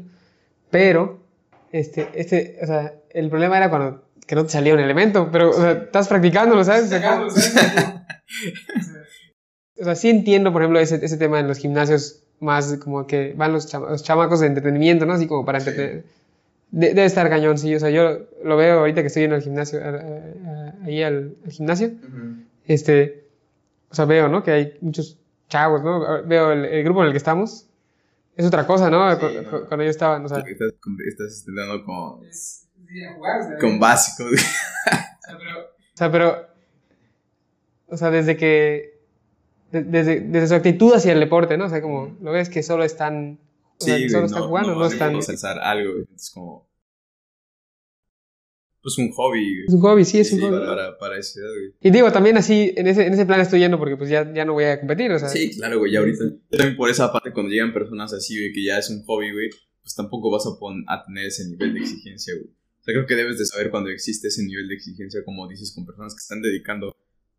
Pero, 0.69 1.19
este, 1.71 2.09
este, 2.15 2.57
o 2.61 2.65
sea, 2.65 2.93
el 3.11 3.29
problema 3.29 3.57
era 3.57 3.69
cuando 3.69 4.03
que 4.27 4.35
no 4.35 4.43
te 4.43 4.49
salía 4.49 4.73
un 4.73 4.81
elemento, 4.81 5.29
pero, 5.31 5.51
o 5.51 5.53
sea, 5.53 5.71
estás 5.71 6.09
practicándolo, 6.09 6.61
¿sabes? 6.65 6.89
Sacándolo, 6.89 7.29
¿sabes? 7.31 7.55
O 9.79 9.83
sea, 9.83 9.95
sí 9.95 10.09
entiendo, 10.09 10.51
por 10.51 10.61
ejemplo, 10.63 10.79
ese, 10.79 11.03
ese 11.03 11.17
tema 11.17 11.39
en 11.39 11.47
los 11.47 11.59
gimnasios 11.59 12.23
más 12.39 12.77
como 12.77 13.05
que 13.07 13.33
van 13.37 13.53
los, 13.53 13.67
chama- 13.67 13.89
los 13.89 14.03
chamacos 14.03 14.39
de 14.41 14.47
entretenimiento, 14.47 15.05
¿no? 15.05 15.13
Así 15.13 15.27
como 15.27 15.45
para 15.45 15.59
Sí. 15.59 15.65
De- 16.71 16.89
debe 16.89 17.05
estar 17.05 17.29
cañón, 17.29 17.57
sí. 17.57 17.73
O 17.75 17.79
sea, 17.79 17.89
yo 17.89 18.27
lo 18.43 18.57
veo 18.57 18.79
ahorita 18.79 19.01
que 19.01 19.07
estoy 19.07 19.23
en 19.23 19.31
el 19.33 19.41
gimnasio, 19.41 19.79
a- 19.83 19.87
a- 19.89 19.95
a- 19.95 20.73
ahí 20.85 21.01
al, 21.03 21.35
al 21.45 21.51
gimnasio. 21.51 21.91
Este, 22.65 23.27
o 23.89 23.95
sea, 23.95 24.05
veo, 24.05 24.27
¿no? 24.27 24.43
Que 24.43 24.51
hay 24.51 24.77
muchos 24.81 25.17
chavos, 25.47 25.81
¿no? 25.83 26.23
Veo 26.25 26.51
el, 26.51 26.65
el 26.65 26.83
grupo 26.83 27.01
en 27.01 27.07
el 27.07 27.13
que 27.13 27.17
estamos. 27.17 27.69
Es 28.35 28.45
otra 28.45 28.67
cosa, 28.67 28.89
¿no? 28.89 29.09
Sí, 29.15 29.19
Cu- 29.19 29.41
¿no? 29.43 29.49
cu- 29.49 29.65
Cuando 29.67 29.83
ellos 29.83 29.95
estaban, 29.95 30.25
o 30.25 30.29
sea. 30.29 30.39
Estás, 30.39 30.73
estás 31.07 31.39
entrenando 31.47 31.83
con, 31.85 32.21
Con 33.59 33.59
con 33.71 33.79
básico, 33.79 34.29
güey. 34.29 34.39
O 35.93 35.97
sea, 35.97 36.11
pero. 36.11 36.47
O 37.87 37.97
sea, 37.97 38.11
desde 38.11 38.35
que. 38.37 38.99
de- 39.71 39.83
desde, 39.83 40.19
desde 40.19 40.47
su 40.49 40.55
actitud 40.55 40.93
hacia 40.93 41.13
el 41.13 41.19
deporte, 41.19 41.57
¿no? 41.57 41.65
O 41.65 41.69
sea, 41.69 41.81
como 41.81 42.15
lo 42.21 42.31
ves 42.31 42.49
que 42.49 42.61
solo 42.61 42.83
están. 42.83 43.39
O 43.79 43.83
sea, 43.85 43.97
que 43.97 44.09
solo 44.09 44.25
están 44.25 44.43
jugando, 44.43 44.73
no, 44.73 44.79
van 44.79 44.91
están. 45.17 45.59
algo, 45.59 45.93
güey. 45.93 46.05
Es 46.15 46.31
como. 46.33 46.67
Pues 48.81 48.97
un 48.99 49.11
hobby, 49.11 49.55
güey. 49.55 49.65
Es 49.67 49.73
un 49.73 49.81
hobby, 49.81 50.05
sí, 50.05 50.19
es 50.19 50.31
un 50.31 50.39
Sí, 50.39 50.45
hobby. 50.45 50.65
para, 50.65 50.97
para 50.97 51.17
esa 51.19 51.39
edad, 51.41 51.49
güey. 51.49 51.73
Y 51.81 51.89
digo, 51.91 52.11
también 52.11 52.37
así, 52.37 52.73
en 52.77 52.87
ese, 52.87 53.05
en 53.05 53.13
ese 53.13 53.25
plan 53.25 53.41
estoy 53.41 53.59
yendo 53.59 53.77
porque 53.77 53.97
pues 53.97 54.09
ya, 54.09 54.31
ya 54.33 54.45
no 54.45 54.53
voy 54.53 54.63
a 54.63 54.79
competir, 54.79 55.11
o 55.11 55.19
sea. 55.19 55.27
Sí, 55.29 55.51
claro, 55.57 55.79
güey, 55.79 55.91
ya 55.91 55.99
ahorita. 55.99 56.23
También 56.49 56.77
por 56.77 56.89
esa 56.89 57.11
parte, 57.11 57.33
cuando 57.33 57.51
llegan 57.51 57.73
personas 57.73 58.13
así, 58.13 58.37
güey, 58.39 58.53
que 58.53 58.63
ya 58.63 58.77
es 58.77 58.89
un 58.89 59.03
hobby, 59.03 59.31
güey, 59.33 59.49
pues 59.81 59.93
tampoco 59.95 60.31
vas 60.31 60.45
a, 60.47 60.57
pon- 60.57 60.85
a 60.87 61.03
tener 61.05 61.25
ese 61.25 61.47
nivel 61.49 61.73
de 61.73 61.81
exigencia, 61.81 62.33
güey. 62.35 62.47
O 62.47 62.83
sea, 62.83 62.93
creo 62.93 63.05
que 63.05 63.15
debes 63.15 63.37
de 63.37 63.45
saber 63.45 63.69
cuando 63.71 63.89
existe 63.89 64.29
ese 64.29 64.43
nivel 64.43 64.69
de 64.69 64.75
exigencia, 64.75 65.21
como 65.25 65.47
dices, 65.49 65.73
con 65.75 65.85
personas 65.85 66.13
que 66.13 66.19
están 66.19 66.41
dedicando 66.41 66.95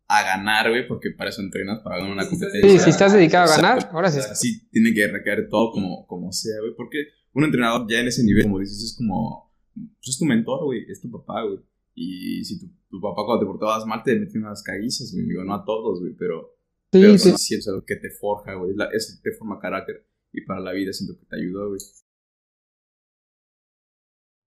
a 0.09 0.23
ganar, 0.23 0.69
güey, 0.69 0.87
porque 0.87 1.11
para 1.11 1.29
eso 1.29 1.41
entrenas, 1.41 1.81
para 1.81 1.97
ganar 1.97 2.11
una 2.11 2.27
competencia. 2.27 2.67
Sí, 2.67 2.79
si 2.79 2.89
estás 2.89 3.13
dedicado 3.13 3.45
a 3.45 3.55
ganar, 3.55 3.75
Exacto. 3.75 3.95
ahora 3.95 4.09
sí. 4.09 4.19
O 4.19 4.23
sea, 4.23 4.35
sí 4.35 4.67
tiene 4.71 4.91
que 4.91 5.07
recaer 5.07 5.47
todo 5.47 5.71
como, 5.71 6.07
como 6.07 6.31
sea, 6.31 6.59
güey, 6.61 6.73
porque 6.75 6.97
un 7.33 7.43
entrenador 7.43 7.85
ya 7.87 7.99
en 7.99 8.07
ese 8.07 8.23
nivel, 8.23 8.43
como 8.43 8.59
dices, 8.59 8.83
es 8.83 8.97
como, 8.97 9.53
pues 9.75 10.09
es 10.09 10.17
tu 10.17 10.25
mentor, 10.25 10.65
güey, 10.65 10.83
es 10.89 10.99
tu 10.99 11.11
papá, 11.11 11.43
güey. 11.43 11.59
Y 11.93 12.43
si 12.43 12.59
tu, 12.59 12.67
tu 12.89 12.99
papá 12.99 13.21
cuando 13.23 13.41
te 13.41 13.45
portabas 13.45 13.85
mal 13.85 14.01
te 14.03 14.17
metió 14.17 14.39
unas 14.39 14.63
caguizas, 14.63 15.13
güey, 15.13 15.27
digo, 15.27 15.43
no 15.43 15.53
a 15.53 15.63
todos, 15.63 15.99
güey, 15.99 16.13
pero... 16.17 16.55
Sí, 16.91 17.01
Pero 17.01 17.17
sí. 17.19 17.31
sí, 17.37 17.55
es 17.55 17.67
algo 17.67 17.85
que 17.85 17.97
te 17.97 18.09
forja, 18.09 18.55
güey. 18.55 18.73
Es, 18.93 19.21
te 19.21 19.31
forma 19.33 19.59
carácter. 19.59 20.07
Y 20.33 20.41
para 20.41 20.59
la 20.59 20.71
vida 20.71 20.91
siento 20.91 21.19
que 21.19 21.25
te 21.27 21.35
ayudó, 21.35 21.67
güey. 21.67 21.79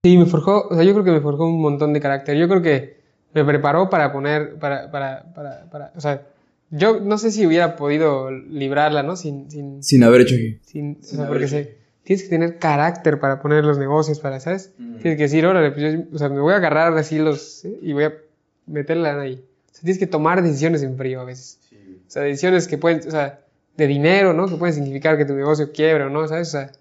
Sí, 0.03 0.19
me 0.19 0.27
forjó, 0.27 0.67
o 0.67 0.75
sea, 0.75 0.83
yo 0.83 0.93
creo 0.93 1.05
que 1.05 1.13
me 1.13 1.21
forjó 1.21 1.47
un 1.47 1.63
montón 1.63 1.93
de 1.93 2.01
carácter. 2.01 2.37
Yo 2.37 2.49
creo 2.49 2.61
que 2.61 3.02
me 3.35 3.45
preparó 3.45 3.89
para 3.91 4.13
poner, 4.13 4.55
para, 4.57 4.91
para, 4.91 5.25
para, 5.35 5.71
para, 5.71 5.93
o 5.97 6.01
sea, 6.01 6.23
yo 6.71 7.01
no 7.01 7.19
sé 7.19 7.31
si 7.31 7.47
hubiera 7.47 7.77
podido 7.77 8.31
librarla, 8.31 9.03
¿no? 9.03 9.17
Sin, 9.17 9.51
sin, 9.51 9.83
Sin 9.83 10.05
haber 10.05 10.23
hecho 10.23 10.35
aquí. 10.35 10.59
sin, 10.65 10.99
o 11.01 11.05
Sin 11.05 11.19
sea, 11.19 11.27
porque 11.29 11.45
hecho. 11.45 11.57
se, 11.57 11.77
tienes 12.03 12.23
que 12.25 12.29
tener 12.31 12.59
carácter 12.59 13.21
para 13.21 13.41
poner 13.43 13.65
los 13.65 13.79
negocios, 13.79 14.21
para, 14.21 14.41
¿sabes? 14.41 14.73
Tienes 14.77 15.17
que 15.17 15.23
decir, 15.25 15.45
órale, 15.47 15.71
pues 15.73 15.93
yo, 15.95 16.01
o 16.15 16.19
sea, 16.19 16.29
me 16.29 16.41
voy 16.41 16.53
a 16.55 16.57
agarrar 16.57 16.97
así 16.97 17.19
los, 17.19 17.65
¿eh? 17.65 17.79
y 17.83 17.93
voy 17.93 18.05
a 18.05 18.15
meterla 18.67 19.21
ahí. 19.21 19.35
O 19.71 19.75
sea, 19.75 19.81
tienes 19.83 19.99
que 19.99 20.07
tomar 20.07 20.43
decisiones 20.43 20.83
en 20.83 20.97
frío 20.97 21.21
a 21.21 21.25
veces. 21.25 21.59
O 22.07 22.11
sea, 22.11 22.23
decisiones 22.23 22.69
que 22.69 22.79
pueden, 22.79 23.07
o 23.07 23.11
sea, 23.11 23.41
de 23.77 23.87
dinero, 23.87 24.33
¿no? 24.35 24.47
Que 24.47 24.57
pueden 24.57 24.75
significar 24.75 25.17
que 25.17 25.25
tu 25.25 25.35
negocio 25.35 25.73
quiebra 25.73 26.07
o 26.07 26.11
no, 26.11 26.27
¿sabes? 26.29 26.49
O 26.49 26.51
sea, 26.53 26.73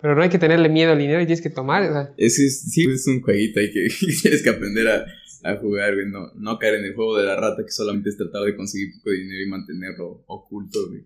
pero 0.00 0.14
no 0.14 0.22
hay 0.22 0.28
que 0.28 0.38
tenerle 0.38 0.68
miedo 0.68 0.92
al 0.92 0.98
dinero 0.98 1.20
y 1.20 1.26
tienes 1.26 1.42
que 1.42 1.50
tomar, 1.50 1.82
o 1.82 1.92
sea, 1.92 2.14
Es, 2.16 2.38
es, 2.38 2.62
sí, 2.72 2.84
es 2.90 3.06
un 3.06 3.20
jueguito 3.22 3.60
ahí 3.60 3.70
que 3.72 3.88
tienes 4.22 4.42
que 4.42 4.50
aprender 4.50 4.88
a, 4.88 5.04
a 5.50 5.56
jugar, 5.56 5.94
güey. 5.94 6.06
No, 6.10 6.32
no 6.34 6.58
caer 6.58 6.74
en 6.76 6.84
el 6.86 6.94
juego 6.94 7.16
de 7.18 7.24
la 7.24 7.36
rata 7.36 7.62
que 7.64 7.70
solamente 7.70 8.08
es 8.10 8.16
tratar 8.16 8.42
de 8.42 8.56
conseguir 8.56 8.94
poco 8.98 9.10
de 9.10 9.16
dinero 9.18 9.42
y 9.42 9.48
mantenerlo 9.48 10.24
oculto, 10.26 10.78
güey. 10.88 11.04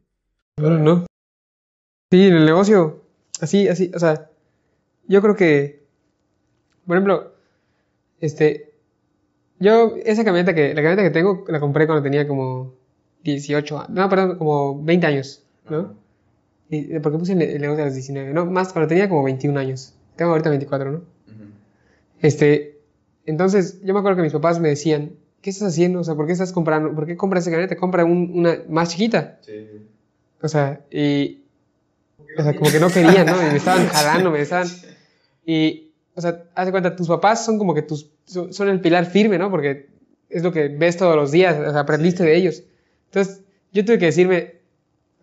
Bueno, 0.58 0.78
no. 0.78 1.06
Sí, 2.12 2.26
en 2.26 2.34
el 2.36 2.44
negocio, 2.46 3.02
así, 3.40 3.66
así, 3.68 3.90
o 3.94 3.98
sea, 3.98 4.30
yo 5.08 5.20
creo 5.20 5.34
que, 5.36 5.82
por 6.86 6.96
ejemplo, 6.96 7.34
este, 8.20 8.72
yo, 9.58 9.94
esa 10.04 10.24
camioneta 10.24 10.54
que, 10.54 10.68
la 10.68 10.82
camioneta 10.82 11.02
que 11.02 11.10
tengo, 11.10 11.44
la 11.48 11.58
compré 11.60 11.86
cuando 11.86 12.02
tenía 12.04 12.28
como 12.28 12.76
18, 13.24 13.78
a- 13.80 13.86
no, 13.88 14.08
perdón, 14.08 14.38
como 14.38 14.82
20 14.84 15.06
años, 15.06 15.42
¿no? 15.68 15.98
Y, 16.70 16.98
porque 17.00 17.18
puse 17.18 17.32
el, 17.32 17.60
negocio 17.60 17.82
a 17.82 17.86
los 17.86 17.94
19, 17.94 18.32
no, 18.32 18.46
más, 18.46 18.72
cuando 18.72 18.88
tenía 18.88 19.08
como 19.08 19.22
21 19.22 19.58
años. 19.58 19.94
Tengo 20.16 20.30
ahorita 20.32 20.50
24, 20.50 20.92
¿no? 20.92 21.02
Este, 22.20 22.78
entonces, 23.26 23.80
yo 23.82 23.92
me 23.92 24.00
acuerdo 24.00 24.16
que 24.16 24.22
mis 24.22 24.32
papás 24.32 24.60
me 24.60 24.68
decían, 24.68 25.12
¿qué 25.42 25.50
estás 25.50 25.68
haciendo? 25.68 26.00
O 26.00 26.04
sea, 26.04 26.14
¿por 26.14 26.26
qué 26.26 26.32
estás 26.32 26.52
comprando, 26.52 26.94
por 26.94 27.06
qué 27.06 27.16
compras 27.16 27.42
esa 27.44 27.50
camioneta? 27.50 27.76
Compra 27.76 28.04
un- 28.04 28.32
una 28.34 28.58
más 28.68 28.90
chiquita. 28.90 29.40
O 30.40 30.48
sea, 30.48 30.80
y. 30.90 31.42
O 32.38 32.42
sea, 32.42 32.56
como 32.56 32.70
que 32.70 32.80
no 32.80 32.88
querían, 32.88 33.26
¿no? 33.26 33.36
Y 33.40 33.50
me 33.50 33.56
estaban 33.56 33.86
jalando, 33.88 34.30
me 34.30 34.40
estaban. 34.40 34.68
Y, 35.44 35.90
o 36.14 36.20
sea, 36.20 36.44
haz 36.54 36.66
de 36.66 36.72
cuenta, 36.72 36.96
tus 36.96 37.08
papás 37.08 37.44
son 37.44 37.58
como 37.58 37.74
que 37.74 37.82
tus. 37.82 38.10
Son, 38.24 38.52
son 38.52 38.68
el 38.68 38.80
pilar 38.80 39.06
firme, 39.06 39.38
¿no? 39.38 39.50
Porque 39.50 39.88
es 40.30 40.42
lo 40.42 40.52
que 40.52 40.68
ves 40.68 40.96
todos 40.96 41.14
los 41.14 41.30
días, 41.30 41.56
o 41.58 41.70
sea, 41.70 41.80
aprendiste 41.80 42.24
de 42.24 42.36
ellos. 42.36 42.62
Entonces, 43.06 43.42
yo 43.72 43.84
tuve 43.84 43.98
que 43.98 44.06
decirme, 44.06 44.54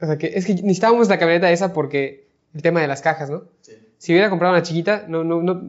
o 0.01 0.05
sea, 0.05 0.17
que 0.17 0.31
es 0.35 0.45
que 0.45 0.53
necesitábamos 0.55 1.07
la 1.09 1.19
camioneta 1.19 1.51
esa 1.51 1.73
porque 1.73 2.27
el 2.53 2.61
tema 2.61 2.81
de 2.81 2.87
las 2.87 3.01
cajas, 3.01 3.29
¿no? 3.29 3.43
Si 3.97 4.11
hubiera 4.13 4.29
comprado 4.29 4.53
una 4.53 4.63
chiquita, 4.63 5.05
no, 5.07 5.23
no, 5.23 5.41
no, 5.43 5.61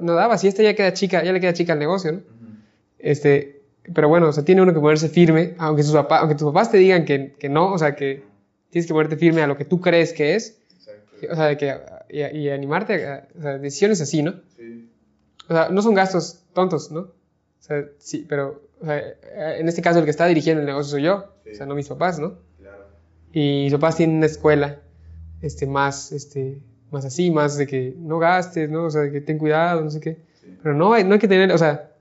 no 0.00 0.14
daba. 0.14 0.38
Si 0.38 0.46
esta 0.48 0.62
ya 0.62 0.74
queda 0.74 0.92
chica, 0.92 1.22
ya 1.24 1.32
le 1.32 1.40
queda 1.40 1.52
chica 1.52 1.72
al 1.72 1.78
negocio, 1.80 2.12
¿no? 2.12 2.20
Este, 2.98 3.60
pero 3.92 4.08
bueno, 4.08 4.28
o 4.28 4.32
sea, 4.32 4.44
tiene 4.44 4.62
uno 4.62 4.72
que 4.72 4.78
ponerse 4.80 5.08
firme, 5.08 5.54
aunque, 5.58 5.82
sus 5.82 5.92
papás, 5.92 6.20
aunque 6.20 6.36
tus 6.36 6.46
papás 6.46 6.70
te 6.70 6.76
digan 6.78 7.04
que, 7.04 7.32
que 7.38 7.48
no, 7.48 7.72
o 7.72 7.78
sea, 7.78 7.96
que 7.96 8.22
tienes 8.70 8.86
que 8.86 8.92
ponerte 8.94 9.16
firme 9.16 9.42
a 9.42 9.46
lo 9.48 9.56
que 9.56 9.64
tú 9.64 9.80
crees 9.80 10.12
que 10.12 10.36
es, 10.36 10.58
o 11.28 11.34
sea, 11.34 11.56
que, 11.56 11.76
y, 12.08 12.20
y 12.22 12.50
animarte 12.50 13.06
a, 13.06 13.26
o 13.36 13.42
sea, 13.42 13.58
decisiones 13.58 14.00
así, 14.00 14.22
¿no? 14.22 14.34
Sí. 14.56 14.88
O 15.48 15.52
sea, 15.52 15.68
no 15.70 15.82
son 15.82 15.94
gastos 15.94 16.44
tontos, 16.52 16.92
¿no? 16.92 17.00
O 17.00 17.12
sea, 17.58 17.84
sí, 17.98 18.24
pero 18.28 18.62
o 18.80 18.84
sea, 18.84 19.02
en 19.58 19.68
este 19.68 19.82
caso 19.82 19.98
el 19.98 20.04
que 20.04 20.10
está 20.12 20.26
dirigiendo 20.26 20.60
el 20.60 20.66
negocio 20.66 20.92
soy 20.92 21.02
yo, 21.02 21.32
Sí. 21.44 21.50
o 21.50 21.54
sea, 21.56 21.66
no 21.66 21.74
mis 21.74 21.88
papás, 21.88 22.20
¿no? 22.20 22.38
Y 23.32 23.64
mis 23.64 23.72
papás 23.72 23.96
tienen 23.96 24.16
una 24.16 24.26
escuela, 24.26 24.82
este, 25.40 25.66
más, 25.66 26.12
este, 26.12 26.60
más 26.90 27.04
así, 27.04 27.30
más 27.30 27.56
de 27.56 27.66
que 27.66 27.94
no 27.98 28.18
gastes, 28.18 28.70
¿no? 28.70 28.84
O 28.84 28.90
sea, 28.90 29.02
de 29.02 29.12
que 29.12 29.20
ten 29.20 29.38
cuidado, 29.38 29.82
no 29.82 29.90
sé 29.90 30.00
qué. 30.00 30.18
Sí. 30.40 30.48
Pero 30.62 30.74
no 30.74 30.92
hay, 30.92 31.04
no 31.04 31.14
hay 31.14 31.18
que 31.18 31.28
tener, 31.28 31.50
o 31.52 31.58
sea, 31.58 31.92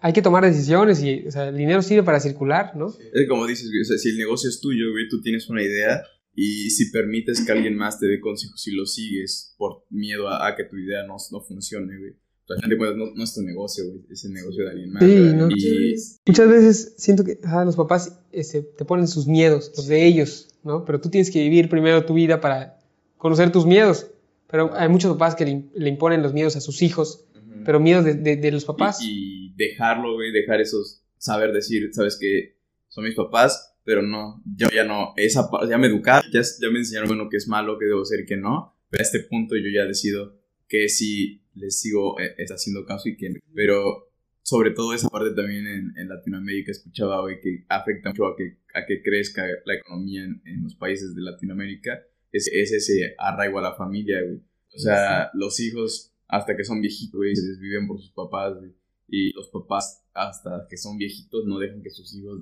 hay 0.00 0.12
que 0.12 0.22
tomar 0.22 0.44
decisiones 0.44 1.02
y, 1.02 1.26
o 1.26 1.30
sea, 1.30 1.48
el 1.48 1.56
dinero 1.56 1.82
sirve 1.82 2.02
para 2.02 2.20
circular, 2.20 2.76
¿no? 2.76 2.88
Es 2.88 3.28
como 3.28 3.46
dices, 3.46 3.68
o 3.68 3.84
sea, 3.84 3.98
si 3.98 4.10
el 4.10 4.18
negocio 4.18 4.48
es 4.50 4.60
tuyo, 4.60 4.90
güey, 4.90 5.08
tú 5.08 5.20
tienes 5.20 5.48
una 5.48 5.62
idea 5.62 6.02
y 6.34 6.70
si 6.70 6.90
permites 6.90 7.44
que 7.44 7.52
alguien 7.52 7.76
más 7.76 8.00
te 8.00 8.06
dé 8.06 8.18
consejos 8.20 8.66
y 8.66 8.72
lo 8.72 8.86
sigues 8.86 9.54
por 9.58 9.84
miedo 9.90 10.28
a, 10.28 10.48
a 10.48 10.56
que 10.56 10.64
tu 10.64 10.76
idea 10.76 11.04
no, 11.06 11.16
no 11.30 11.40
funcione, 11.40 11.98
güey. 11.98 12.14
O 12.44 12.46
sea, 12.48 12.56
al 12.56 12.62
final 12.62 12.70
de 12.70 12.76
cuentas, 12.78 12.96
no, 12.98 13.14
no 13.14 13.24
es 13.24 13.34
tu 13.34 13.42
negocio, 13.42 13.84
güey, 13.88 14.00
es 14.10 14.24
el 14.24 14.32
negocio 14.32 14.64
de 14.64 14.70
alguien 14.70 14.92
más. 14.92 15.02
Sí. 15.04 15.32
¿no? 15.34 15.48
Y 15.50 15.94
Muchas 16.26 16.48
veces 16.48 16.94
siento 16.98 17.24
que 17.24 17.38
ah, 17.44 17.64
los 17.64 17.76
papás 17.76 18.20
este, 18.32 18.62
te 18.62 18.84
ponen 18.84 19.06
sus 19.08 19.26
miedos, 19.26 19.72
los 19.76 19.86
de 19.86 20.06
ellos, 20.06 20.48
¿no? 20.64 20.84
Pero 20.84 21.00
tú 21.00 21.08
tienes 21.08 21.30
que 21.30 21.40
vivir 21.40 21.68
primero 21.68 22.04
tu 22.04 22.14
vida 22.14 22.40
para 22.40 22.78
conocer 23.16 23.52
tus 23.52 23.64
miedos. 23.66 24.08
Pero 24.50 24.70
hay 24.74 24.88
muchos 24.88 25.12
papás 25.12 25.34
que 25.34 25.44
le, 25.46 25.52
im- 25.52 25.70
le 25.74 25.88
imponen 25.88 26.22
los 26.22 26.34
miedos 26.34 26.56
a 26.56 26.60
sus 26.60 26.82
hijos, 26.82 27.26
pero 27.64 27.80
miedos 27.80 28.04
de, 28.04 28.14
de- 28.14 28.36
de 28.36 28.50
los 28.52 28.64
papás. 28.64 28.98
Y, 29.00 29.52
y 29.52 29.54
dejarlo, 29.56 30.14
güey, 30.14 30.32
dejar 30.32 30.60
esos, 30.60 31.02
saber 31.16 31.52
decir, 31.52 31.88
sabes 31.94 32.18
que 32.20 32.58
son 32.88 33.04
mis 33.04 33.14
papás, 33.14 33.76
pero 33.84 34.02
no, 34.02 34.42
yo 34.56 34.68
ya 34.74 34.84
no, 34.84 35.12
esa 35.16 35.48
ya 35.68 35.78
me 35.78 35.86
educaron, 35.86 36.30
ya, 36.32 36.40
ya 36.42 36.70
me 36.70 36.80
enseñaron, 36.80 37.08
bueno, 37.08 37.28
que 37.30 37.36
es 37.38 37.48
malo, 37.48 37.78
que 37.78 37.86
debo 37.86 38.04
ser 38.04 38.20
y 38.20 38.26
que 38.26 38.36
no, 38.36 38.76
pero 38.90 39.00
a 39.02 39.04
este 39.06 39.20
punto 39.20 39.54
yo 39.56 39.70
ya 39.74 39.86
decido 39.86 40.38
que 40.68 40.88
sí 40.88 41.41
les 41.54 41.80
sigo 41.80 42.18
eh, 42.20 42.34
haciendo 42.48 42.84
caso 42.84 43.08
y 43.08 43.16
que, 43.16 43.32
pero 43.54 44.08
sobre 44.42 44.70
todo 44.72 44.92
esa 44.92 45.08
parte 45.08 45.34
también 45.34 45.66
en, 45.66 45.96
en 45.96 46.08
Latinoamérica 46.08 46.72
escuchaba, 46.72 47.20
güey, 47.20 47.40
que 47.40 47.64
afecta 47.68 48.10
mucho 48.10 48.26
a 48.26 48.36
que, 48.36 48.58
a 48.74 48.84
que 48.86 49.02
crezca 49.02 49.44
la 49.64 49.74
economía 49.74 50.24
en, 50.24 50.42
en 50.44 50.64
los 50.64 50.74
países 50.74 51.14
de 51.14 51.22
Latinoamérica, 51.22 52.02
es, 52.32 52.48
es 52.52 52.72
ese 52.72 53.14
arraigo 53.18 53.58
a 53.58 53.62
la 53.62 53.74
familia, 53.74 54.22
güey. 54.22 54.40
O 54.74 54.78
sea, 54.78 55.30
los 55.34 55.60
hijos 55.60 56.14
hasta 56.28 56.56
que 56.56 56.64
son 56.64 56.80
viejitos, 56.80 57.18
güey, 57.18 57.36
se 57.36 57.46
desviven 57.46 57.86
por 57.86 58.00
sus 58.00 58.10
papás, 58.10 58.56
güey. 58.58 58.72
Y 59.06 59.32
los 59.34 59.48
papás 59.48 60.02
hasta 60.14 60.66
que 60.68 60.78
son 60.78 60.96
viejitos 60.96 61.44
no 61.44 61.58
dejan 61.58 61.82
que 61.82 61.90
sus 61.90 62.14
hijos 62.14 62.40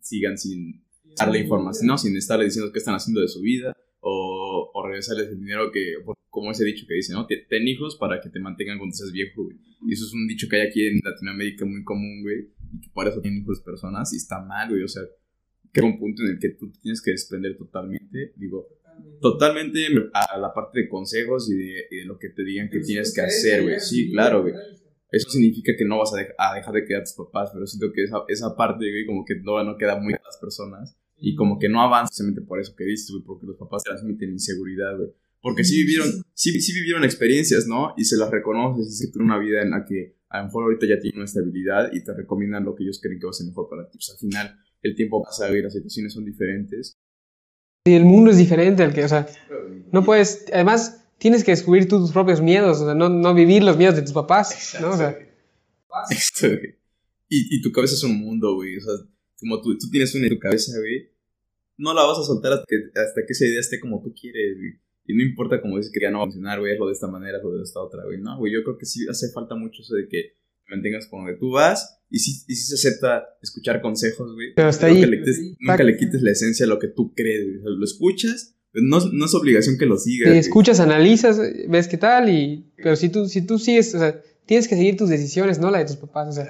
sigan 0.00 0.38
sin 0.38 0.84
darle 1.16 1.40
información, 1.40 1.88
¿no? 1.88 1.98
Sin 1.98 2.16
estarle 2.16 2.44
diciendo 2.44 2.72
qué 2.72 2.78
están 2.78 2.94
haciendo 2.94 3.20
de 3.20 3.28
su 3.28 3.40
vida 3.40 3.76
o, 4.04 4.70
o 4.74 4.86
regresarles 4.86 5.28
el 5.28 5.38
dinero 5.38 5.70
que, 5.72 5.94
como 6.28 6.50
ese 6.50 6.64
dicho 6.64 6.84
que 6.88 6.94
dice, 6.94 7.12
¿no? 7.12 7.26
Ten 7.26 7.68
hijos 7.68 7.96
para 7.96 8.20
que 8.20 8.28
te 8.28 8.40
mantengan 8.40 8.78
cuando 8.78 8.94
seas 8.94 9.12
viejo, 9.12 9.44
güey. 9.44 9.56
Y 9.86 9.92
eso 9.94 10.04
es 10.06 10.12
un 10.12 10.26
dicho 10.26 10.46
que 10.50 10.56
hay 10.56 10.66
aquí 10.68 10.86
en 10.86 11.00
Latinoamérica 11.04 11.64
muy 11.64 11.84
común, 11.84 12.22
güey. 12.22 12.50
Y 12.74 12.80
que 12.80 12.88
por 12.92 13.06
eso 13.06 13.20
tienen 13.20 13.42
hijos 13.42 13.58
las 13.58 13.64
personas 13.64 14.12
y 14.12 14.16
está 14.16 14.40
mal, 14.40 14.68
güey. 14.70 14.82
O 14.82 14.88
sea, 14.88 15.02
que 15.72 15.80
hay 15.80 15.86
un 15.86 15.98
punto 15.98 16.22
en 16.24 16.30
el 16.32 16.38
que 16.38 16.50
tú 16.50 16.70
tienes 16.82 17.00
que 17.00 17.12
desprender 17.12 17.56
totalmente, 17.56 18.32
digo, 18.36 18.68
totalmente 19.20 19.86
a 20.12 20.38
la 20.38 20.52
parte 20.52 20.80
de 20.80 20.88
consejos 20.88 21.50
y 21.50 21.56
de, 21.56 21.84
y 21.90 21.96
de 21.98 22.04
lo 22.04 22.18
que 22.18 22.28
te 22.30 22.44
digan 22.44 22.68
que 22.70 22.80
tienes 22.80 23.14
que 23.14 23.20
hacer, 23.22 23.62
güey. 23.62 23.80
Sí, 23.80 24.10
claro, 24.12 24.42
güey. 24.42 24.54
Eso 25.10 25.28
significa 25.28 25.72
que 25.76 25.84
no 25.84 25.98
vas 25.98 26.12
a, 26.14 26.16
dej- 26.16 26.34
a 26.38 26.54
dejar 26.54 26.72
de 26.74 26.84
quedar 26.86 27.02
a 27.02 27.04
tus 27.04 27.12
papás, 27.14 27.50
pero 27.52 27.66
siento 27.66 27.92
que 27.92 28.04
esa, 28.04 28.18
esa 28.28 28.56
parte, 28.56 28.90
güey, 28.90 29.04
como 29.06 29.24
que 29.24 29.34
no, 29.42 29.62
no 29.62 29.76
queda 29.76 29.98
muy 29.98 30.14
a 30.14 30.20
las 30.24 30.38
personas 30.40 30.96
y 31.22 31.36
como 31.36 31.58
que 31.58 31.68
no 31.68 31.80
avanza 31.80 32.08
precisamente 32.08 32.40
por 32.42 32.60
eso 32.60 32.74
que 32.76 32.84
dices, 32.84 33.08
güey, 33.10 33.22
porque 33.22 33.46
los 33.46 33.56
papás 33.56 33.84
transmiten 33.84 34.32
inseguridad, 34.32 34.96
güey. 34.96 35.10
Porque 35.40 35.64
sí 35.64 35.76
vivieron, 35.78 36.08
sí, 36.34 36.60
sí 36.60 36.72
vivieron 36.72 37.04
experiencias, 37.04 37.66
¿no? 37.66 37.94
Y 37.96 38.04
se 38.04 38.16
las 38.16 38.30
reconoces 38.30 38.88
y 38.88 38.96
se 38.96 39.12
tuvieron 39.12 39.30
una 39.30 39.38
vida 39.38 39.62
en 39.62 39.70
la 39.70 39.84
que 39.84 40.16
a 40.28 40.38
lo 40.38 40.46
mejor 40.46 40.64
ahorita 40.64 40.86
ya 40.86 40.98
tienen 40.98 41.18
una 41.18 41.24
estabilidad 41.24 41.90
y 41.92 42.02
te 42.02 42.12
recomiendan 42.12 42.64
lo 42.64 42.74
que 42.74 42.82
ellos 42.84 43.00
creen 43.00 43.20
que 43.20 43.26
va 43.26 43.30
a 43.30 43.34
ser 43.34 43.46
mejor 43.46 43.68
para 43.68 43.88
ti. 43.88 43.98
Pues 43.98 44.10
al 44.10 44.18
final 44.18 44.58
el 44.82 44.94
tiempo 44.96 45.22
pasa 45.22 45.50
y 45.50 45.62
las 45.62 45.72
situaciones 45.72 46.12
son 46.12 46.24
diferentes. 46.24 46.96
Y 47.84 47.94
el 47.94 48.04
mundo 48.04 48.30
es 48.30 48.38
diferente 48.38 48.82
al 48.82 48.92
que, 48.92 49.04
o 49.04 49.08
sea, 49.08 49.26
no 49.92 50.04
puedes, 50.04 50.44
además 50.52 51.04
tienes 51.18 51.44
que 51.44 51.52
descubrir 51.52 51.88
tú 51.88 51.98
tus 51.98 52.12
propios 52.12 52.40
miedos, 52.40 52.80
o 52.80 52.84
sea, 52.84 52.94
no, 52.94 53.08
no 53.08 53.34
vivir 53.34 53.62
los 53.62 53.76
miedos 53.76 53.94
de 53.94 54.02
tus 54.02 54.12
papás, 54.12 54.76
¿no? 54.80 54.90
O 54.90 54.96
sea. 54.96 55.16
Y, 57.34 57.56
y 57.56 57.62
tu 57.62 57.72
cabeza 57.72 57.94
es 57.94 58.04
un 58.04 58.18
mundo, 58.18 58.56
güey. 58.56 58.76
O 58.76 58.80
sea, 58.82 58.92
como 59.42 59.60
tú, 59.60 59.76
tú 59.78 59.88
tienes 59.90 60.14
una 60.14 60.26
en 60.26 60.34
tu 60.34 60.38
cabeza, 60.38 60.78
güey, 60.78 61.11
no 61.78 61.94
la 61.94 62.02
vas 62.04 62.18
a 62.18 62.22
soltar 62.22 62.52
hasta 62.52 62.64
que, 62.68 62.76
hasta 63.00 63.20
que 63.26 63.32
esa 63.32 63.46
idea 63.46 63.60
esté 63.60 63.80
como 63.80 64.02
tú 64.02 64.12
quieres, 64.18 64.56
güey. 64.58 64.72
Y 65.04 65.14
no 65.16 65.22
importa 65.24 65.60
como 65.60 65.76
dices 65.78 65.90
que 65.92 66.00
ya 66.00 66.10
no 66.10 66.18
va 66.18 66.24
a 66.24 66.26
funcionar, 66.26 66.60
güey, 66.60 66.72
hazlo 66.72 66.86
de 66.86 66.92
esta 66.92 67.08
manera, 67.08 67.38
hazlo 67.38 67.52
de 67.56 67.62
esta 67.64 67.80
otra, 67.80 68.04
güey. 68.04 68.20
No, 68.20 68.38
güey, 68.38 68.52
yo 68.52 68.62
creo 68.62 68.78
que 68.78 68.86
sí 68.86 69.04
hace 69.10 69.30
falta 69.32 69.54
mucho 69.56 69.82
eso 69.82 69.94
de 69.96 70.06
que 70.08 70.36
te 70.64 70.70
mantengas 70.70 71.06
por 71.08 71.20
donde 71.24 71.38
tú 71.38 71.50
vas 71.50 71.98
y 72.08 72.18
sí, 72.20 72.44
y 72.46 72.54
sí 72.54 72.76
se 72.76 72.88
acepta 72.88 73.24
escuchar 73.42 73.80
consejos, 73.82 74.32
güey. 74.34 74.54
Pero 74.54 74.68
hasta 74.68 74.88
Nunca 74.88 75.04
ahí. 75.06 75.10
le 75.10 75.18
quites- 75.20 75.56
nunca 75.58 75.82
le 75.82 75.96
quites 75.96 76.22
la 76.22 76.30
esencia 76.30 76.66
a 76.66 76.68
lo 76.68 76.78
que 76.78 76.88
tú 76.88 77.12
crees, 77.14 77.44
güey. 77.44 77.56
O 77.58 77.62
sea, 77.62 77.70
lo 77.70 77.84
escuchas, 77.84 78.56
pero 78.70 78.86
no, 78.86 79.00
no 79.12 79.24
es 79.26 79.34
obligación 79.34 79.76
que 79.76 79.86
lo 79.86 79.96
sigas. 79.98 80.30
te 80.30 80.38
escuchas, 80.38 80.78
analizas, 80.78 81.40
ves 81.68 81.88
qué 81.88 81.96
tal, 81.98 82.28
y, 82.30 82.72
pero 82.76 82.94
si 82.94 83.08
tú, 83.08 83.26
si 83.26 83.44
tú 83.44 83.58
sigues, 83.58 83.92
o 83.94 83.98
sea, 83.98 84.20
tienes 84.46 84.68
que 84.68 84.76
seguir 84.76 84.96
tus 84.96 85.08
decisiones, 85.08 85.58
no 85.58 85.70
la 85.72 85.78
de 85.78 85.86
tus 85.86 85.96
papás, 85.96 86.28
o 86.28 86.32
sea, 86.32 86.46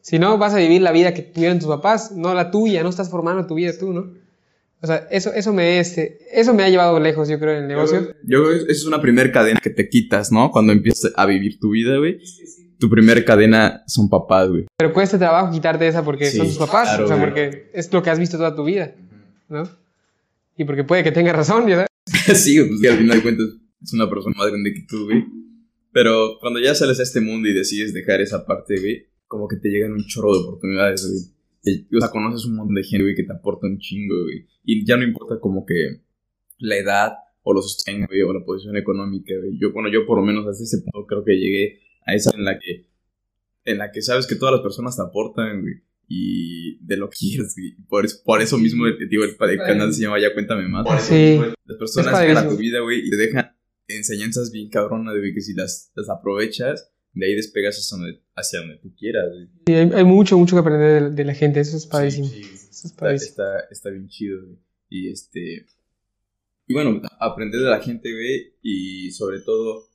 si 0.00 0.18
no 0.18 0.38
vas 0.38 0.54
a 0.54 0.58
vivir 0.58 0.80
la 0.80 0.92
vida 0.92 1.12
que 1.12 1.22
tuvieron 1.22 1.58
tus 1.58 1.68
papás, 1.68 2.12
no 2.12 2.32
la 2.34 2.50
tuya, 2.50 2.82
no 2.82 2.88
estás 2.88 3.10
formando 3.10 3.46
tu 3.46 3.54
vida 3.56 3.72
tú, 3.78 3.92
¿no? 3.92 4.14
O 4.82 4.86
sea, 4.86 5.06
eso, 5.10 5.32
eso 5.34 5.52
me, 5.52 5.78
este, 5.78 6.18
eso 6.32 6.54
me 6.54 6.62
ha 6.62 6.70
llevado 6.70 6.98
lejos, 7.00 7.28
yo 7.28 7.38
creo, 7.38 7.56
en 7.56 7.64
el 7.64 7.68
negocio. 7.68 8.14
Yo 8.24 8.44
creo 8.44 8.50
que 8.50 8.56
esa 8.64 8.72
es 8.72 8.86
una 8.86 9.02
primera 9.02 9.30
cadena 9.30 9.60
que 9.62 9.70
te 9.70 9.88
quitas, 9.90 10.32
¿no? 10.32 10.50
Cuando 10.50 10.72
empiezas 10.72 11.12
a 11.16 11.26
vivir 11.26 11.58
tu 11.58 11.70
vida, 11.70 11.98
güey. 11.98 12.18
Tu 12.78 12.88
primera 12.88 13.22
cadena 13.22 13.82
son 13.86 14.08
papás, 14.08 14.48
güey. 14.48 14.66
Pero 14.78 14.94
cuesta 14.94 15.18
trabajo 15.18 15.52
quitarte 15.52 15.86
esa 15.86 16.02
porque 16.02 16.26
Sí, 16.26 16.38
son 16.38 16.46
tus 16.46 16.56
papás, 16.56 16.88
claro, 16.88 17.04
o 17.04 17.08
sea, 17.08 17.16
güey. 17.16 17.28
porque 17.28 17.70
es 17.74 17.92
lo 17.92 18.02
que 18.02 18.08
has 18.08 18.18
visto 18.18 18.38
toda 18.38 18.56
tu 18.56 18.64
vida, 18.64 18.94
¿no? 19.50 19.68
Y 20.56 20.64
porque 20.64 20.84
puede 20.84 21.04
que 21.04 21.12
tenga 21.12 21.34
razón, 21.34 21.68
¿ya 21.68 21.74
sabes? 21.74 22.42
sí, 22.42 22.58
pues 22.58 22.80
que 22.80 22.88
al 22.88 22.96
final 22.96 23.16
de 23.18 23.22
cuentas 23.22 23.46
es 23.82 23.92
una 23.92 24.08
persona 24.08 24.34
más 24.38 24.48
grande 24.48 24.72
que 24.72 24.86
tú, 24.88 25.04
güey. 25.04 25.24
Pero 25.92 26.38
cuando 26.40 26.58
ya 26.58 26.74
sales 26.74 26.98
a 27.00 27.02
este 27.02 27.20
mundo 27.20 27.48
y 27.48 27.52
decides 27.52 27.92
dejar 27.92 28.22
esa 28.22 28.46
parte, 28.46 28.78
güey, 28.78 29.08
como 29.26 29.46
que 29.46 29.56
te 29.56 29.68
llegan 29.68 29.92
un 29.92 30.06
chorro 30.06 30.32
de 30.32 30.40
oportunidades, 30.40 31.06
güey. 31.06 31.20
O 31.62 32.00
sea, 32.00 32.08
conoces 32.10 32.46
un 32.46 32.56
montón 32.56 32.74
de 32.74 32.84
gente, 32.84 33.02
güey, 33.04 33.14
que 33.14 33.24
te 33.24 33.32
aporta 33.32 33.66
un 33.66 33.78
chingo, 33.78 34.14
güey. 34.24 34.46
Y 34.64 34.84
ya 34.86 34.96
no 34.96 35.04
importa 35.04 35.38
como 35.40 35.64
que 35.66 36.02
la 36.58 36.76
edad 36.76 37.12
o 37.42 37.52
los 37.54 37.72
sostén, 37.72 38.06
güey, 38.06 38.22
o 38.22 38.32
la 38.32 38.44
posición 38.44 38.76
económica, 38.76 39.34
güey. 39.38 39.58
Yo, 39.58 39.72
bueno, 39.72 39.90
yo 39.92 40.06
por 40.06 40.18
lo 40.18 40.24
menos 40.24 40.46
hasta 40.46 40.62
ese 40.64 40.78
punto 40.78 41.06
creo 41.06 41.24
que 41.24 41.34
llegué 41.36 41.80
a 42.06 42.14
esa 42.14 42.30
en 42.36 42.44
la 42.44 42.58
que, 42.58 42.86
en 43.64 43.78
la 43.78 43.90
que 43.92 44.02
sabes 44.02 44.26
que 44.26 44.36
todas 44.36 44.52
las 44.54 44.62
personas 44.62 44.96
te 44.96 45.02
aportan, 45.02 45.60
güey. 45.62 45.74
Y 46.12 46.84
de 46.84 46.96
lo 46.96 47.08
que 47.08 47.16
quieres, 47.20 47.54
güey. 47.56 47.76
Por 47.88 48.04
eso, 48.04 48.18
por 48.24 48.40
eso 48.42 48.58
mismo, 48.58 48.84
digo, 49.08 49.24
el, 49.24 49.36
el 49.38 49.58
canal 49.58 49.92
se 49.94 50.02
llama 50.02 50.18
Ya 50.20 50.32
Cuéntame 50.34 50.66
Más. 50.68 51.04
Sí. 51.04 51.38
Las 51.66 51.78
personas 51.78 52.14
Es 52.14 52.20
llegan 52.20 52.36
a 52.38 52.40
padrísimo. 52.40 52.50
tu 52.56 52.56
vida, 52.58 52.80
güey, 52.80 53.06
y 53.06 53.10
te 53.10 53.16
dejan 53.16 53.52
enseñanzas 53.86 54.50
bien 54.50 54.68
cabronas, 54.70 55.16
güey, 55.18 55.32
que 55.34 55.40
si 55.40 55.54
las, 55.54 55.92
las 55.94 56.08
aprovechas, 56.10 56.92
de 57.12 57.26
ahí 57.26 57.34
despegas 57.34 57.76
hacia 57.76 57.98
donde, 57.98 58.20
hacia 58.34 58.60
donde 58.60 58.76
tú 58.76 58.94
quieras, 58.96 59.24
güey. 59.32 59.48
Sí, 59.66 59.74
hay, 59.74 59.90
hay 59.92 60.04
mucho, 60.04 60.38
mucho 60.38 60.56
que 60.56 60.60
aprender 60.60 61.02
de, 61.02 61.10
de 61.10 61.24
la 61.24 61.34
gente, 61.34 61.60
eso 61.60 61.76
es 61.76 61.86
padrísimo. 61.86 62.26
Sí, 62.28 62.44
sí. 62.44 62.50
Eso 62.70 62.70
es 62.70 62.84
Está, 62.86 63.00
padrísimo. 63.00 63.30
está, 63.30 63.60
está 63.70 63.90
bien 63.90 64.08
chido, 64.08 64.42
güey. 64.44 64.58
Y 64.88 65.10
este. 65.10 65.66
Y 66.66 66.72
bueno, 66.74 67.00
aprender 67.18 67.60
de 67.60 67.70
la 67.70 67.80
gente, 67.80 68.12
güey, 68.12 68.54
y 68.62 69.10
sobre 69.10 69.40
todo, 69.40 69.88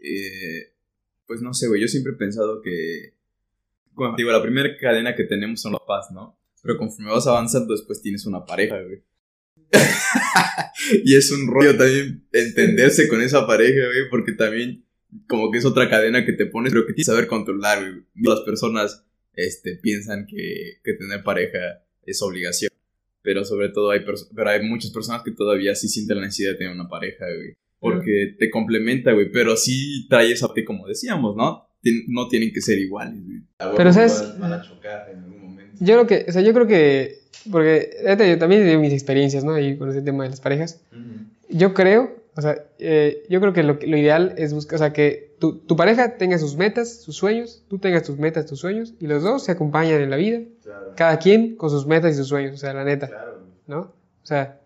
eh, 0.00 0.72
pues 1.26 1.42
no 1.42 1.52
sé, 1.52 1.68
güey, 1.68 1.80
yo 1.80 1.88
siempre 1.88 2.12
he 2.12 2.16
pensado 2.16 2.62
que. 2.62 3.14
Bueno, 3.92 4.14
digo, 4.16 4.32
la 4.32 4.42
primera 4.42 4.76
cadena 4.78 5.14
que 5.14 5.24
tenemos 5.24 5.60
son 5.60 5.72
los 5.72 5.80
papás, 5.82 6.10
¿no? 6.12 6.38
Pero 6.62 6.78
conforme 6.78 7.10
vas 7.10 7.26
avanzando, 7.26 7.74
después 7.74 8.00
tienes 8.00 8.24
una 8.26 8.44
pareja, 8.44 8.80
güey. 8.80 9.02
y 11.04 11.14
es 11.14 11.30
un 11.30 11.46
rollo 11.46 11.76
también 11.76 12.26
entenderse 12.32 13.08
con 13.08 13.20
esa 13.20 13.46
pareja, 13.46 13.86
güey, 13.86 14.08
porque 14.10 14.32
también 14.32 14.84
como 15.28 15.50
que 15.50 15.58
es 15.58 15.64
otra 15.64 15.88
cadena 15.88 16.24
que 16.24 16.32
te 16.32 16.46
pones, 16.46 16.72
pero 16.72 16.86
que 16.86 16.92
tienes 16.92 17.06
que 17.06 17.12
saber 17.12 17.26
controlar, 17.26 17.78
güey. 17.80 18.04
Las 18.14 18.40
personas 18.40 19.04
este, 19.34 19.76
piensan 19.76 20.26
que, 20.26 20.78
que 20.82 20.94
tener 20.94 21.22
pareja 21.22 21.82
es 22.04 22.20
obligación, 22.22 22.70
pero 23.22 23.44
sobre 23.44 23.68
todo 23.70 23.90
hay, 23.90 24.00
pero 24.34 24.50
hay 24.50 24.62
muchas 24.62 24.90
personas 24.90 25.22
que 25.22 25.30
todavía 25.32 25.74
sí 25.74 25.88
sienten 25.88 26.18
la 26.18 26.24
necesidad 26.26 26.52
de 26.52 26.58
tener 26.58 26.72
una 26.72 26.88
pareja, 26.88 27.24
güey. 27.26 27.54
Porque 27.80 28.34
te 28.38 28.48
complementa, 28.50 29.12
güey, 29.12 29.30
pero 29.30 29.56
sí 29.56 30.06
trae 30.08 30.32
esa 30.32 30.46
parte, 30.46 30.64
como 30.64 30.86
decíamos, 30.86 31.36
¿no? 31.36 31.68
tien- 31.84 32.04
no 32.08 32.28
tienen 32.28 32.52
que 32.52 32.60
ser 32.60 32.78
iguales, 32.78 33.22
güey. 33.24 33.42
Pero, 33.76 33.92
¿sabes? 33.92 34.38
Van, 34.38 34.52
a 34.54 34.62
chocar 34.62 35.10
en 35.10 35.18
algún 35.18 35.42
momento. 35.42 35.76
Yo 35.80 35.94
creo 35.94 36.06
que, 36.06 36.30
o 36.30 36.32
sea, 36.32 36.42
yo 36.42 36.52
creo 36.54 36.66
que, 36.66 37.18
porque 37.50 37.90
yo 38.02 38.38
también 38.38 38.62
he 38.62 38.64
tenido 38.64 38.80
mis 38.80 38.92
experiencias, 38.92 39.44
¿no? 39.44 39.54
Ahí 39.54 39.76
con 39.76 39.90
ese 39.90 40.00
tema 40.02 40.24
de 40.24 40.30
las 40.30 40.40
parejas. 40.40 40.80
Ujú. 40.92 41.26
Yo 41.50 41.74
creo, 41.74 42.23
o 42.36 42.42
sea, 42.42 42.56
eh, 42.78 43.22
yo 43.28 43.40
creo 43.40 43.52
que 43.52 43.62
lo, 43.62 43.78
lo 43.86 43.96
ideal 43.96 44.34
es 44.38 44.52
buscar, 44.52 44.76
o 44.76 44.78
sea, 44.78 44.92
que 44.92 45.34
tu, 45.38 45.58
tu 45.58 45.76
pareja 45.76 46.16
tenga 46.16 46.38
sus 46.38 46.56
metas, 46.56 47.02
sus 47.02 47.16
sueños, 47.16 47.64
tú 47.68 47.78
tengas 47.78 48.02
tus 48.02 48.18
metas, 48.18 48.46
tus 48.46 48.58
sueños, 48.60 48.94
y 49.00 49.06
los 49.06 49.22
dos 49.22 49.44
se 49.44 49.52
acompañan 49.52 50.00
en 50.00 50.10
la 50.10 50.16
vida, 50.16 50.40
Claro. 50.62 50.92
cada 50.96 51.18
quien 51.18 51.56
con 51.56 51.70
sus 51.70 51.86
metas 51.86 52.14
y 52.14 52.16
sus 52.16 52.28
sueños, 52.28 52.54
o 52.54 52.56
sea, 52.58 52.72
la 52.74 52.84
neta, 52.84 53.08
Claro. 53.08 53.46
¿no? 53.66 53.78
O 53.80 54.26
sea, 54.26 54.60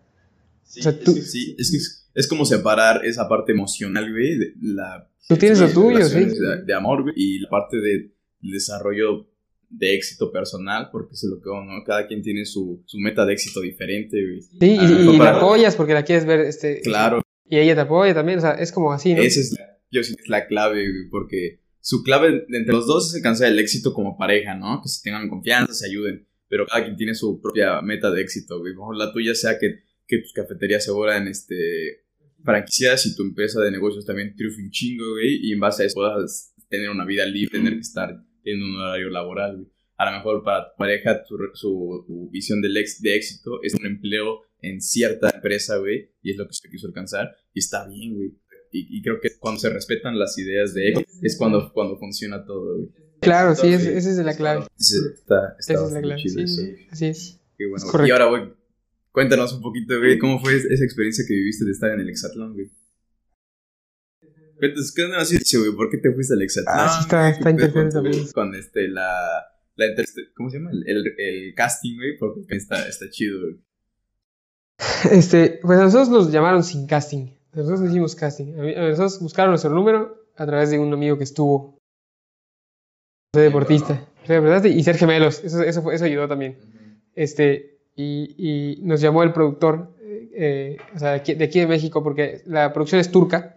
Sí, 0.63 0.81
O 0.81 0.83
sea, 0.83 0.91
Es 0.91 0.97
que 0.99 1.11
sí, 1.23 1.55
es 1.57 1.71
que 1.71 1.77
es, 1.77 2.09
es 2.13 2.27
como 2.27 2.45
separar 2.45 3.03
esa 3.03 3.27
parte 3.27 3.51
emocional, 3.53 4.11
güey, 4.11 4.37
de 4.37 4.53
la... 4.61 5.09
Tú 5.27 5.35
tienes 5.35 5.59
lo 5.59 5.67
tuyo, 5.69 6.05
sí. 6.05 6.25
De, 6.25 6.63
de 6.63 6.73
amor, 6.75 7.01
güey, 7.01 7.13
y 7.17 7.39
la 7.39 7.49
parte 7.49 7.77
de 7.77 8.11
desarrollo 8.41 9.27
de 9.69 9.95
éxito 9.95 10.31
personal, 10.31 10.89
porque 10.91 11.13
es 11.13 11.23
lo 11.23 11.37
que, 11.41 11.49
¿no? 11.49 11.83
Cada 11.85 12.07
quien 12.07 12.21
tiene 12.21 12.45
su, 12.45 12.81
su 12.85 12.97
meta 12.99 13.25
de 13.25 13.33
éxito 13.33 13.61
diferente, 13.61 14.17
güey. 14.23 14.41
sí, 14.41 14.57
y, 14.61 14.77
A 14.77 14.87
lo 14.89 15.13
y 15.13 15.17
la 15.17 15.37
apoyas 15.37 15.75
porque 15.75 15.93
la 15.93 16.03
quieres 16.03 16.25
ver, 16.25 16.39
este, 16.41 16.81
Claro, 16.81 17.21
y 17.49 17.57
ella 17.57 17.75
te 17.75 17.81
apoya 17.81 18.13
también, 18.13 18.37
o 18.37 18.41
sea, 18.41 18.51
es 18.51 18.71
como 18.71 18.93
así, 18.93 19.13
¿no? 19.13 19.21
esa 19.21 19.39
es 19.39 19.51
la, 19.57 19.79
yo 19.91 20.01
que 20.01 20.07
es 20.07 20.29
la 20.29 20.47
clave, 20.47 20.89
güey, 20.89 21.09
porque 21.09 21.61
su 21.81 22.03
clave 22.03 22.45
entre 22.49 22.73
los 22.73 22.85
dos 22.85 23.09
es 23.09 23.15
alcanzar 23.15 23.47
el 23.47 23.59
éxito 23.59 23.93
como 23.93 24.17
pareja, 24.17 24.53
¿no? 24.53 24.81
Que 24.81 24.89
se 24.89 25.01
tengan 25.01 25.27
confianza, 25.29 25.73
se 25.73 25.87
ayuden, 25.87 26.27
pero 26.47 26.67
cada 26.67 26.83
quien 26.83 26.95
tiene 26.95 27.15
su 27.15 27.41
propia 27.41 27.81
meta 27.81 28.11
de 28.11 28.21
éxito, 28.21 28.59
güey. 28.59 28.73
Mejor 28.73 28.95
la 28.95 29.11
tuya 29.11 29.33
sea 29.33 29.57
que, 29.57 29.79
que 30.05 30.19
tus 30.19 30.33
cafeterías 30.33 30.85
se 30.85 30.91
vuelvan, 30.91 31.27
este, 31.27 32.03
franquicias 32.43 33.05
y 33.07 33.15
tu 33.15 33.23
empresa 33.23 33.61
de 33.61 33.71
negocios 33.71 34.05
también 34.05 34.35
triunfe 34.35 34.61
un 34.61 34.69
chingo, 34.69 35.11
güey, 35.11 35.39
y 35.41 35.53
en 35.53 35.59
base 35.59 35.83
a 35.83 35.85
eso 35.87 35.95
puedas 35.95 36.53
tener 36.69 36.89
una 36.89 37.05
vida 37.05 37.25
libre, 37.25 37.57
tener 37.57 37.73
que 37.73 37.79
estar 37.79 38.09
en 38.43 38.63
un 38.63 38.75
horario 38.75 39.09
laboral, 39.09 39.55
güey. 39.55 39.67
A 39.97 40.05
lo 40.05 40.17
mejor 40.17 40.43
para 40.43 40.69
tu 40.69 40.77
pareja 40.77 41.23
tu, 41.25 41.35
su, 41.55 42.29
visión 42.31 42.61
del 42.61 42.77
ex, 42.77 43.01
de 43.01 43.15
éxito 43.15 43.59
es 43.63 43.73
un 43.73 43.85
empleo 43.85 44.43
en 44.61 44.81
cierta 44.81 45.29
empresa, 45.33 45.77
güey, 45.77 46.11
y 46.21 46.31
es 46.31 46.37
lo 46.37 46.47
que 46.47 46.53
se 46.53 46.69
quiso 46.69 46.87
alcanzar, 46.87 47.29
y 47.53 47.59
está 47.59 47.87
bien, 47.87 48.15
güey. 48.15 48.29
Y, 48.71 48.99
y 48.99 49.01
creo 49.01 49.19
que 49.19 49.31
cuando 49.39 49.59
se 49.59 49.69
respetan 49.69 50.19
las 50.19 50.37
ideas 50.37 50.73
de 50.75 50.89
éxito 50.89 51.09
es 51.23 51.37
cuando, 51.37 51.71
cuando 51.73 51.97
funciona 51.97 52.45
todo, 52.45 52.75
güey. 52.77 52.89
Claro, 53.21 53.55
sí, 53.55 53.67
es- 53.67 53.85
esa 53.85 54.09
es 54.11 54.17
la 54.17 54.35
clave. 54.35 54.65
Está, 54.77 55.55
está 55.59 55.73
Esa 55.73 55.85
es 55.87 55.91
la 55.91 56.01
clave, 56.01 56.21
chido 56.21 56.47
sí, 56.47 56.55
sí, 56.55 56.75
así 56.91 57.05
es. 57.07 57.39
Qué 57.57 57.65
bueno, 57.67 57.85
Es. 57.89 58.07
Y 58.07 58.11
ahora, 58.11 58.25
güey, 58.25 58.53
cuéntanos 59.11 59.53
un 59.53 59.61
poquito, 59.61 59.97
güey, 59.97 60.17
¿cómo 60.19 60.39
fue 60.39 60.55
esa 60.55 60.83
experiencia 60.85 61.25
que 61.27 61.33
viviste 61.33 61.65
de 61.65 61.71
estar 61.71 61.91
en 61.91 61.99
el 62.01 62.09
Exatlón, 62.09 62.53
güey? 62.53 62.69
Cuéntanos, 64.59 64.91
¿qué 64.93 65.03
dicho, 65.39 65.59
güey? 65.59 65.71
¿Por 65.73 65.89
qué 65.89 65.97
te 65.97 66.13
fuiste 66.13 66.33
al 66.33 66.41
Exatlón? 66.41 66.75
Ah, 66.77 66.89
sí, 66.97 67.03
está- 67.05 67.29
está 67.29 67.49
¿Qué 67.55 67.55
pedo 67.55 67.65
interesante 67.81 67.93
también. 67.95 68.31
Con 68.33 68.55
este, 68.55 68.87
la... 68.89 69.45
la 69.75 69.85
¿Cómo 70.35 70.49
se 70.49 70.57
llama? 70.57 70.71
El, 70.71 70.83
el, 70.87 71.03
el 71.17 71.53
casting, 71.55 71.95
güey, 71.95 72.17
porque 72.17 72.55
está, 72.55 72.87
está 72.87 73.09
chido, 73.09 73.39
güey. 73.41 73.55
Este, 75.11 75.59
pues 75.61 75.79
a 75.79 75.83
nosotros 75.83 76.09
nos 76.09 76.31
llamaron 76.31 76.63
sin 76.63 76.85
casting. 76.87 77.27
Nosotros 77.53 77.81
no 77.81 77.89
hicimos 77.89 78.15
casting. 78.15 78.53
A 78.59 78.61
mí- 78.61 78.73
a 78.75 78.81
nosotros 78.81 79.19
buscaron 79.21 79.51
nuestro 79.51 79.71
número 79.71 80.23
a 80.37 80.45
través 80.45 80.69
de 80.71 80.79
un 80.79 80.93
amigo 80.93 81.17
que 81.17 81.23
estuvo. 81.23 81.77
Soy 83.33 83.43
deportista. 83.43 84.05
Soy 84.25 84.35
deportista 84.37 84.67
y 84.67 84.83
ser 84.83 84.97
gemelos. 84.97 85.43
Eso, 85.43 85.61
eso, 85.63 85.81
fue- 85.81 85.95
eso 85.95 86.05
ayudó 86.05 86.27
también. 86.27 86.57
Este, 87.15 87.79
y, 87.95 88.35
y 88.37 88.81
nos 88.83 89.01
llamó 89.01 89.23
el 89.23 89.33
productor, 89.33 89.91
eh, 90.01 90.29
eh, 90.33 90.77
o 90.95 90.99
sea, 90.99 91.09
de 91.11 91.15
aquí, 91.17 91.33
de 91.33 91.45
aquí 91.45 91.59
de 91.59 91.67
México, 91.67 92.01
porque 92.03 92.41
la 92.45 92.71
producción 92.73 93.01
es 93.01 93.11
turca. 93.11 93.55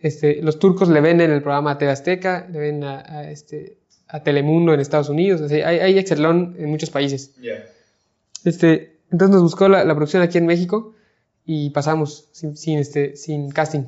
Este, 0.00 0.40
los 0.42 0.60
turcos 0.60 0.88
le 0.88 1.00
ven 1.00 1.20
en 1.20 1.32
el 1.32 1.42
programa 1.42 1.72
a 1.72 1.78
TV 1.78 1.90
Azteca, 1.90 2.46
le 2.52 2.58
ven 2.60 2.84
a, 2.84 3.00
a, 3.00 3.30
este, 3.30 3.78
a 4.06 4.22
Telemundo 4.22 4.72
en 4.72 4.78
Estados 4.78 5.08
Unidos. 5.08 5.40
o 5.40 5.48
sea, 5.48 5.66
hay, 5.68 5.80
hay 5.80 5.98
Excelón 5.98 6.54
en 6.58 6.66
muchos 6.70 6.90
países. 6.90 7.34
Este, 8.44 8.97
entonces 9.10 9.32
nos 9.34 9.42
buscó 9.42 9.68
la, 9.68 9.84
la 9.84 9.94
producción 9.94 10.22
aquí 10.22 10.38
en 10.38 10.46
México 10.46 10.94
y 11.44 11.70
pasamos 11.70 12.28
sin, 12.32 12.56
sin, 12.56 12.78
este, 12.78 13.16
sin 13.16 13.50
casting. 13.50 13.84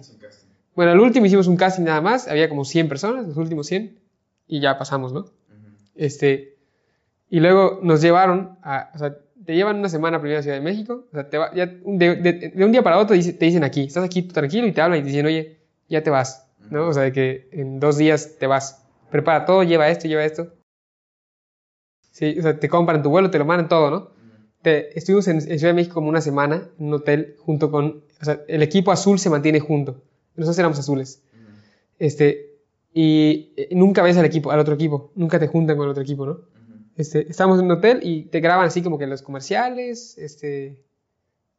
Bueno, 0.75 0.93
al 0.93 1.01
último 1.01 1.27
hicimos 1.27 1.47
un 1.47 1.57
casting 1.57 1.85
nada 1.85 2.01
más, 2.01 2.29
había 2.29 2.49
como 2.49 2.65
100 2.65 2.89
personas, 2.89 3.27
los 3.27 3.37
últimos 3.37 3.67
100, 3.67 3.99
y 4.47 4.61
ya 4.61 4.79
pasamos, 4.79 5.13
¿no? 5.13 5.27
Este, 5.95 6.57
y 7.29 7.41
luego 7.41 7.81
nos 7.83 8.01
llevaron 8.01 8.59
a, 8.63 8.91
o 8.95 8.99
sea, 8.99 9.17
te 9.45 9.55
llevan 9.55 9.77
una 9.79 9.89
semana 9.89 10.21
primero 10.21 10.41
a 10.41 10.43
Ciudad 10.43 10.57
de 10.57 10.63
México, 10.63 11.07
o 11.11 11.15
sea, 11.15 11.29
te 11.29 11.39
va- 11.39 11.53
ya 11.55 11.67
de, 11.67 12.17
de- 12.17 12.53
de 12.55 12.65
un 12.65 12.73
día 12.73 12.83
para 12.83 12.99
otro 12.99 13.17
te 13.19 13.45
dicen 13.47 13.65
aquí, 13.65 13.85
estás 13.85 14.05
aquí 14.05 14.23
tú 14.23 14.33
tranquilo 14.33 14.67
y 14.67 14.73
te 14.73 14.81
hablan 14.81 15.01
y 15.01 15.03
te 15.03 15.09
dicen, 15.09 15.27
oye, 15.27 15.59
ya 15.89 16.03
te 16.03 16.11
vas, 16.11 16.47
¿no? 16.71 16.89
O 16.89 16.93
sea, 16.93 17.03
de 17.05 17.13
que 17.13 17.49
en 17.53 17.81
dos 17.81 17.99
días 17.99 18.37
te 18.39 18.47
vas, 18.47 18.85
prepara 19.11 19.45
todo, 19.45 19.63
lleva 19.65 19.89
esto, 19.89 20.09
lleva 20.09 20.25
esto. 20.25 20.53
Sí, 22.13 22.37
o 22.39 22.43
sea, 22.43 22.59
te 22.59 22.69
compran 22.69 23.03
tu 23.03 23.11
vuelo, 23.11 23.31
te 23.31 23.39
lo 23.39 23.45
mandan 23.45 23.69
todo, 23.69 23.91
¿no? 23.91 24.20
Te- 24.63 24.97
estuvimos 24.99 25.27
en, 25.29 25.37
en 25.37 25.59
Ciudad 25.59 25.69
de 25.71 25.75
México 25.75 25.95
como 25.95 26.09
una 26.09 26.21
semana 26.21 26.69
en 26.79 26.87
un 26.87 26.95
hotel 26.95 27.37
junto 27.39 27.71
con, 27.71 28.03
o 28.21 28.25
sea, 28.25 28.41
el 28.49 28.63
equipo 28.63 28.93
azul 28.93 29.19
se 29.19 29.31
mantiene 29.31 29.61
junto, 29.61 30.03
nosotros 30.37 30.59
éramos 30.59 30.79
azules. 30.79 31.23
Este, 31.99 32.57
y 32.93 33.53
eh, 33.57 33.69
nunca 33.73 34.03
ves 34.03 34.17
al 34.17 34.25
equipo, 34.25 34.51
al 34.51 34.59
otro 34.59 34.75
equipo, 34.75 35.13
nunca 35.15 35.39
te 35.39 35.47
juntan 35.47 35.77
con 35.77 35.85
el 35.87 35.91
otro 35.91 36.03
equipo, 36.03 36.27
¿no? 36.27 36.41
Este, 36.97 37.31
estamos 37.31 37.59
en 37.59 37.65
un 37.67 37.71
hotel 37.73 38.01
y 38.03 38.25
te 38.25 38.41
graban 38.41 38.67
así 38.67 38.83
como 38.83 38.99
que 38.99 39.07
los 39.07 39.23
comerciales, 39.23 40.19
este, 40.19 40.77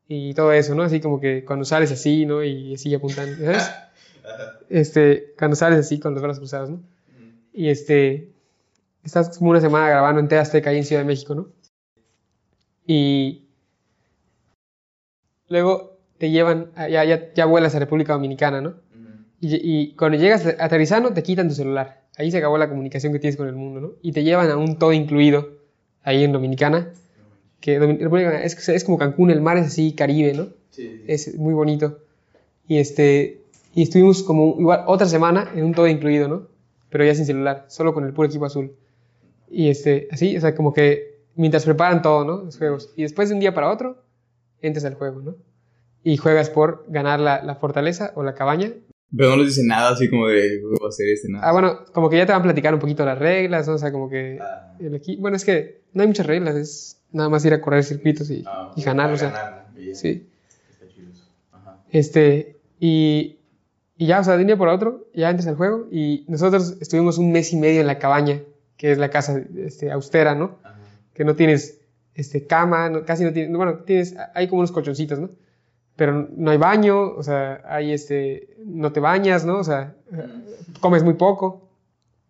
y 0.08 0.34
todo 0.34 0.52
eso, 0.52 0.76
¿no? 0.76 0.84
Así 0.84 1.00
como 1.00 1.20
que 1.20 1.44
cuando 1.46 1.66
sales 1.66 1.92
así, 1.92 2.26
¿no? 2.26 2.44
Y 2.44 2.74
así 2.76 2.94
apuntando, 2.94 3.36
¿sabes? 3.46 3.70
Este, 4.70 5.34
cuando 5.38 5.56
sales 5.56 5.80
así 5.80 6.00
con 6.00 6.14
los 6.14 6.22
brazos 6.24 6.40
cruzados, 6.40 6.70
¿no? 6.70 6.80
Y 7.54 7.70
este, 7.70 8.30
estás 9.04 9.38
como 9.38 9.50
una 9.52 9.60
semana 9.62 9.90
grabando 9.90 10.22
en 10.22 10.34
Azteca 10.40 10.70
ahí 10.70 10.78
en 10.78 10.86
Ciudad 10.86 11.02
de 11.02 11.08
México, 11.08 11.36
¿no? 11.36 11.50
Y 12.94 13.48
luego 15.48 15.98
te 16.18 16.30
llevan, 16.30 16.72
a- 16.76 16.90
ya, 16.90 17.04
ya, 17.06 17.34
ya 17.34 17.46
vuelas 17.46 17.74
a 17.76 17.80
República 17.80 18.14
Dominicana, 18.14 18.62
¿no? 18.62 18.76
Y, 19.40 19.56
y 19.64 19.96
cuando 19.96 20.18
llegas 20.18 20.46
aterrizando 20.60 21.14
te 21.14 21.24
quitan 21.24 21.48
tu 21.48 21.56
celular. 21.56 22.02
Ahí 22.18 22.30
se 22.32 22.38
acabó 22.38 22.58
la 22.58 22.70
comunicación 22.70 23.14
que 23.14 23.20
tienes 23.20 23.38
con 23.38 23.48
el 23.48 23.56
mundo, 23.56 23.80
¿no? 23.82 23.92
Y 24.02 24.12
te 24.12 24.24
llevan 24.24 24.50
a 24.52 24.58
un 24.58 24.78
todo 24.78 24.92
incluido 24.94 25.50
ahí 26.04 26.24
en 26.24 26.34
Dominicana. 26.34 26.90
Que 27.62 27.80
Dominicana 27.80 28.44
es, 28.44 28.68
es 28.70 28.84
como 28.84 28.98
Cancún, 28.98 29.32
el 29.32 29.42
mar 29.42 29.58
es 29.58 29.68
así, 29.68 29.94
Caribe, 29.94 30.34
¿no? 30.34 30.50
Es 31.08 31.36
muy 31.38 31.54
bonito. 31.54 32.00
Y 32.68 32.78
este 32.80 33.40
y 33.74 33.84
estuvimos 33.84 34.24
como 34.24 34.58
igual 34.60 34.84
otra 34.88 35.08
semana 35.08 35.50
en 35.56 35.64
un 35.64 35.74
todo 35.74 35.88
incluido, 35.88 36.28
¿no? 36.28 36.48
Pero 36.90 37.06
ya 37.06 37.16
sin 37.16 37.26
celular, 37.26 37.66
solo 37.70 37.94
con 37.94 38.06
el 38.06 38.14
puro 38.14 38.28
equipo 38.28 38.46
azul. 38.46 38.74
Y 39.50 39.70
este, 39.70 40.08
así, 40.12 40.38
o 40.38 40.42
sea, 40.42 40.56
como 40.56 40.74
que 40.74 41.11
mientras 41.36 41.66
preparan 41.66 42.02
todo, 42.02 42.26
¿no? 42.26 42.44
Los 42.44 42.58
juegos. 42.58 42.94
Y 42.96 43.04
después 43.04 43.30
de 43.30 43.36
un 43.36 43.42
día 43.42 43.54
para 43.54 43.72
otro, 43.72 44.04
entras 44.62 44.86
al 44.86 44.96
juego, 44.96 45.22
¿no? 45.22 45.36
Y 46.04 46.18
juegas 46.18 46.50
por 46.50 46.86
ganar 46.88 47.20
la, 47.20 47.44
la 47.44 47.56
fortaleza 47.56 48.12
o 48.16 48.24
la 48.24 48.34
cabaña. 48.34 48.72
Pero 49.16 49.32
no 49.32 49.38
les 49.38 49.48
dicen 49.48 49.68
nada 49.68 49.92
así 49.92 50.10
como 50.10 50.28
de, 50.28 50.62
voy 50.62 50.78
a 50.84 50.88
hacer 50.88 51.08
este, 51.10 51.30
nada. 51.30 51.48
Ah, 51.48 51.52
bueno, 51.52 51.84
como 51.94 52.10
que 52.10 52.18
ya 52.18 52.26
te 52.26 52.32
van 52.32 52.42
a 52.42 52.44
platicar 52.44 52.74
un 52.74 52.80
poquito 52.80 53.06
las 53.06 53.20
reglas, 53.20 53.68
¿no? 53.68 53.74
O 53.74 53.78
sea, 53.78 53.92
como 53.92 54.10
que 54.10 54.40
el 54.80 54.96
equipo... 54.96 55.22
Bueno, 55.22 55.36
es 55.36 55.44
que 55.44 55.82
no 55.94 56.02
hay 56.02 56.08
muchas 56.08 56.26
reglas, 56.26 56.56
es 56.56 57.02
nada 57.12 57.28
más 57.28 57.44
ir 57.44 57.54
a 57.54 57.62
correr 57.62 57.84
circuitos 57.84 58.30
y, 58.30 58.44
y 58.76 58.84
ganar, 58.84 59.12
o 59.12 59.18
sea, 59.18 59.68
sí. 59.94 60.28
Este, 61.90 62.58
y, 62.80 63.38
y 63.98 64.06
ya, 64.08 64.22
o 64.22 64.24
sea, 64.24 64.36
de 64.36 64.42
un 64.42 64.48
día 64.48 64.58
por 64.58 64.70
otro, 64.70 65.08
ya 65.14 65.30
entras 65.30 65.48
al 65.48 65.56
juego 65.56 65.88
y 65.92 66.24
nosotros 66.30 66.78
estuvimos 66.80 67.18
un 67.18 67.34
mes 67.34 67.52
y 67.52 67.58
medio 67.58 67.82
en 67.82 67.88
la 67.88 68.00
cabaña, 68.00 68.40
que 68.78 68.94
es 68.94 68.98
la 68.98 69.10
casa 69.10 69.42
este, 69.58 69.92
austera, 69.92 70.36
¿no? 70.36 70.58
Que 71.14 71.24
no 71.26 71.36
tienes 71.36 71.80
este, 72.16 72.46
cama, 72.48 72.90
no- 72.90 73.06
casi 73.06 73.24
no 73.24 73.32
tienes, 73.34 73.56
bueno, 73.56 73.80
tienes, 73.86 74.16
hay 74.34 74.48
como 74.48 74.60
unos 74.60 74.72
colchoncitos, 74.72 75.20
¿no? 75.20 75.30
Pero 75.96 76.28
no 76.36 76.52
hay 76.52 76.58
baño, 76.58 77.02
o 77.16 77.22
sea, 77.24 77.62
hay 77.68 77.92
este, 77.92 78.56
no 78.66 78.92
te 78.92 79.00
bañas, 79.00 79.46
¿no? 79.46 79.58
O 79.60 79.64
sea, 79.64 79.94
comes 80.80 81.04
muy 81.04 81.14
poco. 81.16 81.68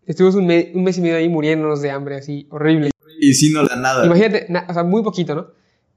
Estuvimos 0.06 0.36
un, 0.36 0.48
me- 0.48 0.72
un 0.74 0.84
mes 0.84 0.98
y 0.98 1.02
medio 1.02 1.16
ahí 1.18 1.30
muriéndonos 1.30 1.82
de 1.82 1.92
hambre, 1.92 2.16
así, 2.16 2.48
horrible. 2.50 2.90
Y 3.20 3.34
si 3.34 3.54
no 3.54 3.64
la 3.64 3.76
nada. 3.76 4.06
Imagínate, 4.06 4.46
na- 4.50 4.66
o 4.68 4.74
sea, 4.74 4.84
muy 4.84 5.04
poquito, 5.04 5.36
¿no? 5.36 5.48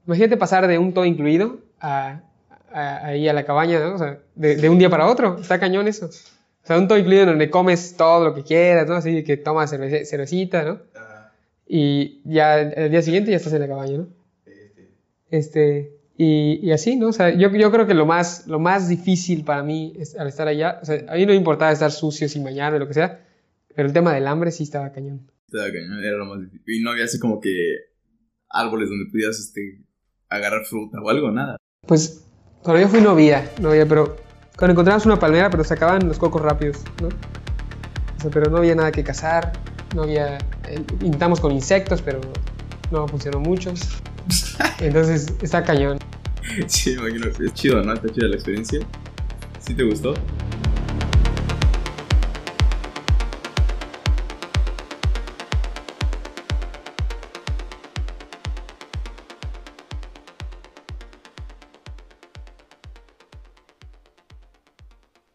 Imagínate 0.05 0.37
pasar 0.37 0.67
de 0.67 0.77
un 0.77 0.93
todo 0.93 1.05
incluido 1.05 1.57
a, 1.79 2.21
a- 2.71 3.05
ahí 3.07 3.27
a 3.27 3.33
la 3.33 3.43
cabaña, 3.45 3.79
¿no? 3.79 3.95
O 3.95 3.97
sea, 3.97 4.19
de, 4.35 4.55
de 4.57 4.69
un 4.69 4.77
día 4.77 4.89
para 4.89 5.07
otro. 5.07 5.37
Está 5.41 5.59
cañón 5.59 5.87
eso. 5.87 6.05
O 6.05 6.67
sea, 6.67 6.77
un 6.77 6.87
todo 6.87 6.97
incluido 6.99 7.25
donde 7.25 7.49
comes 7.49 7.95
todo 7.97 8.23
lo 8.25 8.35
que 8.35 8.43
quieras, 8.43 8.87
¿no? 8.87 8.95
Así 8.95 9.23
que 9.23 9.37
tomas 9.37 9.73
cervece- 9.73 10.05
cervecita, 10.05 10.63
¿no? 10.63 10.79
Y 11.67 12.21
ya 12.25 12.61
el 12.61 12.91
día 12.91 13.01
siguiente 13.01 13.31
ya 13.31 13.37
estás 13.37 13.53
en 13.53 13.61
la 13.61 13.67
cabaña, 13.67 13.97
¿no? 13.97 14.07
Este, 15.29 15.95
y, 16.17 16.59
y 16.61 16.71
así, 16.71 16.95
¿no? 16.95 17.07
O 17.07 17.13
sea, 17.13 17.35
yo, 17.35 17.51
yo 17.51 17.71
creo 17.71 17.87
que 17.87 17.93
lo 17.93 18.05
más, 18.05 18.47
lo 18.47 18.59
más 18.59 18.87
difícil 18.87 19.43
para 19.43 19.63
mí 19.63 19.93
es, 19.97 20.15
al 20.15 20.27
estar 20.27 20.47
allá, 20.47 20.79
o 20.81 20.85
sea, 20.85 21.03
a 21.09 21.15
mí 21.15 21.25
no 21.25 21.31
me 21.31 21.37
importaba 21.37 21.71
estar 21.71 21.91
sucio 21.91 22.29
sin 22.29 22.43
bañarme, 22.43 22.79
lo 22.79 22.87
que 22.87 22.93
sea, 22.93 23.25
pero 23.75 23.87
el 23.87 23.93
tema 23.93 24.13
del 24.13 24.27
hambre 24.27 24.51
sí 24.51 24.63
estaba 24.63 24.91
cañón. 24.91 25.29
Estaba 25.47 25.65
cañón, 25.71 26.03
era 26.03 26.17
lo 26.17 26.25
más 26.25 26.39
difícil. 26.41 26.61
Y 26.67 26.81
no 26.81 26.91
había 26.91 27.05
así 27.05 27.19
como 27.19 27.41
que 27.41 27.49
árboles 28.49 28.89
donde 28.89 29.11
pudieras 29.11 29.39
este, 29.39 29.83
agarrar 30.29 30.65
fruta 30.65 30.99
o 31.01 31.09
algo, 31.09 31.31
nada. 31.31 31.57
Pues 31.85 32.25
cuando 32.61 32.81
yo 32.81 32.87
fui 32.87 33.01
no 33.01 33.11
había, 33.11 33.51
no 33.61 33.69
había, 33.71 33.85
pero 33.85 34.15
cuando 34.57 34.71
encontramos 34.71 35.05
una 35.05 35.19
palmera, 35.19 35.49
pero 35.49 35.63
sacaban 35.63 36.07
los 36.07 36.17
cocos 36.17 36.41
rápidos, 36.41 36.83
¿no? 37.01 37.09
O 37.09 38.21
sea, 38.21 38.31
pero 38.31 38.49
no 38.49 38.57
había 38.57 38.75
nada 38.75 38.91
que 38.91 39.03
cazar, 39.03 39.51
no 39.95 40.03
había... 40.03 40.37
eh, 40.67 40.83
intentamos 41.01 41.39
con 41.39 41.51
insectos, 41.51 42.01
pero 42.01 42.21
no 42.91 43.07
funcionó 43.07 43.39
mucho. 43.39 43.73
Entonces 44.79 45.33
está 45.41 45.63
cañón. 45.63 45.97
Sí, 46.67 46.91
imagino. 46.93 47.25
Es 47.27 47.53
chido, 47.55 47.81
¿no? 47.81 47.93
Está 47.93 48.07
chida 48.09 48.27
la 48.27 48.35
experiencia. 48.35 48.79
¿Sí 49.59 49.73
te 49.73 49.83
gustó? 49.83 50.13